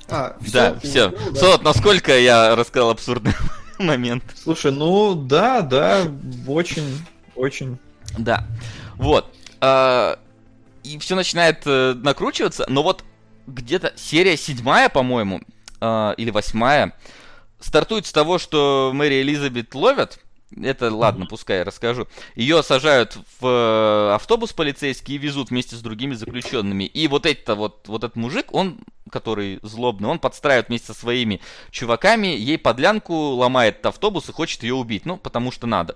А, 0.08 0.36
Да, 0.52 0.76
всё, 0.80 0.90
все. 0.90 1.10
ну, 1.10 1.32
да. 1.32 1.40
Солод, 1.40 1.64
насколько 1.64 2.18
я 2.18 2.56
рассказал 2.56 2.90
абсурдный 2.90 3.34
момент. 3.80 4.24
Слушай, 4.36 4.72
ну 4.72 5.14
да, 5.14 5.62
да, 5.62 6.08
очень, 6.48 6.84
очень. 7.36 7.78
Да. 8.18 8.48
Вот. 8.96 9.32
А, 9.62 10.18
И 10.84 10.98
все 10.98 11.16
начинает 11.16 11.62
э, 11.66 11.94
накручиваться, 11.94 12.66
но 12.68 12.82
вот 12.82 13.04
где-то 13.50 13.94
серия 13.96 14.38
седьмая, 14.38 14.90
по-моему, 14.90 15.42
а, 15.82 16.14
или 16.18 16.32
восьмая, 16.32 16.96
стартует 17.60 18.06
с 18.06 18.12
того, 18.12 18.38
что 18.38 18.92
Мэри 18.94 19.22
Элизабет 19.22 19.74
ловят. 19.76 20.20
Это 20.62 20.94
ладно, 20.94 21.28
пускай 21.28 21.60
я 21.60 21.64
расскажу. 21.64 22.08
Ее 22.36 22.64
сажают 22.64 23.18
в 23.40 23.46
э, 23.46 24.16
автобус 24.16 24.52
полицейский 24.52 25.16
и 25.16 25.18
везут 25.20 25.52
вместе 25.52 25.76
с 25.76 25.80
другими 25.82 26.16
заключенными. 26.16 26.86
И 26.86 27.08
вот 27.08 27.28
это 27.28 27.54
вот, 27.54 27.88
вот 27.88 28.04
этот 28.04 28.16
мужик, 28.16 28.48
он, 28.52 28.80
который 29.12 29.60
злобный, 29.62 30.10
он 30.10 30.18
подстраивает 30.18 30.70
вместе 30.70 30.88
со 30.88 30.94
своими 30.96 31.40
чуваками, 31.70 32.28
ей 32.28 32.58
подлянку, 32.58 33.14
ломает 33.14 33.86
автобус 33.86 34.28
и 34.30 34.32
хочет 34.32 34.64
ее 34.64 34.74
убить. 34.74 35.06
Ну, 35.06 35.18
потому 35.18 35.52
что 35.52 35.68
надо. 35.68 35.96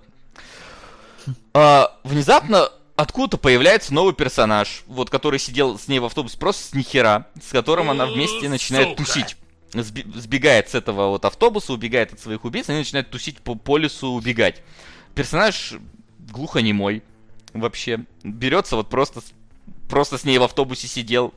А, 1.52 1.98
внезапно 2.04 2.70
откуда-то 2.96 3.38
появляется 3.38 3.92
новый 3.92 4.14
персонаж, 4.14 4.84
вот 4.86 5.10
который 5.10 5.38
сидел 5.38 5.78
с 5.78 5.88
ней 5.88 5.98
в 5.98 6.04
автобусе 6.04 6.38
просто 6.38 6.68
с 6.68 6.74
нихера, 6.74 7.26
с 7.42 7.50
которым 7.50 7.90
она 7.90 8.06
вместе 8.06 8.48
начинает 8.48 8.96
тусить. 8.96 9.36
Сби- 9.72 10.06
сбегает 10.16 10.68
с 10.68 10.74
этого 10.76 11.08
вот 11.08 11.24
автобуса, 11.24 11.72
убегает 11.72 12.12
от 12.12 12.20
своих 12.20 12.44
убийц, 12.44 12.68
они 12.68 12.78
начинают 12.78 13.10
тусить 13.10 13.38
по, 13.38 13.56
по 13.56 13.76
лесу, 13.76 14.08
убегать. 14.08 14.62
Персонаж 15.16 15.74
глухонемой 16.30 17.02
вообще. 17.52 18.04
Берется 18.22 18.76
вот 18.76 18.88
просто, 18.88 19.20
просто 19.88 20.16
с 20.16 20.24
ней 20.24 20.38
в 20.38 20.44
автобусе 20.44 20.86
сидел. 20.86 21.34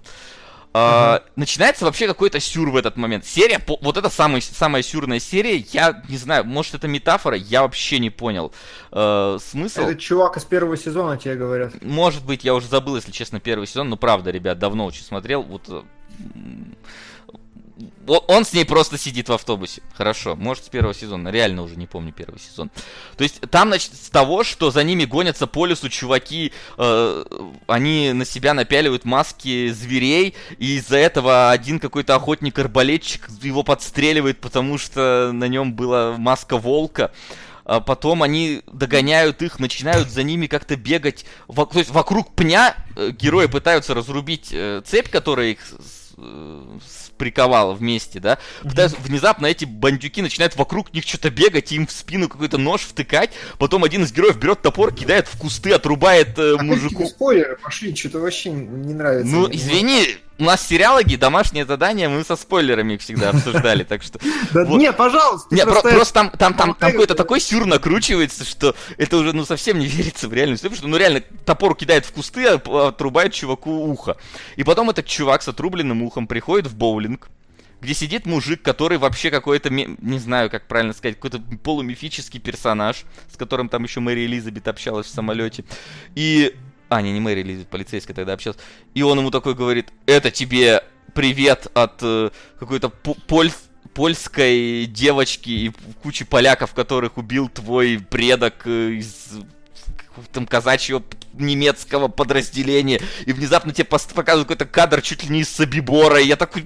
А, 0.78 1.24
Начинается 1.36 1.86
вообще 1.86 2.08
какой-то 2.08 2.40
сюр 2.40 2.70
в 2.70 2.76
этот 2.76 2.98
момент. 2.98 3.26
Серия, 3.26 3.60
вот 3.68 3.98
это 3.98 4.10
самый, 4.10 4.42
самая 4.42 4.84
сюрная 4.84 5.20
серия, 5.20 5.58
я 5.72 6.04
не 6.08 6.18
знаю, 6.18 6.46
может 6.46 6.76
это 6.76 6.88
метафора, 6.88 7.36
я 7.36 7.64
вообще 7.64 8.00
не 8.00 8.10
понял. 8.10 8.54
Э, 8.92 9.38
смысл? 9.42 9.82
Это 9.82 9.96
чувак 9.96 10.38
из 10.38 10.46
первого 10.46 10.78
сезона, 10.78 11.18
тебе 11.18 11.36
говорят. 11.36 11.82
Может 11.82 12.26
быть, 12.26 12.44
я 12.44 12.54
уже 12.54 12.68
забыл, 12.68 12.96
если 12.96 13.12
честно, 13.12 13.40
первый 13.40 13.68
сезон, 13.68 13.90
но 13.90 13.98
правда, 13.98 14.32
ребят, 14.32 14.60
давно 14.60 14.86
очень 14.86 15.04
смотрел. 15.04 15.42
Вот 15.44 15.86
он 18.08 18.46
с 18.46 18.54
ней 18.54 18.66
просто 18.66 18.98
сидит 18.98 19.30
в 19.30 19.34
автобусе. 19.34 19.82
Хорошо, 19.94 20.36
может 20.36 20.66
с 20.66 20.70
первого 20.70 20.94
сезона, 20.94 21.30
реально 21.30 21.64
уже 21.64 21.76
не 21.76 21.88
помню 21.88 22.12
первый 22.12 22.40
сезон. 22.40 22.72
То 23.18 23.24
есть 23.24 23.42
там, 23.52 23.70
значит, 23.70 23.94
с 23.96 24.10
того, 24.10 24.44
что 24.44 24.72
за 24.72 24.84
ними 24.84 25.06
гонятся 25.06 25.48
по 25.48 25.66
лесу 25.66 25.90
чуваки, 25.90 26.54
э, 26.78 27.26
они 27.68 28.14
на 28.14 28.26
себя 28.26 28.54
напяливают 28.54 29.06
маски 29.06 29.70
зверей, 29.70 30.36
и 30.58 30.78
из-за 30.78 30.98
этого 30.98 31.52
один 31.52 31.80
какой-то 31.80 32.16
охотник-арбалетчик 32.16 33.30
его 33.42 33.64
подстреливает, 33.64 34.40
потому 34.40 34.78
что 34.78 35.32
на 35.34 35.46
нем 35.46 35.74
была 35.74 36.16
маска 36.18 36.58
волка. 36.58 37.12
А 37.66 37.82
потом 37.82 38.24
они 38.24 38.62
догоняют 38.66 39.42
их, 39.42 39.60
начинают 39.60 40.10
за 40.10 40.24
ними 40.24 40.48
как-то 40.48 40.78
бегать. 40.78 41.26
Во- 41.50 41.66
то 41.66 41.80
есть 41.80 41.92
вокруг 41.92 42.34
пня 42.34 42.78
э, 42.96 43.12
герои 43.12 43.48
пытаются 43.48 43.94
разрубить 43.94 44.50
э, 44.54 44.82
цепь, 44.86 45.10
которая 45.10 45.48
их 45.48 45.60
приковала 47.18 47.74
вместе, 47.74 48.20
да. 48.20 48.38
Пытаются- 48.64 48.98
внезапно 49.00 49.46
эти 49.48 49.66
бандюки 49.66 50.22
начинают 50.22 50.56
вокруг 50.56 50.94
них 50.94 51.04
что-то 51.06 51.30
бегать, 51.30 51.72
и 51.72 51.76
им 51.76 51.88
в 51.88 51.92
спину 51.92 52.28
какой-то 52.30 52.58
нож 52.58 52.82
втыкать. 52.82 53.32
Потом 53.58 53.84
один 53.84 54.04
из 54.04 54.12
героев 54.12 54.38
берет 54.38 54.62
топор, 54.62 54.94
кидает 54.94 55.28
в 55.28 55.38
кусты, 55.38 55.72
отрубает 55.72 56.38
э, 56.40 56.56
А 56.58 56.64
мужику. 56.64 56.96
какие 56.96 57.08
спойлеры 57.08 57.58
пошли, 57.58 57.96
что-то 57.96 58.20
вообще 58.20 58.50
не 58.52 58.94
нравится. 58.94 59.32
Ну, 59.32 59.48
извини, 59.52 60.18
у 60.40 60.44
нас 60.44 60.68
сериалоги, 60.68 61.16
домашнее 61.16 61.66
задание, 61.66 62.10
мы 62.10 62.24
со 62.24 62.36
спойлерами 62.36 62.94
их 62.94 63.02
всегда 63.02 63.30
обсуждали, 63.30 63.84
так 63.84 64.04
что... 64.04 64.20
Не, 64.54 64.94
пожалуйста. 64.94 65.54
Не, 65.54 65.64
про- 65.64 65.82
просто- 65.82 66.14
там, 66.14 66.30
там, 66.32 66.54
там, 66.54 66.74
какой-то 66.74 67.16
такой 67.16 67.40
сюр 67.40 67.66
накручивается, 67.66 68.46
что 68.46 68.76
это 68.98 69.18
уже, 69.18 69.34
ну, 69.34 69.46
совсем 69.46 69.80
не 69.80 69.88
верится 69.88 70.28
в 70.28 70.34
реальность. 70.34 70.62
Потому 70.62 70.78
что, 70.78 70.88
ну, 70.88 70.98
реально, 70.98 71.22
топор 71.46 71.76
кидает 71.76 72.06
в 72.06 72.12
кусты, 72.12 72.48
а 72.48 72.88
отрубает 72.88 73.34
чуваку 73.34 73.72
ухо. 73.72 74.18
И 74.56 74.64
потом 74.64 74.90
этот 74.90 75.06
чувак 75.06 75.42
с 75.42 75.48
отрубленным 75.48 76.04
ухом 76.04 76.28
приходит 76.28 76.68
в 76.68 76.76
боулинг, 76.76 77.30
где 77.82 77.94
сидит 77.94 78.26
мужик, 78.26 78.62
который 78.62 78.98
вообще 78.98 79.30
какой-то, 79.32 79.70
не 79.70 80.20
знаю, 80.20 80.50
как 80.50 80.68
правильно 80.68 80.94
сказать, 80.94 81.16
какой-то 81.16 81.42
полумифический 81.64 82.40
персонаж, 82.40 83.06
с 83.32 83.38
которым 83.38 83.70
там 83.70 83.84
еще 83.84 84.00
Мэри 84.00 84.26
Элизабет 84.26 84.68
общалась 84.68 85.08
в 85.08 85.12
самолете. 85.14 85.66
И... 86.16 86.56
А, 86.90 87.02
не, 87.02 87.12
не 87.12 87.20
Мэри 87.20 87.42
Элизабет, 87.42 87.68
полицейская 87.68 88.16
тогда 88.16 88.34
общалась. 88.34 88.60
И 88.94 89.02
он 89.02 89.20
ему 89.20 89.32
такой 89.32 89.56
говорит, 89.56 89.92
это 90.06 90.32
тебе 90.32 90.84
привет 91.14 91.68
от 91.74 92.00
э, 92.02 92.30
какой-то 92.60 92.90
по- 92.90 93.18
поль- 93.28 93.52
польской 93.94 94.86
девочки 94.86 95.50
и 95.50 95.72
кучи 96.04 96.24
поляков, 96.24 96.74
которых 96.74 97.18
убил 97.18 97.50
твой 97.50 98.00
предок 98.00 98.66
э, 98.66 98.92
из 98.92 99.32
там 100.32 100.48
казачьего 100.48 101.04
немецкого 101.34 102.08
подразделения, 102.08 103.02
и 103.26 103.34
внезапно 103.34 103.74
тебе 103.74 103.86
показывают 103.86 104.48
какой-то 104.48 104.66
кадр 104.66 105.02
чуть 105.02 105.24
ли 105.24 105.30
не 105.30 105.42
из 105.42 105.50
Собибора, 105.50 106.20
и 106.20 106.28
я 106.28 106.36
такой... 106.36 106.66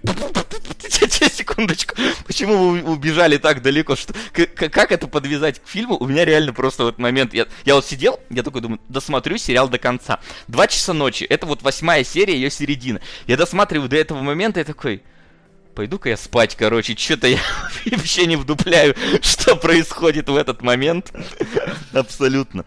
Секундочку, 1.31 1.95
почему 2.25 2.69
вы 2.69 2.83
убежали 2.83 3.37
так 3.37 3.61
далеко? 3.61 3.95
Что, 3.95 4.13
как 4.55 4.91
это 4.91 5.07
подвязать 5.07 5.59
к 5.59 5.67
фильму? 5.67 5.97
У 5.97 6.07
меня 6.07 6.25
реально 6.25 6.53
просто 6.53 6.85
в 6.85 6.87
этот 6.87 6.99
момент... 6.99 7.33
Я, 7.33 7.47
я 7.65 7.75
вот 7.75 7.85
сидел, 7.85 8.19
я 8.29 8.43
такой 8.43 8.61
думаю, 8.61 8.79
досмотрю 8.89 9.37
сериал 9.37 9.69
до 9.69 9.77
конца. 9.77 10.19
Два 10.47 10.67
часа 10.67 10.93
ночи, 10.93 11.23
это 11.23 11.45
вот 11.45 11.61
восьмая 11.61 12.03
серия, 12.03 12.35
ее 12.35 12.49
середина. 12.49 13.01
Я 13.27 13.37
досматриваю 13.37 13.89
до 13.89 13.97
этого 13.97 14.21
момента 14.21 14.59
и 14.59 14.63
такой... 14.63 15.03
Пойду-ка 15.75 16.09
я 16.09 16.17
спать, 16.17 16.57
короче, 16.57 16.97
что-то 16.97 17.27
я 17.27 17.39
вообще 17.91 18.25
не 18.25 18.35
вдупляю, 18.35 18.95
что 19.21 19.55
происходит 19.55 20.27
в 20.27 20.35
этот 20.35 20.61
момент. 20.61 21.13
Абсолютно. 21.93 22.65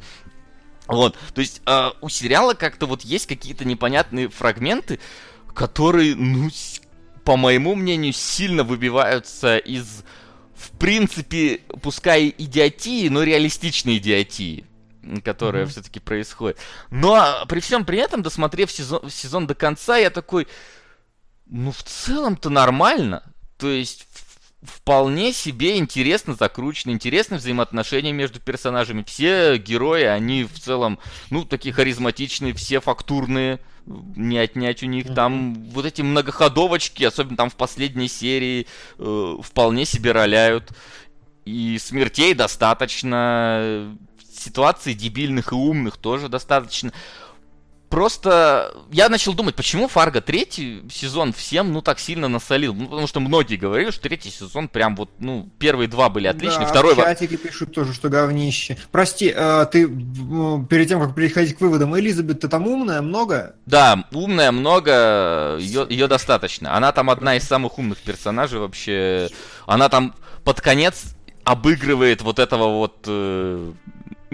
Вот, 0.87 1.17
то 1.35 1.41
есть 1.41 1.63
а, 1.65 1.95
у 2.03 2.09
сериала 2.09 2.55
как-то 2.55 2.87
вот 2.87 3.03
есть 3.03 3.27
какие-то 3.27 3.65
непонятные 3.65 4.29
фрагменты, 4.29 5.01
которые, 5.55 6.15
ну, 6.15 6.51
по 7.25 7.37
моему 7.37 7.75
мнению, 7.75 8.13
сильно 8.13 8.65
выбиваются 8.65 9.57
из, 9.57 10.05
в 10.55 10.71
принципе, 10.79 11.61
пускай 11.83 12.35
идиотии, 12.37 13.09
но 13.09 13.23
реалистичной 13.23 13.97
идиотии, 13.97 14.67
которая 15.25 15.67
все-таки 15.67 16.01
происходит. 16.01 16.59
Но 16.91 17.45
при 17.49 17.61
всем 17.61 17.85
при 17.85 17.99
этом, 17.99 18.23
досмотрев 18.23 18.71
сезон, 18.71 19.09
сезон 19.11 19.47
до 19.47 19.55
конца, 19.55 19.97
я 19.97 20.11
такой, 20.11 20.47
ну, 21.47 21.73
в 21.73 21.83
целом-то 21.83 22.51
нормально. 22.51 23.23
То 23.57 23.69
есть, 23.69 24.07
вполне 24.63 25.33
себе 25.33 25.79
интересно 25.79 26.35
закручены, 26.35 26.93
интересные 26.93 27.39
взаимоотношения 27.39 28.13
между 28.13 28.41
персонажами. 28.41 29.05
Все 29.07 29.57
герои, 29.57 30.05
они 30.05 30.45
в 30.45 30.59
целом, 30.59 30.99
ну, 31.31 31.45
такие 31.45 31.73
харизматичные, 31.75 32.55
все 32.55 32.81
фактурные, 32.81 33.61
не 33.87 34.39
отнять 34.39 34.83
у 34.83 34.87
них. 34.87 35.15
Там 35.15 35.55
вот 35.71 35.85
эти 35.85 36.03
многоходовочки, 36.03 37.05
особенно 37.05 37.37
там 37.37 37.51
в 37.51 37.57
последней 37.57 38.09
серии, 38.09 38.67
э, 38.99 39.37
вполне 39.43 39.85
себе 39.85 40.13
роляют. 40.13 40.71
И 41.45 41.79
смертей 41.79 42.35
достаточно, 42.35 43.95
ситуаций 44.33 44.95
дебильных 44.95 45.53
и 45.53 45.55
умных 45.55 45.99
тоже 45.99 46.29
достаточно. 46.29 46.93
Просто 47.95 48.75
я 48.91 49.09
начал 49.09 49.35
думать, 49.35 49.55
почему 49.55 49.87
Фарго 49.87 50.21
третий 50.21 50.83
сезон 50.91 51.33
всем, 51.33 51.73
ну, 51.73 51.81
так 51.81 52.01
сильно 52.01 52.27
насолил. 52.27 52.75
Ну, 52.75 52.87
потому 52.87 53.07
что 53.07 53.21
многие 53.21 53.55
говорили, 53.55 53.93
что 53.93 54.03
третий 54.03 54.31
сезон 54.31 54.67
прям 54.67 54.97
вот, 54.97 55.11
ну, 55.21 55.49
первые 55.61 55.87
два 55.87 56.09
были 56.09 56.27
отличные, 56.27 56.67
Да, 56.67 56.73
второй... 56.73 56.95
в 56.95 56.97
чатике 56.97 57.37
пишут 57.37 57.73
тоже, 57.73 57.95
что 57.95 58.09
говнище. 58.09 58.77
Прости, 58.91 59.33
э, 59.33 59.67
ты 59.71 59.87
перед 59.87 60.89
тем, 60.89 61.01
как 61.01 61.15
переходить 61.15 61.57
к 61.57 61.61
выводам, 61.61 61.97
Элизабет, 61.97 62.41
ты 62.41 62.49
там 62.49 62.67
умная, 62.67 63.01
много? 63.01 63.55
Да, 63.65 64.03
умная 64.11 64.51
много, 64.51 65.57
ее, 65.61 65.87
ее 65.89 66.09
достаточно. 66.09 66.77
Она 66.77 66.91
там 66.91 67.11
одна 67.11 67.37
из 67.37 67.45
самых 67.45 67.79
умных 67.79 67.99
персонажей 67.99 68.59
вообще. 68.59 69.29
Она 69.67 69.89
там 69.89 70.17
под 70.43 70.61
конец 70.61 71.15
обыгрывает 71.45 72.23
вот 72.23 72.41
этого 72.41 72.71
вот 72.71 73.05
э, 73.07 73.73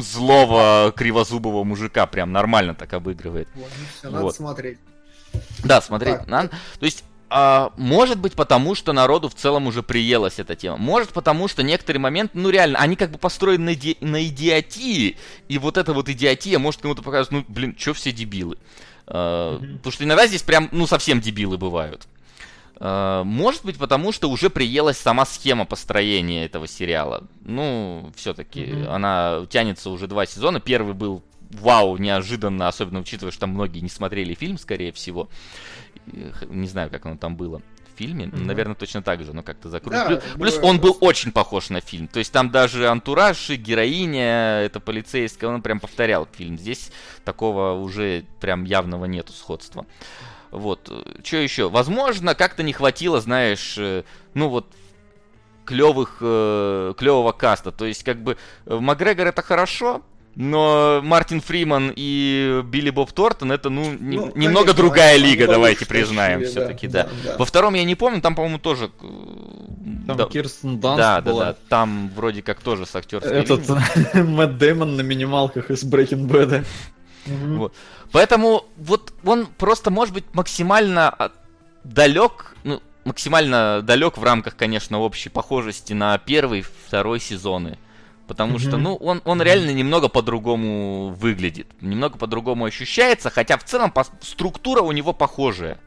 злого 0.03 0.93
кривозубого 0.97 1.65
мужика, 1.65 2.07
прям 2.07 2.33
нормально 2.33 2.75
так 2.75 2.93
обыгрывает. 2.93 3.49
Все, 3.99 4.11
надо 4.11 4.25
Вот. 4.25 4.35
смотреть. 4.37 4.79
Да, 5.65 5.81
смотреть 5.81 6.19
Так. 6.19 6.27
надо. 6.29 6.49
То 6.79 6.85
есть, 6.87 7.05
а, 7.29 7.73
может 7.77 8.19
быть, 8.19 8.33
потому 8.35 8.75
что 8.75 8.93
народу 8.93 9.29
в 9.29 9.35
целом 9.35 9.67
уже 9.69 9.83
приелась 9.83 10.39
эта 10.41 10.57
тема. 10.57 10.77
Может, 10.77 11.11
потому 11.11 11.47
что 11.47 11.63
некоторые 11.63 12.01
моменты, 12.01 12.33
ну 12.37 12.51
реально, 12.51 12.79
они 12.81 12.97
как 12.97 13.11
бы 13.13 13.19
построены 13.19 13.65
на, 13.67 13.75
иди- 13.75 13.97
на 14.01 14.25
идиотии, 14.27 15.17
и 15.49 15.59
вот 15.59 15.77
эта 15.77 15.93
вот 15.93 16.09
идиотия 16.09 16.59
может 16.59 16.81
кому-то 16.81 17.03
показать, 17.03 17.31
ну, 17.31 17.45
блин, 17.47 17.77
что 17.79 17.95
все 17.95 18.11
дебилы. 18.11 18.59
А, 19.07 19.59
Потому 19.59 19.93
что 19.93 20.05
иногда 20.05 20.27
здесь 20.27 20.43
прям, 20.43 20.69
ну, 20.73 20.87
совсем 20.89 21.21
дебилы 21.21 21.57
бывают. 21.59 22.07
А, 22.83 23.23
Может 23.25 23.65
быть, 23.65 23.77
потому 23.79 24.11
что 24.11 24.31
уже 24.31 24.49
приелась 24.49 24.97
сама 24.99 25.27
схема 25.27 25.67
построения 25.67 26.45
этого 26.47 26.67
сериала. 26.67 27.25
Ну, 27.43 28.11
все-таки 28.17 28.65
Мгм. 28.65 28.91
она 28.91 29.47
тянется 29.51 29.91
уже 29.91 30.07
два 30.07 30.25
сезона. 30.27 30.61
Первый 30.61 30.95
был 30.95 31.23
вау, 31.51 31.97
неожиданно, 31.99 32.69
особенно 32.69 33.01
учитывая, 33.01 33.33
что 33.33 33.41
там 33.43 33.51
многие 33.51 33.81
не 33.81 33.89
смотрели 33.91 34.35
фильм, 34.35 34.57
скорее 34.59 34.93
всего. 34.93 35.29
Не 36.49 36.67
знаю, 36.69 36.91
как 36.91 37.05
оно 37.07 37.17
там 37.17 37.37
было 37.37 37.61
в 37.95 37.99
фильме. 37.99 38.27
Мгм. 38.29 38.47
Наверное, 38.47 38.75
точно 38.75 39.03
так 39.03 39.23
же, 39.25 39.35
но 39.35 39.43
как-то 39.43 39.69
закрутили. 39.69 40.15
Да, 40.15 40.23
плюс, 40.39 40.59
он 40.63 40.81
был 40.81 40.97
очень 41.03 41.33
похож 41.33 41.69
на 41.69 41.81
фильм. 41.83 42.09
То 42.09 42.19
есть 42.19 42.33
там 42.33 42.51
даже 42.51 42.89
антураж 42.89 43.51
и 43.51 43.57
героиня, 43.57 44.61
это 44.63 44.81
полицейская, 44.81 45.51
он 45.51 45.61
прям 45.61 45.81
повторял 45.81 46.27
фильм. 46.33 46.57
Здесь 46.57 46.91
такого 47.27 47.73
уже 47.73 48.25
прям 48.41 48.65
явного 48.65 49.05
нету 49.05 49.33
сходства. 49.35 49.85
Вот. 50.51 50.91
Что 51.25 51.37
еще? 51.37 51.69
Возможно, 51.69 52.35
как-то 52.35 52.63
не 52.63 52.73
хватило, 52.73 53.21
знаешь, 53.21 53.77
э, 53.79 54.03
ну 54.35 54.49
вот 54.49 54.67
клевых, 55.65 56.17
клевого 56.19 57.33
каста. 57.33 57.71
То 57.71 57.85
есть, 57.87 58.03
как 58.03 58.23
бы, 58.23 58.37
э, 58.67 58.79
Макгрегор 58.81 59.29
это 59.29 59.41
хорошо, 59.43 60.03
но 60.35 61.01
Мартин 61.03 61.41
Фриман 61.41 61.93
и 61.95 62.63
Билли 62.65 62.91
Боб 62.91 63.13
Тортон 63.13 63.53
это, 63.53 63.69
ну, 63.71 63.93
не- 63.93 64.17
Ну, 64.17 64.33
немного 64.35 64.67
конечно, 64.67 64.75
другая 64.75 65.15
они 65.17 65.25
лига, 65.25 65.47
давайте 65.47 65.87
признаем 65.87 66.45
все-таки, 66.45 66.89
да. 66.89 67.09
да. 67.25 67.37
Во 67.37 67.45
втором 67.45 67.75
я 67.75 67.85
не 67.85 67.95
помню, 67.95 68.21
там, 68.21 68.35
по-моему, 68.35 68.59
тоже... 68.59 68.91
э, 69.01 70.07
Там 70.07 70.17
да, 70.17 70.25
Кирстен 70.27 70.81
Данст 70.81 70.99
да, 70.99 71.21
да, 71.21 71.31
была. 71.31 71.45
да, 71.47 71.57
там 71.69 72.11
вроде 72.17 72.43
как 72.43 72.61
тоже 72.61 72.87
с 72.87 72.95
актерской 72.97 73.33
Этот. 73.33 73.69
Мэтт 74.15 74.57
Дэймон 74.59 74.97
на 74.97 75.03
минималках 75.03 75.71
из 75.71 75.85
Breaking 75.85 76.27
Bad. 76.29 76.65
Мгм. 77.27 77.59
Вот. 77.59 77.75
Поэтому 78.13 78.65
вот 78.77 79.13
он 79.25 79.47
просто 79.47 79.91
может 79.91 80.15
быть 80.15 80.25
максимально 80.33 81.31
далек, 81.85 82.55
ну, 82.65 82.81
максимально 83.05 83.83
далек 83.83 84.19
в 84.19 84.25
рамках, 84.25 84.57
конечно, 84.57 84.99
общей 85.01 85.29
похожести 85.29 85.93
на 85.93 86.17
первый, 86.19 86.63
второй 86.63 87.21
сезоны. 87.21 87.79
Потому 88.27 88.61
что, 88.61 88.77
Мгм. 88.77 88.83
ну, 88.83 88.95
он, 88.97 89.23
он 89.25 89.43
реально 89.43 89.71
немного 89.71 90.09
по-другому 90.09 91.09
выглядит, 91.09 91.67
немного 91.81 92.17
по-другому 92.17 92.65
ощущается, 92.65 93.29
хотя 93.29 93.57
в 93.59 93.65
целом 93.65 93.91
пос- 93.93 94.11
структура 94.21 94.83
у 94.83 94.93
него 94.93 95.13
похожая. 95.13 95.79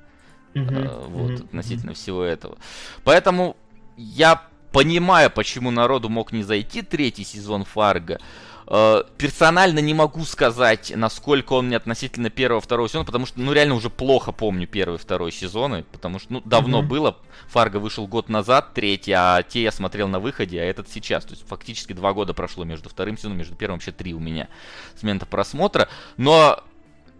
Э, 0.54 1.06
вот, 1.08 1.32
Мгм. 1.32 1.46
относительно 1.46 1.94
всего 1.94 2.22
этого. 2.22 2.58
Поэтому 3.06 3.56
я 3.98 4.42
понимаю, 4.74 5.32
почему 5.32 5.72
народу 5.72 6.10
мог 6.10 6.32
не 6.34 6.44
зайти 6.44 6.82
третий 6.82 7.24
сезон 7.24 7.64
Фарго. 7.64 8.20
Э, 8.68 9.04
персонально 9.18 9.80
не 9.80 9.94
могу 9.94 10.24
сказать, 10.26 10.94
насколько 10.96 11.54
он 11.54 11.68
мне 11.68 11.78
относительно 11.78 12.30
первого, 12.30 12.62
второго 12.62 12.88
сезона, 12.88 13.06
потому 13.06 13.26
что, 13.26 13.40
ну, 13.40 13.52
реально 13.54 13.76
уже 13.76 13.90
плохо 13.90 14.32
помню 14.32 14.68
первый, 14.68 14.98
второй 14.98 15.32
сезоны, 15.32 15.84
потому 15.92 16.20
что, 16.20 16.34
ну, 16.34 16.42
давно 16.46 16.80
Мгм. 16.80 16.88
было. 16.88 17.18
Фарго 17.50 17.78
вышел 17.78 18.08
год 18.08 18.30
назад, 18.30 18.74
третий, 18.74 19.12
а 19.12 19.44
те 19.44 19.64
я 19.64 19.72
смотрел 19.72 20.08
на 20.08 20.20
выходе, 20.20 20.62
а 20.62 20.64
этот 20.64 20.90
сейчас. 20.90 21.26
То 21.26 21.32
есть 21.32 21.48
фактически 21.48 21.94
два 21.94 22.14
года 22.14 22.34
прошло 22.34 22.64
между 22.64 22.90
вторым 22.90 23.18
сезоном, 23.18 23.38
между 23.38 23.56
первым 23.56 23.78
вообще 23.80 23.92
три 23.92 24.14
у 24.14 24.20
меня 24.20 24.48
с 24.98 25.04
момента 25.04 25.26
просмотра. 25.26 25.90
Но 26.18 26.64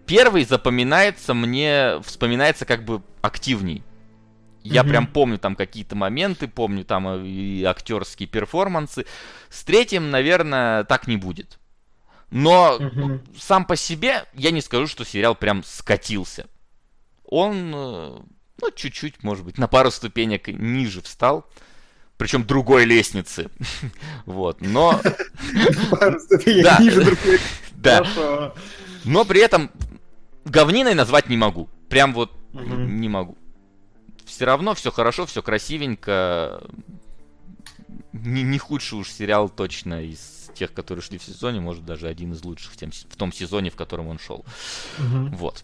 первый 0.06 0.46
запоминается 0.46 1.34
мне, 1.34 2.02
вспоминается 2.04 2.66
как 2.66 2.86
бы 2.86 3.02
активней. 3.22 3.84
Я 4.64 4.84
прям 4.84 5.08
помню 5.08 5.38
там 5.38 5.56
какие-то 5.56 5.96
моменты, 5.96 6.48
помню 6.48 6.86
там 6.86 7.08
э, 7.08 7.28
и 7.28 7.64
актерские 7.64 8.28
перформансы. 8.28 9.06
С 9.50 9.64
третьим, 9.64 10.10
наверное, 10.10 10.86
так 10.86 11.08
не 11.08 11.18
будет. 11.18 11.60
Но 12.32 12.80
сам 13.38 13.66
по 13.66 13.76
себе 13.76 14.26
я 14.34 14.52
не 14.52 14.62
скажу, 14.62 14.88
что 14.88 15.06
сериал 15.06 15.36
прям 15.36 15.64
скатился. 15.64 16.48
Он, 17.26 17.72
э, 17.76 18.20
ну, 18.62 18.72
чуть-чуть, 18.76 19.24
может 19.24 19.46
быть, 19.46 19.58
на 19.58 19.68
пару 19.68 19.92
ступенек 19.92 20.48
ниже 20.48 21.02
встал. 21.02 21.46
Причем 22.18 22.46
другой 22.46 22.86
лестницы. 22.86 23.50
Вот, 24.26 24.62
но... 24.62 25.02
Пару 25.92 26.20
ступенек 26.20 26.80
ниже 26.80 27.04
другой. 27.04 27.40
Да. 27.76 28.54
Но 29.04 29.26
при 29.26 29.42
этом 29.42 29.70
говниной 30.46 30.94
назвать 30.94 31.28
не 31.28 31.36
могу. 31.36 31.70
Прям 31.90 32.14
вот 32.14 32.32
не 32.54 33.10
могу. 33.10 33.38
Все 34.34 34.46
равно 34.46 34.74
все 34.74 34.92
хорошо, 34.92 35.28
все 35.28 35.44
красивенько. 35.44 36.64
Не, 38.14 38.42
не 38.42 38.58
худший 38.58 38.98
уж 38.98 39.12
сериал 39.12 39.48
точно 39.48 40.04
из 40.04 40.50
тех, 40.56 40.74
которые 40.74 41.04
шли 41.04 41.20
в 41.20 41.24
сезоне, 41.24 41.60
может 41.60 41.86
даже 41.86 42.08
один 42.08 42.34
из 42.34 42.44
лучших 42.44 42.72
в, 42.74 42.78
тем- 42.78 42.90
в 42.92 43.16
том 43.16 43.32
сезоне, 43.32 43.70
в 43.70 43.76
котором 43.76 44.08
он 44.08 44.18
шел. 44.18 44.44
Мгм. 44.98 45.36
Вот. 45.36 45.64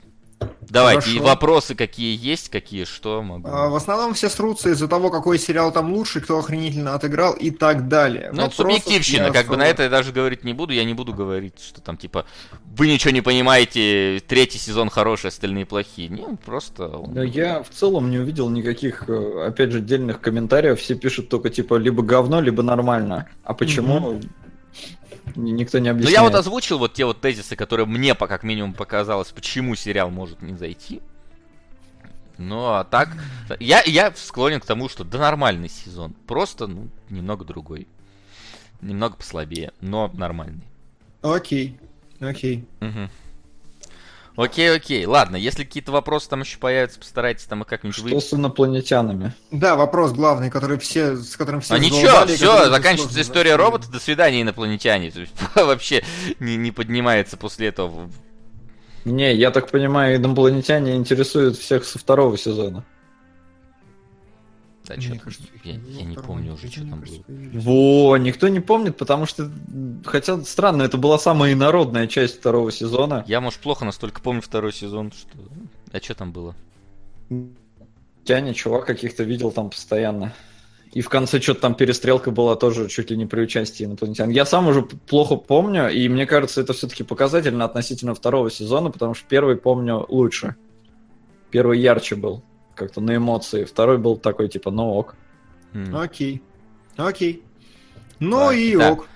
Давайте, 0.70 1.10
и 1.10 1.14
Хорошо. 1.14 1.24
вопросы 1.30 1.76
какие 1.76 2.16
есть, 2.18 2.50
какие 2.50 2.84
что 2.84 3.22
могу. 3.24 3.48
А, 3.48 3.70
В 3.70 3.76
основном 3.76 4.14
все 4.14 4.30
срутся 4.30 4.70
из-за 4.70 4.88
того, 4.88 5.10
какой 5.10 5.40
сериал 5.40 5.72
там 5.72 5.92
лучше, 5.94 6.22
кто 6.22 6.38
охренительно 6.38 6.94
отыграл 6.94 7.34
и 7.34 7.50
так 7.50 7.88
далее. 7.88 8.30
Ну, 8.32 8.44
это 8.44 8.56
субъективщина, 8.56 9.32
как 9.32 9.48
бы 9.48 9.58
на 9.58 9.64
особо. 9.64 9.74
это 9.74 9.84
я 9.84 9.90
даже 9.90 10.12
говорить 10.12 10.44
не 10.44 10.54
буду. 10.54 10.72
Я 10.74 10.84
не 10.84 10.94
буду 10.94 11.14
говорить, 11.14 11.60
что 11.60 11.82
там 11.82 11.98
типа 11.98 12.26
вы 12.78 12.88
ничего 12.88 13.12
не 13.12 13.22
понимаете, 13.22 14.22
третий 14.28 14.60
сезон 14.60 14.90
хороший, 14.90 15.28
остальные 15.28 15.66
плохие. 15.66 16.08
Не, 16.10 16.38
просто 16.46 16.88
Но 17.08 17.24
я 17.24 17.64
в 17.64 17.70
целом 17.70 18.12
не 18.12 18.20
увидел 18.20 18.48
никаких, 18.50 19.06
э, 19.10 19.46
опять 19.48 19.72
же, 19.72 19.80
отдельных 19.80 20.22
комментариев. 20.22 20.80
Все 20.80 20.94
пишут 20.96 21.30
только 21.30 21.50
типа 21.50 21.76
либо 21.76 22.04
говно, 22.04 22.42
либо 22.42 22.62
нормально. 22.62 23.28
А 23.44 23.54
почему? 23.56 24.14
Ни- 24.14 24.30
Никто 25.36 25.80
не 25.80 25.90
Ну, 25.90 25.96
объясняет. 25.96 26.18
я 26.18 26.24
вот 26.24 26.36
озвучил 26.36 26.78
вот 26.80 26.94
те 26.94 27.06
вот 27.06 27.22
тезисы, 27.22 27.56
которые 27.56 27.86
мне, 27.86 28.16
по 28.16 28.28
как 28.28 28.44
минимум, 28.44 28.74
показалось, 28.74 29.30
почему 29.30 29.76
сериал 29.76 30.10
может 30.10 30.42
не 30.42 30.56
зайти. 30.56 31.02
Ну, 32.38 32.68
а 32.68 32.86
так, 32.86 33.10
я, 33.60 33.82
я 33.86 34.14
склонен 34.16 34.62
к 34.62 34.66
тому, 34.66 34.88
что 34.88 35.04
да 35.04 35.18
нормальный 35.18 35.68
сезон. 35.70 36.14
Просто, 36.26 36.68
ну, 36.68 36.88
немного 37.10 37.44
другой. 37.44 37.88
Немного 38.82 39.18
послабее, 39.18 39.74
но 39.82 40.10
нормальный. 40.14 40.64
Окей, 41.22 41.78
окей. 42.22 42.66
Мгм. 42.80 43.10
Окей, 44.40 44.74
окей. 44.74 45.06
Ладно, 45.06 45.36
если 45.36 45.66
какие-то 45.66 45.92
вопросы 45.92 46.30
там 46.30 46.40
еще 46.42 46.60
появятся, 46.60 46.98
постарайтесь 46.98 47.44
там 47.44 47.62
их 47.62 47.68
как-нибудь 47.68 47.98
Что 47.98 48.16
вы... 48.16 48.22
с 48.22 48.34
инопланетянами? 48.34 49.34
Да, 49.52 49.76
вопрос 49.76 50.14
главный, 50.14 50.50
который 50.50 50.80
все, 50.80 51.18
с 51.18 51.36
которым 51.36 51.60
все 51.60 51.74
А 51.74 51.78
ничего, 51.78 52.26
все, 52.26 52.70
заканчивается 52.70 53.20
история 53.20 53.58
робота, 53.58 53.92
до 53.92 54.00
свидания, 54.00 54.42
инопланетяне. 54.42 55.12
То 55.12 55.20
есть, 55.20 55.34
вообще 55.56 56.06
не, 56.40 56.56
не 56.56 56.72
поднимается 56.72 57.36
после 57.36 57.68
этого. 57.68 58.10
Не, 59.04 59.36
я 59.36 59.52
так 59.52 59.70
понимаю, 59.72 60.16
инопланетяне 60.16 60.96
интересуют 60.96 61.58
всех 61.58 61.84
со 61.84 62.00
второго 62.00 62.38
сезона. 62.38 62.86
Да, 64.90 64.96
Мне 64.96 65.20
кажется, 65.20 65.46
я, 65.64 65.74
я 65.74 66.04
не 66.04 66.16
помню 66.16 66.56
уже, 66.56 66.68
что 66.68 66.82
там 66.82 67.02
кажется, 67.02 67.22
было. 67.28 67.62
Во, 67.62 68.18
никто 68.18 68.48
не 68.48 68.60
помнит, 68.60 68.98
потому 68.98 69.28
что, 69.28 69.52
хотя 70.04 70.42
странно, 70.42 70.82
это 70.82 70.98
была 70.98 71.20
самая 71.20 71.54
инородная 71.54 72.08
часть 72.08 72.40
второго 72.40 72.72
сезона. 72.72 73.24
Я, 73.28 73.40
может, 73.40 73.60
плохо 73.60 73.86
настолько 73.86 74.20
помню 74.20 74.42
второй 74.42 74.74
сезон, 74.74 75.12
что... 75.12 75.38
А 75.92 76.00
что 76.00 76.16
там 76.16 76.32
было? 76.32 76.56
Тяня 78.24 78.56
чувак 78.56 78.88
каких-то 78.88 79.24
видел 79.24 79.52
там 79.52 79.70
постоянно. 79.70 80.34
И 80.92 81.02
в 81.02 81.10
конце 81.10 81.40
что-то 81.40 81.62
там 81.62 81.76
перестрелка 81.76 82.32
была 82.32 82.56
тоже 82.56 82.90
чуть 82.90 83.12
ли 83.12 83.18
не 83.18 83.28
при 83.28 83.42
участии 83.42 83.86
инопланетян. 83.86 84.32
Я 84.32 84.44
сам 84.44 84.68
уже 84.70 84.82
плохо 84.82 85.36
помню, 85.36 85.92
и 85.92 86.10
мне 86.10 86.26
кажется, 86.26 86.62
это 86.62 86.74
все-таки 86.74 87.04
показательно 87.04 87.64
относительно 87.64 88.16
второго 88.16 88.50
сезона, 88.50 88.90
потому 88.90 89.14
что 89.14 89.28
первый 89.28 89.56
помню 89.56 90.04
лучше. 90.10 90.56
Первый 91.52 91.80
ярче 91.80 92.16
был, 92.16 92.44
как-то 92.80 93.02
на 93.02 93.16
эмоции. 93.16 93.64
Второй 93.66 93.98
был 93.98 94.18
такой, 94.18 94.48
типа, 94.50 94.72
ну 94.72 94.90
ок. 94.94 95.16
Окей. 95.94 96.42
Окей. 96.98 97.44
Ну 98.20 98.52
и 98.52 98.76
так. 98.78 98.94
ок. 99.02 99.08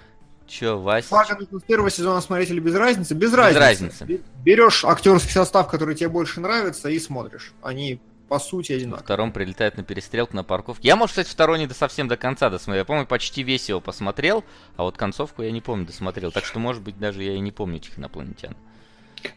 Чё, 0.45 0.77
Вася? 0.77 1.09
Нужно 1.39 1.59
с 1.59 1.63
первого 1.63 1.89
сезона 1.89 2.21
смотреть 2.21 2.49
или 2.51 2.59
без 2.59 2.75
разницы? 2.75 3.15
Без, 3.15 3.33
разницы. 3.33 3.59
разницы. 3.59 4.05
Бе- 4.05 4.21
Берешь 4.43 4.85
актерский 4.85 5.31
состав, 5.31 5.67
который 5.67 5.95
тебе 5.95 6.09
больше 6.09 6.41
нравится, 6.41 6.89
и 6.89 6.99
смотришь. 6.99 7.53
Они 7.63 7.99
по 8.29 8.39
сути 8.39 8.71
Во 8.73 8.77
одинаковые. 8.77 9.03
втором 9.03 9.31
прилетает 9.31 9.77
на 9.77 9.83
перестрелку, 9.83 10.35
на 10.35 10.43
парковке. 10.43 10.87
Я, 10.87 10.95
может, 10.95 11.11
кстати, 11.11 11.29
второй 11.29 11.59
не 11.59 11.65
до 11.67 11.73
совсем 11.73 12.07
до 12.07 12.17
конца 12.17 12.49
досмотрел. 12.49 12.81
Я 12.81 12.85
помню, 12.85 13.05
почти 13.07 13.41
весь 13.41 13.67
его 13.69 13.79
посмотрел, 13.79 14.43
а 14.75 14.83
вот 14.83 14.95
концовку 14.97 15.41
я 15.41 15.51
не 15.51 15.61
помню, 15.61 15.85
досмотрел. 15.87 16.31
Так 16.31 16.45
что, 16.45 16.59
может 16.59 16.83
быть, 16.83 16.99
даже 16.99 17.23
я 17.23 17.33
и 17.35 17.39
не 17.39 17.51
помню 17.51 17.77
этих 17.77 17.97
инопланетян. 17.97 18.55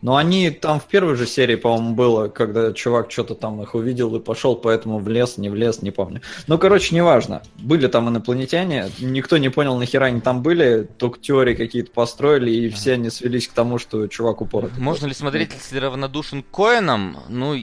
Но 0.02 0.16
они 0.16 0.50
там 0.50 0.80
в 0.80 0.84
первой 0.84 1.16
же 1.16 1.26
серии, 1.26 1.56
по-моему, 1.56 1.94
было, 1.94 2.28
когда 2.28 2.72
чувак 2.72 3.10
что-то 3.10 3.34
там 3.34 3.62
их 3.62 3.74
увидел 3.74 4.14
и 4.16 4.20
пошел, 4.20 4.56
поэтому 4.56 4.98
в 4.98 5.08
лес, 5.08 5.38
не 5.38 5.48
в 5.48 5.54
лес, 5.54 5.82
не 5.82 5.90
помню. 5.90 6.22
Ну, 6.46 6.58
короче, 6.58 6.94
неважно. 6.94 7.42
Были 7.56 7.86
там 7.86 8.08
инопланетяне, 8.08 8.90
никто 9.00 9.38
не 9.38 9.48
понял, 9.48 9.76
нахера 9.78 10.06
они 10.06 10.20
там 10.20 10.42
были, 10.42 10.88
только 10.98 11.18
теории 11.18 11.54
какие-то 11.54 11.90
построили, 11.90 12.50
и 12.50 12.68
все 12.70 12.94
они 12.94 13.10
свелись 13.10 13.48
к 13.48 13.52
тому, 13.52 13.78
что 13.78 14.06
чувак 14.06 14.40
упоротый. 14.40 14.80
Можно 14.80 15.06
ли 15.06 15.14
смотреть, 15.14 15.52
если 15.54 15.78
равнодушен 15.78 16.42
к 16.42 16.50
коинам? 16.50 17.18
Ну, 17.28 17.56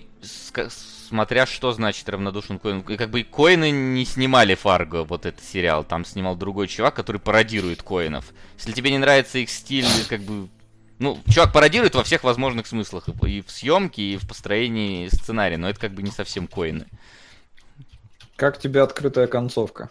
смотря 1.14 1.46
что 1.46 1.72
значит 1.74 2.10
равнодушен 2.10 2.58
к 2.58 2.64
коинам. 2.64 2.82
И 2.82 2.98
Как 2.98 3.12
бы 3.12 3.22
и 3.22 3.24
коины 3.24 3.70
не 3.72 4.06
снимали 4.06 4.56
Фарго, 4.56 5.04
вот 5.04 5.26
этот 5.26 5.44
сериал. 5.44 5.84
Там 5.84 6.06
снимал 6.06 6.36
другой 6.36 6.68
чувак, 6.68 6.96
который 6.96 7.22
пародирует 7.22 7.84
коинов. 7.84 8.26
Если 8.58 8.72
тебе 8.72 8.92
не 8.92 8.98
нравится 8.98 9.38
их 9.38 9.50
стиль, 9.50 9.86
как 10.10 10.22
бы... 10.22 10.50
Ну, 11.04 11.20
чувак 11.30 11.52
пародирует 11.52 11.96
во 11.96 12.04
всех 12.06 12.24
возможных 12.24 12.66
смыслах. 12.66 13.10
И 13.28 13.42
в 13.42 13.52
съемке, 13.52 14.02
и 14.02 14.18
в 14.18 14.26
построении 14.26 15.10
сценария. 15.10 15.58
Но 15.58 15.70
это 15.70 15.78
как 15.78 15.92
бы 15.92 16.02
не 16.02 16.12
совсем 16.12 16.48
коины. 16.48 16.86
Как 18.38 18.58
тебе 18.58 18.82
открытая 18.82 19.28
концовка? 19.28 19.90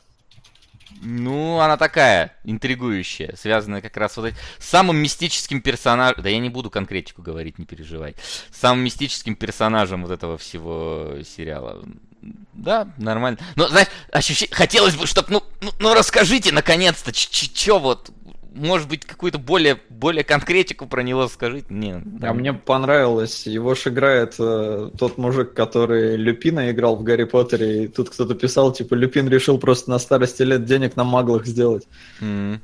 Ну, 1.02 1.58
она 1.58 1.76
такая, 1.76 2.34
интригующая, 2.44 3.34
связанная 3.36 3.82
как 3.82 3.94
раз 3.98 4.16
вот 4.16 4.32
с 4.58 4.64
самым 4.64 4.96
мистическим 4.96 5.60
персонажем. 5.60 6.22
Да 6.22 6.30
я 6.30 6.38
не 6.38 6.48
буду 6.48 6.70
конкретику 6.70 7.20
говорить, 7.20 7.58
не 7.58 7.66
переживай. 7.66 8.14
С 8.50 8.60
самым 8.60 8.82
мистическим 8.82 9.36
персонажем 9.36 10.04
вот 10.04 10.12
этого 10.12 10.38
всего 10.38 11.16
сериала. 11.24 11.84
Да, 12.54 12.88
нормально. 12.96 13.38
Но, 13.56 13.68
знаешь, 13.68 13.88
ощущение... 14.12 14.54
Хотелось 14.54 14.94
бы, 14.94 15.06
чтобы, 15.06 15.28
ну, 15.30 15.42
ну, 15.60 15.72
ну, 15.78 15.92
расскажите, 15.92 16.52
наконец-то, 16.52 17.12
чё 17.12 17.78
вот... 17.78 18.10
Может 18.54 18.88
быть, 18.88 19.04
какую-то 19.04 19.38
более, 19.38 19.80
более 19.88 20.24
конкретику 20.24 20.86
про 20.86 21.02
него 21.02 21.26
скажите? 21.28 21.66
Не, 21.70 21.92
А 21.92 22.20
там- 22.20 22.38
мне 22.38 22.52
понравилось, 22.52 23.46
его 23.46 23.74
ж 23.74 23.86
играет 23.88 24.34
э, 24.38 24.90
тот 24.98 25.18
мужик, 25.18 25.54
который 25.54 26.16
Люпина 26.16 26.70
играл 26.70 26.96
в 26.96 27.02
Гарри 27.02 27.24
Поттере, 27.24 27.84
и 27.84 27.88
тут 27.88 28.10
кто-то 28.10 28.34
писал, 28.34 28.72
типа, 28.72 28.94
Люпин 28.94 29.28
решил 29.28 29.58
просто 29.58 29.90
на 29.90 29.98
старости 29.98 30.42
лет 30.42 30.64
денег 30.64 30.96
на 30.96 31.04
маглах 31.04 31.46
сделать. 31.46 31.86
М. 32.20 32.60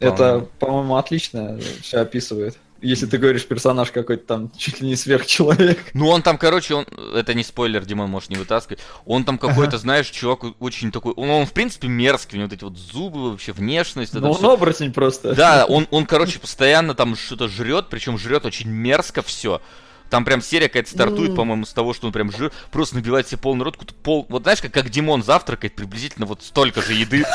Это, 0.00 0.46
по-моему, 0.58 0.96
отлично 0.96 1.58
все 1.82 1.98
описывает. 1.98 2.56
Если 2.80 3.06
ты 3.06 3.18
говоришь, 3.18 3.46
персонаж 3.46 3.90
какой-то 3.90 4.24
там 4.24 4.52
чуть 4.56 4.80
ли 4.80 4.88
не 4.88 4.96
сверхчеловек. 4.96 5.78
Ну, 5.94 6.08
он 6.08 6.22
там, 6.22 6.38
короче, 6.38 6.74
он... 6.74 6.86
Это 7.14 7.34
не 7.34 7.42
спойлер, 7.42 7.84
Димон, 7.84 8.08
может, 8.08 8.30
не 8.30 8.36
вытаскивать. 8.36 8.80
Он 9.04 9.24
там 9.24 9.38
какой-то, 9.38 9.78
знаешь, 9.78 10.08
чувак 10.10 10.44
очень 10.60 10.92
такой... 10.92 11.12
Он, 11.14 11.28
он, 11.30 11.46
в 11.46 11.52
принципе, 11.52 11.88
мерзкий, 11.88 12.36
у 12.36 12.38
него 12.38 12.46
вот 12.46 12.52
эти 12.52 12.64
вот 12.64 12.78
зубы, 12.78 13.32
вообще 13.32 13.52
внешность. 13.52 14.14
Ну, 14.14 14.30
он 14.30 14.36
всё. 14.36 14.52
оборотень 14.52 14.92
просто. 14.92 15.34
Да, 15.34 15.66
он, 15.66 15.88
он, 15.90 16.06
короче, 16.06 16.38
постоянно 16.38 16.94
там 16.94 17.16
что-то 17.16 17.48
жрет, 17.48 17.86
причем 17.90 18.16
жрет 18.16 18.46
очень 18.46 18.70
мерзко 18.70 19.22
все. 19.22 19.60
Там 20.08 20.24
прям 20.24 20.40
серия 20.40 20.68
какая-то 20.68 20.90
стартует, 20.90 21.30
Ну. 21.30 21.36
по-моему, 21.36 21.66
с 21.66 21.72
того, 21.72 21.92
что 21.92 22.06
он 22.06 22.12
прям 22.12 22.32
жрет, 22.32 22.52
просто 22.70 22.96
набивает 22.96 23.28
себе 23.28 23.38
полный 23.38 23.64
рот, 23.64 23.76
пол... 24.02 24.24
Вот 24.28 24.44
знаешь, 24.44 24.62
как, 24.62 24.72
как 24.72 24.88
Димон 24.88 25.22
завтракает, 25.22 25.74
приблизительно 25.74 26.26
вот 26.26 26.42
столько 26.42 26.80
же 26.80 26.94
еды. 26.94 27.24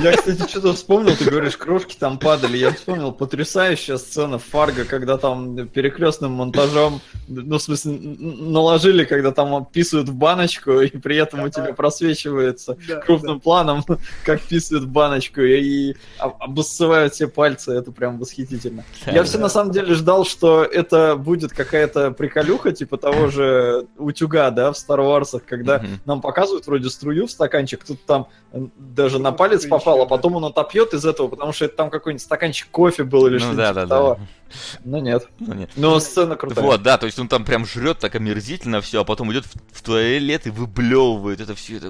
Я, 0.00 0.12
кстати, 0.16 0.48
что-то 0.48 0.74
вспомнил, 0.74 1.16
ты 1.16 1.24
говоришь, 1.24 1.56
крошки 1.56 1.96
там 1.98 2.18
падали. 2.18 2.56
Я 2.56 2.72
вспомнил 2.72 3.12
потрясающая 3.12 3.96
сцена 3.96 4.38
Фарго, 4.38 4.84
когда 4.84 5.16
там 5.16 5.68
перекрестным 5.68 6.32
монтажом, 6.32 7.00
ну, 7.26 7.58
в 7.58 7.62
смысле, 7.62 7.92
наложили, 7.92 9.04
когда 9.04 9.32
там 9.32 9.66
писают 9.66 10.08
в 10.08 10.14
баночку, 10.14 10.80
и 10.80 10.88
при 10.96 11.16
этом 11.16 11.42
у 11.42 11.48
тебя 11.48 11.72
просвечивается 11.74 12.76
крупным 13.04 13.40
планом, 13.40 13.84
как 14.24 14.40
писают 14.42 14.84
в 14.84 14.88
баночку, 14.88 15.40
и 15.40 15.94
об- 16.18 16.40
обоссывают 16.42 17.14
все 17.14 17.28
пальцы. 17.28 17.72
Это 17.72 17.90
прям 17.92 18.18
восхитительно. 18.18 18.84
Я 19.06 19.24
все 19.24 19.38
на 19.38 19.48
самом 19.48 19.72
деле 19.72 19.94
ждал, 19.94 20.24
что 20.24 20.62
это 20.62 21.16
будет 21.16 21.52
какая-то 21.52 22.10
приколюха, 22.12 22.72
типа 22.72 22.96
того 22.98 23.28
же 23.28 23.86
утюга, 23.96 24.50
да, 24.50 24.72
в 24.72 24.76
Star 24.76 24.98
Wars, 24.98 25.40
когда 25.44 25.82
нам 26.04 26.20
показывают 26.20 26.66
вроде 26.66 26.88
струю 26.88 27.26
в 27.26 27.30
стаканчик, 27.68 27.84
тут 27.84 28.04
там 28.04 28.28
даже 28.76 29.18
на 29.18 29.32
палец 29.32 29.66
попал, 29.66 30.02
а 30.02 30.06
потом 30.06 30.36
он 30.36 30.44
отопьет 30.46 30.94
из 30.94 31.04
этого, 31.04 31.28
потому 31.28 31.52
что 31.52 31.66
это 31.66 31.76
там 31.76 31.90
какой-нибудь 31.90 32.22
стаканчик 32.22 32.68
кофе 32.70 33.04
был 33.04 33.26
или 33.26 33.34
Ну 33.34 33.40
что-то 33.40 33.56
да, 33.56 33.68
типа 33.68 33.80
да, 33.80 33.86
того. 33.86 34.14
да. 34.14 34.26
Но 34.84 34.98
нет. 34.98 35.28
Ну, 35.38 35.54
нет. 35.54 35.70
Но 35.76 36.00
сцена 36.00 36.36
крутая. 36.36 36.64
Вот, 36.64 36.82
да, 36.82 36.96
то 36.96 37.06
есть 37.06 37.18
он 37.18 37.28
там 37.28 37.44
прям 37.44 37.66
жрет 37.66 37.98
так 37.98 38.14
омерзительно 38.14 38.80
все, 38.80 39.02
а 39.02 39.04
потом 39.04 39.30
идет 39.32 39.44
в, 39.44 39.54
в 39.72 39.82
туалет 39.82 40.46
и 40.46 40.50
выблевывает 40.50 41.40
это 41.40 41.54
все. 41.54 41.80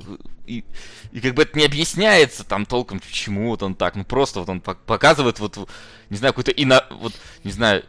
И, 0.47 0.65
и 1.13 1.21
как 1.21 1.35
бы 1.35 1.43
это 1.43 1.57
не 1.57 1.65
объясняется 1.65 2.45
там 2.45 2.67
толком, 2.67 2.99
почему 2.99 3.51
вот 3.51 3.63
он 3.63 3.75
так. 3.75 3.95
Ну 3.95 4.05
просто 4.05 4.41
вот 4.41 4.49
он 4.49 4.59
пок- 4.59 4.79
показывает 4.85 5.39
вот, 5.39 5.57
не 6.11 6.17
знаю, 6.17 6.33
какую-то 6.35 6.51
ино, 6.51 6.85
вот, 6.91 7.13
не 7.45 7.53
знаю, 7.53 7.85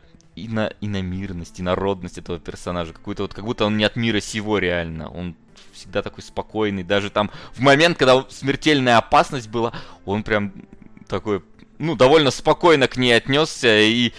ино, 0.46 0.72
иномирность, 0.82 1.60
инородность 1.62 2.18
этого 2.18 2.40
персонажа. 2.40 2.94
Какую-то 2.94 3.24
вот, 3.24 3.34
как 3.34 3.46
будто 3.46 3.66
он 3.66 3.78
не 3.78 3.84
от 3.84 3.96
мира 3.96 4.20
сего 4.20 4.58
реально. 4.58 5.10
Он 5.10 5.36
всегда 5.74 6.02
такой 6.02 6.24
спокойный. 6.24 6.84
Даже 6.84 7.10
там 7.10 7.32
в 7.54 7.60
момент, 7.62 7.98
когда 7.98 8.26
смертельная 8.30 8.98
опасность 8.98 9.50
была, 9.50 9.74
он 10.06 10.24
прям 10.24 10.54
такой, 11.08 11.44
ну, 11.78 11.96
довольно 11.96 12.32
спокойно 12.32 12.88
к 12.88 12.98
ней 12.98 13.14
отнесся 13.14 13.80
и 13.80 14.14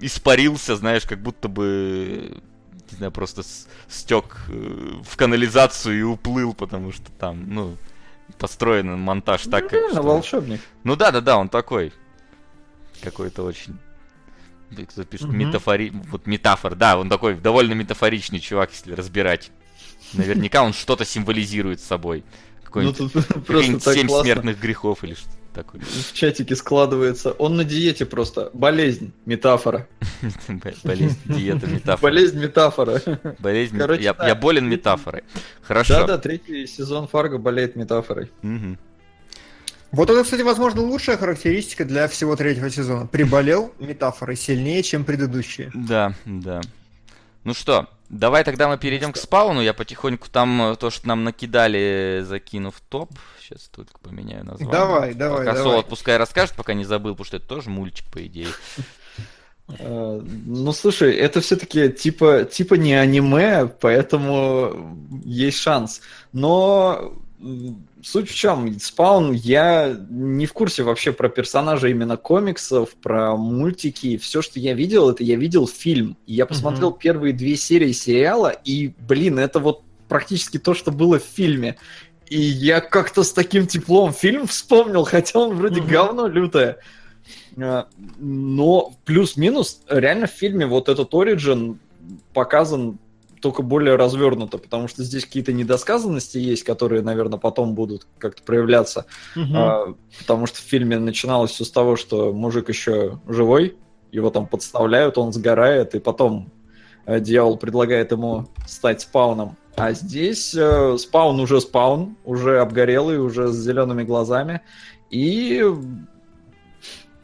испарился, 0.00 0.76
знаешь, 0.76 1.04
как 1.04 1.20
будто 1.22 1.48
бы, 1.48 2.42
не 2.90 2.96
знаю, 2.96 3.12
просто 3.12 3.42
стек 3.88 4.36
э, 4.48 5.00
в 5.04 5.16
канализацию 5.16 5.98
и 5.98 6.02
уплыл, 6.02 6.54
потому 6.54 6.90
что 6.92 7.10
там, 7.12 7.44
ну, 7.52 7.76
построен 8.38 8.98
монтаж 8.98 9.42
так, 9.44 9.64
Ну, 9.64 9.68
как... 9.68 9.90
что- 9.90 10.02
волшебник. 10.02 10.60
Ну 10.82 10.96
да, 10.96 11.10
да, 11.12 11.20
да, 11.20 11.36
он 11.36 11.48
такой. 11.48 11.92
Какой-то 13.02 13.42
очень. 13.44 13.78
Кто 14.82 15.04
пишет 15.04 15.28
Мгм. 15.28 15.38
метафори... 15.38 15.90
Вот 16.10 16.26
метафор, 16.26 16.74
да, 16.74 16.98
он 16.98 17.08
такой 17.08 17.34
довольно 17.36 17.74
метафоричный 17.74 18.40
чувак, 18.40 18.70
если 18.72 18.92
разбирать. 18.92 19.50
Наверняка 20.12 20.62
он 20.62 20.72
что-то 20.72 21.04
символизирует 21.04 21.80
собой. 21.80 22.24
Ну 22.74 22.92
Какой-нибудь 22.92 23.12
так 23.84 23.94
семь 23.94 24.08
классно. 24.08 24.24
смертных 24.24 24.60
грехов 24.60 25.04
или 25.04 25.14
что 25.14 25.28
такое. 25.54 25.80
В 25.82 26.12
чатике 26.12 26.56
складывается. 26.56 27.30
Он 27.32 27.56
на 27.56 27.62
диете 27.64 28.04
просто. 28.06 28.50
Болезнь. 28.52 29.12
Метафора. 29.26 29.86
Болезнь, 30.84 31.18
диета, 31.24 31.66
метафора. 31.68 32.10
Болезнь 32.10 32.38
метафора. 32.40 33.00
Болезнь, 33.38 33.78
Короче, 33.78 34.02
я, 34.02 34.14
да. 34.14 34.26
я 34.26 34.34
болен 34.34 34.68
метафорой. 34.68 35.22
Хорошо. 35.62 36.00
Да-да, 36.00 36.18
третий 36.18 36.66
сезон 36.66 37.06
Фарго 37.06 37.38
болеет 37.38 37.76
метафорой. 37.76 38.30
Мгм. 38.42 38.78
Вот 39.94 40.10
это, 40.10 40.24
кстати, 40.24 40.42
возможно, 40.42 40.80
лучшая 40.82 41.16
характеристика 41.16 41.84
для 41.84 42.08
всего 42.08 42.34
третьего 42.34 42.68
сезона. 42.68 43.06
Приболел 43.06 43.72
метафорой 43.78 44.36
сильнее, 44.36 44.82
чем 44.82 45.04
предыдущие. 45.04 45.70
Да, 45.72 46.14
да. 46.24 46.60
Ну 47.44 47.54
что, 47.54 47.88
давай 48.08 48.42
тогда 48.42 48.68
мы 48.68 48.76
перейдем 48.76 49.12
к 49.12 49.16
спауну. 49.16 49.60
Я 49.60 49.72
потихоньку 49.72 50.28
там 50.28 50.62
э, 50.62 50.76
то, 50.76 50.90
что 50.90 51.06
нам 51.06 51.22
накидали, 51.22 52.24
закину 52.26 52.72
в 52.72 52.80
топ. 52.80 53.12
Сейчас 53.38 53.68
только 53.68 53.96
поменяю 54.00 54.44
название. 54.44 54.72
Давай, 54.72 55.14
давай, 55.14 55.38
Пока 55.40 55.52
давай. 55.52 55.62
Солод 55.70 55.86
пускай 55.86 56.16
расскажет, 56.16 56.56
пока 56.56 56.74
не 56.74 56.84
забыл, 56.84 57.12
потому 57.12 57.26
что 57.26 57.36
это 57.36 57.46
тоже 57.46 57.70
мультик, 57.70 58.06
по 58.12 58.26
идее. 58.26 58.48
Э, 59.78 60.20
Ну, 60.20 60.72
слушай, 60.72 61.14
это 61.14 61.40
все-таки 61.40 61.88
типа, 61.88 62.44
типа 62.44 62.74
не 62.74 62.94
аниме, 62.94 63.66
поэтому 63.66 64.98
есть 65.24 65.58
шанс. 65.58 66.00
Но 66.32 67.14
суть 68.04 68.30
в 68.30 68.34
чем? 68.34 68.78
Спаун, 68.78 69.32
я 69.32 69.96
не 70.10 70.46
в 70.46 70.52
курсе 70.52 70.82
вообще 70.82 71.12
про 71.12 71.28
персонажа 71.28 71.88
именно 71.88 72.16
комиксов, 72.16 72.90
про 72.96 73.36
мультики. 73.36 74.16
Все, 74.18 74.42
что 74.42 74.60
я 74.60 74.74
видел, 74.74 75.10
это 75.10 75.24
я 75.24 75.36
видел 75.36 75.66
фильм. 75.66 76.16
Я 76.26 76.46
посмотрел 76.46 76.92
первые 76.92 77.32
две 77.32 77.56
серии 77.56 77.92
сериала, 77.92 78.50
и, 78.50 78.92
блин, 79.08 79.38
это 79.38 79.58
вот 79.58 79.82
практически 80.08 80.58
то, 80.58 80.74
что 80.74 80.90
было 80.92 81.18
в 81.18 81.24
фильме. 81.24 81.76
И 82.28 82.38
я 82.40 82.80
как-то 82.80 83.22
с 83.22 83.32
таким 83.32 83.66
теплом 83.66 84.12
фильм 84.12 84.46
вспомнил, 84.46 85.04
хотя 85.04 85.38
он 85.38 85.54
вроде 85.56 85.80
Мгм. 85.80 85.90
говно 85.90 86.26
лютое. 86.26 86.78
А, 87.56 87.88
Но 88.18 88.94
плюс-минус, 89.04 89.80
реально 89.88 90.26
в 90.26 90.30
фильме 90.30 90.66
вот 90.66 90.88
этот 90.88 91.12
Origin 91.14 91.78
показан 92.34 92.98
только 93.44 93.60
более 93.60 93.96
развернуто, 93.96 94.56
потому 94.56 94.88
что 94.88 95.04
здесь 95.04 95.26
какие-то 95.26 95.52
недосказанности 95.52 96.38
есть, 96.38 96.64
которые, 96.64 97.02
наверное, 97.02 97.38
потом 97.38 97.74
будут 97.74 98.06
как-то 98.16 98.42
проявляться. 98.42 99.04
Мгм. 99.36 99.54
А, 99.54 99.94
потому 100.18 100.46
что 100.46 100.56
в 100.56 100.62
фильме 100.62 100.98
начиналось 100.98 101.50
все 101.50 101.66
с 101.66 101.70
того, 101.70 101.96
что 101.96 102.32
мужик 102.32 102.70
еще 102.70 103.20
живой, 103.28 103.76
его 104.12 104.30
там 104.30 104.46
подставляют, 104.46 105.18
он 105.18 105.34
сгорает, 105.34 105.94
и 105.94 105.98
потом 105.98 106.50
э, 107.04 107.20
дьявол 107.20 107.58
предлагает 107.58 108.12
ему 108.12 108.48
стать 108.66 109.02
спауном. 109.02 109.58
А 109.76 109.92
здесь 109.92 110.54
э, 110.54 110.96
спаун 110.96 111.38
уже 111.38 111.60
спаун, 111.60 112.16
уже 112.24 112.60
обгорелый, 112.60 113.18
уже 113.18 113.48
с 113.48 113.56
зелеными 113.56 114.04
глазами. 114.04 114.62
И 115.10 115.62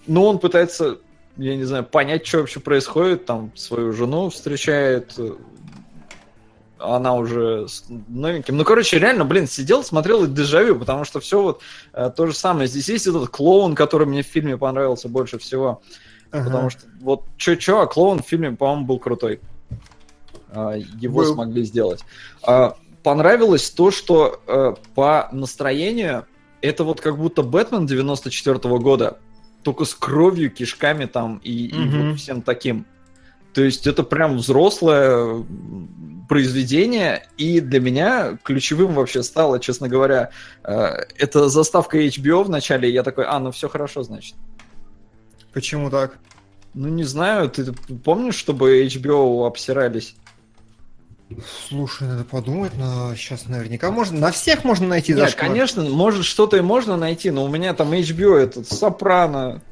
ну, 0.07 0.25
он 0.25 0.39
пытается, 0.39 0.99
я 1.39 1.57
не 1.57 1.65
знаю, 1.65 1.85
понять, 1.85 2.27
что 2.27 2.41
вообще 2.41 2.61
происходит. 2.61 3.25
Там 3.25 3.53
свою 3.57 3.95
жену 3.95 4.29
встречает, 4.29 5.19
она 6.81 7.15
уже 7.15 7.69
с 7.69 7.85
новеньким. 8.09 8.57
Ну, 8.57 8.65
короче, 8.65 8.99
реально, 8.99 9.25
блин, 9.25 9.47
сидел, 9.47 9.85
смотрел 9.85 10.25
и 10.25 10.29
дежавю, 10.29 10.77
потому 10.79 11.05
что 11.05 11.21
все 11.21 11.43
вот 11.43 11.63
э, 11.93 12.11
то 12.15 12.27
же 12.27 12.35
самое. 12.35 12.69
Здесь 12.69 12.89
есть 12.89 13.07
этот 13.07 13.29
клоун, 13.29 13.75
который 13.75 14.07
мне 14.07 14.23
в 14.23 14.27
фильме 14.27 14.57
понравился 14.57 15.09
больше 15.09 15.39
всего. 15.39 15.83
Ага. 16.31 16.45
Потому 16.45 16.71
что 16.71 16.83
вот 17.01 17.25
чё-чё, 17.37 17.81
а 17.81 17.87
клоун 17.87 18.23
в 18.23 18.27
фильме, 18.27 18.53
по-моему, 18.53 18.87
был 18.87 18.99
крутой. 18.99 19.41
А, 20.53 20.75
Его 20.75 21.23
Был. 21.23 21.35
смогли 21.35 21.63
сделать. 21.65 22.01
А, 22.43 22.77
Понравилось 23.03 23.71
то, 23.71 23.91
что 23.91 24.43
э, 24.47 24.75
по 24.95 25.29
настроению 25.33 26.27
это 26.61 26.85
вот 26.85 27.01
как 27.01 27.17
будто 27.17 27.43
Бэтмен 27.43 27.87
94 27.87 28.59
года, 28.79 29.17
только 29.63 29.87
с 29.87 29.95
кровью, 29.95 30.51
кишками 30.51 31.07
там 31.07 31.41
и, 31.43 31.67
и 31.69 31.75
Мгм. 31.79 32.11
вот 32.11 32.19
всем 32.19 32.43
таким. 32.43 32.85
То 33.55 33.63
есть 33.63 33.87
это 33.87 34.03
прям 34.03 34.37
взрослое 34.37 35.45
произведение, 36.29 37.27
и 37.37 37.61
для 37.61 37.81
меня 37.81 38.39
ключевым 38.45 38.95
вообще 38.95 39.25
стало, 39.25 39.59
честно 39.59 39.89
говоря, 39.89 40.31
э, 40.63 40.73
это 41.19 41.49
заставка 41.49 41.99
HBO 41.99 42.45
в 42.45 42.51
начале, 42.51 42.89
и 42.89 42.93
я 42.93 43.03
такой, 43.03 43.25
а, 43.25 43.41
ну 43.41 43.51
все 43.51 43.69
хорошо, 43.69 44.05
значит. 44.05 44.37
Почему 45.53 45.91
так? 45.91 46.19
Ну, 46.75 46.87
не 46.87 47.03
знаю, 47.03 47.51
ты 47.51 47.73
помнишь, 47.73 48.37
чтобы 48.37 48.87
HBO 48.87 49.45
обсирались? 49.45 50.15
Слушай, 51.69 52.09
надо 52.09 52.25
подумать, 52.25 52.73
но 52.77 53.15
сейчас 53.15 53.47
наверняка 53.47 53.91
можно. 53.91 54.19
На 54.19 54.31
всех 54.31 54.65
можно 54.65 54.87
найти 54.87 55.13
Нет, 55.13 55.23
зашквар. 55.23 55.49
конечно, 55.49 55.83
может, 55.83 56.25
что-то 56.25 56.57
и 56.57 56.61
можно 56.61 56.97
найти, 56.97 57.31
но 57.31 57.45
у 57.45 57.49
меня 57.49 57.75
там 57.75 57.93
HBO, 57.93 58.37
этот, 58.37 58.69
Сопрано, 58.69 59.63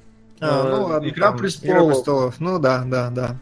А, 0.40 0.66
э, 0.66 0.70
ну 0.76 0.84
ладно, 0.86 1.08
Игра 1.08 1.28
там, 1.30 1.38
престолов. 1.38 1.66
Игра 1.76 1.86
престолов. 1.86 2.34
Ну 2.40 2.58
да, 2.58 2.84
да, 2.84 3.10
да. 3.10 3.36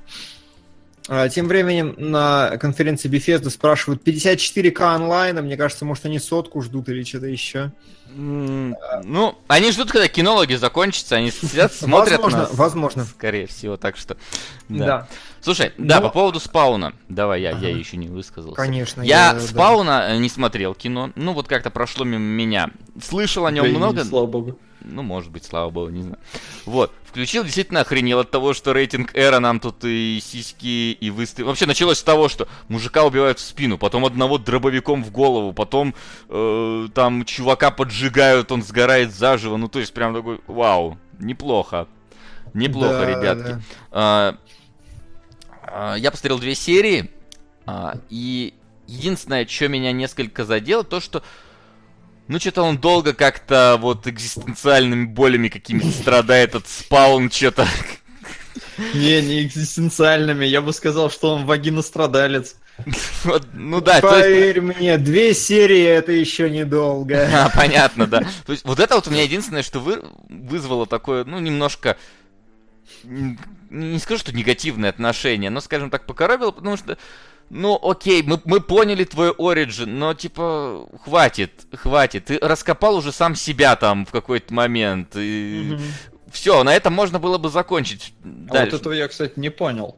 А, 1.09 1.29
Тем 1.29 1.47
временем 1.47 1.95
на 1.99 2.57
конференции 2.59 3.09
Bethesda 3.09 3.51
спрашивают 3.51 4.03
54к 4.07 4.81
онлайна. 4.83 5.43
Мне 5.43 5.57
кажется, 5.57 5.85
может 5.85 6.05
они 6.07 6.19
сотку 6.19 6.63
ждут 6.63 6.89
или 6.89 7.05
что-то 7.05 7.27
еще. 7.27 7.73
Ну, 8.15 9.37
они 9.47 9.73
ждут, 9.73 9.91
когда 9.93 10.09
кинологи 10.09 10.55
закончатся, 10.55 11.17
они 11.17 11.31
сидят, 11.31 11.73
смотрят 11.75 12.13
возможно, 12.21 12.39
нас. 12.41 12.55
возможно. 12.55 13.05
Скорее 13.05 13.47
всего, 13.47 13.77
так 13.77 13.97
что... 13.97 14.17
Да. 14.69 14.87
Да, 14.87 15.09
Слушай, 15.43 15.73
да, 15.79 15.97
Но- 16.01 16.09
по 16.09 16.09
поводу 16.13 16.41
спауна. 16.41 16.93
Давай, 17.09 17.43
я, 17.43 17.51
я 17.51 17.57
Ага. 17.57 17.69
еще 17.69 17.97
не 17.97 18.09
высказался. 18.09 18.57
конечно. 18.57 19.03
Я 19.03 19.35
да. 19.35 19.41
спауна 19.41 20.07
э, 20.09 20.17
не 20.19 20.29
смотрел 20.29 20.75
кино. 20.75 21.11
Ну, 21.15 21.35
вот 21.35 21.47
как-то 21.47 21.71
прошло 21.71 22.05
мимо 22.05 22.25
меня. 22.25 22.71
Слышал 23.01 23.47
о 23.47 23.53
нем 23.53 23.65
Да 23.65 23.71
и 23.71 23.73
много. 23.77 24.05
слава 24.05 24.27
богу. 24.27 24.59
Ну, 24.87 25.03
может 25.03 25.33
быть, 25.33 25.45
слава 25.45 25.69
богу, 25.71 25.91
не 25.91 26.03
знаю. 26.03 26.19
Вот. 26.65 26.93
Включил, 27.05 27.43
действительно 27.43 27.81
охренел 27.81 28.21
от 28.21 28.31
того, 28.31 28.55
что 28.55 28.73
рейтинг 28.73 29.11
Эра 29.15 29.41
нам 29.41 29.59
тут 29.59 29.85
и 29.85 30.21
сиськи, 30.23 30.93
и 30.93 31.11
выставил. 31.11 31.49
Вообще 31.49 31.67
началось 31.67 31.99
с 31.99 32.03
того, 32.03 32.29
что 32.29 32.47
мужика 32.69 33.05
убивают 33.05 33.39
в 33.39 33.43
спину, 33.43 33.79
потом 33.79 34.05
одного 34.05 34.39
дробовиком 34.39 35.03
в 35.03 35.11
голову, 35.11 35.53
потом 35.53 35.95
э, 36.29 36.89
там 36.95 37.25
чувака 37.25 37.71
поджигают, 37.73 38.53
он 38.53 38.63
сгорает 38.63 39.13
заживо. 39.13 39.57
Ну, 39.57 39.69
то 39.69 39.81
есть, 39.81 39.93
прям 39.93 40.15
такой, 40.15 40.41
вау, 40.47 40.99
неплохо. 41.19 41.89
Неплохо, 42.55 43.01
Да, 43.01 43.07
ребятки. 43.07 43.51
да. 43.51 43.61
А, 43.91 44.37
а, 45.63 45.95
Я 45.97 46.11
посмотрел 46.13 46.39
две 46.39 46.55
серии, 46.55 47.11
а, 47.67 47.99
и 48.09 48.55
единственное, 48.87 49.47
что 49.47 49.69
меня 49.69 49.91
несколько 49.93 50.45
задело, 50.45 50.85
то, 50.85 51.01
что 51.01 51.23
ну, 52.29 52.41
что-то 52.41 52.63
он 52.63 52.79
долго 52.79 53.15
как-то 53.15 53.79
вот 53.81 54.07
экзистенциальными 54.07 55.05
болями 55.05 55.49
какими-то 55.49 55.91
страдает 55.91 56.55
от 56.55 56.67
спаун, 56.69 57.31
что-то. 57.31 57.67
Не, 58.95 59.23
не 59.23 59.43
экзистенциальными, 59.45 60.45
я 60.45 60.61
бы 60.61 60.73
сказал, 60.73 61.11
что 61.11 61.35
он 61.35 61.47
вагинострадалец. 61.47 62.57
Вот, 63.25 63.49
Ну 63.55 63.81
да, 63.81 64.01
то 64.01 64.09
есть... 64.17 64.21
Поверь 64.21 64.61
мне, 64.61 64.99
две 64.99 65.35
серии 65.35 65.83
это 65.83 66.13
еще 66.13 66.51
недолго. 66.51 67.29
А, 67.33 67.49
понятно, 67.49 68.07
да. 68.07 68.21
То 68.45 68.53
есть 68.53 68.65
вот 68.65 68.81
это 68.81 68.97
вот 68.97 69.07
у 69.07 69.11
меня 69.11 69.23
единственное, 69.23 69.63
что 69.63 69.81
вы... 69.81 70.03
вызвало 70.29 70.87
такое, 70.87 71.25
ну, 71.25 71.39
немножко... 71.39 71.97
Не 73.05 73.99
скажу, 73.99 74.21
что 74.21 74.35
негативное 74.35 74.91
отношение, 74.91 75.51
но, 75.51 75.61
скажем 75.61 75.91
так, 75.91 76.07
покоробило, 76.07 76.51
потому 76.51 76.77
что 76.77 76.99
ну, 77.49 77.79
окей, 77.81 78.23
мы, 78.23 78.41
мы 78.45 78.61
поняли 78.61 79.05
твой 79.05 79.31
оригин, 79.31 79.99
но, 79.99 80.15
типа, 80.15 80.89
хватит, 81.05 81.67
хватит. 81.73 82.27
Ты 82.27 82.39
раскопал 82.41 82.97
уже 82.97 83.13
сам 83.13 83.35
себя 83.35 83.77
там 83.77 84.05
в 84.05 84.11
какой-то 84.11 84.53
момент. 84.53 85.15
И... 85.17 85.77
Все, 86.31 86.65
на 86.65 86.75
этом 86.75 86.93
можно 86.93 87.19
было 87.19 87.39
бы 87.39 87.49
закончить. 87.49 88.13
А 88.25 88.53
Дальше. 88.53 88.73
вот 88.73 88.81
этого 88.81 88.93
я, 88.93 89.09
кстати, 89.09 89.35
не 89.37 89.51
понял. 89.51 89.97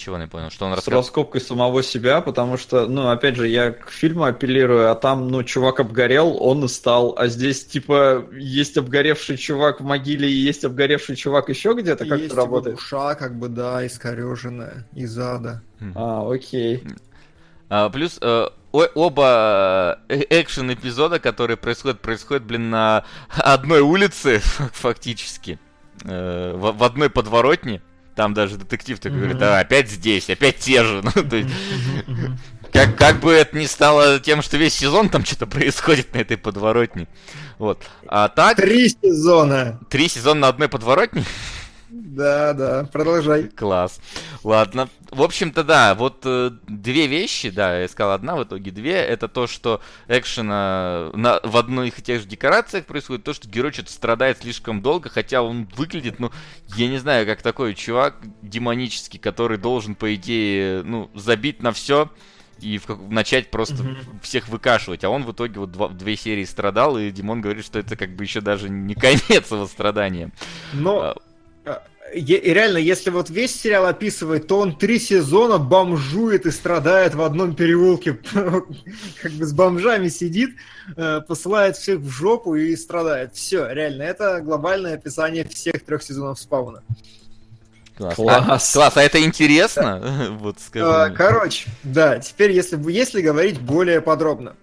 Чего 0.00 0.16
не 0.16 0.26
понял, 0.26 0.48
что 0.48 0.64
он 0.64 0.72
С 0.72 0.76
раскопал? 0.76 0.98
раскопкой 1.00 1.40
самого 1.42 1.82
себя, 1.82 2.22
потому 2.22 2.56
что, 2.56 2.86
ну, 2.86 3.10
опять 3.10 3.36
же, 3.36 3.46
я 3.48 3.72
к 3.72 3.90
фильму 3.90 4.24
апеллирую, 4.24 4.90
а 4.90 4.94
там, 4.94 5.28
ну, 5.28 5.42
чувак 5.44 5.78
обгорел, 5.80 6.42
он 6.42 6.64
и 6.64 6.68
стал. 6.68 7.14
А 7.18 7.26
здесь, 7.26 7.66
типа, 7.66 8.24
есть 8.32 8.78
обгоревший 8.78 9.36
чувак 9.36 9.82
в 9.82 9.84
могиле 9.84 10.26
и 10.26 10.32
есть 10.32 10.64
обгоревший 10.64 11.16
чувак 11.16 11.50
еще 11.50 11.74
где-то, 11.74 12.06
как 12.06 12.18
Есть 12.18 12.32
это 12.32 12.40
его 12.40 12.44
работает? 12.46 12.76
душа, 12.76 13.14
как 13.14 13.38
бы, 13.38 13.48
да, 13.48 13.86
искореженная 13.86 14.88
из 14.94 15.18
ада. 15.18 15.60
А, 15.94 16.26
окей. 16.32 16.82
А, 17.68 17.90
плюс 17.90 18.18
о- 18.22 18.52
оба 18.72 19.98
э, 20.08 20.22
экшен 20.30 20.72
эпизода, 20.72 21.20
которые 21.20 21.58
происходят, 21.58 22.00
происходят, 22.00 22.42
блин, 22.44 22.70
на 22.70 23.04
одной 23.36 23.80
улице, 23.80 24.38
фактически. 24.72 25.58
Э, 26.04 26.54
в, 26.56 26.72
в 26.72 26.84
одной 26.84 27.10
подворотне. 27.10 27.82
Там 28.20 28.34
даже 28.34 28.58
детектив 28.58 28.98
такой 29.00 29.16
говорит, 29.16 29.36
Мгм. 29.36 29.40
да, 29.46 29.60
опять 29.60 29.88
здесь, 29.90 30.28
опять 30.28 30.58
те 30.58 30.84
же. 30.84 31.00
Ну, 31.14 31.22
то 31.24 31.36
есть, 31.36 31.48
как, 32.70 32.94
как 32.94 33.20
бы 33.20 33.32
это 33.32 33.56
ни 33.56 33.64
стало 33.64 34.20
тем, 34.20 34.42
что 34.42 34.58
весь 34.58 34.74
сезон 34.74 35.08
там 35.08 35.24
что-то 35.24 35.46
происходит 35.46 36.12
на 36.12 36.18
этой 36.18 36.36
подворотне. 36.36 37.08
Вот. 37.58 37.82
А 38.06 38.28
так, 38.28 38.58
Три 38.58 38.90
сезона. 38.90 39.80
три 39.88 40.06
сезона 40.08 40.40
на 40.40 40.48
одной 40.48 40.68
подворотне? 40.68 41.24
Да, 42.20 42.52
да, 42.52 42.84
продолжай. 42.92 43.44
Класс. 43.48 43.98
Ладно. 44.44 44.90
В 45.10 45.22
общем-то, 45.22 45.64
да, 45.64 45.94
вот 45.94 46.20
э, 46.26 46.50
две 46.68 47.06
вещи, 47.06 47.48
да, 47.48 47.80
я 47.80 47.88
сказал 47.88 48.12
одна, 48.12 48.36
в 48.36 48.44
итоге 48.44 48.70
две. 48.70 48.92
Это 48.92 49.26
то, 49.26 49.46
что 49.46 49.80
экшена 50.06 51.10
на, 51.14 51.40
в 51.42 51.56
одних 51.56 51.98
и 51.98 52.02
тех 52.02 52.20
же 52.20 52.26
декорациях 52.26 52.84
происходит, 52.84 53.24
то, 53.24 53.32
что 53.32 53.48
герой 53.48 53.72
что-то 53.72 53.90
страдает 53.90 54.38
слишком 54.42 54.82
долго, 54.82 55.08
хотя 55.08 55.40
он 55.40 55.66
выглядит, 55.76 56.20
ну, 56.20 56.30
я 56.76 56.88
не 56.88 56.98
знаю, 56.98 57.24
как 57.24 57.40
такой 57.40 57.74
чувак 57.74 58.16
демонический, 58.42 59.18
который 59.18 59.56
должен, 59.56 59.94
по 59.94 60.14
идее, 60.14 60.82
ну, 60.82 61.10
забить 61.14 61.62
на 61.62 61.72
все 61.72 62.10
и 62.60 62.76
в 62.76 63.10
начать 63.10 63.50
просто 63.50 63.82
Мгм. 63.82 64.20
всех 64.22 64.48
выкашивать. 64.48 65.02
А 65.04 65.08
он 65.08 65.24
в 65.24 65.32
итоге 65.32 65.58
вот 65.58 65.72
два- 65.72 65.88
две 65.88 66.14
серии 66.16 66.44
страдал, 66.44 66.98
и 66.98 67.10
Димон 67.10 67.40
говорит, 67.40 67.64
что 67.64 67.78
это 67.78 67.96
как 67.96 68.14
бы 68.14 68.24
еще 68.24 68.42
даже 68.42 68.68
не 68.68 68.94
конец 68.94 69.50
его 69.50 69.66
страданиям. 69.66 70.30
Но 70.74 71.00
а, 71.00 71.16
и 72.14 72.52
реально, 72.52 72.78
если 72.78 73.10
вот 73.10 73.30
весь 73.30 73.54
сериал 73.54 73.86
описывает, 73.86 74.46
то 74.46 74.58
он 74.58 74.76
три 74.76 74.98
сезона 74.98 75.58
бомжует 75.58 76.46
и 76.46 76.50
страдает 76.50 77.14
в 77.14 77.22
одном 77.22 77.54
переулке. 77.54 78.18
Как 79.22 79.32
бы 79.32 79.44
с 79.44 79.52
бомжами 79.52 80.08
сидит, 80.08 80.50
э, 80.96 81.20
посылает 81.26 81.76
всех 81.76 82.00
в 82.00 82.08
жопу 82.10 82.54
и 82.54 82.74
страдает. 82.76 83.34
Все, 83.34 83.68
реально, 83.70 84.02
это 84.02 84.40
глобальное 84.40 84.94
описание 84.94 85.44
всех 85.48 85.84
трех 85.84 86.02
сезонов 86.02 86.38
спауна. 86.38 86.82
Класс. 87.96 88.14
Класс. 88.14 88.74
А, 88.74 88.78
класс, 88.78 88.96
а 88.96 89.02
это 89.02 89.22
интересно? 89.22 90.28
Вот 90.40 90.56
скажи. 90.58 90.86
А. 90.86 91.10
Короче, 91.10 91.68
да, 91.82 92.18
теперь 92.18 92.52
если, 92.52 92.80
если 92.90 93.20
говорить 93.20 93.60
более 93.60 94.00
подробно. 94.00 94.56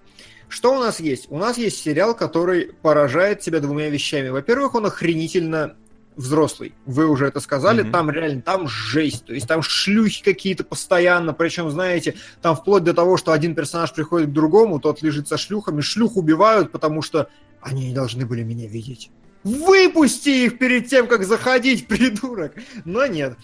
Что 0.49 0.73
у 0.73 0.79
нас 0.79 0.99
есть? 0.99 1.27
У 1.29 1.37
нас 1.37 1.57
есть 1.57 1.83
сериал, 1.83 2.15
который 2.15 2.73
поражает 2.81 3.41
тебя 3.41 3.59
двумя 3.59 3.89
вещами. 3.89 4.29
Во-первых, 4.29 4.75
он 4.75 4.85
охренительно 4.85 5.75
взрослый. 6.17 6.73
Вы 6.85 7.07
уже 7.07 7.27
это 7.27 7.39
сказали, 7.39 7.83
Мгм. 7.83 7.91
там 7.91 8.09
реально, 8.11 8.41
там 8.41 8.67
жесть. 8.67 9.25
То 9.25 9.33
есть 9.33 9.47
там 9.47 9.61
шлюхи 9.61 10.23
какие-то 10.23 10.63
постоянно, 10.65 11.33
причем, 11.33 11.69
знаете, 11.69 12.15
там 12.41 12.55
вплоть 12.55 12.83
до 12.83 12.93
того, 12.93 13.15
что 13.17 13.31
один 13.31 13.55
персонаж 13.55 13.93
приходит 13.93 14.29
к 14.29 14.33
другому, 14.33 14.79
тот 14.79 15.01
лежит 15.01 15.27
со 15.27 15.37
шлюхами, 15.37 15.81
шлюх 15.81 16.17
убивают, 16.17 16.71
потому 16.71 17.01
что 17.01 17.29
они 17.61 17.87
не 17.89 17.93
должны 17.95 18.25
были 18.25 18.43
меня 18.43 18.67
видеть. 18.67 19.11
Выпусти 19.43 20.29
их 20.45 20.57
перед 20.57 20.87
тем, 20.87 21.07
как 21.07 21.23
заходить, 21.23 21.87
придурок! 21.87 22.53
Но 22.83 23.05
нет. 23.05 23.37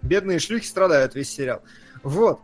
Бедные 0.00 0.38
шлюхи 0.38 0.64
страдают 0.66 1.14
весь 1.14 1.30
сериал. 1.30 1.60
Вот. 2.02 2.40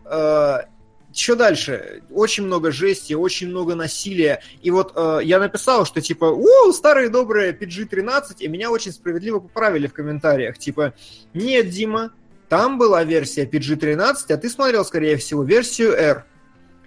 Что 1.17 1.35
дальше? 1.35 2.03
Очень 2.11 2.45
много 2.45 2.71
жести, 2.71 3.15
очень 3.15 3.49
много 3.49 3.75
насилия. 3.75 4.43
И 4.61 4.71
вот 4.71 4.93
э, 4.95 5.21
я 5.23 5.39
написал, 5.39 5.87
что 5.87 6.03
типа, 6.03 6.27
у, 6.27 6.71
старые 6.73 7.09
добрые 7.09 7.53
PG-13, 7.53 8.37
и 8.41 8.49
меня 8.49 8.71
очень 8.71 8.93
справедливо 8.93 9.39
поправили 9.39 9.87
в 9.87 9.95
комментариях. 9.95 10.59
Типа, 10.59 10.93
нет, 11.33 11.71
Дима, 11.71 12.13
там 12.51 12.77
была 12.77 13.03
версия 13.03 13.47
PG-13, 13.47 14.15
а 14.29 14.37
ты 14.37 14.51
смотрел, 14.51 14.85
скорее 14.85 15.17
всего, 15.17 15.43
версию 15.43 15.95
R. 15.95 16.27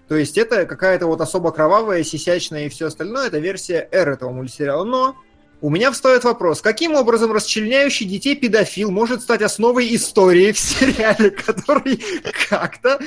То 0.08 0.16
есть 0.16 0.38
это 0.38 0.68
какая-то 0.68 1.08
вот 1.08 1.22
особо 1.22 1.52
кровавая, 1.52 2.04
сисячная 2.04 2.68
и 2.68 2.70
все 2.70 2.86
остальное, 2.86 3.28
это 3.28 3.40
версия 3.40 3.90
R 3.92 4.10
этого 4.10 4.30
мультсериала. 4.30 4.84
Но 4.84 5.16
у 5.62 5.70
меня 5.70 5.92
встает 5.92 6.24
вопрос, 6.24 6.62
каким 6.62 6.96
образом 6.96 7.32
расчленяющий 7.32 8.06
детей 8.06 8.36
педофил 8.36 8.92
может 8.92 9.22
стать 9.22 9.42
основой 9.42 9.94
истории 9.96 10.52
в 10.52 10.60
сериале, 10.60 11.30
который 11.46 12.02
как-то 12.50 13.00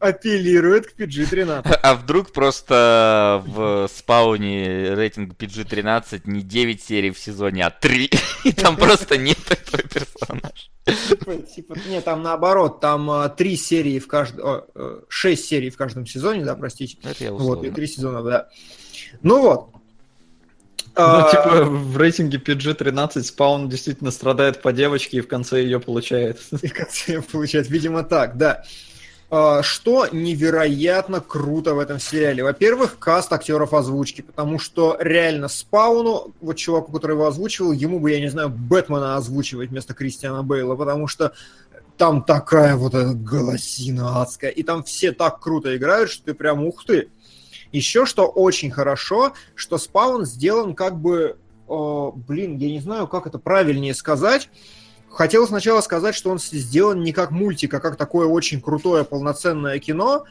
апеллирует 0.00 0.86
к 0.86 0.98
PG-13? 0.98 1.66
А 1.82 1.94
вдруг 1.94 2.32
просто 2.32 3.42
в 3.46 3.88
спауне 3.94 4.94
рейтинг 4.94 5.34
PG-13 5.34 6.22
не 6.24 6.42
9 6.42 6.82
серий 6.82 7.10
в 7.10 7.18
сезоне, 7.18 7.66
а 7.66 7.70
3, 7.70 8.10
и 8.44 8.52
там 8.52 8.76
просто 8.76 9.18
нет 9.18 9.38
этого 9.48 9.82
персонажа? 9.82 10.70
Типа, 11.08 11.34
типа, 11.36 11.76
нет, 11.88 12.04
там 12.04 12.22
наоборот, 12.22 12.80
там 12.80 13.10
а, 13.10 13.28
три 13.28 13.56
серии 13.56 13.98
в 13.98 14.06
каждом, 14.06 14.62
э, 14.72 15.00
шесть 15.08 15.46
серий 15.46 15.70
в 15.70 15.76
каждом 15.76 16.06
сезоне, 16.06 16.44
да, 16.44 16.54
простите. 16.54 16.96
Это 17.02 17.24
я 17.24 17.32
Вот, 17.32 17.64
и 17.64 17.70
три 17.70 17.88
сезона, 17.88 18.22
да. 18.22 18.48
Ну 19.20 19.42
вот, 19.42 19.75
Ну, 20.98 21.02
А, 21.04 21.30
типа, 21.30 21.64
в 21.64 21.96
рейтинге 21.98 22.38
PG-13 22.38 23.22
спаун 23.22 23.68
действительно 23.68 24.10
страдает 24.10 24.62
по 24.62 24.72
девочке 24.72 25.18
и 25.18 25.20
в 25.20 25.28
конце 25.28 25.62
ее 25.62 25.78
получает. 25.78 26.40
И 26.62 26.68
в 26.68 26.72
конце 26.72 27.20
получается, 27.20 27.70
видимо, 27.70 28.02
так, 28.02 28.38
да. 28.38 28.64
А, 29.28 29.62
Что 29.62 30.06
невероятно 30.10 31.20
круто 31.20 31.74
в 31.74 31.80
этом 31.80 31.98
сериале? 31.98 32.42
Во-первых, 32.42 32.98
каст 32.98 33.30
актеров 33.30 33.74
озвучки, 33.74 34.22
потому 34.22 34.58
что 34.58 34.96
реально 34.98 35.48
Спауну, 35.48 36.32
вот 36.40 36.56
чуваку, 36.56 36.92
который 36.92 37.12
его 37.12 37.26
озвучивал, 37.26 37.72
ему 37.72 38.00
бы, 38.00 38.12
я 38.12 38.20
не 38.20 38.28
знаю, 38.28 38.48
Бэтмена 38.48 39.16
озвучивать 39.16 39.68
вместо 39.68 39.92
Кристиана 39.92 40.42
Бейла, 40.42 40.76
потому 40.76 41.08
что 41.08 41.34
там 41.98 42.22
такая 42.22 42.74
вот 42.76 42.94
эта 42.94 43.12
голосина 43.12 44.22
адская, 44.22 44.50
и 44.50 44.62
там 44.62 44.82
все 44.82 45.12
так 45.12 45.40
круто 45.40 45.76
играют, 45.76 46.10
что 46.10 46.24
ты 46.24 46.34
прям 46.34 46.64
ух 46.64 46.84
ты. 46.84 47.08
Еще 47.72 48.06
что 48.06 48.26
очень 48.26 48.70
хорошо, 48.70 49.32
что 49.54 49.78
Спаун 49.78 50.24
сделан 50.24 50.74
как 50.74 50.98
бы, 50.98 51.38
э, 51.68 52.10
блин, 52.14 52.56
я 52.56 52.70
не 52.70 52.80
знаю, 52.80 53.08
как 53.08 53.26
это 53.26 53.38
правильнее 53.38 53.94
сказать, 53.94 54.48
Хотел 55.16 55.46
сначала 55.46 55.80
сказать, 55.80 56.14
что 56.14 56.30
он 56.30 56.38
сделан 56.38 57.02
не 57.02 57.10
как 57.10 57.30
мультик, 57.30 57.72
а 57.72 57.80
как 57.80 57.96
такое 57.96 58.26
очень 58.26 58.60
крутое 58.60 59.02
полноценное 59.02 59.78
кино, 59.78 60.26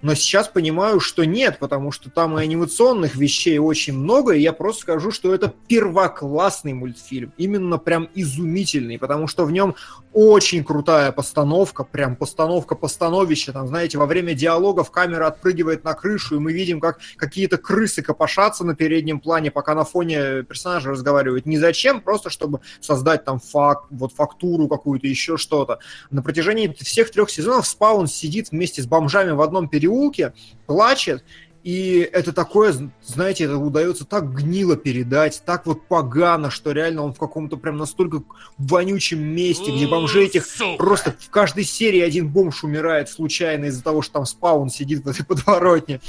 но 0.00 0.14
сейчас 0.14 0.48
понимаю, 0.48 1.00
что 1.00 1.24
нет, 1.24 1.58
потому 1.58 1.90
что 1.90 2.10
там 2.10 2.38
и 2.38 2.42
анимационных 2.42 3.16
вещей 3.16 3.58
очень 3.58 3.94
много, 3.94 4.32
и 4.32 4.40
я 4.40 4.52
просто 4.52 4.82
скажу, 4.82 5.10
что 5.10 5.34
это 5.34 5.52
первоклассный 5.66 6.72
мультфильм, 6.72 7.32
именно 7.36 7.78
прям 7.78 8.08
изумительный, 8.14 8.98
потому 8.98 9.26
что 9.26 9.44
в 9.44 9.50
нем 9.50 9.74
очень 10.12 10.64
крутая 10.64 11.12
постановка, 11.12 11.84
прям 11.84 12.16
постановка-постановища, 12.16 13.52
там, 13.52 13.68
знаете, 13.68 13.98
во 13.98 14.06
время 14.06 14.34
диалогов 14.34 14.90
камера 14.90 15.26
отпрыгивает 15.26 15.84
на 15.84 15.94
крышу, 15.94 16.36
и 16.36 16.38
мы 16.38 16.52
видим, 16.52 16.80
как 16.80 16.98
какие-то 17.16 17.58
крысы 17.58 18.02
копошатся 18.02 18.64
на 18.64 18.74
переднем 18.74 19.20
плане, 19.20 19.50
пока 19.50 19.74
на 19.74 19.84
фоне 19.84 20.42
персонажа 20.42 20.90
разговаривают. 20.90 21.46
Не 21.46 21.58
зачем, 21.58 22.00
просто 22.00 22.30
чтобы 22.30 22.60
создать 22.80 23.24
там 23.24 23.38
факт, 23.38 23.86
вот 23.90 24.12
фактуру 24.12 24.68
какую-то, 24.68 25.06
еще 25.06 25.36
что-то. 25.36 25.78
На 26.10 26.22
протяжении 26.22 26.74
всех 26.80 27.10
трех 27.10 27.30
сезонов 27.30 27.66
Спаун 27.66 28.06
сидит 28.06 28.50
вместе 28.50 28.82
с 28.82 28.86
бомжами 28.86 29.32
в 29.32 29.40
одном 29.40 29.68
переулке, 29.88 30.32
плачет, 30.66 31.24
и 31.64 32.08
это 32.12 32.32
такое, 32.32 32.72
знаете, 33.02 33.44
это 33.44 33.58
удается 33.58 34.04
так 34.04 34.32
гнило 34.32 34.76
передать, 34.76 35.42
так 35.44 35.66
вот 35.66 35.86
погано, 35.86 36.50
что 36.50 36.72
реально 36.72 37.02
он 37.02 37.12
в 37.12 37.18
каком-то 37.18 37.56
прям 37.56 37.76
настолько 37.76 38.22
вонючем 38.56 39.20
месте, 39.20 39.72
где 39.72 39.86
бомжей 39.86 40.26
этих 40.26 40.46
просто 40.78 41.14
в 41.18 41.30
каждой 41.30 41.64
серии 41.64 42.00
один 42.00 42.28
бомж 42.28 42.64
умирает 42.64 43.10
случайно 43.10 43.66
из-за 43.66 43.82
того, 43.82 44.02
что 44.02 44.14
там 44.14 44.26
спаун 44.26 44.70
сидит 44.70 45.04
в 45.04 45.08
этой 45.08 45.24
подворотне. 45.26 46.00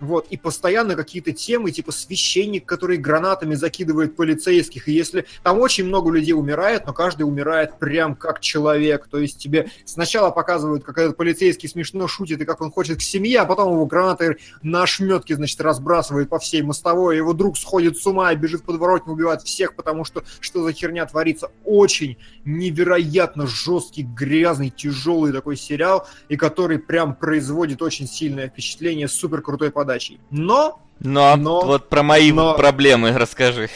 Вот, 0.00 0.26
и 0.30 0.38
постоянно 0.38 0.96
какие-то 0.96 1.32
темы, 1.32 1.70
типа 1.70 1.92
священник, 1.92 2.64
который 2.64 2.96
гранатами 2.96 3.54
закидывает 3.54 4.16
полицейских, 4.16 4.88
и 4.88 4.92
если 4.92 5.26
там 5.42 5.60
очень 5.60 5.84
много 5.84 6.10
людей 6.10 6.32
умирает, 6.32 6.86
но 6.86 6.94
каждый 6.94 7.24
умирает 7.24 7.78
прям 7.78 8.16
как 8.16 8.40
человек, 8.40 9.06
то 9.10 9.18
есть 9.18 9.38
тебе 9.38 9.70
сначала 9.84 10.30
показывают, 10.30 10.84
как 10.84 10.96
этот 10.96 11.18
полицейский 11.18 11.68
смешно 11.68 12.08
шутит, 12.08 12.40
и 12.40 12.46
как 12.46 12.62
он 12.62 12.70
хочет 12.70 12.98
к 12.98 13.02
семье, 13.02 13.40
а 13.40 13.44
потом 13.44 13.74
его 13.74 13.84
гранатой 13.84 14.38
на 14.62 14.84
ошметке, 14.84 15.36
значит, 15.36 15.60
разбрасывает 15.60 16.30
по 16.30 16.38
всей 16.38 16.62
мостовой, 16.62 17.18
его 17.18 17.34
друг 17.34 17.58
сходит 17.58 17.98
с 17.98 18.06
ума 18.06 18.32
и 18.32 18.36
бежит 18.36 18.62
в 18.62 18.64
подворотню, 18.64 19.12
убивает 19.12 19.42
всех, 19.42 19.74
потому 19.74 20.04
что 20.04 20.24
что 20.40 20.62
за 20.62 20.72
херня 20.72 21.04
творится. 21.04 21.50
Очень 21.64 22.16
невероятно 22.46 23.46
жесткий, 23.46 24.02
грязный, 24.02 24.70
тяжелый 24.70 25.32
такой 25.32 25.56
сериал, 25.56 26.08
и 26.30 26.36
который 26.36 26.78
прям 26.78 27.14
производит 27.14 27.82
очень 27.82 28.06
сильное 28.06 28.48
впечатление, 28.48 29.06
супер 29.06 29.42
крутой 29.42 29.70
подачей. 29.90 30.20
Но 30.30 30.80
Но, 31.00 31.34
Но- 31.36 31.62
вот 31.62 31.88
про 31.88 32.02
мои 32.02 32.30
но- 32.32 32.54
проблемы 32.54 33.12
расскажи. 33.12 33.68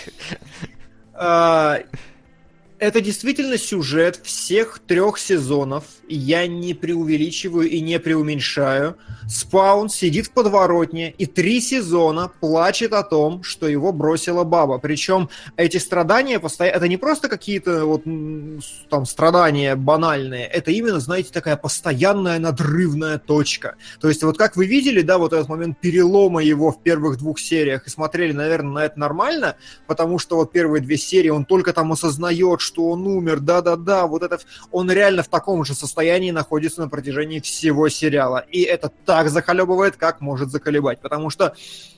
Это 2.80 3.00
действительно 3.00 3.56
сюжет 3.56 4.20
всех 4.24 4.80
трех 4.80 5.16
сезонов. 5.18 5.84
Я 6.08 6.48
не 6.48 6.74
преувеличиваю 6.74 7.70
и 7.70 7.80
не 7.80 8.00
преуменьшаю. 8.00 8.96
Спаун 9.28 9.88
сидит 9.88 10.26
в 10.26 10.32
подворотне 10.32 11.14
и 11.16 11.24
три 11.26 11.60
сезона 11.60 12.30
плачет 12.40 12.92
о 12.92 13.04
том, 13.04 13.44
что 13.44 13.68
его 13.68 13.92
бросила 13.92 14.42
баба. 14.42 14.78
Причем 14.78 15.30
эти 15.56 15.76
страдания 15.76 16.40
постоянно... 16.40 16.76
Это 16.76 16.88
не 16.88 16.96
просто 16.96 17.28
какие-то 17.28 17.86
вот 17.86 18.02
там 18.90 19.06
страдания 19.06 19.76
банальные. 19.76 20.46
Это 20.46 20.72
именно, 20.72 20.98
знаете, 20.98 21.30
такая 21.32 21.56
постоянная 21.56 22.40
надрывная 22.40 23.18
точка. 23.18 23.76
То 24.00 24.08
есть 24.08 24.24
вот 24.24 24.36
как 24.36 24.56
вы 24.56 24.66
видели, 24.66 25.00
да, 25.00 25.18
вот 25.18 25.32
этот 25.32 25.48
момент 25.48 25.78
перелома 25.78 26.42
его 26.42 26.72
в 26.72 26.82
первых 26.82 27.18
двух 27.18 27.38
сериях 27.38 27.86
и 27.86 27.90
смотрели, 27.90 28.32
наверное, 28.32 28.72
на 28.72 28.84
это 28.84 28.98
нормально, 28.98 29.56
потому 29.86 30.18
что 30.18 30.36
вот 30.36 30.50
первые 30.50 30.82
две 30.82 30.96
серии 30.96 31.28
он 31.28 31.44
только 31.44 31.72
там 31.72 31.92
осознает, 31.92 32.60
что 32.60 32.73
он 32.78 33.06
умер, 33.06 33.40
да-да-да, 33.40 34.06
вот 34.06 34.22
это, 34.22 34.38
он 34.70 34.90
реально 34.90 35.22
в 35.22 35.28
таком 35.28 35.64
же 35.64 35.74
состоянии 35.74 36.30
находится 36.30 36.80
на 36.80 36.88
протяжении 36.88 37.40
всего 37.40 37.88
сериала, 37.88 38.38
и 38.38 38.62
это 38.62 38.90
так 39.04 39.30
захлебывает, 39.30 39.96
как 39.96 40.20
может 40.20 40.50
заколебать, 40.50 41.00
потому 41.00 41.30
что 41.30 41.54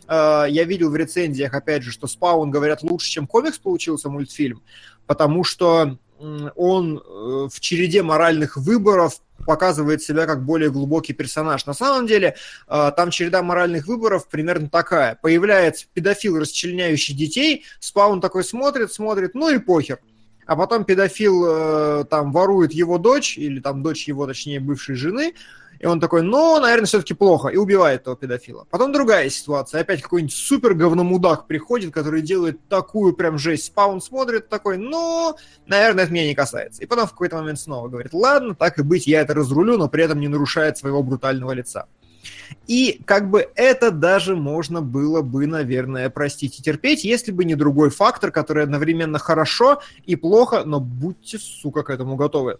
э, 0.08 0.44
я 0.48 0.64
видел 0.64 0.90
в 0.90 0.96
рецензиях, 0.96 1.54
опять 1.54 1.82
же, 1.82 1.90
что 1.90 2.06
Спаун, 2.06 2.50
говорят, 2.50 2.82
лучше, 2.82 3.10
чем 3.10 3.26
комикс 3.26 3.58
получился 3.58 4.08
мультфильм, 4.08 4.62
потому 5.06 5.44
что 5.44 5.98
он 6.18 6.98
э, 6.98 7.48
в 7.50 7.60
череде 7.60 8.02
моральных 8.02 8.56
выборов 8.56 9.20
показывает 9.44 10.02
себя 10.02 10.26
как 10.26 10.44
более 10.44 10.70
глубокий 10.70 11.12
персонаж. 11.12 11.66
На 11.66 11.74
самом 11.74 12.06
деле, 12.06 12.36
э, 12.68 12.92
там 12.96 13.10
череда 13.10 13.42
моральных 13.42 13.86
выборов 13.86 14.28
примерно 14.28 14.68
такая. 14.68 15.18
Появляется 15.20 15.86
педофил, 15.92 16.38
расчленяющий 16.38 17.14
детей, 17.14 17.64
Спаун 17.80 18.20
такой 18.20 18.44
смотрит, 18.44 18.92
смотрит, 18.92 19.34
ну 19.34 19.50
и 19.50 19.58
похер. 19.58 20.00
А 20.46 20.56
потом 20.56 20.84
педофил 20.84 21.44
э, 21.46 22.04
там 22.04 22.32
ворует 22.32 22.72
его 22.72 22.98
дочь, 22.98 23.36
или 23.36 23.60
там 23.60 23.82
дочь 23.82 24.08
его, 24.08 24.26
точнее, 24.26 24.60
бывшей 24.60 24.94
жены, 24.94 25.34
и 25.78 25.86
он 25.86 26.00
такой, 26.00 26.22
ну, 26.22 26.58
наверное, 26.60 26.86
все-таки 26.86 27.14
плохо, 27.14 27.48
и 27.48 27.56
убивает 27.56 28.02
этого 28.02 28.16
педофила. 28.16 28.66
Потом 28.70 28.92
другая 28.92 29.28
ситуация, 29.28 29.82
опять 29.82 30.02
какой-нибудь 30.02 30.34
супер 30.34 30.74
говномудак 30.74 31.46
приходит, 31.46 31.92
который 31.92 32.22
делает 32.22 32.66
такую 32.68 33.12
прям 33.14 33.38
жесть. 33.38 33.66
Спаун 33.66 34.00
смотрит 34.00 34.48
такой, 34.48 34.78
ну, 34.78 35.36
наверное, 35.66 36.04
это 36.04 36.12
меня 36.12 36.26
не 36.26 36.34
касается. 36.34 36.82
И 36.82 36.86
потом 36.86 37.06
в 37.06 37.10
какой-то 37.10 37.36
момент 37.36 37.60
снова 37.60 37.88
говорит, 37.88 38.14
ладно, 38.14 38.54
так 38.54 38.78
и 38.78 38.82
быть, 38.82 39.06
я 39.06 39.20
это 39.20 39.34
разрулю, 39.34 39.76
но 39.76 39.88
при 39.88 40.04
этом 40.04 40.20
не 40.20 40.28
нарушает 40.28 40.78
своего 40.78 41.02
брутального 41.02 41.52
лица. 41.52 41.86
И 42.66 43.00
как 43.04 43.30
бы 43.30 43.48
это 43.54 43.90
даже 43.90 44.34
можно 44.34 44.82
было 44.82 45.22
бы, 45.22 45.46
наверное, 45.46 46.10
простить 46.10 46.58
и 46.58 46.62
терпеть, 46.62 47.04
если 47.04 47.30
бы 47.30 47.44
не 47.44 47.54
другой 47.54 47.90
фактор, 47.90 48.32
который 48.32 48.64
одновременно 48.64 49.18
хорошо 49.18 49.80
и 50.04 50.16
плохо, 50.16 50.64
но 50.64 50.80
будьте, 50.80 51.38
сука, 51.38 51.82
к 51.82 51.90
этому 51.90 52.16
готовы. 52.16 52.58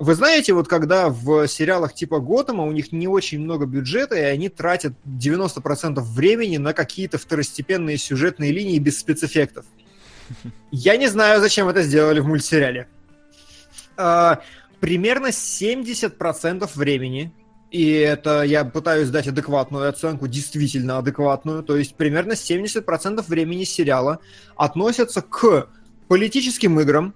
Вы 0.00 0.14
знаете, 0.14 0.54
вот 0.54 0.66
когда 0.66 1.10
в 1.10 1.46
сериалах 1.46 1.92
типа 1.92 2.20
Готэма 2.20 2.64
у 2.64 2.72
них 2.72 2.90
не 2.90 3.06
очень 3.06 3.38
много 3.38 3.66
бюджета, 3.66 4.16
и 4.16 4.22
они 4.22 4.48
тратят 4.48 4.94
90% 5.04 6.00
времени 6.00 6.56
на 6.56 6.72
какие-то 6.72 7.18
второстепенные 7.18 7.98
сюжетные 7.98 8.50
линии 8.50 8.78
без 8.78 8.98
спецэффектов. 8.98 9.66
Я 10.70 10.96
не 10.96 11.08
знаю, 11.08 11.40
зачем 11.40 11.68
это 11.68 11.82
сделали 11.82 12.20
в 12.20 12.26
мультсериале. 12.26 12.88
А, 13.96 14.40
примерно 14.80 15.26
70% 15.26 16.70
времени 16.74 17.32
и 17.70 17.92
это 17.92 18.42
я 18.42 18.64
пытаюсь 18.64 19.10
дать 19.10 19.28
адекватную 19.28 19.88
оценку, 19.88 20.26
действительно 20.26 20.98
адекватную. 20.98 21.62
То 21.62 21.76
есть 21.76 21.94
примерно 21.94 22.32
70% 22.32 23.24
времени 23.28 23.64
сериала 23.64 24.18
относятся 24.56 25.22
к 25.22 25.68
политическим 26.08 26.80
играм, 26.80 27.14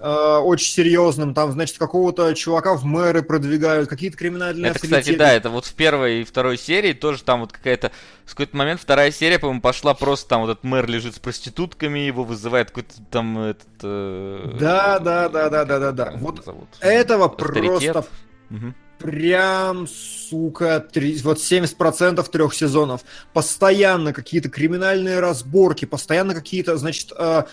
э, 0.00 0.36
очень 0.42 0.72
серьезным, 0.72 1.34
там, 1.34 1.52
значит, 1.52 1.78
какого-то 1.78 2.34
чувака 2.34 2.74
в 2.74 2.84
мэры 2.84 3.22
продвигают, 3.22 3.88
какие-то 3.88 4.16
криминальные 4.16 4.70
Это, 4.70 4.80
кстати, 4.80 4.94
авторитеты. 4.94 5.18
да, 5.18 5.32
это 5.32 5.50
вот 5.50 5.66
в 5.66 5.74
первой 5.74 6.22
и 6.22 6.24
второй 6.24 6.56
серии 6.56 6.92
тоже 6.92 7.22
там 7.22 7.40
вот 7.40 7.52
какая-то... 7.52 7.92
В 8.24 8.30
какой-то 8.30 8.56
момент 8.56 8.80
вторая 8.80 9.10
серия, 9.12 9.38
по-моему, 9.38 9.60
пошла 9.60 9.92
просто 9.94 10.28
там 10.30 10.40
вот 10.40 10.50
этот 10.50 10.64
мэр 10.64 10.88
лежит 10.88 11.14
с 11.14 11.18
проститутками, 11.18 11.98
его 11.98 12.24
вызывает 12.24 12.70
какой-то 12.70 12.94
там 13.10 13.38
этот... 13.38 13.68
э, 13.82 14.56
Да, 14.58 14.98
да, 14.98 15.28
да, 15.28 15.50
да, 15.50 15.64
да, 15.64 15.78
да, 15.78 15.92
да. 15.92 16.12
Вот 16.16 16.44
зовут? 16.44 16.68
этого 16.80 17.26
Авторитет. 17.26 17.92
просто 17.92 18.10
Мгм. 18.48 18.74
Прям, 19.00 19.86
сука, 19.88 20.80
три- 20.80 21.18
вот 21.22 21.40
70% 21.40 22.28
трех 22.28 22.54
сезонов. 22.54 23.00
Постоянно 23.32 24.12
какие-то 24.12 24.48
криминальные 24.48 25.20
разборки, 25.20 25.86
постоянно 25.86 26.34
какие-то, 26.34 26.76
значит, 26.76 27.12
э, 27.16 27.44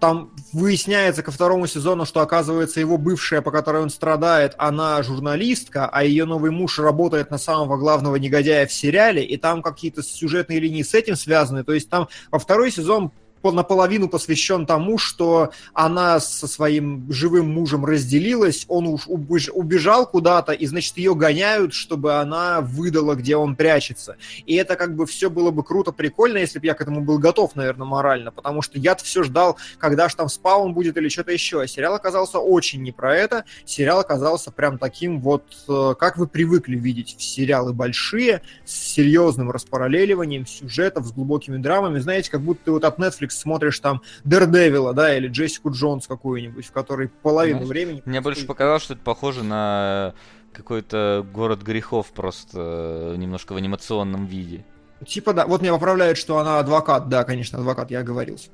там 0.00 0.32
выясняется 0.52 1.22
ко 1.22 1.30
второму 1.30 1.66
сезону, 1.66 2.04
что, 2.04 2.20
оказывается, 2.20 2.80
его 2.80 2.98
бывшая, 2.98 3.42
по 3.42 3.50
которой 3.50 3.82
он 3.82 3.90
страдает, 3.90 4.54
она 4.58 5.02
журналистка, 5.02 5.88
а 5.88 6.04
ее 6.04 6.24
новый 6.24 6.50
муж 6.50 6.78
работает 6.78 7.30
на 7.30 7.38
самого 7.38 7.76
главного 7.76 8.16
негодяя 8.16 8.66
в 8.66 8.72
сериале, 8.72 9.24
и 9.24 9.36
там 9.36 9.62
какие-то 9.62 10.02
сюжетные 10.02 10.60
линии 10.60 10.82
с 10.82 10.94
этим 10.94 11.16
связаны. 11.16 11.64
То 11.64 11.72
есть 11.72 11.88
там 11.88 12.08
во 12.30 12.38
второй 12.38 12.70
сезон 12.70 13.12
наполовину 13.52 14.08
посвящен 14.08 14.66
тому, 14.66 14.98
что 14.98 15.50
она 15.72 16.20
со 16.20 16.46
своим 16.46 17.10
живым 17.10 17.52
мужем 17.52 17.84
разделилась, 17.84 18.64
он 18.68 18.86
уж 18.86 19.06
убеж- 19.06 19.50
убежал 19.52 20.06
куда-то, 20.06 20.52
и, 20.52 20.66
значит, 20.66 20.96
ее 20.96 21.14
гоняют, 21.14 21.74
чтобы 21.74 22.14
она 22.14 22.60
выдала, 22.60 23.14
где 23.14 23.36
он 23.36 23.56
прячется. 23.56 24.16
И 24.46 24.54
это 24.54 24.76
как 24.76 24.94
бы 24.94 25.06
все 25.06 25.30
было 25.30 25.50
бы 25.50 25.62
круто, 25.62 25.92
прикольно, 25.92 26.38
если 26.38 26.58
бы 26.58 26.66
я 26.66 26.74
к 26.74 26.80
этому 26.80 27.00
был 27.00 27.18
готов, 27.18 27.54
наверное, 27.56 27.86
морально, 27.86 28.30
потому 28.32 28.62
что 28.62 28.78
я-то 28.78 29.04
все 29.04 29.22
ждал, 29.22 29.56
когда 29.78 30.08
же 30.08 30.16
там 30.16 30.28
спаун 30.28 30.74
будет 30.74 30.96
или 30.96 31.08
что-то 31.08 31.32
еще. 31.32 31.60
А 31.60 31.66
сериал 31.66 31.94
оказался 31.94 32.38
очень 32.38 32.82
не 32.82 32.92
про 32.92 33.16
это. 33.16 33.44
Сериал 33.64 34.00
оказался 34.00 34.50
прям 34.50 34.78
таким 34.78 35.20
вот, 35.20 35.44
э, 35.68 35.94
как 35.98 36.16
вы 36.16 36.26
привыкли 36.26 36.76
видеть 36.76 37.16
в 37.18 37.22
сериалы 37.22 37.72
большие, 37.72 38.42
с 38.64 38.72
серьезным 38.72 39.50
распараллеливанием 39.50 40.46
сюжетов, 40.46 41.06
с 41.06 41.12
глубокими 41.12 41.58
драмами. 41.58 41.98
Знаете, 41.98 42.30
как 42.30 42.40
будто 42.40 42.64
ты 42.64 42.70
вот 42.72 42.84
от 42.84 42.98
Netflix 42.98 43.30
смотришь 43.38 43.78
там 43.80 44.02
Дердевила, 44.24 44.92
да, 44.92 45.16
или 45.16 45.28
Джессику 45.28 45.70
Джонс 45.70 46.06
какую-нибудь, 46.06 46.66
в 46.66 46.72
которой 46.72 47.08
половину 47.08 47.58
Знаешь, 47.58 47.68
времени... 47.68 48.02
Мне 48.04 48.20
больше 48.20 48.46
показалось, 48.46 48.82
что 48.82 48.94
это 48.94 49.02
похоже 49.02 49.42
на 49.44 50.14
какой-то 50.52 51.26
город 51.32 51.62
грехов 51.62 52.12
просто 52.12 53.12
э, 53.14 53.16
немножко 53.16 53.52
в 53.52 53.56
анимационном 53.56 54.26
виде. 54.26 54.64
Типа, 55.06 55.32
да, 55.32 55.46
вот 55.46 55.60
меня 55.60 55.72
поправляют, 55.72 56.16
что 56.16 56.38
она 56.38 56.58
адвокат, 56.58 57.08
да, 57.08 57.24
конечно, 57.24 57.58
адвокат, 57.58 57.90
я 57.90 58.00
оговорился. 58.00 58.50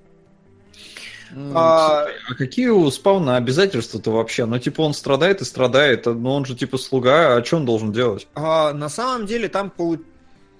Ну, 1.32 1.52
А- 1.54 2.04
слушай, 2.04 2.18
А 2.28 2.34
какие 2.34 2.68
у 2.68 2.90
спауна 2.90 3.36
обязательства-то 3.36 4.10
вообще? 4.10 4.46
Ну, 4.46 4.58
типа, 4.58 4.80
он 4.80 4.94
страдает 4.94 5.40
и 5.40 5.44
страдает, 5.44 6.06
но 6.06 6.34
он 6.34 6.44
же, 6.44 6.56
типа, 6.56 6.76
слуга, 6.76 7.36
а 7.36 7.44
что 7.44 7.58
он 7.58 7.66
должен 7.66 7.92
делать? 7.92 8.26
А, 8.34 8.72
на 8.72 8.88
самом 8.88 9.26
деле 9.26 9.48
там 9.48 9.70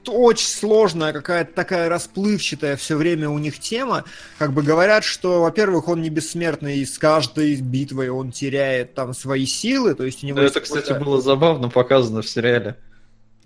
очень 0.08 0.46
сложная 0.46 1.12
какая-то 1.12 1.52
такая 1.52 1.88
расплывчатая 1.88 2.76
все 2.76 2.96
время 2.96 3.28
у 3.28 3.38
них 3.38 3.58
тема. 3.58 4.04
Как 4.38 4.52
бы 4.52 4.62
говорят, 4.62 5.04
что, 5.04 5.42
во-первых, 5.42 5.88
он 5.88 6.02
не 6.02 6.10
бессмертный, 6.10 6.78
и 6.78 6.84
с 6.84 6.98
каждой 6.98 7.56
битвой 7.56 8.08
он 8.08 8.32
теряет 8.32 8.94
там 8.94 9.14
свои 9.14 9.46
силы, 9.46 9.94
то 9.94 10.04
есть 10.04 10.24
у 10.24 10.26
него 10.26 10.40
есть 10.40 10.56
это, 10.56 10.64
кстати, 10.64 10.92
было 10.98 11.20
забавно 11.20 11.68
показано 11.68 12.22
в 12.22 12.28
сериале. 12.28 12.76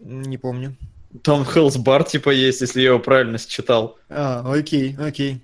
Не 0.00 0.38
помню. 0.38 0.76
Там 1.22 1.44
Хелс 1.44 1.76
Бар, 1.76 2.04
типа, 2.04 2.30
есть, 2.30 2.60
если 2.60 2.80
я 2.80 2.88
его 2.88 2.98
правильно 2.98 3.38
считал. 3.38 3.98
А, 4.08 4.52
окей, 4.52 4.96
окей. 4.98 5.40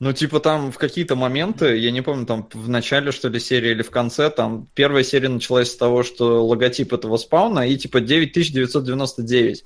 Ну, 0.00 0.12
типа, 0.12 0.38
там 0.38 0.70
в 0.70 0.78
какие-то 0.78 1.16
моменты, 1.16 1.76
я 1.76 1.90
не 1.90 2.02
помню, 2.02 2.24
там 2.24 2.48
в 2.52 2.68
начале, 2.68 3.10
что 3.10 3.28
ли, 3.28 3.40
серии 3.40 3.72
или 3.72 3.82
в 3.82 3.90
конце, 3.90 4.30
там 4.30 4.68
первая 4.74 5.02
серия 5.02 5.28
началась 5.28 5.72
с 5.72 5.76
того, 5.76 6.04
что 6.04 6.46
логотип 6.46 6.92
этого 6.92 7.16
спауна 7.16 7.66
и, 7.68 7.76
типа, 7.76 8.00
9999. 8.00 9.64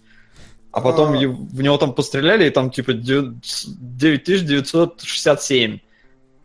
А 0.73 0.81
потом 0.81 1.13
А. 1.13 1.17
в 1.19 1.63
него 1.63 1.77
там 1.77 1.95
постреляли, 1.95 2.47
и 2.47 2.51
там, 2.51 2.71
типа, 2.71 2.93
дю- 2.93 3.35
с- 3.45 3.67
9967. 3.67 5.79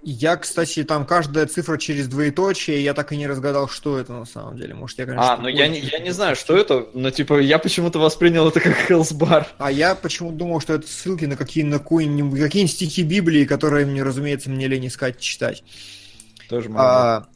Я, 0.03 0.37
кстати, 0.37 0.83
там 0.83 1.05
каждая 1.05 1.47
цифра 1.47 1.77
через 1.77 2.07
двоеточие, 2.07 2.83
я 2.83 2.93
так 2.93 3.11
и 3.11 3.17
не 3.17 3.27
разгадал, 3.27 3.67
что 3.67 3.97
это 3.97 4.13
на 4.13 4.25
самом 4.25 4.55
деле. 4.55 4.73
Может, 4.73 4.99
я, 4.99 5.05
конечно... 5.05 5.33
А, 5.33 5.37
ну 5.37 5.49
я 5.49 5.67
не, 5.67 5.79
я 5.79 5.99
не 5.99 6.11
знаю, 6.11 6.35
что 6.35 6.55
это, 6.55 6.87
но, 6.93 7.11
типа, 7.11 7.39
я 7.39 7.59
почему-то 7.59 7.99
воспринял 7.99 8.47
это 8.47 8.61
как 8.61 8.75
Хелс 8.87 9.11
Бар. 9.11 9.47
А 9.57 9.71
я 9.71 9.95
почему-то 9.95 10.37
думал, 10.37 10.61
что 10.61 10.75
это 10.75 10.87
ссылки 10.87 11.25
на 11.25 11.35
какие 11.35 11.69
какие-нибудь 11.69 12.39
какие 12.39 12.67
стихи 12.67 13.03
Библии, 13.03 13.43
которые 13.43 13.85
мне, 13.85 14.03
разумеется, 14.03 14.49
мне 14.49 14.67
лень 14.67 14.87
искать 14.87 15.19
читать. 15.19 15.63
Тоже 16.47 16.69
могу. 16.69 16.79
А, 16.81 17.27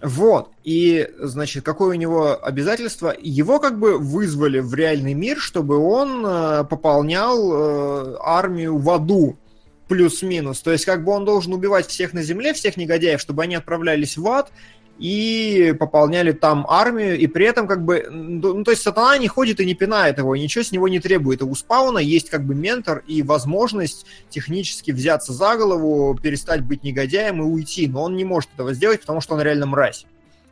вот, 0.00 0.50
и, 0.62 1.08
значит, 1.18 1.64
какое 1.64 1.90
у 1.90 2.00
него 2.00 2.38
обязательство? 2.40 3.14
Его 3.20 3.58
как 3.58 3.78
бы 3.78 3.98
вызвали 3.98 4.60
в 4.60 4.72
реальный 4.74 5.14
мир, 5.14 5.38
чтобы 5.38 5.76
он 5.78 6.24
э, 6.24 6.64
пополнял 6.64 7.52
э, 7.52 8.16
армию 8.20 8.78
в 8.78 8.88
аду, 8.90 9.36
плюс-минус. 9.88 10.60
То 10.60 10.70
есть 10.70 10.84
как 10.84 11.02
бы 11.02 11.12
он 11.12 11.24
должен 11.24 11.52
убивать 11.52 11.86
всех 11.86 12.12
на 12.12 12.22
земле, 12.22 12.52
всех 12.52 12.76
негодяев, 12.76 13.20
чтобы 13.20 13.42
они 13.42 13.56
отправлялись 13.56 14.16
в 14.16 14.28
ад 14.28 14.52
и 14.98 15.74
пополняли 15.78 16.32
там 16.32 16.66
армию, 16.68 17.18
и 17.18 17.26
при 17.26 17.46
этом 17.46 17.66
как 17.68 17.84
бы, 17.84 18.08
ну, 18.10 18.64
то 18.64 18.72
есть 18.72 18.82
сатана 18.82 19.16
не 19.18 19.28
ходит 19.28 19.60
и 19.60 19.66
не 19.66 19.74
пинает 19.74 20.18
его, 20.18 20.34
и 20.34 20.40
ничего 20.40 20.64
с 20.64 20.72
него 20.72 20.88
не 20.88 20.98
требует. 20.98 21.40
И 21.40 21.44
у 21.44 21.54
спауна 21.54 21.98
есть 21.98 22.30
как 22.30 22.44
бы 22.44 22.54
ментор 22.54 23.04
и 23.06 23.22
возможность 23.22 24.06
технически 24.28 24.90
взяться 24.90 25.32
за 25.32 25.56
голову, 25.56 26.18
перестать 26.20 26.62
быть 26.62 26.82
негодяем 26.82 27.40
и 27.40 27.44
уйти, 27.44 27.86
но 27.86 28.02
он 28.02 28.16
не 28.16 28.24
может 28.24 28.50
этого 28.54 28.74
сделать, 28.74 29.00
потому 29.00 29.20
что 29.20 29.34
он 29.34 29.40
реально 29.40 29.66
мразь. 29.66 30.06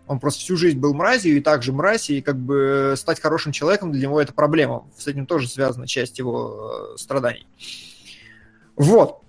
Он 0.07 0.21
просто 0.21 0.41
всю 0.41 0.57
жизнь 0.57 0.79
был 0.79 0.95
мразью 0.95 1.37
и 1.37 1.41
также 1.41 1.73
мразь, 1.73 2.11
и 2.11 2.23
как 2.23 2.37
бы 2.37 2.95
стать 2.97 3.21
хорошим 3.21 3.51
человеком 3.51 3.91
для 3.91 4.03
него 4.03 4.21
это 4.21 4.33
проблема. 4.33 4.87
С 4.97 5.09
этим 5.09 5.27
тоже 5.27 5.49
связана 5.49 5.89
часть 5.89 6.19
его 6.19 6.95
э, 6.95 6.99
страданий. 6.99 7.49
Вот. 8.77 9.26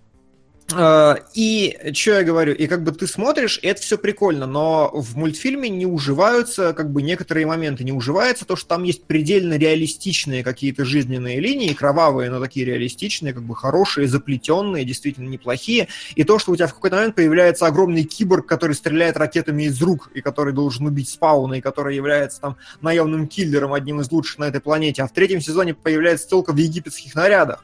Э, 0.75 1.15
И 1.33 1.77
что 1.93 2.11
я 2.11 2.23
говорю, 2.23 2.53
и 2.53 2.67
как 2.67 2.83
бы 2.83 2.91
ты 2.91 3.07
смотришь, 3.07 3.59
и 3.61 3.67
это 3.67 3.81
все 3.81 3.97
прикольно, 3.97 4.47
но 4.47 4.91
в 4.93 5.15
мультфильме 5.15 5.69
не 5.69 5.85
уживаются 5.85 6.73
как 6.73 6.91
бы 6.91 7.01
некоторые 7.01 7.45
моменты, 7.45 7.83
не 7.83 7.93
уживается 7.93 8.45
то, 8.45 8.55
что 8.55 8.67
там 8.67 8.83
есть 8.83 9.03
предельно 9.05 9.57
реалистичные 9.57 10.43
какие-то 10.43 10.83
жизненные 10.83 11.39
линии, 11.39 11.73
кровавые, 11.73 12.29
но 12.29 12.41
такие 12.41 12.65
реалистичные, 12.65 13.33
как 13.33 13.43
бы 13.43 13.55
хорошие, 13.55 14.07
заплетенные, 14.07 14.83
действительно 14.83 15.29
неплохие, 15.29 15.87
и 16.15 16.23
то, 16.23 16.37
что 16.37 16.51
у 16.51 16.55
тебя 16.55 16.67
в 16.67 16.73
какой-то 16.73 16.97
момент 16.97 17.15
появляется 17.15 17.65
огромный 17.65 18.03
киборг, 18.03 18.45
который 18.45 18.73
стреляет 18.73 19.15
ракетами 19.15 19.63
из 19.63 19.81
рук, 19.81 20.09
и 20.13 20.21
который 20.21 20.53
должен 20.53 20.85
убить 20.85 21.09
спауна, 21.09 21.55
и 21.55 21.61
который 21.61 21.95
является 21.95 22.41
там 22.41 22.57
наемным 22.81 23.27
киллером, 23.27 23.73
одним 23.73 24.01
из 24.01 24.11
лучших 24.11 24.39
на 24.39 24.45
этой 24.45 24.59
планете, 24.59 25.03
а 25.03 25.07
в 25.07 25.13
третьем 25.13 25.39
сезоне 25.39 25.73
появляется 25.75 26.27
только 26.27 26.51
в 26.51 26.57
египетских 26.57 27.15
нарядах, 27.15 27.63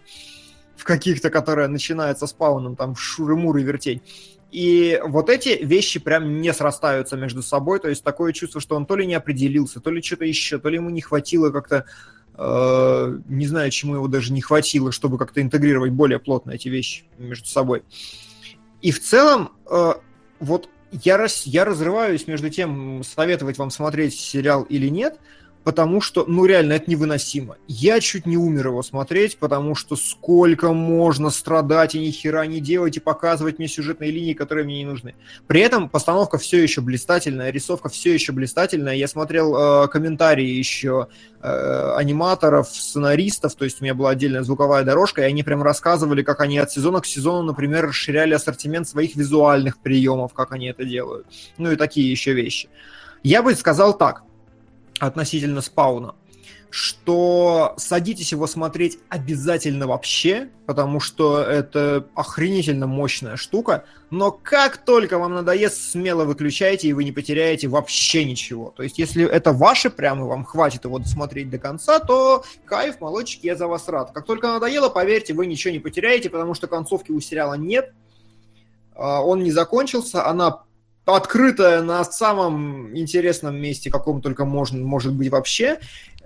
в 0.83 0.85
каких-то, 0.85 1.29
которые 1.29 1.69
начинаются 1.69 2.27
спауном, 2.27 2.75
там 2.75 2.93
шуры-муры 2.93 3.63
вертеть. 3.63 4.01
И 4.51 4.99
вот 5.05 5.29
эти 5.29 5.63
вещи 5.63 5.97
прям 5.97 6.41
не 6.41 6.51
срастаются 6.53 7.15
между 7.15 7.41
собой, 7.41 7.79
то 7.79 7.87
есть 7.87 8.03
такое 8.03 8.33
чувство, 8.33 8.59
что 8.59 8.75
он 8.75 8.85
то 8.85 8.97
ли 8.97 9.07
не 9.07 9.13
определился, 9.15 9.79
то 9.79 9.91
ли 9.91 10.01
что-то 10.01 10.25
еще, 10.25 10.59
то 10.59 10.67
ли 10.67 10.75
ему 10.75 10.89
не 10.89 10.99
хватило 10.99 11.51
как-то, 11.51 11.85
э, 12.37 13.19
не 13.29 13.47
знаю, 13.47 13.71
чему 13.71 13.95
его 13.95 14.09
даже 14.09 14.33
не 14.33 14.41
хватило, 14.41 14.91
чтобы 14.91 15.17
как-то 15.17 15.41
интегрировать 15.41 15.93
более 15.93 16.19
плотно 16.19 16.51
эти 16.51 16.67
вещи 16.67 17.05
между 17.17 17.47
собой. 17.47 17.83
И 18.81 18.91
в 18.91 19.01
целом, 19.01 19.53
э, 19.71 19.93
вот 20.41 20.67
я, 20.91 21.15
рас, 21.15 21.43
я 21.45 21.63
разрываюсь 21.63 22.27
между 22.27 22.49
тем, 22.49 23.03
советовать 23.05 23.57
вам 23.57 23.71
смотреть 23.71 24.19
сериал 24.19 24.63
или 24.63 24.89
нет, 24.89 25.17
потому 25.63 26.01
что, 26.01 26.25
ну 26.27 26.45
реально, 26.45 26.73
это 26.73 26.89
невыносимо. 26.89 27.57
Я 27.67 27.99
чуть 27.99 28.25
не 28.25 28.37
умер 28.37 28.67
его 28.67 28.83
смотреть, 28.83 29.37
потому 29.37 29.75
что 29.75 29.95
сколько 29.95 30.73
можно 30.73 31.29
страдать 31.29 31.95
и 31.95 31.99
ни 31.99 32.11
хера 32.11 32.45
не 32.45 32.59
делать, 32.59 32.97
и 32.97 32.99
показывать 32.99 33.59
мне 33.59 33.67
сюжетные 33.67 34.11
линии, 34.11 34.33
которые 34.33 34.65
мне 34.65 34.79
не 34.79 34.85
нужны. 34.85 35.15
При 35.47 35.61
этом 35.61 35.89
постановка 35.89 36.37
все 36.37 36.61
еще 36.61 36.81
блистательная, 36.81 37.51
рисовка 37.51 37.89
все 37.89 38.13
еще 38.13 38.33
блистательная. 38.33 38.95
Я 38.95 39.07
смотрел 39.07 39.55
э, 39.55 39.87
комментарии 39.87 40.47
еще 40.47 41.07
э, 41.41 41.93
аниматоров, 41.95 42.69
сценаристов, 42.69 43.55
то 43.55 43.65
есть 43.65 43.81
у 43.81 43.83
меня 43.83 43.93
была 43.93 44.11
отдельная 44.11 44.43
звуковая 44.43 44.83
дорожка, 44.83 45.21
и 45.21 45.25
они 45.25 45.43
прям 45.43 45.63
рассказывали, 45.63 46.23
как 46.23 46.41
они 46.41 46.57
от 46.57 46.71
сезона 46.71 47.01
к 47.01 47.05
сезону, 47.05 47.43
например, 47.43 47.87
расширяли 47.87 48.33
ассортимент 48.33 48.87
своих 48.87 49.15
визуальных 49.15 49.77
приемов, 49.79 50.33
как 50.33 50.51
они 50.51 50.67
это 50.67 50.83
делают. 50.83 51.27
Ну 51.57 51.71
и 51.71 51.75
такие 51.75 52.09
еще 52.11 52.33
вещи. 52.33 52.69
Я 53.23 53.41
бы 53.41 53.55
сказал 53.55 53.97
так, 53.97 54.23
относительно 54.99 55.61
спауна, 55.61 56.15
что 56.69 57.75
садитесь 57.77 58.31
его 58.31 58.47
смотреть 58.47 58.97
обязательно 59.07 59.85
вообще, 59.85 60.49
потому 60.65 60.99
что 60.99 61.39
это 61.39 62.07
охренительно 62.15 62.87
мощная 62.87 63.35
штука, 63.35 63.85
но 64.09 64.31
как 64.31 64.77
только 64.77 65.19
вам 65.19 65.33
надоест, 65.35 65.91
смело 65.91 66.25
выключайте, 66.25 66.87
и 66.87 66.93
вы 66.93 67.03
не 67.03 67.11
потеряете 67.11 67.67
вообще 67.67 68.25
ничего. 68.25 68.73
То 68.75 68.81
есть, 68.81 68.97
если 68.97 69.23
это 69.23 69.53
ваше 69.53 69.91
прямо, 69.91 70.25
вам 70.25 70.45
хватит 70.45 70.85
его 70.85 70.97
досмотреть 70.97 71.51
до 71.51 71.59
конца, 71.59 71.99
то 71.99 72.43
кайф, 72.65 72.99
молодчики, 73.01 73.45
я 73.45 73.55
за 73.55 73.67
вас 73.67 73.87
рад. 73.87 74.11
Как 74.11 74.25
только 74.25 74.47
надоело, 74.47 74.89
поверьте, 74.89 75.33
вы 75.33 75.45
ничего 75.45 75.71
не 75.71 75.79
потеряете, 75.79 76.31
потому 76.31 76.55
что 76.55 76.67
концовки 76.67 77.11
у 77.11 77.19
сериала 77.19 77.53
нет, 77.53 77.93
А, 78.95 79.21
он 79.21 79.43
не 79.43 79.51
закончился, 79.51 80.25
она 80.25 80.63
открытая 81.05 81.81
на 81.81 82.03
самом 82.03 82.95
интересном 82.97 83.55
месте, 83.55 83.91
каком 83.91 84.21
только 84.21 84.45
можно, 84.45 84.83
может 84.83 85.13
быть 85.13 85.29
вообще. 85.29 85.79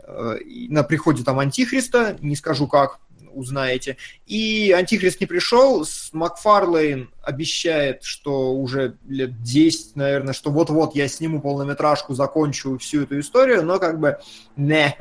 Э, 0.04 0.38
на 0.70 0.84
приходе 0.84 1.24
там 1.24 1.40
Антихриста, 1.40 2.18
не 2.22 2.36
скажу 2.36 2.68
как, 2.68 3.00
узнаете. 3.34 3.98
И 4.26 4.74
Антихрист 4.76 5.22
не 5.22 5.28
пришел, 5.28 5.86
Макфарлейн 6.12 7.10
обещает, 7.22 8.04
что 8.04 8.54
уже 8.54 8.98
лет 9.08 9.42
10, 9.44 9.96
наверное, 9.96 10.34
что 10.34 10.52
вот-вот 10.52 10.96
я 10.96 11.08
сниму 11.08 11.42
полнометражку, 11.42 12.14
закончу 12.16 12.78
всю 12.78 13.04
эту 13.04 13.20
историю, 13.20 13.64
но 13.64 13.80
как 13.80 14.00
бы 14.00 14.18
не, 14.56 14.98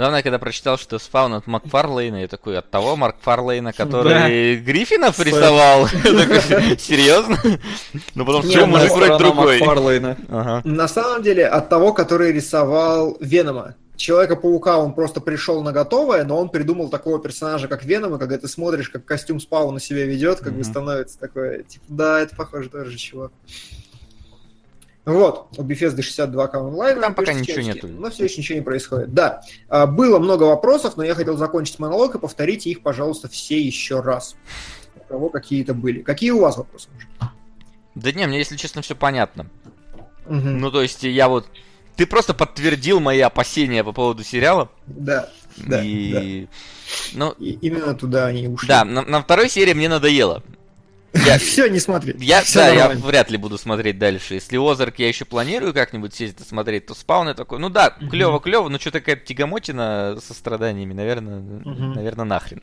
Главное, 0.00 0.22
когда 0.22 0.38
прочитал, 0.38 0.78
что 0.78 0.98
спаун 0.98 1.34
от 1.34 1.46
Макфарлейна, 1.46 2.22
я 2.22 2.26
такой, 2.26 2.56
от 2.56 2.70
того 2.70 2.96
Макфарлейна, 2.96 3.74
который 3.74 4.08
да. 4.08 4.62
Гриффинов 4.62 5.20
рисовал? 5.20 5.88
Серьезно? 6.78 7.38
Ну, 8.14 8.24
потом 8.24 8.40
все 8.40 8.64
может 8.64 8.96
быть 8.96 9.18
другой. 9.18 10.00
На 10.64 10.88
самом 10.88 11.22
деле, 11.22 11.46
от 11.46 11.68
того, 11.68 11.92
который 11.92 12.32
рисовал 12.32 13.18
Венома. 13.20 13.74
Человека-паука 13.96 14.78
он 14.78 14.94
просто 14.94 15.20
пришел 15.20 15.62
на 15.62 15.72
готовое, 15.72 16.24
но 16.24 16.38
он 16.38 16.48
придумал 16.48 16.88
такого 16.88 17.20
персонажа, 17.20 17.68
как 17.68 17.84
Веном, 17.84 18.14
и 18.14 18.18
когда 18.18 18.38
ты 18.38 18.48
смотришь, 18.48 18.88
как 18.88 19.04
костюм 19.04 19.38
спауна 19.38 19.80
себя 19.80 20.06
ведет, 20.06 20.40
как 20.40 20.54
бы 20.54 20.64
становится 20.64 21.18
такое, 21.18 21.64
типа, 21.64 21.84
да, 21.88 22.20
это 22.20 22.34
похоже 22.34 22.70
тоже 22.70 22.96
чувак. 22.96 23.32
Вот, 25.06 25.48
у 25.56 25.62
Bethesda 25.62 26.02
62 26.02 26.48
к 26.48 26.54
онлайн. 26.54 27.00
Там 27.00 27.14
пока 27.14 27.32
ничего 27.32 27.60
нету. 27.62 27.88
Но 27.88 28.10
все 28.10 28.24
еще 28.24 28.38
ничего 28.38 28.58
не 28.58 28.64
происходит. 28.64 29.14
Да, 29.14 29.42
а, 29.68 29.86
было 29.86 30.18
много 30.18 30.44
вопросов, 30.44 30.96
но 30.96 31.02
я 31.02 31.14
хотел 31.14 31.36
закончить 31.36 31.78
монолог 31.78 32.14
и 32.14 32.18
повторите 32.18 32.70
их, 32.70 32.82
пожалуйста, 32.82 33.28
все 33.28 33.60
еще 33.60 34.00
раз. 34.00 34.36
У 34.96 35.08
кого 35.08 35.30
какие-то 35.30 35.72
были. 35.72 36.02
Какие 36.02 36.32
у 36.32 36.40
вас 36.40 36.58
вопросы? 36.58 36.88
Да 37.94 38.12
не, 38.12 38.26
мне, 38.26 38.38
если 38.38 38.56
честно, 38.56 38.82
все 38.82 38.94
понятно. 38.94 39.46
Угу. 40.26 40.36
Ну, 40.36 40.70
то 40.70 40.82
есть, 40.82 41.02
я 41.02 41.28
вот... 41.28 41.46
Ты 41.96 42.06
просто 42.06 42.34
подтвердил 42.34 43.00
мои 43.00 43.20
опасения 43.20 43.82
по 43.82 43.92
поводу 43.92 44.22
сериала. 44.22 44.70
Да, 44.86 45.28
да, 45.56 45.82
и... 45.82 46.12
да. 46.12 46.48
Ну, 47.14 47.30
и 47.32 47.52
именно 47.60 47.94
туда 47.94 48.26
они 48.26 48.48
ушли. 48.48 48.68
Да, 48.68 48.84
на, 48.84 49.02
на 49.02 49.22
второй 49.22 49.48
серии 49.48 49.72
мне 49.72 49.88
надоело. 49.88 50.42
Я, 51.12 51.38
Все, 51.38 51.68
не 51.68 51.80
смотри. 51.80 52.14
Я, 52.18 52.42
Все 52.42 52.60
да, 52.60 52.74
нормально. 52.74 53.00
я 53.00 53.06
вряд 53.06 53.30
ли 53.30 53.36
буду 53.36 53.58
смотреть 53.58 53.98
дальше. 53.98 54.34
Если 54.34 54.56
Озарк 54.56 54.98
я 54.98 55.08
еще 55.08 55.24
планирую 55.24 55.74
как-нибудь 55.74 56.14
сесть 56.14 56.40
и 56.40 56.44
смотреть, 56.44 56.86
то 56.86 56.94
спаун 56.94 57.28
я 57.28 57.34
такой, 57.34 57.58
ну 57.58 57.68
да, 57.68 57.96
клево-клево, 58.00 58.68
но 58.68 58.78
что 58.78 58.90
такая 58.90 59.16
тягомотина 59.16 60.18
со 60.24 60.34
страданиями, 60.34 60.92
наверное, 60.92 61.40
наверное, 61.40 62.24
нахрен. 62.24 62.62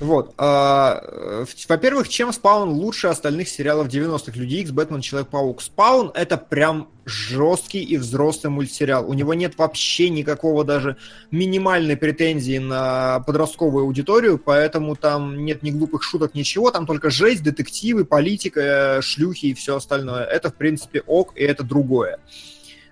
Вот. 0.00 0.34
А, 0.36 1.44
во-первых, 1.68 2.08
чем 2.08 2.32
спаун 2.32 2.70
лучше 2.70 3.06
остальных 3.06 3.48
сериалов 3.48 3.88
90-х? 3.88 4.32
Люди 4.34 4.56
Икс, 4.56 4.70
Бэтмен, 4.70 5.00
Человек-паук. 5.00 5.62
Спаун 5.62 6.10
это 6.14 6.36
прям 6.36 6.88
жесткий 7.04 7.82
и 7.82 7.96
взрослый 7.96 8.52
мультсериал. 8.52 9.08
У 9.08 9.14
него 9.14 9.34
нет 9.34 9.58
вообще 9.58 10.08
никакого 10.08 10.64
даже 10.64 10.96
минимальной 11.30 11.96
претензии 11.96 12.58
на 12.58 13.20
подростковую 13.20 13.84
аудиторию, 13.84 14.38
поэтому 14.38 14.94
там 14.96 15.44
нет 15.44 15.62
ни 15.62 15.70
глупых 15.70 16.02
шуток, 16.02 16.34
ничего, 16.34 16.70
там 16.70 16.86
только 16.86 17.10
жесть, 17.10 17.42
детективы, 17.62 18.04
политика, 18.04 19.00
шлюхи 19.02 19.46
и 19.46 19.54
все 19.54 19.76
остальное. 19.76 20.24
Это, 20.24 20.50
в 20.50 20.54
принципе, 20.54 21.02
ок, 21.06 21.32
и 21.36 21.42
это 21.42 21.62
другое. 21.62 22.18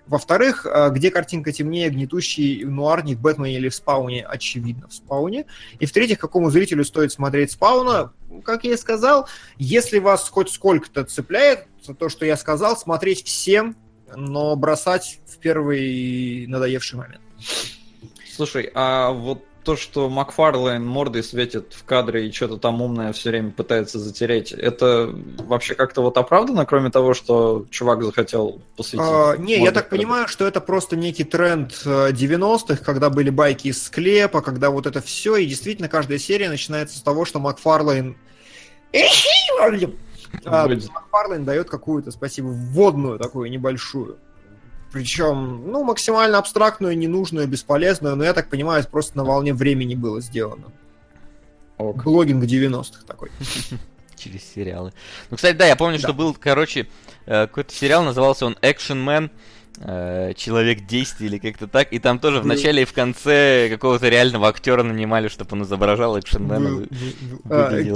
Во-вторых, 0.07 0.65
а, 0.65 0.89
где 0.89 1.11
картинка 1.11 1.51
темнее, 1.51 1.89
гнетущий 1.89 2.63
нуарник 2.63 3.17
в 3.17 3.21
Бэтмене 3.21 3.55
или 3.55 3.69
в 3.69 3.75
Спауне, 3.75 4.25
очевидно, 4.25 4.87
в 4.87 4.93
Спауне. 4.93 5.45
И 5.79 5.85
в-третьих, 5.85 6.19
какому 6.19 6.49
зрителю 6.49 6.83
стоит 6.83 7.11
смотреть 7.11 7.51
Спауна? 7.51 8.11
Как 8.43 8.63
я 8.63 8.73
и 8.73 8.77
сказал, 8.77 9.27
если 9.57 9.99
вас 9.99 10.27
хоть 10.27 10.49
сколько-то 10.49 11.03
цепляет, 11.03 11.67
то, 11.99 12.09
что 12.09 12.25
я 12.25 12.35
сказал, 12.35 12.75
смотреть 12.77 13.23
всем 13.25 13.75
но 14.15 14.55
бросать 14.55 15.19
в 15.25 15.37
первый 15.37 16.45
надоевший 16.47 16.99
момент. 16.99 17.21
Слушай, 18.35 18.71
а 18.73 19.11
вот 19.11 19.45
то, 19.63 19.75
что 19.75 20.09
Макфарлейн 20.09 20.85
мордой 20.85 21.23
светит 21.23 21.73
в 21.73 21.83
кадре 21.83 22.27
и 22.27 22.31
что-то 22.31 22.57
там 22.57 22.81
умное 22.81 23.13
все 23.13 23.29
время 23.29 23.51
пытается 23.51 23.99
затереть, 23.99 24.51
это 24.51 25.13
вообще 25.39 25.75
как-то 25.75 26.01
вот 26.01 26.17
оправдано, 26.17 26.65
кроме 26.65 26.89
того, 26.89 27.13
что 27.13 27.65
чувак 27.69 28.03
захотел 28.03 28.61
посвятить? 28.75 29.07
А, 29.07 29.35
не, 29.37 29.63
я 29.63 29.71
так 29.71 29.89
понимаю, 29.89 30.27
что 30.27 30.47
это 30.47 30.61
просто 30.61 30.95
некий 30.95 31.23
тренд 31.23 31.71
90-х, 31.71 32.73
э, 32.73 32.77
когда 32.77 33.09
были 33.09 33.29
байки 33.29 33.67
из 33.67 33.83
склепа, 33.83 34.41
когда 34.41 34.69
вот 34.69 34.87
это 34.87 35.01
все, 35.01 35.35
и 35.37 35.45
действительно 35.45 35.89
каждая 35.89 36.17
серия 36.17 36.49
начинается 36.49 36.97
с 36.97 37.01
того, 37.01 37.25
что 37.25 37.39
Макфарлейн 37.39 38.17
а, 40.45 40.67
Макфарлейн 40.67 41.45
дает 41.45 41.69
какую-то, 41.69 42.11
спасибо, 42.11 42.47
вводную 42.47 43.19
такую 43.19 43.49
небольшую. 43.51 44.17
Причем, 44.91 45.71
ну, 45.71 45.83
максимально 45.83 46.37
абстрактную, 46.37 46.97
ненужную, 46.97 47.47
бесполезную, 47.47 48.15
но 48.15 48.23
я 48.25 48.33
так 48.33 48.49
понимаю, 48.49 48.85
просто 48.89 49.17
на 49.17 49.23
волне 49.23 49.53
времени 49.53 49.95
было 49.95 50.19
сделано. 50.19 50.65
Ок. 51.77 52.03
Блогинг 52.03 52.43
90-х 52.43 53.05
такой. 53.07 53.31
Через 54.17 54.43
сериалы. 54.43 54.93
Ну, 55.29 55.37
кстати, 55.37 55.55
да, 55.55 55.65
я 55.65 55.75
помню, 55.75 55.97
да. 55.97 56.03
что 56.03 56.13
был, 56.13 56.35
короче, 56.35 56.87
э, 57.25 57.47
какой-то 57.47 57.73
сериал, 57.73 58.03
назывался 58.03 58.45
он 58.45 58.57
Action 58.61 59.03
Man. 59.03 59.31
Э, 59.79 60.33
человек 60.35 60.85
действия 60.85 61.27
или 61.27 61.37
как-то 61.37 61.67
так. 61.67 61.91
И 61.91 61.99
там 61.99 62.19
тоже 62.19 62.41
в 62.41 62.45
начале 62.45 62.83
и 62.83 62.85
в 62.85 62.93
конце 62.93 63.67
какого-то 63.69 64.09
реального 64.09 64.47
актера 64.47 64.83
нанимали, 64.83 65.27
чтобы 65.27 65.49
он 65.53 65.63
изображал 65.63 66.19
экшенмена. 66.19 66.87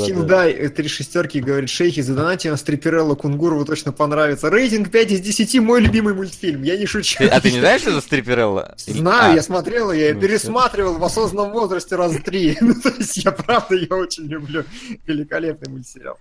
Киндай 0.06 0.68
три 0.70 0.88
шестерки 0.88 1.42
говорит, 1.42 1.70
шейхи, 1.70 2.02
задонайте 2.02 2.50
на 2.50 2.58
Стриперелло 2.58 3.16
Кунгурову 3.16 3.66
точно 3.66 3.92
понравится. 3.92 4.50
Рейтинг 4.50 4.90
5 4.90 5.12
из 5.12 5.22
10, 5.22 5.60
мой 5.60 5.82
любимый 5.82 6.14
мультфильм, 6.14 6.64
я 6.64 6.78
не 6.78 6.86
шучу. 6.86 7.24
а 7.30 7.40
ты 7.40 7.52
не 7.52 7.60
знаешь, 7.60 7.82
что 7.82 7.92
за 7.92 8.02
Стриперелло? 8.02 8.76
Знаю, 8.78 9.34
а. 9.34 9.36
я 9.36 9.44
смотрел, 9.44 9.92
я 9.92 10.14
ну, 10.14 10.22
пересматривал 10.22 10.98
в 10.98 11.04
осознанном 11.04 11.52
возрасте 11.52 11.96
раз 11.96 12.16
три. 12.24 12.58
ну, 12.62 12.74
то 12.82 12.90
есть 12.90 13.18
я 13.18 13.32
правда, 13.32 13.76
я 13.76 13.96
очень 13.96 14.26
люблю 14.26 14.64
великолепный 15.06 15.70
мультсериал. 15.70 16.18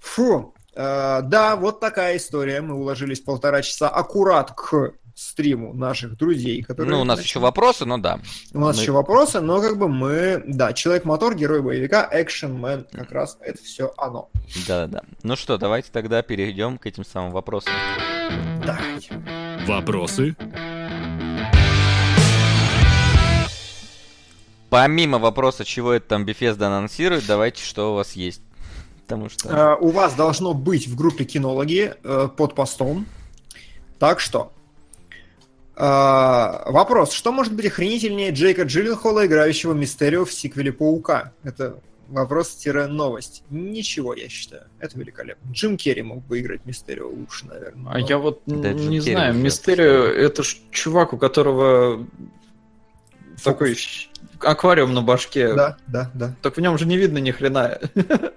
Фу, 0.00 0.54
Э, 0.55 0.55
да, 0.76 1.56
вот 1.56 1.80
такая 1.80 2.18
история. 2.18 2.60
Мы 2.60 2.74
уложились 2.74 3.20
полтора 3.20 3.62
часа 3.62 3.88
аккурат 3.88 4.52
к 4.52 4.92
стриму 5.14 5.72
наших 5.72 6.18
друзей, 6.18 6.62
которые... 6.62 6.94
Ну, 6.94 7.00
у 7.00 7.04
нас 7.04 7.22
еще 7.22 7.40
вопросы, 7.40 7.86
но 7.86 7.96
да. 7.96 8.20
У 8.52 8.60
нас 8.60 8.76
мы... 8.76 8.82
еще 8.82 8.92
вопросы, 8.92 9.40
но 9.40 9.62
как 9.62 9.78
бы 9.78 9.88
мы... 9.88 10.42
Да, 10.46 10.74
Человек-мотор, 10.74 11.34
герой 11.34 11.62
боевика, 11.62 12.06
экшен 12.12 12.60
мен, 12.60 12.86
как 12.92 13.10
раз 13.12 13.38
это 13.40 13.62
все 13.62 13.94
оно. 13.96 14.28
Да-да-да. 14.68 15.04
Ну 15.22 15.34
что, 15.36 15.56
давайте 15.56 15.88
тогда 15.90 16.20
перейдем 16.20 16.76
к 16.76 16.84
этим 16.84 17.04
самым 17.04 17.32
вопросам. 17.32 17.72
Давайте. 18.64 19.14
Вопросы? 19.66 20.36
Помимо 24.68 25.18
вопроса, 25.18 25.64
чего 25.64 25.92
это 25.92 26.08
там 26.08 26.26
Bethesda 26.26 26.64
анонсирует, 26.64 27.24
давайте, 27.26 27.64
что 27.64 27.92
у 27.92 27.94
вас 27.94 28.12
есть. 28.12 28.42
Потому 29.06 29.28
что... 29.28 29.48
Uh, 29.48 29.78
у 29.80 29.90
вас 29.90 30.14
должно 30.14 30.52
быть 30.52 30.88
в 30.88 30.96
группе 30.96 31.24
кинологи 31.24 31.94
uh, 32.02 32.28
под 32.28 32.54
постом. 32.54 33.06
Так 33.98 34.18
что... 34.18 34.52
Uh, 35.76 36.72
вопрос. 36.72 37.12
Что 37.12 37.30
может 37.32 37.52
быть 37.54 37.66
охренительнее 37.66 38.30
Джейка 38.32 38.62
Джилленхола, 38.62 39.26
играющего 39.26 39.74
Мистерио 39.74 40.24
в 40.24 40.32
сиквеле 40.32 40.72
Паука? 40.72 41.32
Это 41.44 41.78
вопрос-новость. 42.08 43.44
Ничего, 43.50 44.14
я 44.14 44.28
считаю. 44.28 44.64
Это 44.80 44.98
великолепно. 44.98 45.52
Джим 45.52 45.76
Керри 45.76 46.02
мог 46.02 46.24
бы 46.24 46.40
играть 46.40 46.64
Мистерио 46.64 47.08
лучше, 47.08 47.46
наверное. 47.46 47.92
А 47.92 47.98
но... 47.98 48.06
я 48.08 48.18
вот 48.18 48.42
да, 48.46 48.72
не 48.72 48.98
Джим 48.98 49.14
знаю. 49.14 49.34
Мистерио 49.34 50.04
это 50.04 50.42
ж 50.42 50.56
чувак, 50.72 51.12
у 51.12 51.18
которого 51.18 52.06
Фокус. 53.36 53.44
такой 53.44 53.76
аквариум 54.40 54.94
на 54.94 55.02
башке. 55.02 55.54
Да, 55.54 55.76
да, 55.86 56.10
да. 56.14 56.34
Так 56.42 56.56
в 56.56 56.60
нем 56.60 56.76
же 56.78 56.86
не 56.86 56.96
видно 56.96 57.18
ни 57.18 57.30
хрена. 57.30 57.78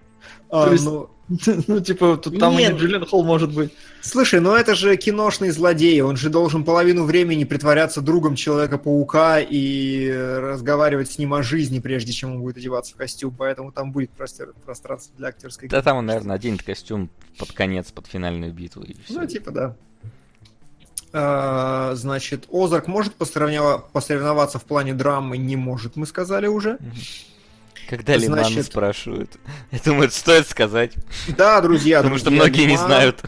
А, 0.50 0.66
То 0.66 0.72
есть, 0.72 0.86
ну... 0.86 1.10
ну, 1.68 1.80
типа, 1.80 2.18
тут 2.18 2.40
там 2.40 2.58
Нет. 2.58 2.74
и 2.74 2.78
Джиллен 2.78 3.06
Холл 3.06 3.24
может 3.24 3.54
быть. 3.54 3.72
Слушай, 4.02 4.40
ну 4.40 4.56
это 4.56 4.74
же 4.74 4.98
киношный 4.98 5.52
злодей, 5.52 6.02
он 6.02 6.18
же 6.18 6.30
должен 6.30 6.64
половину 6.64 7.04
времени 7.04 7.44
притворяться 7.44 8.02
другом 8.02 8.34
Человека-паука 8.34 9.40
и 9.40 10.12
разговаривать 10.12 11.12
с 11.12 11.18
ним 11.20 11.36
о 11.36 11.44
жизни, 11.44 11.80
прежде 11.80 12.14
чем 12.14 12.32
он 12.32 12.42
будет 12.42 12.58
одеваться 12.58 12.94
в 12.94 12.96
костюм, 12.96 13.36
поэтому 13.38 13.72
там 13.72 13.92
будет 13.92 14.10
пространство 14.10 15.14
для 15.18 15.28
актерской 15.28 15.70
Да 15.70 15.84
там 15.84 15.98
он, 15.98 16.08
наверное, 16.08 16.36
оденет 16.36 16.64
костюм 16.64 17.12
под 17.38 17.52
конец, 17.52 17.92
под 17.92 18.08
финальную 18.08 18.52
битву. 18.52 18.82
И 18.82 18.96
все. 19.06 19.14
Ну, 19.14 19.28
типа, 19.28 19.52
да. 19.52 19.76
А, 21.14 21.94
значит, 21.96 22.48
Озарк 22.52 22.88
может 22.88 23.14
посоревноваться 23.14 24.58
в 24.58 24.64
плане 24.64 24.94
драмы? 24.96 25.38
Не 25.38 25.56
может, 25.56 25.96
мы 25.96 26.08
сказали 26.08 26.48
уже. 26.48 26.74
Угу. 26.74 26.90
Когда 27.90 28.20
Значит... 28.20 28.52
Лиман 28.52 28.64
спрашивают. 28.64 29.32
Я 29.72 29.80
думаю, 29.84 30.06
это 30.06 30.16
стоит 30.16 30.48
сказать. 30.48 30.94
Да, 31.36 31.60
друзья. 31.60 31.98
Потому 31.98 32.20
что 32.20 32.30
многие 32.30 32.62
Лиман... 32.62 32.70
не 32.70 32.78
знают. 32.78 33.24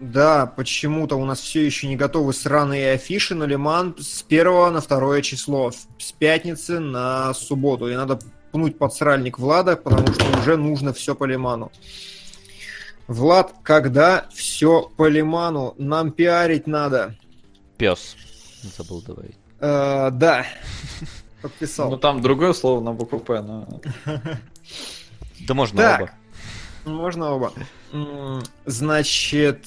Да, 0.00 0.46
почему-то 0.46 1.14
у 1.14 1.24
нас 1.24 1.38
все 1.38 1.64
еще 1.64 1.86
не 1.86 1.94
готовы 1.94 2.32
сраные 2.32 2.94
афиши 2.94 3.36
на 3.36 3.44
Лиман 3.44 3.94
с 4.00 4.22
первого 4.22 4.70
на 4.70 4.80
второе 4.80 5.22
число, 5.22 5.70
с 5.70 6.10
пятницы 6.10 6.80
на 6.80 7.32
субботу. 7.34 7.88
И 7.88 7.94
надо 7.94 8.18
пнуть 8.50 8.76
подсральник 8.76 9.38
Влада, 9.38 9.76
потому 9.76 10.12
что 10.12 10.38
уже 10.40 10.56
нужно 10.56 10.92
все 10.92 11.14
по 11.14 11.22
Лиману. 11.22 11.70
Влад, 13.06 13.54
когда 13.62 14.26
все 14.32 14.90
по 14.96 15.06
лиману? 15.08 15.74
Нам 15.76 16.12
пиарить 16.12 16.66
надо. 16.66 17.16
Пес. 17.76 18.16
Забыл 18.76 19.02
добавить. 19.02 19.36
Э, 19.60 20.10
да. 20.12 20.46
Ну 21.42 21.48
Подписал. 21.48 21.98
там 21.98 22.20
другое 22.22 22.52
слово 22.52 22.80
на 22.80 22.92
букву 22.92 23.18
П, 23.18 23.40
но... 23.42 23.68
Да 25.46 25.54
можно 25.54 25.78
Так. 25.82 26.00
оба. 26.00 26.10
Можно 26.84 27.30
оба. 27.32 27.52
Значит... 28.66 29.64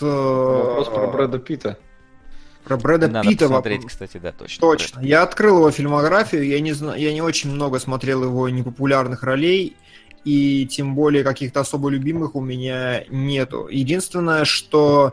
э, 0.00 0.04
Вопрос 0.04 0.88
про 0.88 1.06
Брэда 1.08 1.38
Питта. 1.38 1.78
Про 2.64 2.76
Брэда 2.78 3.08
Надо 3.08 3.28
Питта 3.28 3.44
посмотреть, 3.44 3.78
вопрос. 3.78 3.92
кстати, 3.92 4.16
да, 4.18 4.32
точно. 4.32 4.60
Точно. 4.60 5.00
Я 5.00 5.22
открыл 5.22 5.58
его 5.58 5.70
фильмографию, 5.70 6.46
я 6.46 6.60
не 6.60 6.72
знаю, 6.72 6.98
я 7.00 7.12
не 7.12 7.20
очень 7.22 7.50
много 7.50 7.78
смотрел 7.78 8.24
его 8.24 8.48
непопулярных 8.48 9.22
ролей, 9.22 9.76
и 10.24 10.66
тем 10.66 10.94
более 10.94 11.22
каких-то 11.24 11.60
особо 11.60 11.90
любимых 11.90 12.34
у 12.34 12.40
меня 12.40 13.04
нету. 13.10 13.68
Единственное, 13.70 14.46
что 14.46 15.12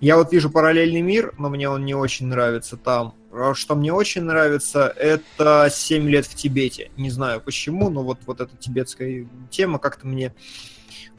я 0.00 0.16
вот 0.16 0.32
вижу 0.32 0.50
параллельный 0.50 1.00
мир, 1.02 1.32
но 1.38 1.48
мне 1.48 1.68
он 1.68 1.84
не 1.84 1.94
очень 1.94 2.26
нравится 2.26 2.76
там. 2.76 3.14
А 3.40 3.54
Что 3.54 3.74
мне 3.74 3.92
очень 3.92 4.22
нравится, 4.22 4.92
это 4.96 5.68
«Семь 5.72 6.08
лет 6.08 6.26
в 6.26 6.34
Тибете». 6.34 6.90
Не 6.96 7.10
знаю 7.10 7.40
почему, 7.40 7.88
но 7.88 8.02
вот, 8.02 8.18
вот 8.26 8.40
эта 8.40 8.56
тибетская 8.56 9.26
тема 9.50 9.78
как-то 9.78 10.06
мне 10.06 10.34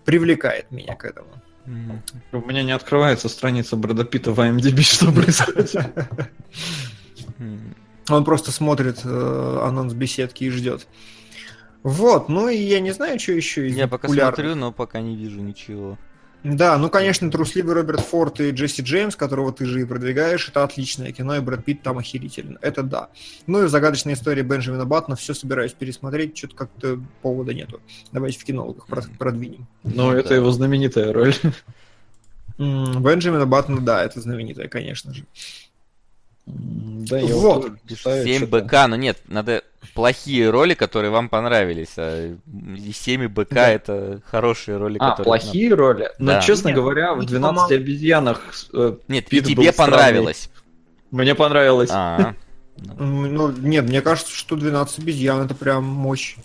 привлекает 0.05 0.71
меня 0.71 0.95
к 0.95 1.05
этому. 1.05 1.29
У 2.31 2.39
меня 2.39 2.63
не 2.63 2.71
открывается 2.71 3.29
страница 3.29 3.75
Брэда 3.75 4.03
Питта 4.03 4.31
в 4.31 4.39
IMDb, 4.39 4.81
что 4.81 5.11
происходит. 5.11 5.75
Он 8.09 8.25
просто 8.25 8.51
смотрит 8.51 9.01
э, 9.03 9.59
анонс 9.61 9.93
беседки 9.93 10.43
и 10.43 10.49
ждет. 10.49 10.87
Вот, 11.83 12.27
ну 12.27 12.49
и 12.49 12.57
я 12.57 12.79
не 12.79 12.91
знаю, 12.91 13.19
что 13.19 13.33
еще 13.33 13.67
из 13.67 13.75
Я 13.75 13.87
пока 13.87 14.07
популярных. 14.07 14.35
смотрю, 14.35 14.55
но 14.55 14.71
пока 14.71 14.99
не 14.99 15.15
вижу 15.15 15.41
ничего. 15.41 15.97
Да, 16.44 16.78
ну, 16.78 16.90
конечно, 16.90 17.30
трусливый 17.30 17.76
Роберт 17.76 17.99
Форд 17.99 18.40
и 18.40 18.52
Джесси 18.52 18.82
Джеймс, 18.82 19.18
которого 19.18 19.52
ты 19.52 19.66
же 19.66 19.82
и 19.82 19.86
продвигаешь, 19.86 20.48
это 20.48 20.64
отличное 20.64 21.11
кино, 21.11 21.36
и 21.36 21.41
Брэд 21.41 21.66
Питт 21.66 21.82
там 21.82 21.98
охерительно. 21.98 22.57
Это 22.61 22.82
да. 22.82 23.10
Ну 23.45 23.66
и 23.66 23.68
загадочная 23.68 24.14
история 24.14 24.44
Бенджамина 24.44 24.86
Баттона, 24.86 25.18
все 25.18 25.34
собираюсь 25.34 25.74
пересмотреть, 25.74 26.38
что-то 26.38 26.56
как-то 26.56 26.99
повода 27.22 27.53
нету. 27.53 27.82
Давайте 28.14 28.40
в 28.40 28.45
кинологах 28.45 28.88
прод- 28.88 29.18
продвинем. 29.18 29.68
Ну, 29.84 30.11
это 30.11 30.34
его 30.34 30.49
знаменитая 30.52 31.11
роль. 31.11 31.36
Бенджамина 32.57 33.45
Баттона, 33.45 33.82
да, 33.82 34.03
это 34.03 34.22
знаменитое, 34.22 34.70
конечно 34.70 35.14
же. 35.14 35.26
Да, 36.51 37.17
я 37.17 37.34
Вот. 37.35 37.61
тоже 37.63 37.77
читаю 37.88 38.26
7 38.26 38.38
что-то. 38.47 38.63
БК, 38.65 38.88
но 38.88 38.95
нет, 38.95 39.17
надо 39.27 39.63
плохие 39.93 40.49
роли, 40.49 40.73
которые 40.73 41.11
вам 41.11 41.30
понравились. 41.30 41.93
А 41.97 42.35
7 42.93 43.27
БК 43.27 43.53
Да. 43.55 43.69
это 43.69 44.21
хорошие 44.26 44.77
роли, 44.77 44.97
А, 44.99 45.11
которые... 45.11 45.26
плохие 45.26 45.73
роли? 45.73 46.09
Да. 46.19 46.35
Ну, 46.35 46.41
честно 46.41 46.69
Нет, 46.69 46.77
говоря, 46.77 47.13
в 47.13 47.17
ну, 47.17 47.23
12 47.23 47.61
по-моему- 47.67 47.84
обезьянах 47.84 48.41
э, 48.73 48.95
Нет, 49.07 49.26
и 49.27 49.30
Питт 49.30 49.45
тебе 49.47 49.71
странный. 49.71 49.91
понравилось. 49.93 50.49
мне 51.11 51.35
понравилось. 51.35 51.89
А, 51.91 52.34
М, 52.97 53.34
Ну, 53.34 53.51
нет, 53.51 53.85
мне 53.85 54.01
кажется, 54.01 54.34
что 54.34 54.55
12 54.55 54.99
обезьян 54.99 55.41
это 55.45 55.53
прям 55.55 55.84
мощь. 55.84 56.35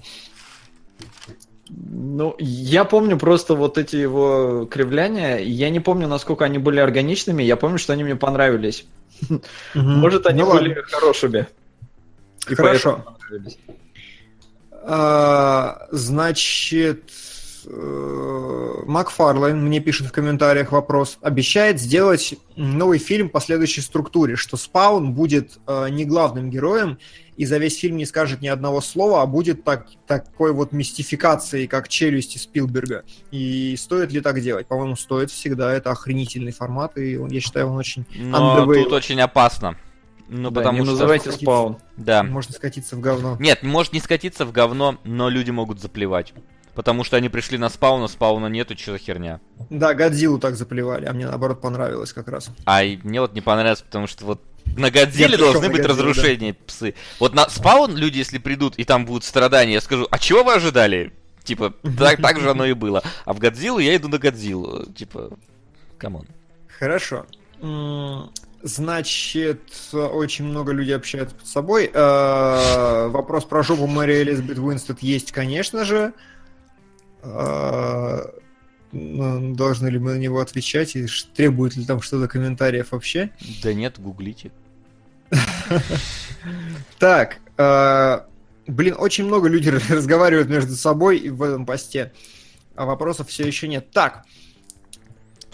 Ну, 1.76 2.36
я 2.38 2.84
помню 2.84 3.18
просто 3.18 3.54
вот 3.54 3.78
эти 3.78 3.96
его 3.96 4.66
кривляния. 4.70 5.38
Я 5.38 5.70
не 5.70 5.80
помню, 5.80 6.06
насколько 6.06 6.44
они 6.44 6.58
были 6.58 6.78
органичными. 6.78 7.42
Я 7.42 7.56
помню, 7.56 7.78
что 7.78 7.92
они 7.92 8.04
мне 8.04 8.16
понравились. 8.16 8.86
Может, 9.74 10.26
они 10.26 10.42
Ну 10.42 10.52
были 10.52 10.68
ладно. 10.68 10.82
хорошими. 10.90 11.46
И 12.48 12.54
Хорошо. 12.54 13.04
А, 14.86 15.86
Значит, 15.90 17.10
э, 17.66 18.82
Макфарлейн 18.86 19.58
мне 19.60 19.80
пишет 19.80 20.08
в 20.08 20.12
комментариях 20.12 20.72
вопрос. 20.72 21.18
Обещает 21.22 21.80
сделать 21.80 22.34
новый 22.56 22.98
фильм 22.98 23.30
по 23.30 23.40
следующей 23.40 23.80
структуре, 23.80 24.36
что 24.36 24.56
Спаун 24.56 25.12
будет 25.14 25.58
э, 25.66 25.88
не 25.90 26.04
главным 26.04 26.50
героем 26.50 26.98
и 27.36 27.44
за 27.46 27.58
весь 27.58 27.78
фильм 27.78 27.96
не 27.96 28.06
скажет 28.06 28.40
ни 28.40 28.48
одного 28.48 28.80
слова, 28.80 29.22
а 29.22 29.26
будет 29.26 29.64
так, 29.64 29.86
такой 30.06 30.52
вот 30.52 30.72
мистификацией, 30.72 31.66
как 31.66 31.88
челюсти 31.88 32.38
Спилберга. 32.38 33.04
И 33.30 33.74
стоит 33.76 34.12
ли 34.12 34.20
так 34.20 34.40
делать? 34.40 34.66
По-моему, 34.66 34.96
стоит 34.96 35.30
всегда. 35.30 35.72
Это 35.72 35.90
охренительный 35.90 36.52
формат, 36.52 36.96
и 36.98 37.16
он- 37.16 37.30
я 37.30 37.40
считаю, 37.40 37.68
он 37.68 37.76
очень... 37.76 38.06
но 38.14 38.58
Underway. 38.64 38.84
тут 38.84 38.92
очень 38.92 39.20
опасно. 39.20 39.76
Ну, 40.28 40.50
Да, 40.50 40.60
потому 40.60 40.78
не 40.78 40.84
что... 40.84 40.92
называйте 40.92 41.24
скатиться. 41.24 41.44
спаун. 41.44 41.76
Да. 41.96 42.22
Можно 42.22 42.54
скатиться 42.54 42.96
в 42.96 43.00
говно. 43.00 43.36
Нет, 43.38 43.62
может 43.62 43.92
не 43.92 44.00
скатиться 44.00 44.46
в 44.46 44.52
говно, 44.52 44.98
но 45.04 45.28
люди 45.28 45.50
могут 45.50 45.80
заплевать. 45.80 46.32
Потому 46.74 47.04
что 47.04 47.16
они 47.16 47.28
пришли 47.28 47.56
на 47.58 47.68
спауна, 47.68 48.08
спауна 48.08 48.46
нету, 48.46 48.76
что 48.76 48.92
за 48.92 48.98
херня. 48.98 49.40
Да, 49.70 49.94
Годзиллу 49.94 50.38
так 50.38 50.56
заплевали, 50.56 51.04
а 51.04 51.12
мне 51.12 51.26
наоборот 51.26 51.60
понравилось 51.60 52.12
как 52.12 52.26
раз. 52.28 52.48
А 52.64 52.82
мне 53.04 53.20
вот 53.20 53.34
не 53.34 53.42
понравилось, 53.42 53.82
потому 53.82 54.06
что 54.08 54.24
вот 54.24 54.42
на 54.76 54.90
Годзилле 54.90 55.36
должны 55.36 55.68
быть 55.68 55.82
Годзиллу, 55.82 56.08
разрушения, 56.08 56.54
псы. 56.54 56.94
Вот 57.20 57.34
на 57.34 57.48
спаун 57.48 57.96
люди, 57.96 58.18
если 58.18 58.38
придут, 58.38 58.74
и 58.76 58.84
там 58.84 59.06
будут 59.06 59.24
страдания, 59.24 59.74
я 59.74 59.80
скажу, 59.80 60.06
а 60.10 60.18
чего 60.18 60.42
вы 60.42 60.54
ожидали? 60.54 61.12
Типа, 61.44 61.74
так, 61.98 62.20
так 62.20 62.40
же 62.40 62.50
оно 62.50 62.64
и 62.64 62.72
было. 62.72 63.02
А 63.24 63.32
в 63.34 63.38
Годзиллу 63.38 63.78
я 63.78 63.94
иду 63.96 64.08
на 64.08 64.18
Годзиллу. 64.18 64.86
Типа, 64.92 65.30
come 65.98 66.14
on. 66.14 66.26
Хорошо. 66.78 67.26
Значит, 68.62 69.60
очень 69.92 70.46
много 70.46 70.72
людей 70.72 70.96
общаются 70.96 71.36
под 71.36 71.46
собой. 71.46 71.90
Э, 71.92 73.08
Вопрос 73.08 73.44
про 73.44 73.62
жопу 73.62 73.86
Мэри 73.86 74.22
Элизабет 74.22 74.58
Уинстед 74.58 75.00
есть, 75.00 75.32
конечно 75.32 75.84
же. 75.84 76.14
Должны 78.94 79.88
ли 79.88 79.98
мы 79.98 80.14
на 80.14 80.18
него 80.18 80.40
отвечать? 80.40 80.94
И 80.94 81.06
требует 81.34 81.74
ли 81.74 81.84
там 81.84 82.00
что-то 82.00 82.28
комментариев 82.28 82.92
вообще? 82.92 83.30
Да 83.62 83.74
нет, 83.74 83.98
гуглите. 83.98 84.52
Так, 86.98 87.38
э, 87.56 88.20
блин, 88.66 88.94
очень 88.98 89.24
много 89.24 89.48
людей 89.48 89.72
разговаривают 89.88 90.48
между 90.48 90.76
собой 90.76 91.28
в 91.28 91.42
этом 91.42 91.64
посте. 91.64 92.12
А 92.76 92.84
вопросов 92.84 93.28
все 93.28 93.46
еще 93.46 93.66
нет. 93.66 93.90
Так, 93.90 94.24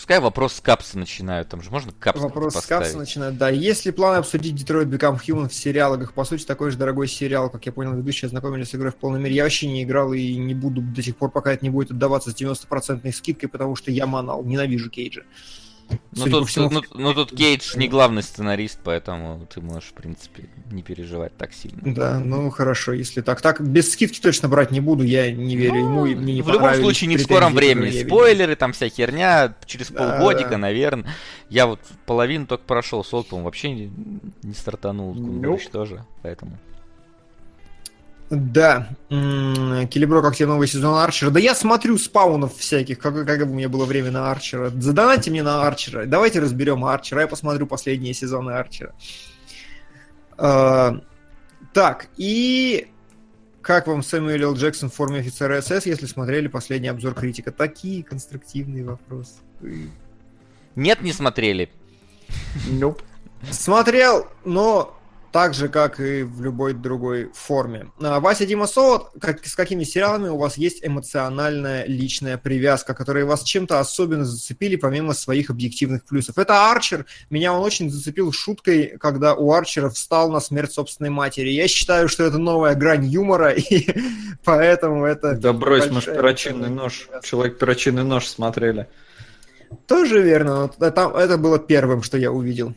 Пускай 0.01 0.19
вопрос 0.19 0.55
с 0.55 0.61
капса 0.63 0.99
начинают, 0.99 1.51
там 1.51 1.61
же 1.61 1.71
можно 1.71 1.93
капс 1.93 2.19
Вопрос 2.19 2.55
с 2.55 2.65
капса 2.65 2.97
начинает. 2.97 3.37
Да, 3.37 3.51
есть 3.51 3.85
ли 3.85 3.93
планы 3.93 4.17
обсудить 4.17 4.55
Detroit 4.55 4.87
Become 4.87 5.21
Human 5.23 5.51
в 5.51 5.55
сериалах? 5.55 6.15
По 6.15 6.25
сути, 6.25 6.43
такой 6.47 6.71
же 6.71 6.79
дорогой 6.79 7.07
сериал, 7.07 7.51
как 7.51 7.67
я 7.67 7.71
понял, 7.71 7.95
ведущие 7.95 8.29
ознакомились 8.29 8.71
с 8.71 8.75
игрой 8.75 8.93
в 8.93 8.97
полной 8.97 9.21
мере. 9.21 9.35
Я 9.35 9.43
вообще 9.43 9.67
не 9.67 9.83
играл 9.83 10.15
и 10.15 10.37
не 10.37 10.55
буду 10.55 10.81
до 10.81 11.03
сих 11.03 11.19
пор, 11.19 11.31
пока 11.31 11.53
это 11.53 11.63
не 11.67 11.69
будет 11.69 11.91
отдаваться 11.91 12.31
с 12.31 12.35
90% 12.35 13.13
скидкой, 13.13 13.51
потому 13.51 13.77
что 13.77 13.91
я 13.91 14.07
манал, 14.07 14.43
ненавижу 14.43 14.89
Кейджа. 14.89 15.25
Ну 16.13 16.27
тут, 16.27 16.49
всему, 16.49 16.71
ну, 16.71 16.83
ну, 16.95 17.15
тут 17.15 17.37
Кейдж 17.37 17.77
не 17.77 17.89
главный 17.89 18.23
сценарист, 18.23 18.81
поэтому 18.83 19.47
ты 19.53 19.61
можешь, 19.61 19.91
в 19.91 19.93
принципе, 19.93 20.49
не 20.71 20.83
переживать 20.83 21.37
так 21.37 21.53
сильно. 21.53 21.81
Да, 21.83 22.19
ну 22.19 22.51
хорошо, 22.51 22.93
если 22.93 23.21
так. 23.21 23.41
Так, 23.41 23.61
без 23.61 23.93
скидки 23.93 24.21
точно 24.21 24.49
брать 24.49 24.71
не 24.71 24.81
буду, 24.81 25.05
я 25.05 25.31
не 25.31 25.57
верю 25.57 25.77
ему, 25.77 26.07
и 26.07 26.15
мне 26.15 26.35
не 26.35 26.43
Ну, 26.43 26.49
в 26.49 26.53
любом 26.53 26.75
случае, 26.75 27.09
не 27.09 27.17
в 27.17 27.23
скором 27.23 27.55
времени. 27.55 28.03
Спойлеры, 28.03 28.57
там 28.57 28.73
вся 28.73 28.89
херня, 28.89 29.55
через 29.67 29.91
Да, 29.91 30.19
полгодика, 30.19 30.51
да. 30.51 30.59
наверное. 30.59 31.07
Я 31.49 31.67
вот 31.67 31.81
половину 32.07 32.47
только 32.47 32.65
прошел, 32.65 33.05
по-моему, 33.05 33.45
вообще 33.45 33.71
не, 33.71 33.93
не 34.43 34.55
стартанул, 34.55 35.15
Ну. 35.15 35.59
Тоже, 35.73 36.05
поэтому... 36.23 36.59
Да, 38.31 38.89
Келеброк, 39.09 40.25
как 40.25 40.37
тебе 40.37 40.47
новый 40.47 40.69
сезон 40.69 40.95
Арчера? 40.95 41.31
Да 41.31 41.41
я 41.41 41.53
смотрю 41.53 41.99
спаунов 41.99 42.57
всяких, 42.57 43.01
как, 43.01 43.27
как 43.27 43.45
бы 43.45 43.53
у 43.53 43.57
меня 43.57 43.69
было 43.69 43.85
время 43.85 44.13
на 44.13 44.31
Арчера. 44.31 44.71
Задонайте 44.71 45.33
мне 45.33 45.43
на 45.43 45.67
Арчера, 45.67 46.07
давайте 46.07 46.39
разберем 46.39 46.85
Арчера, 46.85 47.23
я 47.23 47.27
посмотрю 47.27 47.67
последние 47.67 48.15
сезоны 48.15 48.53
Арчера. 48.53 48.93
А, 50.39 51.01
так, 51.73 52.07
и 52.17 52.87
как 53.63 53.89
вам 53.89 54.03
Сэмюэл 54.03 54.51
Л. 54.51 54.55
Джексон 54.55 54.91
в 54.91 54.95
форме 54.95 55.19
офицера 55.19 55.61
СС, 55.61 55.85
если 55.87 56.07
смотрели 56.07 56.47
последний 56.47 56.89
обзор 56.89 57.15
критика? 57.15 57.51
Такие 57.51 58.05
конструктивные 58.05 58.85
вопросы. 58.85 59.35
Нет, 60.77 61.03
не 61.03 61.13
смотрели. 61.13 61.69
Nope. 62.69 63.03
Смотрел, 63.51 64.29
но 64.45 65.00
так 65.33 65.55
же, 65.55 65.69
как 65.69 66.01
и 66.01 66.23
в 66.23 66.43
любой 66.43 66.75
другой 66.75 67.31
форме. 67.33 67.87
А, 68.01 68.21
Вася 68.21 68.47
Дима 68.47 68.67
Солод, 68.67 69.11
как, 69.21 69.47
с 69.47 69.55
какими 69.55 69.85
сериалами 69.85 70.29
у 70.29 70.37
вас 70.37 70.57
есть 70.57 70.85
эмоциональная 70.85 71.85
личная 71.87 72.37
привязка, 72.37 72.95
которые 72.95 73.25
вас 73.25 73.43
чем-то 73.43 73.79
особенно 73.79 74.25
зацепили, 74.25 74.77
помимо 74.77 75.15
своих 75.15 75.51
объективных 75.51 76.05
плюсов? 76.05 76.39
Это 76.39 76.71
Арчер. 76.71 77.07
Меня 77.31 77.53
он 77.53 77.65
очень 77.65 77.91
зацепил 77.91 78.33
шуткой, 78.33 78.99
когда 78.99 79.35
у 79.35 79.53
Арчера 79.53 79.89
встал 79.89 80.31
на 80.31 80.41
смерть 80.41 80.73
собственной 80.73 81.11
матери. 81.11 81.51
Я 81.51 81.69
считаю, 81.69 82.09
что 82.09 82.25
это 82.25 82.39
новая 82.39 82.75
грань 82.75 83.05
юмора, 83.05 83.51
и 83.57 83.87
поэтому 84.45 85.05
это... 85.05 85.37
Да 85.37 85.53
брось, 85.53 85.87
мы 85.91 86.01
ж 86.01 86.07
большая 86.07 86.17
перочинный 86.17 86.71
нож. 86.71 87.07
привязка. 87.07 87.29
Человек 87.29 87.59
перочинный 87.59 88.05
нож 88.05 88.27
смотрели. 88.27 88.89
Тоже 89.87 90.21
верно, 90.21 90.71
но 90.79 90.91
там, 90.91 91.15
это 91.15 91.39
было 91.39 91.59
первым, 91.59 92.03
что 92.03 92.19
я 92.19 92.33
увидел. 92.33 92.75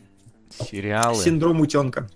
Сериалы. 0.70 1.22
Синдром 1.24 1.62
утенка. 1.62 2.08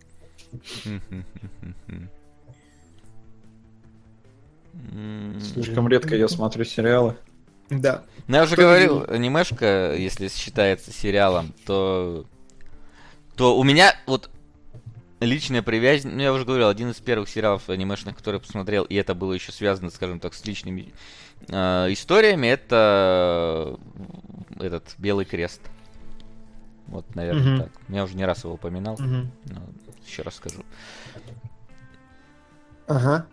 Слишком 5.42 5.88
редко 5.88 6.16
я 6.16 6.28
смотрю 6.28 6.64
сериалы. 6.64 7.18
Да. 7.70 8.04
Ну, 8.28 8.38
я 8.38 8.44
уже 8.44 8.56
говорил, 8.56 9.06
анимешка, 9.10 9.94
если 9.96 10.28
считается 10.30 10.92
сериалом, 10.92 11.54
то... 11.66 12.26
То 13.36 13.58
у 13.58 13.64
меня 13.64 13.94
вот 14.08 14.30
личная 15.20 15.62
привязь... 15.62 16.04
Ну, 16.06 16.20
я 16.20 16.32
уже 16.34 16.46
говорил, 16.46 16.70
один 16.70 16.92
из 16.92 16.96
первых 16.98 17.28
сериалов 17.30 17.70
анимешных, 17.70 18.16
который 18.16 18.36
я 18.36 18.40
посмотрел, 18.40 18.84
и 18.84 18.96
это 18.96 19.14
было 19.16 19.34
еще 19.34 19.52
связано, 19.52 19.90
скажем 19.90 20.20
так, 20.20 20.34
с 20.34 20.46
личными 20.46 20.94
э, 21.50 21.54
историями, 21.92 22.48
это 22.48 23.78
этот 24.60 24.96
Белый 24.98 25.26
Крест. 25.26 25.62
Вот, 26.88 27.16
наверное, 27.16 27.44
Мгм. 27.44 27.64
так. 27.64 27.72
Я 27.90 28.04
уже 28.06 28.16
не 28.16 28.26
раз 28.26 28.44
его 28.44 28.54
упоминал, 28.54 28.96
Мгм. 28.98 29.30
но 29.46 29.62
еще 30.08 30.24
раз 30.24 30.36
скажу. 30.36 30.64
Ага. 32.88 33.28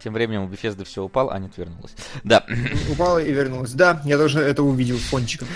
Тем 0.00 0.12
временем 0.12 0.42
у 0.42 0.48
Bethesda 0.48 0.84
все 0.84 1.02
упал, 1.02 1.30
а 1.30 1.38
нет, 1.38 1.56
вернулась. 1.56 1.94
Да. 2.22 2.46
Упала 2.92 3.18
и 3.18 3.32
вернулась. 3.32 3.72
Да, 3.72 4.00
я 4.04 4.16
тоже 4.16 4.40
это 4.40 4.62
увидел 4.62 4.98
фончиком. 4.98 5.48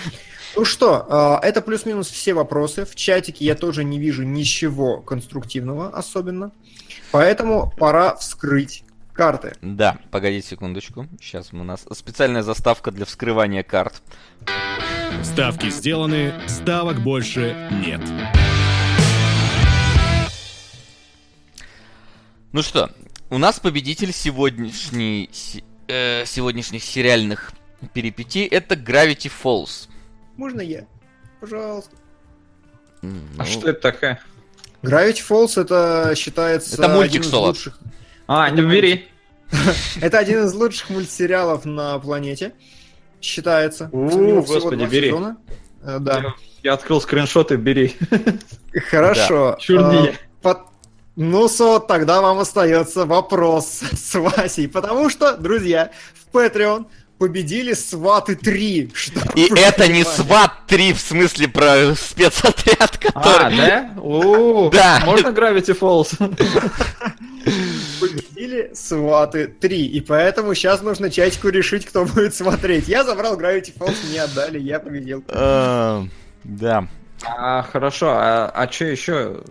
Ну 0.55 0.65
что, 0.65 1.07
а, 1.09 1.39
это 1.41 1.61
плюс-минус 1.61 2.09
все 2.09 2.33
вопросы. 2.33 2.85
В 2.85 2.95
чатике 2.95 3.45
я 3.45 3.55
тоже 3.55 3.83
не 3.83 3.99
вижу 3.99 4.23
ничего 4.23 5.01
конструктивного 5.01 5.89
особенно. 5.89 6.51
Поэтому 7.11 7.73
пора 7.77 8.15
вскрыть 8.15 8.83
карты. 9.13 9.55
Да, 9.61 9.97
погодите 10.11 10.49
секундочку. 10.49 11.07
Сейчас 11.21 11.53
у 11.53 11.63
нас 11.63 11.85
специальная 11.93 12.43
заставка 12.43 12.91
для 12.91 13.05
вскрывания 13.05 13.63
карт. 13.63 14.01
Ставки 15.23 15.69
сделаны, 15.69 16.33
ставок 16.47 16.99
больше 16.99 17.55
нет. 17.85 18.01
Ну 22.53 22.61
что, 22.61 22.89
у 23.29 23.37
нас 23.37 23.59
победитель 23.59 24.13
сегодняшней, 24.13 25.29
се- 25.31 25.63
э, 25.87 26.23
сегодняшних 26.25 26.83
сериальных 26.83 27.51
перипетий 27.93 28.45
это 28.45 28.75
Gravity 28.75 29.31
Falls. 29.43 29.89
Можно 30.37 30.61
я? 30.61 30.85
Пожалуйста. 31.41 31.95
А 33.01 33.05
ну, 33.37 33.45
что 33.45 33.69
это 33.69 33.81
такое? 33.91 34.21
Gravity 34.81 35.21
Falls 35.27 35.59
это 35.61 36.13
считается 36.15 36.75
Это 36.75 36.89
мультик 36.89 37.09
один 37.11 37.21
из 37.21 37.29
соло. 37.29 37.47
лучших. 37.47 37.79
А, 38.27 38.49
не 38.49 38.61
бери. 38.61 39.07
Это 40.01 40.17
один 40.17 40.45
из 40.45 40.53
лучших 40.53 40.89
мультсериалов 40.89 41.65
на 41.65 41.99
планете. 41.99 42.53
Считается. 43.21 43.89
У, 43.91 44.41
господи, 44.41 44.85
бери. 44.85 45.13
Э, 45.83 45.99
Да. 45.99 46.33
Я 46.63 46.73
открыл 46.73 46.99
скриншоты, 47.01 47.57
бери. 47.57 47.95
Хорошо. 48.89 49.57
Чур 49.59 49.79
не 49.93 50.07
Э, 50.09 50.13
Ну, 51.15 51.47
со, 51.47 51.79
тогда 51.79 52.21
вам 52.21 52.39
остается 52.39 53.05
вопрос 53.05 53.81
с 53.93 54.15
Васей. 54.19 54.67
Потому 54.67 55.09
что, 55.09 55.37
друзья, 55.37 55.91
в 56.13 56.35
Patreon 56.35 56.85
победили 57.19 57.73
Сваты 57.73 58.35
3. 58.35 58.91
Что 58.93 59.21
И 59.35 59.47
это 59.55 59.87
не. 59.87 60.01
SWAT 60.03 60.49
3, 60.67 60.93
в 60.93 60.99
смысле 60.99 61.47
про 61.47 61.93
спецотряд, 61.95 62.99
А, 63.13 63.21
который... 63.21 63.55
да? 63.57 63.93
О, 64.01 64.69
Да. 64.73 65.01
Можно 65.05 65.27
Gravity 65.27 65.77
Falls? 65.79 66.17
Победили 67.99 68.71
Сваты 68.73 69.47
3. 69.47 69.85
И 69.85 70.01
поэтому 70.01 70.53
сейчас 70.55 70.81
нужно 70.81 71.09
чатику 71.09 71.49
решить, 71.49 71.85
кто 71.85 72.05
будет 72.05 72.33
смотреть. 72.35 72.87
Я 72.87 73.03
забрал 73.03 73.39
Gravity 73.39 73.73
Falls, 73.77 73.95
мне 74.09 74.21
отдали, 74.21 74.59
я 74.59 74.79
победил. 74.79 75.23
Э, 75.29 76.03
Да. 76.43 76.87
А, 77.25 77.63
хорошо, 77.63 78.07
а, 78.09 78.67
что 78.69 78.85
еще? 78.85 79.41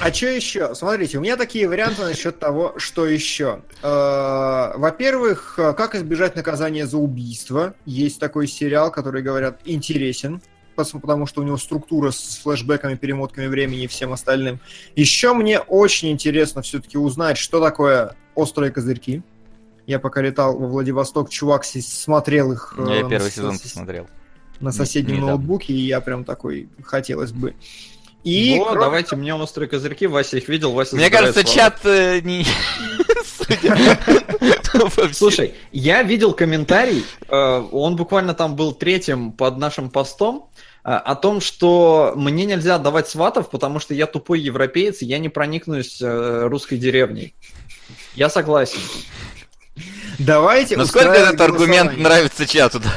А 0.00 0.12
что 0.12 0.26
еще? 0.26 0.74
Смотрите, 0.74 1.18
у 1.18 1.20
меня 1.20 1.36
такие 1.36 1.68
варианты 1.68 2.02
насчет 2.02 2.38
того, 2.38 2.74
что 2.76 3.06
еще. 3.06 3.62
Э, 3.82 4.72
Во-первых, 4.76 5.54
э, 5.58 5.72
как 5.74 5.94
избежать 5.94 6.36
наказания 6.36 6.86
за 6.86 6.98
убийство. 6.98 7.74
Есть 7.84 8.20
такой 8.20 8.46
сериал, 8.46 8.90
который, 8.90 9.22
говорят, 9.22 9.60
интересен, 9.64 10.42
потому 10.76 11.26
что 11.26 11.40
у 11.40 11.44
него 11.44 11.56
структура 11.56 12.10
с 12.10 12.40
флешбеками, 12.42 12.94
перемотками 12.94 13.46
времени 13.46 13.84
и 13.84 13.86
всем 13.86 14.12
остальным. 14.12 14.60
Еще 14.94 15.32
мне 15.32 15.60
очень 15.60 16.10
интересно 16.10 16.62
все-таки 16.62 16.98
узнать, 16.98 17.38
что 17.38 17.60
такое 17.60 18.14
острые 18.34 18.70
козырьки. 18.70 19.22
Я 19.86 19.98
пока 20.00 20.20
летал 20.20 20.58
во 20.58 20.66
Владивосток, 20.66 21.30
чувак 21.30 21.64
смотрел 21.64 22.52
их 22.52 22.74
э, 22.76 22.86
Я 22.96 23.04
на 23.04 23.08
первый 23.08 23.30
сезон 23.30 23.58
посмотрел. 23.58 24.06
на 24.60 24.72
соседнем 24.72 25.20
ноутбуке, 25.20 25.72
и 25.72 25.78
я 25.86 26.00
прям 26.00 26.24
такой 26.24 26.68
хотелось 26.82 27.32
бы. 27.32 27.54
И 28.26 28.58
Во, 28.58 28.64
кроме 28.64 28.80
давайте 28.80 29.14
мне 29.14 29.32
острые 29.36 29.68
козырьки, 29.68 30.08
Вася 30.08 30.38
их 30.38 30.48
видел, 30.48 30.72
Вася 30.72 30.96
Мне 30.96 31.10
кажется, 31.10 31.42
слова. 31.42 31.54
чат 31.54 31.78
э, 31.84 32.20
не... 32.22 32.44
Слушай, 35.12 35.54
я 35.70 36.02
видел 36.02 36.32
комментарий, 36.32 37.04
э, 37.28 37.36
он 37.70 37.94
буквально 37.94 38.34
там 38.34 38.56
был 38.56 38.72
третьим 38.72 39.30
под 39.30 39.58
нашим 39.58 39.90
постом, 39.90 40.50
э, 40.84 40.88
о 40.88 41.14
том, 41.14 41.40
что 41.40 42.14
мне 42.16 42.46
нельзя 42.46 42.74
отдавать 42.74 43.08
сватов, 43.08 43.48
потому 43.48 43.78
что 43.78 43.94
я 43.94 44.06
тупой 44.06 44.40
европеец, 44.40 45.02
и 45.02 45.06
я 45.06 45.20
не 45.20 45.28
проникнусь 45.28 46.02
э, 46.02 46.48
русской 46.48 46.78
деревней. 46.78 47.32
Я 48.16 48.28
согласен. 48.28 48.80
Давайте 50.18 50.76
Насколько 50.76 51.10
этот 51.10 51.40
аргумент 51.40 51.96
нравится 51.98 52.46
чату, 52.46 52.80
да. 52.80 52.90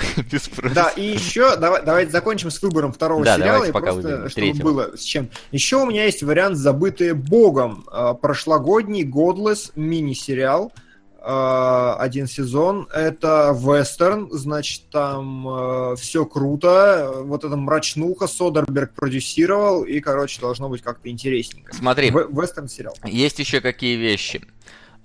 Да, 0.73 0.89
и 0.89 1.03
еще 1.03 1.55
давай, 1.57 1.83
давайте 1.83 2.11
закончим 2.11 2.51
с 2.51 2.61
выбором 2.61 2.93
второго 2.93 3.23
Да, 3.25 3.35
сериала, 3.35 3.63
и 3.65 3.71
пока 3.71 3.93
просто, 3.93 4.29
чтобы 4.29 4.31
третьего. 4.47 4.63
было 4.63 4.97
с 4.97 5.01
чем. 5.01 5.29
Еще 5.51 5.77
у 5.77 5.85
меня 5.85 6.05
есть 6.05 6.23
вариант 6.23 6.57
«Забытые 6.57 7.13
Богом», 7.13 7.85
э, 7.91 8.13
прошлогодний 8.21 9.03
Godless 9.03 9.71
мини-сериал, 9.75 10.71
э, 11.21 11.95
один 11.99 12.27
сезон. 12.27 12.87
Это 12.93 13.55
вестерн, 13.57 14.29
значит, 14.31 14.89
там 14.89 15.95
все 15.97 16.25
круто, 16.25 17.11
вот 17.23 17.43
это 17.43 17.55
мрачнуха 17.55 18.27
Содерберг 18.27 18.93
продюсировал, 18.93 19.83
и, 19.83 19.99
короче, 19.99 20.39
должно 20.39 20.69
быть 20.69 20.81
как-то 20.81 21.09
интересненько. 21.09 21.75
Смотри, 21.75 22.11
В- 22.11 22.29
Вестерн-сериал. 22.31 22.93
есть 23.05 23.39
еще 23.39 23.59
какие 23.61 23.95
вещи. 23.97 24.41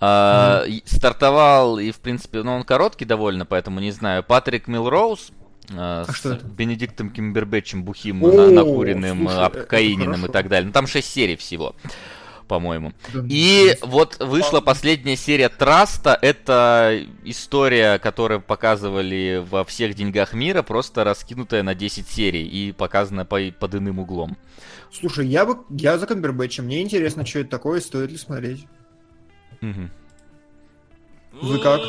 А, 0.01 0.65
и 0.67 0.83
Стартовал, 0.85 1.79
и 1.79 1.91
в 1.91 1.99
принципе, 1.99 2.43
ну 2.43 2.55
он 2.55 2.65
короткий 2.65 3.05
довольно, 3.05 3.47
поэтому 3.47 3.81
не 3.81 3.91
знаю. 3.91 4.23
Патрик 4.23 4.69
Милроуз 4.69 5.31
а, 5.73 6.05
А 6.07 6.13
с 6.13 6.27
это? 6.27 6.45
Бенедиктом 6.45 7.11
Кимбербэтчем 7.11 7.85
бухим, 7.85 8.23
О, 8.25 8.33
на- 8.33 8.51
накуренным, 8.51 9.29
слушай, 9.29 9.39
а, 9.39 10.27
и 10.27 10.33
так 10.33 10.49
далее. 10.49 10.67
Ну 10.67 10.73
там 10.73 10.87
6 10.87 11.07
серий 11.09 11.37
всего, 11.37 11.75
по-моему. 12.49 12.93
И 13.29 13.77
вот 13.81 14.19
вышла 14.21 14.61
последняя 14.61 15.17
серия 15.17 15.49
Траста. 15.49 16.19
Это 16.21 17.01
история, 17.25 17.99
которую 17.99 18.41
показывали 18.43 19.45
во 19.49 19.65
всех 19.65 19.95
деньгах 19.95 20.35
мира, 20.35 20.63
просто 20.63 21.05
раскинутая 21.05 21.63
на 21.63 21.75
10 21.75 22.07
серий 22.09 22.47
и 22.47 22.73
показана 22.73 23.25
по, 23.25 23.41
под 23.59 23.75
иным 23.77 24.01
углом. 24.01 24.37
Слушай, 24.93 25.27
я 25.27 25.47
бы 25.47 25.59
я 25.71 25.99
за 25.99 26.07
Камбербэтча. 26.07 26.63
Мне 26.63 26.83
интересно, 26.83 27.25
что 27.27 27.41
это 27.41 27.51
такое, 27.51 27.81
стоит 27.81 28.11
ли 28.11 28.19
смотреть. 28.19 28.67
Мгм. 29.61 29.91
Вы 31.33 31.59
как? 31.61 31.81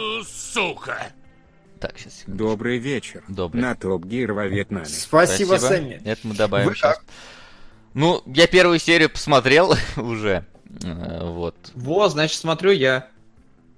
Так, 1.79 1.97
сейчас. 1.99 2.23
Добрый 2.25 2.77
вечер. 2.79 3.23
Добрый. 3.27 3.61
На 3.61 3.75
Топ 3.75 4.05
Гир 4.05 4.33
во 4.33 4.47
Вьетнаме. 4.47 4.85
Спасибо, 4.85 5.57
Сэмми. 5.57 6.01
Это 6.03 6.27
мы 6.27 6.33
добавим 6.35 6.67
Вы 6.69 6.75
сейчас. 6.75 6.97
как? 6.97 7.05
Ну, 7.93 8.23
я 8.25 8.47
первую 8.47 8.79
серию 8.79 9.09
посмотрел 9.09 9.73
уже. 9.97 10.45
Э, 10.83 11.29
Вот. 11.29 11.55
Во, 11.75 12.09
значит, 12.09 12.39
смотрю 12.39 12.71
я. 12.71 13.07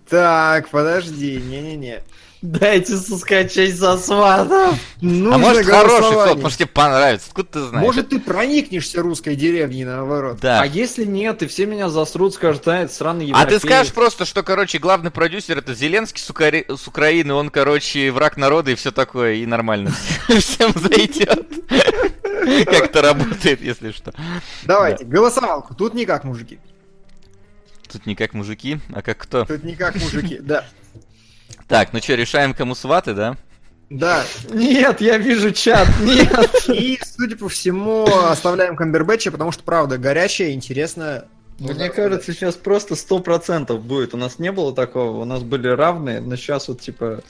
Так, 0.09 0.69
подожди, 0.69 1.35
не-не-не. 1.41 2.01
Дайте 2.41 2.97
соскочить 2.97 3.79
со 3.79 3.97
сватов. 3.97 4.77
Нужно 5.01 5.35
а 5.35 5.37
может 5.39 5.65
хороший 5.65 6.13
тот, 6.13 6.41
может 6.41 6.57
тебе 6.59 6.67
понравится. 6.67 7.27
Откуда 7.29 7.47
ты 7.49 7.59
знаешь? 7.61 7.85
Может, 7.85 8.09
ты 8.09 8.19
проникнешься 8.19 9.01
русской 9.01 9.35
деревней, 9.35 9.85
наоборот. 9.85 10.37
Да. 10.39 10.61
А 10.61 10.65
если 10.65 11.03
нет, 11.03 11.41
и 11.41 11.47
все 11.47 11.65
меня 11.65 11.89
засрут, 11.89 12.35
скажут, 12.35 12.67
а, 12.67 12.83
это 12.83 12.93
сраный 12.93 13.25
А 13.25 13.27
европеец. 13.29 13.61
ты 13.61 13.67
скажешь 13.67 13.93
просто, 13.93 14.25
что, 14.25 14.43
короче, 14.43 14.77
главный 14.77 15.09
продюсер 15.09 15.57
это 15.57 15.73
Зеленский 15.73 16.21
с, 16.21 16.29
Укра- 16.29 16.75
с 16.77 16.87
Украины, 16.87 17.33
он, 17.33 17.49
короче, 17.49 18.11
враг 18.11 18.37
народа 18.37 18.71
и 18.71 18.75
все 18.75 18.91
такое, 18.91 19.33
и 19.35 19.45
нормально 19.47 19.91
всем 20.27 20.73
зайдет. 20.75 21.47
Как 22.65 22.83
это 22.85 23.01
работает, 23.01 23.61
если 23.61 23.91
что. 23.91 24.13
Давайте, 24.63 25.05
голосовалку. 25.05 25.73
Тут 25.73 25.95
никак, 25.95 26.23
мужики. 26.23 26.59
Тут 27.91 28.05
не 28.05 28.15
как 28.15 28.33
мужики, 28.33 28.79
а 28.93 29.01
как 29.01 29.17
кто. 29.17 29.45
Тут 29.45 29.63
никак, 29.63 29.95
мужики. 29.95 30.37
Да. 30.39 30.65
Так, 31.67 31.93
ну 31.93 31.99
что, 31.99 32.15
решаем, 32.15 32.53
кому 32.53 32.75
сваты, 32.75 33.13
да? 33.13 33.37
Да. 33.89 34.23
Нет, 34.49 34.99
я 35.01 35.17
вижу 35.17 35.51
чат, 35.51 35.87
нет. 36.01 36.49
И, 36.67 36.99
судя 37.03 37.37
по 37.37 37.47
всему, 37.47 38.05
оставляем 38.05 38.75
Камбербэтча, 38.75 39.31
потому 39.31 39.51
что, 39.51 39.63
правда, 39.63 39.97
горячая, 39.97 40.51
интересная. 40.51 41.25
Мне 41.59 41.89
кажется, 41.89 42.33
сейчас 42.33 42.55
просто 42.55 42.95
сто 42.95 43.19
процентов 43.19 43.81
будет. 43.83 44.13
У 44.13 44.17
нас 44.17 44.39
не 44.39 44.51
было 44.51 44.75
такого, 44.75 45.21
у 45.21 45.25
нас 45.25 45.41
были 45.41 45.67
равные, 45.67 46.19
но 46.19 46.35
сейчас 46.35 46.67
вот 46.67 46.81
типа... 46.81 47.21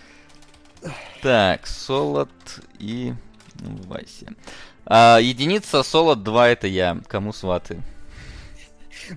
Так, 1.22 1.66
Солод 1.66 2.30
и 2.80 3.14
Вася. 3.86 4.34
А, 4.86 5.20
единица 5.20 5.84
Солод 5.84 6.24
2 6.24 6.50
это 6.50 6.68
я. 6.68 7.00
Кому 7.08 7.34
сваты? 7.34 7.82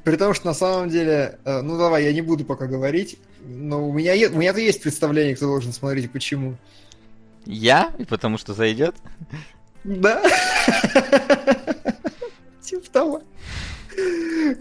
При 0.05 0.17
том, 0.17 0.35
что 0.35 0.47
на 0.47 0.55
самом 0.55 0.89
деле, 0.89 1.39
э, 1.45 1.61
ну 1.63 1.79
давай, 1.79 2.05
я 2.05 2.13
не 2.13 2.21
буду 2.23 2.45
пока 2.45 2.67
говорить, 2.67 3.19
но 3.45 3.89
у 3.89 3.93
меня, 3.93 4.13
е- 4.13 4.29
у 4.29 4.37
меня-то 4.39 4.61
есть 4.61 4.83
представление, 4.83 5.37
кто 5.37 5.47
должен 5.47 5.73
смотреть 5.73 6.05
и 6.07 6.09
почему. 6.09 6.57
Я? 7.47 7.93
И 7.99 8.05
потому 8.05 8.39
что 8.39 8.55
зайдет? 8.55 8.95
Да. 9.85 10.23
Типа 12.63 12.91
того. 12.93 13.23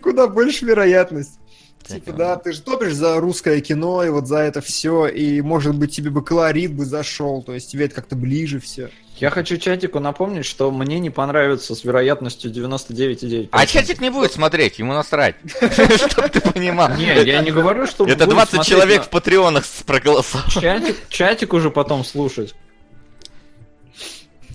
Куда 0.01 0.27
больше 0.27 0.65
вероятность. 0.65 1.39
Типа, 1.83 2.13
да, 2.13 2.35
ты 2.35 2.53
же 2.53 2.61
топишь 2.61 2.93
за 2.93 3.19
русское 3.19 3.61
кино, 3.61 4.03
и 4.03 4.09
вот 4.09 4.27
за 4.27 4.37
это 4.39 4.61
все, 4.61 5.07
и, 5.07 5.41
может 5.41 5.75
быть, 5.75 5.95
тебе 5.95 6.11
бы 6.11 6.23
колорит 6.23 6.71
бы 6.73 6.85
зашел, 6.85 7.41
то 7.41 7.53
есть 7.55 7.71
тебе 7.71 7.85
это 7.85 7.95
как-то 7.95 8.15
ближе 8.15 8.59
все. 8.59 8.91
Я 9.19 9.31
хочу 9.31 9.57
чатику 9.57 9.99
напомнить, 9.99 10.45
что 10.45 10.71
мне 10.71 10.99
не 10.99 11.09
понравится 11.09 11.75
с 11.75 11.83
вероятностью 11.83 12.51
99,9%. 12.51 13.49
А 13.51 13.65
чатик 13.65 13.99
не 13.99 14.09
будет 14.09 14.31
смотреть, 14.31 14.79
ему 14.79 14.93
насрать. 14.93 15.35
Чтоб 15.51 16.29
ты 16.29 16.39
понимал. 16.39 16.95
Не, 16.95 17.23
я 17.23 17.41
не 17.41 17.51
говорю, 17.51 17.85
что 17.85 18.05
Это 18.05 18.25
будет 18.25 18.35
20 18.35 18.49
смотреть 18.53 18.67
человек 18.69 19.03
в 19.03 19.09
патреонах 19.09 19.65
проголосовало. 19.85 20.81
Чатик, 21.09 21.53
уже 21.53 21.69
потом 21.69 22.05
слушать. 22.05 22.55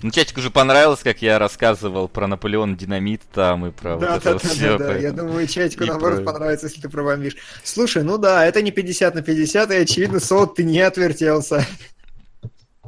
Ну, 0.01 0.11
чатик 0.11 0.37
уже 0.37 0.51
понравилось, 0.51 0.99
как 1.01 1.21
я 1.21 1.39
рассказывал 1.39 2.07
про 2.07 2.27
Наполеон 2.27 2.75
Динамит 2.75 3.21
там 3.33 3.67
и 3.67 3.71
про 3.71 3.95
Да, 3.97 4.13
вот 4.13 4.23
да, 4.23 4.31
это 4.31 4.31
да, 4.33 4.37
все. 4.49 4.77
да, 4.77 4.87
да. 4.87 4.97
Я 4.97 5.11
думаю, 5.11 5.47
чатику 5.47 5.83
И 5.83 5.87
наоборот 5.87 6.23
про- 6.23 6.33
понравится, 6.33 6.67
если 6.67 6.81
ты 6.81 6.89
пробомбишь. 6.89 7.35
Слушай, 7.63 8.03
ну 8.03 8.17
да, 8.17 8.45
это 8.45 8.61
не 8.61 8.71
50 8.71 9.15
на 9.15 9.21
50, 9.21 9.71
и 9.71 9.75
очевидно, 9.75 10.19
Солод, 10.19 10.55
ты 10.55 10.63
не 10.63 10.79
отвертелся. 10.81 11.65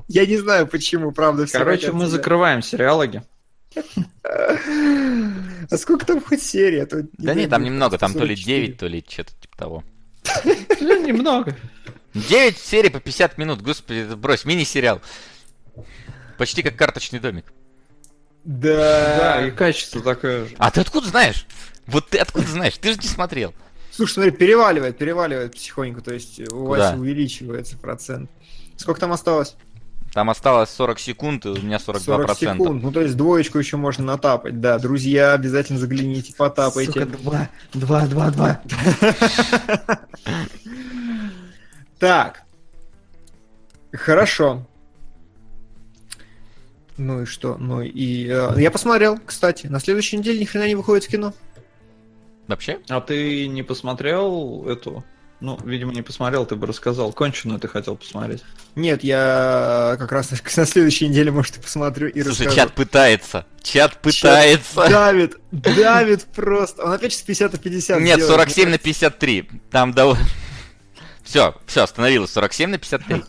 Я 0.08 0.26
не 0.26 0.38
знаю, 0.38 0.68
почему, 0.68 1.12
правда, 1.12 1.46
все 1.46 1.58
Короче, 1.58 1.92
мы 1.92 2.08
закрываем 2.08 2.62
сериалоги. 2.62 3.24
А 5.70 5.78
сколько 5.78 6.06
там 6.06 6.22
хоть 6.22 6.42
серий? 6.42 6.80
А 6.80 6.88
Да 7.18 7.34
нет, 7.34 7.50
там 7.50 7.64
немного, 7.64 7.98
там 7.98 8.14
то 8.14 8.24
ли 8.24 8.36
144. 8.36 8.68
9, 8.68 8.78
то 8.80 8.88
ли 8.88 9.06
что-то 9.08 9.34
типа 9.40 9.58
того. 9.58 9.84
Ну, 10.80 11.06
Немного. 11.06 11.56
9 12.14 12.58
серий 12.58 12.90
по 12.90 13.00
50 13.00 13.38
минут, 13.38 13.62
господи, 13.62 14.00
это 14.00 14.16
брось, 14.16 14.46
мини-сериал. 14.46 15.02
Почти 16.38 16.64
как 16.64 16.76
карточный 16.76 17.20
домик. 17.20 17.46
Да. 18.44 19.18
Да, 19.18 19.48
и 19.48 19.52
качество 19.52 20.02
такое 20.02 20.46
же. 20.46 20.56
А 20.58 20.72
ты 20.72 20.82
откуда 20.82 21.08
знаешь? 21.08 21.46
Вот 21.86 22.10
ты 22.10 22.18
откуда 22.18 22.48
знаешь? 22.48 22.78
Ты 22.78 22.94
же 22.94 22.98
не 22.98 23.08
смотрел. 23.08 23.54
Слушай, 23.92 24.14
смотри, 24.14 24.32
переваливает, 24.32 24.98
переваливает 24.98 25.54
потихоньку, 25.54 26.02
то 26.02 26.14
есть 26.14 26.40
у 26.52 26.66
Куда? 26.66 26.92
вас 26.92 27.00
увеличивается 27.00 27.78
процент. 27.78 28.30
Сколько 28.78 29.02
там 29.02 29.12
осталось? 29.12 29.56
Там 30.18 30.32
осталось 30.32 30.72
40 30.72 30.98
секунд, 30.98 31.46
и 31.46 31.50
у 31.50 31.62
меня 31.62 31.78
42%. 31.78 32.00
40 32.00 32.38
секунд. 32.40 32.82
Ну, 32.82 32.92
то 32.92 33.02
есть 33.02 33.16
двоечку 33.16 33.60
еще 33.60 33.78
можно 33.78 34.04
натапать. 34.04 34.60
Да, 34.60 34.80
друзья, 34.80 35.34
обязательно 35.34 35.78
загляните, 35.78 36.34
потапайте. 36.36 36.92
Сука, 36.92 37.06
два, 37.06 37.50
два, 37.76 38.08
два, 38.08 38.32
два. 38.32 38.62
Так. 42.00 42.42
Хорошо. 43.94 44.66
Ну 46.98 47.22
и 47.22 47.26
что? 47.26 47.58
Ну 47.58 47.84
и... 47.84 48.28
э, 48.28 48.60
я 48.60 48.72
посмотрел, 48.72 49.20
кстати. 49.24 49.68
На 49.68 49.80
следующей 49.80 50.18
неделе 50.18 50.40
ни 50.40 50.46
хрена 50.46 50.66
не 50.66 50.74
выходит 50.74 51.04
в 51.04 51.10
кино. 51.10 51.32
Вообще? 52.48 52.80
А 52.90 53.02
ты 53.02 53.46
не 53.46 53.62
посмотрел 53.62 54.66
эту? 54.68 55.04
Ну, 55.40 55.60
видимо, 55.64 55.94
не 55.94 56.02
посмотрел, 56.02 56.48
ты 56.48 56.56
бы 56.56 56.66
рассказал. 56.66 57.14
Конченую 57.14 57.60
ты 57.60 57.68
хотел 57.68 57.96
посмотреть. 57.96 58.44
Нет, 58.76 59.04
я 59.04 59.96
как 60.00 60.12
раз 60.12 60.32
на 60.56 60.66
следующей 60.66 61.08
неделе, 61.08 61.32
может, 61.32 61.58
и 61.58 61.62
посмотрю 61.62 62.08
и 62.08 62.24
Слушай, 62.24 62.48
расскажу. 62.48 62.56
чат 62.56 62.74
пытается. 62.74 63.46
Чат 63.62 64.02
пытается. 64.02 64.90
Давит, 64.90 65.38
давит 65.52 66.26
просто. 66.26 66.84
Он 66.84 66.94
опять 66.94 67.14
сейчас 67.14 67.24
50 67.24 67.54
на 67.54 67.60
50 67.60 68.00
Нет, 68.00 68.18
делает. 68.18 68.36
47 68.36 68.70
на 68.70 68.78
53. 68.80 69.50
Там 69.70 69.94
довольно... 69.94 70.26
Все, 71.24 71.56
все, 71.66 71.84
остановилось. 71.84 72.32
47 72.32 72.70
на 72.70 72.78
53. 72.78 73.24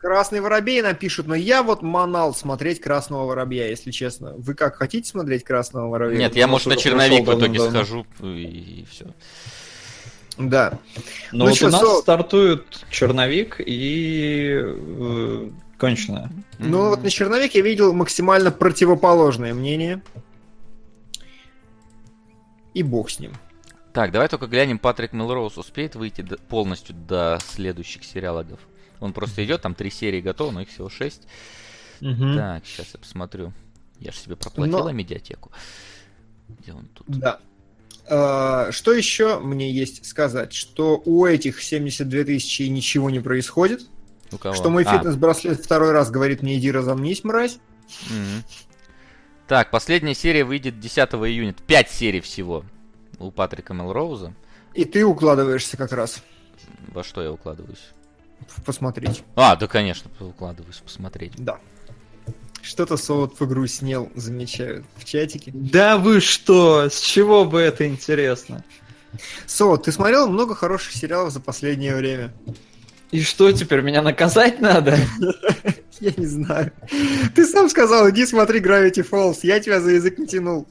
Красный 0.05 0.39
воробей 0.39 0.83
напишут, 0.83 1.25
но 1.25 1.33
я 1.33 1.63
вот 1.63 1.81
манал 1.81 2.35
смотреть 2.35 2.79
Красного 2.79 3.25
воробья, 3.25 3.67
если 3.67 3.89
честно. 3.89 4.35
Вы 4.37 4.53
как, 4.53 4.75
хотите 4.75 5.09
смотреть 5.09 5.43
Красного 5.43 5.89
воробья? 5.89 6.19
Нет, 6.19 6.35
я, 6.35 6.45
может, 6.45 6.67
на 6.67 6.75
черновик 6.75 7.25
в 7.27 7.35
итоге 7.39 7.59
схожу 7.59 8.05
и 8.21 8.85
все. 8.87 9.07
Да. 10.37 10.77
Но 11.31 11.45
Ну 11.45 11.49
вот 11.49 11.57
чё, 11.57 11.69
у 11.69 11.71
нас 11.71 11.81
Сол- 11.81 12.01
стартует 12.03 12.85
черновик 12.91 13.55
и 13.65 14.51
э, 14.61 15.49
конченая. 15.79 16.29
Ну 16.59 16.89
вот 16.89 17.01
на 17.01 17.09
черновик 17.09 17.55
я 17.55 17.61
видел 17.63 17.91
максимально 17.91 18.51
противоположное 18.51 19.55
мнение. 19.55 20.03
И 22.75 22.83
бог 22.83 23.09
с 23.09 23.19
ним. 23.19 23.31
Так, 23.91 24.11
давай 24.11 24.27
только 24.27 24.45
глянем, 24.45 24.77
Патрик 24.77 25.13
Мелроуз 25.13 25.57
успеет 25.57 25.95
выйти 25.95 26.21
до- 26.21 26.37
полностью 26.37 26.93
до 26.93 27.39
следующих 27.43 28.03
сериалогов. 28.03 28.59
Он 28.99 29.13
просто 29.13 29.43
идет, 29.45 29.61
там 29.61 29.75
три 29.75 29.89
серии 29.89 30.21
готовы, 30.21 30.51
но 30.51 30.61
их 30.61 30.69
всего 30.69 30.89
шесть. 30.89 31.27
Так, 31.99 32.65
сейчас 32.65 32.89
я 32.93 32.99
посмотрю. 32.99 33.53
Я 33.99 34.11
же 34.11 34.17
себе 34.19 34.35
проплатила 34.35 34.83
Но- 34.83 34.91
медиатеку. 34.91 35.51
Где 36.49 36.73
он 36.73 36.87
тут? 36.93 37.07
Да. 37.07 37.39
А, 38.07 38.71
Что 38.71 38.93
еще 38.93 39.39
мне 39.39 39.71
есть 39.71 40.05
сказать? 40.05 40.53
Что 40.53 41.01
у 41.05 41.25
этих 41.25 41.61
72 41.63 42.23
тысячи 42.25 42.63
ничего 42.63 43.09
не 43.09 43.19
происходит. 43.19 43.87
У 44.31 44.37
кого? 44.37 44.53
Что 44.53 44.69
мой 44.69 44.83
А, 44.83 44.97
фитнес-браслет 44.97 45.63
второй 45.63 45.91
раз 45.91 46.11
говорит 46.11 46.41
мне 46.43 46.57
иди 46.57 46.71
разомнись, 46.71 47.23
мразь. 47.23 47.57
мгм. 48.09 48.43
Так, 49.47 49.71
последняя 49.71 50.13
серия 50.15 50.43
выйдет 50.43 50.79
10 50.79 51.29
июня. 51.29 51.53
Пять 51.67 51.89
серий 51.89 52.19
всего 52.21 52.63
у 53.19 53.31
Патрика 53.31 53.73
Мелроуза. 53.73 54.33
И 54.73 54.83
ты 54.85 55.05
укладываешься 55.05 55.77
как 55.77 55.91
раз 55.93 56.21
Во 56.87 57.03
что 57.03 57.21
я 57.23 57.31
укладываюсь? 57.31 57.91
Посмотреть. 58.65 59.23
А, 59.35 59.55
да, 59.55 59.67
конечно, 59.67 60.09
укладываюсь 60.19 60.77
посмотреть. 60.77 61.33
Да. 61.37 61.59
Что-то 62.61 62.97
Солод 62.97 63.37
погрустнел, 63.37 64.11
замечают 64.15 64.85
в 64.97 65.05
чатике. 65.05 65.51
Да 65.53 65.97
вы 65.97 66.19
что? 66.19 66.89
С 66.89 66.99
чего 66.99 67.45
бы 67.45 67.59
это 67.61 67.87
интересно? 67.87 68.63
Солод, 69.45 69.83
ты 69.83 69.91
смотрел 69.91 70.27
много 70.27 70.55
хороших 70.55 70.93
сериалов 70.93 71.31
за 71.31 71.39
последнее 71.39 71.95
время? 71.95 72.33
И 73.11 73.21
что 73.21 73.51
теперь, 73.51 73.81
меня 73.81 74.01
наказать 74.01 74.59
надо? 74.59 74.97
Я 75.99 76.11
не 76.17 76.25
знаю. 76.25 76.71
Ты 77.35 77.45
сам 77.45 77.69
сказал, 77.69 78.09
иди 78.09 78.25
смотри 78.25 78.59
Gravity 78.59 79.07
Falls. 79.07 79.39
Я 79.43 79.59
тебя 79.59 79.79
за 79.79 79.91
язык 79.91 80.17
не 80.17 80.27
тянул. 80.27 80.67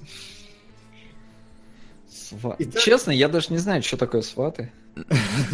Сва- 2.11 2.57
Итак- 2.59 2.82
Честно, 2.82 3.11
я 3.12 3.28
даже 3.28 3.47
не 3.51 3.59
знаю, 3.59 3.82
что 3.82 3.97
такое 3.97 4.23
сваты. 4.23 4.73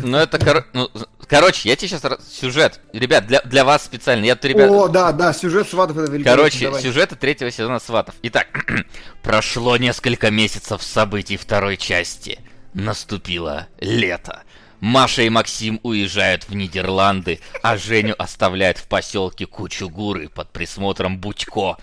Ну, 0.03 0.19
это, 0.19 0.39
кор- 0.39 0.67
ну, 0.73 0.91
короче, 1.27 1.69
я 1.69 1.77
тебе 1.77 1.89
сейчас... 1.89 2.03
Сюжет. 2.31 2.81
Ребят, 2.93 3.27
для, 3.27 3.41
для 3.43 3.65
вас 3.65 3.85
специально. 3.85 4.25
Я, 4.25 4.39
ребят... 4.41 4.71
О, 4.71 4.89
да, 4.89 5.13
да, 5.13 5.33
сюжет 5.33 5.69
сватов 5.69 5.97
это 5.97 6.11
великолепно. 6.11 6.37
Короче, 6.37 6.67
Давай. 6.67 6.83
сюжета 6.83 7.17
третьего 7.17 7.51
сезона 7.51 7.79
«Сватов». 7.79 8.15
Итак, 8.23 8.49
прошло 9.23 9.77
несколько 9.77 10.31
месяцев 10.31 10.83
событий 10.83 11.37
второй 11.37 11.77
части. 11.77 12.41
Наступило 12.75 13.69
лето. 13.81 14.43
Маша 14.81 15.23
и 15.23 15.29
Максим 15.29 15.79
уезжают 15.83 16.49
в 16.49 16.55
Нидерланды, 16.55 17.41
а 17.63 17.77
Женю 17.77 18.15
оставляют 18.19 18.79
в 18.79 18.87
поселке 18.89 19.47
Кучугуры 19.47 20.29
под 20.29 20.51
присмотром 20.51 21.19
Будько. 21.19 21.77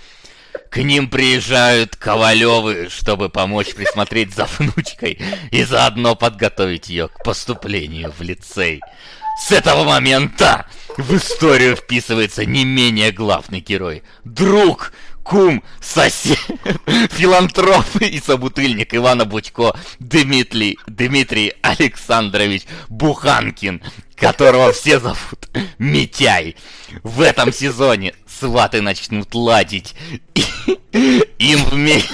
К 0.70 0.78
ним 0.78 1.10
приезжают 1.10 1.96
Ковалевы, 1.96 2.90
чтобы 2.90 3.30
помочь 3.30 3.74
присмотреть 3.74 4.34
за 4.34 4.46
внучкой 4.58 5.20
и 5.52 5.64
заодно 5.64 6.16
подготовить 6.16 6.90
ее 6.90 7.08
к 7.08 7.24
поступлению 7.24 8.14
в 8.18 8.22
лицей. 8.22 8.82
С 9.40 9.52
этого 9.52 9.84
момента 9.84 10.66
в 10.98 11.16
историю 11.16 11.76
вписывается 11.76 12.44
не 12.46 12.66
менее 12.66 13.12
главный 13.12 13.60
герой. 13.60 14.02
Друг, 14.24 14.94
кум, 15.24 15.64
сосед, 15.80 16.40
филантроп 17.12 17.86
и 18.02 18.20
собутыльник 18.20 18.96
Ивана 18.96 19.26
Будько 19.26 19.76
Дмитрий, 20.00 20.80
Дмитрий 20.88 21.54
Александрович 21.62 22.64
Буханкин, 22.90 23.84
которого 24.16 24.74
все 24.74 25.00
зовут 25.00 25.50
Митяй. 25.78 26.56
В 27.04 27.22
этом 27.22 27.54
сезоне 27.54 28.16
сваты 28.28 28.82
начнут 28.82 29.36
ладить. 29.36 29.94
И 30.34 30.44
им 31.40 31.64
вместе... 31.66 32.14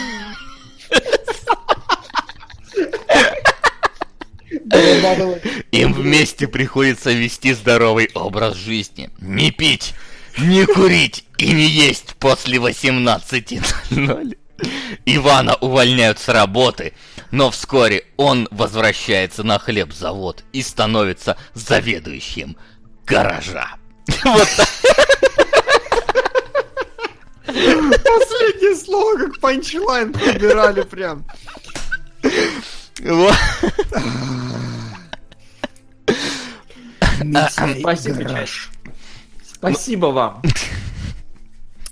Им 5.71 5.93
вместе 5.93 6.47
приходится 6.47 7.11
вести 7.11 7.53
здоровый 7.53 8.09
образ 8.13 8.55
жизни. 8.55 9.09
Не 9.19 9.51
пить, 9.51 9.93
не 10.38 10.65
курить 10.65 11.25
и 11.38 11.51
не 11.51 11.65
есть 11.65 12.15
после 12.15 12.57
18.00. 12.57 14.38
Ивана 15.05 15.55
увольняют 15.55 16.19
с 16.19 16.30
работы, 16.30 16.93
но 17.31 17.51
вскоре 17.51 18.05
он 18.17 18.47
возвращается 18.51 19.43
на 19.43 19.59
хлебзавод 19.59 20.43
и 20.53 20.61
становится 20.61 21.38
заведующим 21.53 22.55
гаража. 23.05 23.75
Вот 24.23 24.47
так. 24.57 24.82
Последнее 27.53 28.75
слово 28.75 29.17
как 29.17 29.39
панчлайн 29.39 30.11
подбирали 30.11 30.81
прям. 30.81 31.25
Вот. 33.01 33.35
Спасибо. 37.80 38.45
Спасибо 39.43 40.05
вам. 40.07 40.41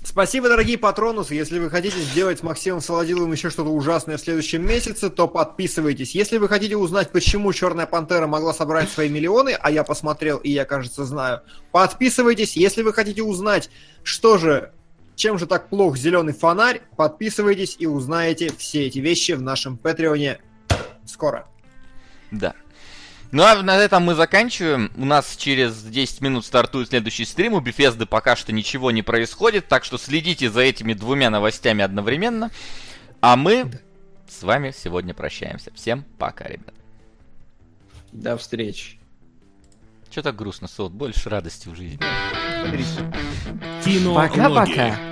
Спасибо, 0.04 0.48
дорогие 0.48 0.76
патронусы. 0.76 1.34
Если 1.34 1.58
вы 1.58 1.70
хотите 1.70 1.98
сделать 1.98 2.40
с 2.40 2.42
Максимом 2.42 2.82
Солодиловым 2.82 3.32
еще 3.32 3.48
что-то 3.48 3.70
ужасное 3.70 4.18
в 4.18 4.20
следующем 4.20 4.66
месяце, 4.66 5.08
то 5.08 5.26
подписывайтесь. 5.26 6.14
Если 6.14 6.36
вы 6.36 6.48
хотите 6.48 6.76
узнать, 6.76 7.10
почему 7.12 7.50
Черная 7.54 7.86
Пантера 7.86 8.26
могла 8.26 8.52
собрать 8.52 8.90
свои 8.90 9.08
миллионы, 9.08 9.56
а 9.58 9.70
я 9.70 9.84
посмотрел 9.84 10.36
и 10.36 10.50
я, 10.50 10.66
кажется, 10.66 11.06
знаю, 11.06 11.40
подписывайтесь. 11.70 12.58
Если 12.58 12.82
вы 12.82 12.92
хотите 12.92 13.22
узнать, 13.22 13.70
что 14.02 14.36
же, 14.36 14.72
чем 15.16 15.38
же 15.38 15.46
так 15.46 15.68
плох 15.68 15.96
зеленый 15.96 16.32
фонарь, 16.32 16.82
подписывайтесь 16.96 17.76
и 17.78 17.86
узнаете 17.86 18.52
все 18.56 18.86
эти 18.86 18.98
вещи 18.98 19.32
в 19.32 19.42
нашем 19.42 19.76
Патреоне 19.76 20.38
скоро. 21.06 21.46
Да. 22.30 22.54
Ну 23.30 23.42
а 23.44 23.62
на 23.62 23.78
этом 23.78 24.02
мы 24.02 24.14
заканчиваем. 24.14 24.92
У 24.96 25.04
нас 25.04 25.36
через 25.36 25.82
10 25.82 26.20
минут 26.20 26.44
стартует 26.44 26.88
следующий 26.88 27.24
стрим. 27.24 27.54
У 27.54 27.60
Bethesda 27.60 28.04
пока 28.04 28.36
что 28.36 28.52
ничего 28.52 28.90
не 28.90 29.02
происходит, 29.02 29.68
так 29.68 29.84
что 29.84 29.96
следите 29.96 30.50
за 30.50 30.60
этими 30.60 30.92
двумя 30.92 31.30
новостями 31.30 31.82
одновременно. 31.82 32.50
А 33.20 33.36
мы 33.36 33.70
с 34.28 34.42
вами 34.42 34.74
сегодня 34.76 35.14
прощаемся. 35.14 35.72
Всем 35.74 36.04
пока, 36.18 36.44
ребят. 36.44 36.74
До 38.12 38.36
встречи. 38.36 38.98
Че 40.10 40.20
так 40.20 40.36
грустно, 40.36 40.68
Солод? 40.68 40.92
Больше 40.92 41.30
радости 41.30 41.68
в 41.68 41.74
жизни. 41.74 42.00
Кино 43.84 44.14
Пока-пока. 44.14 45.11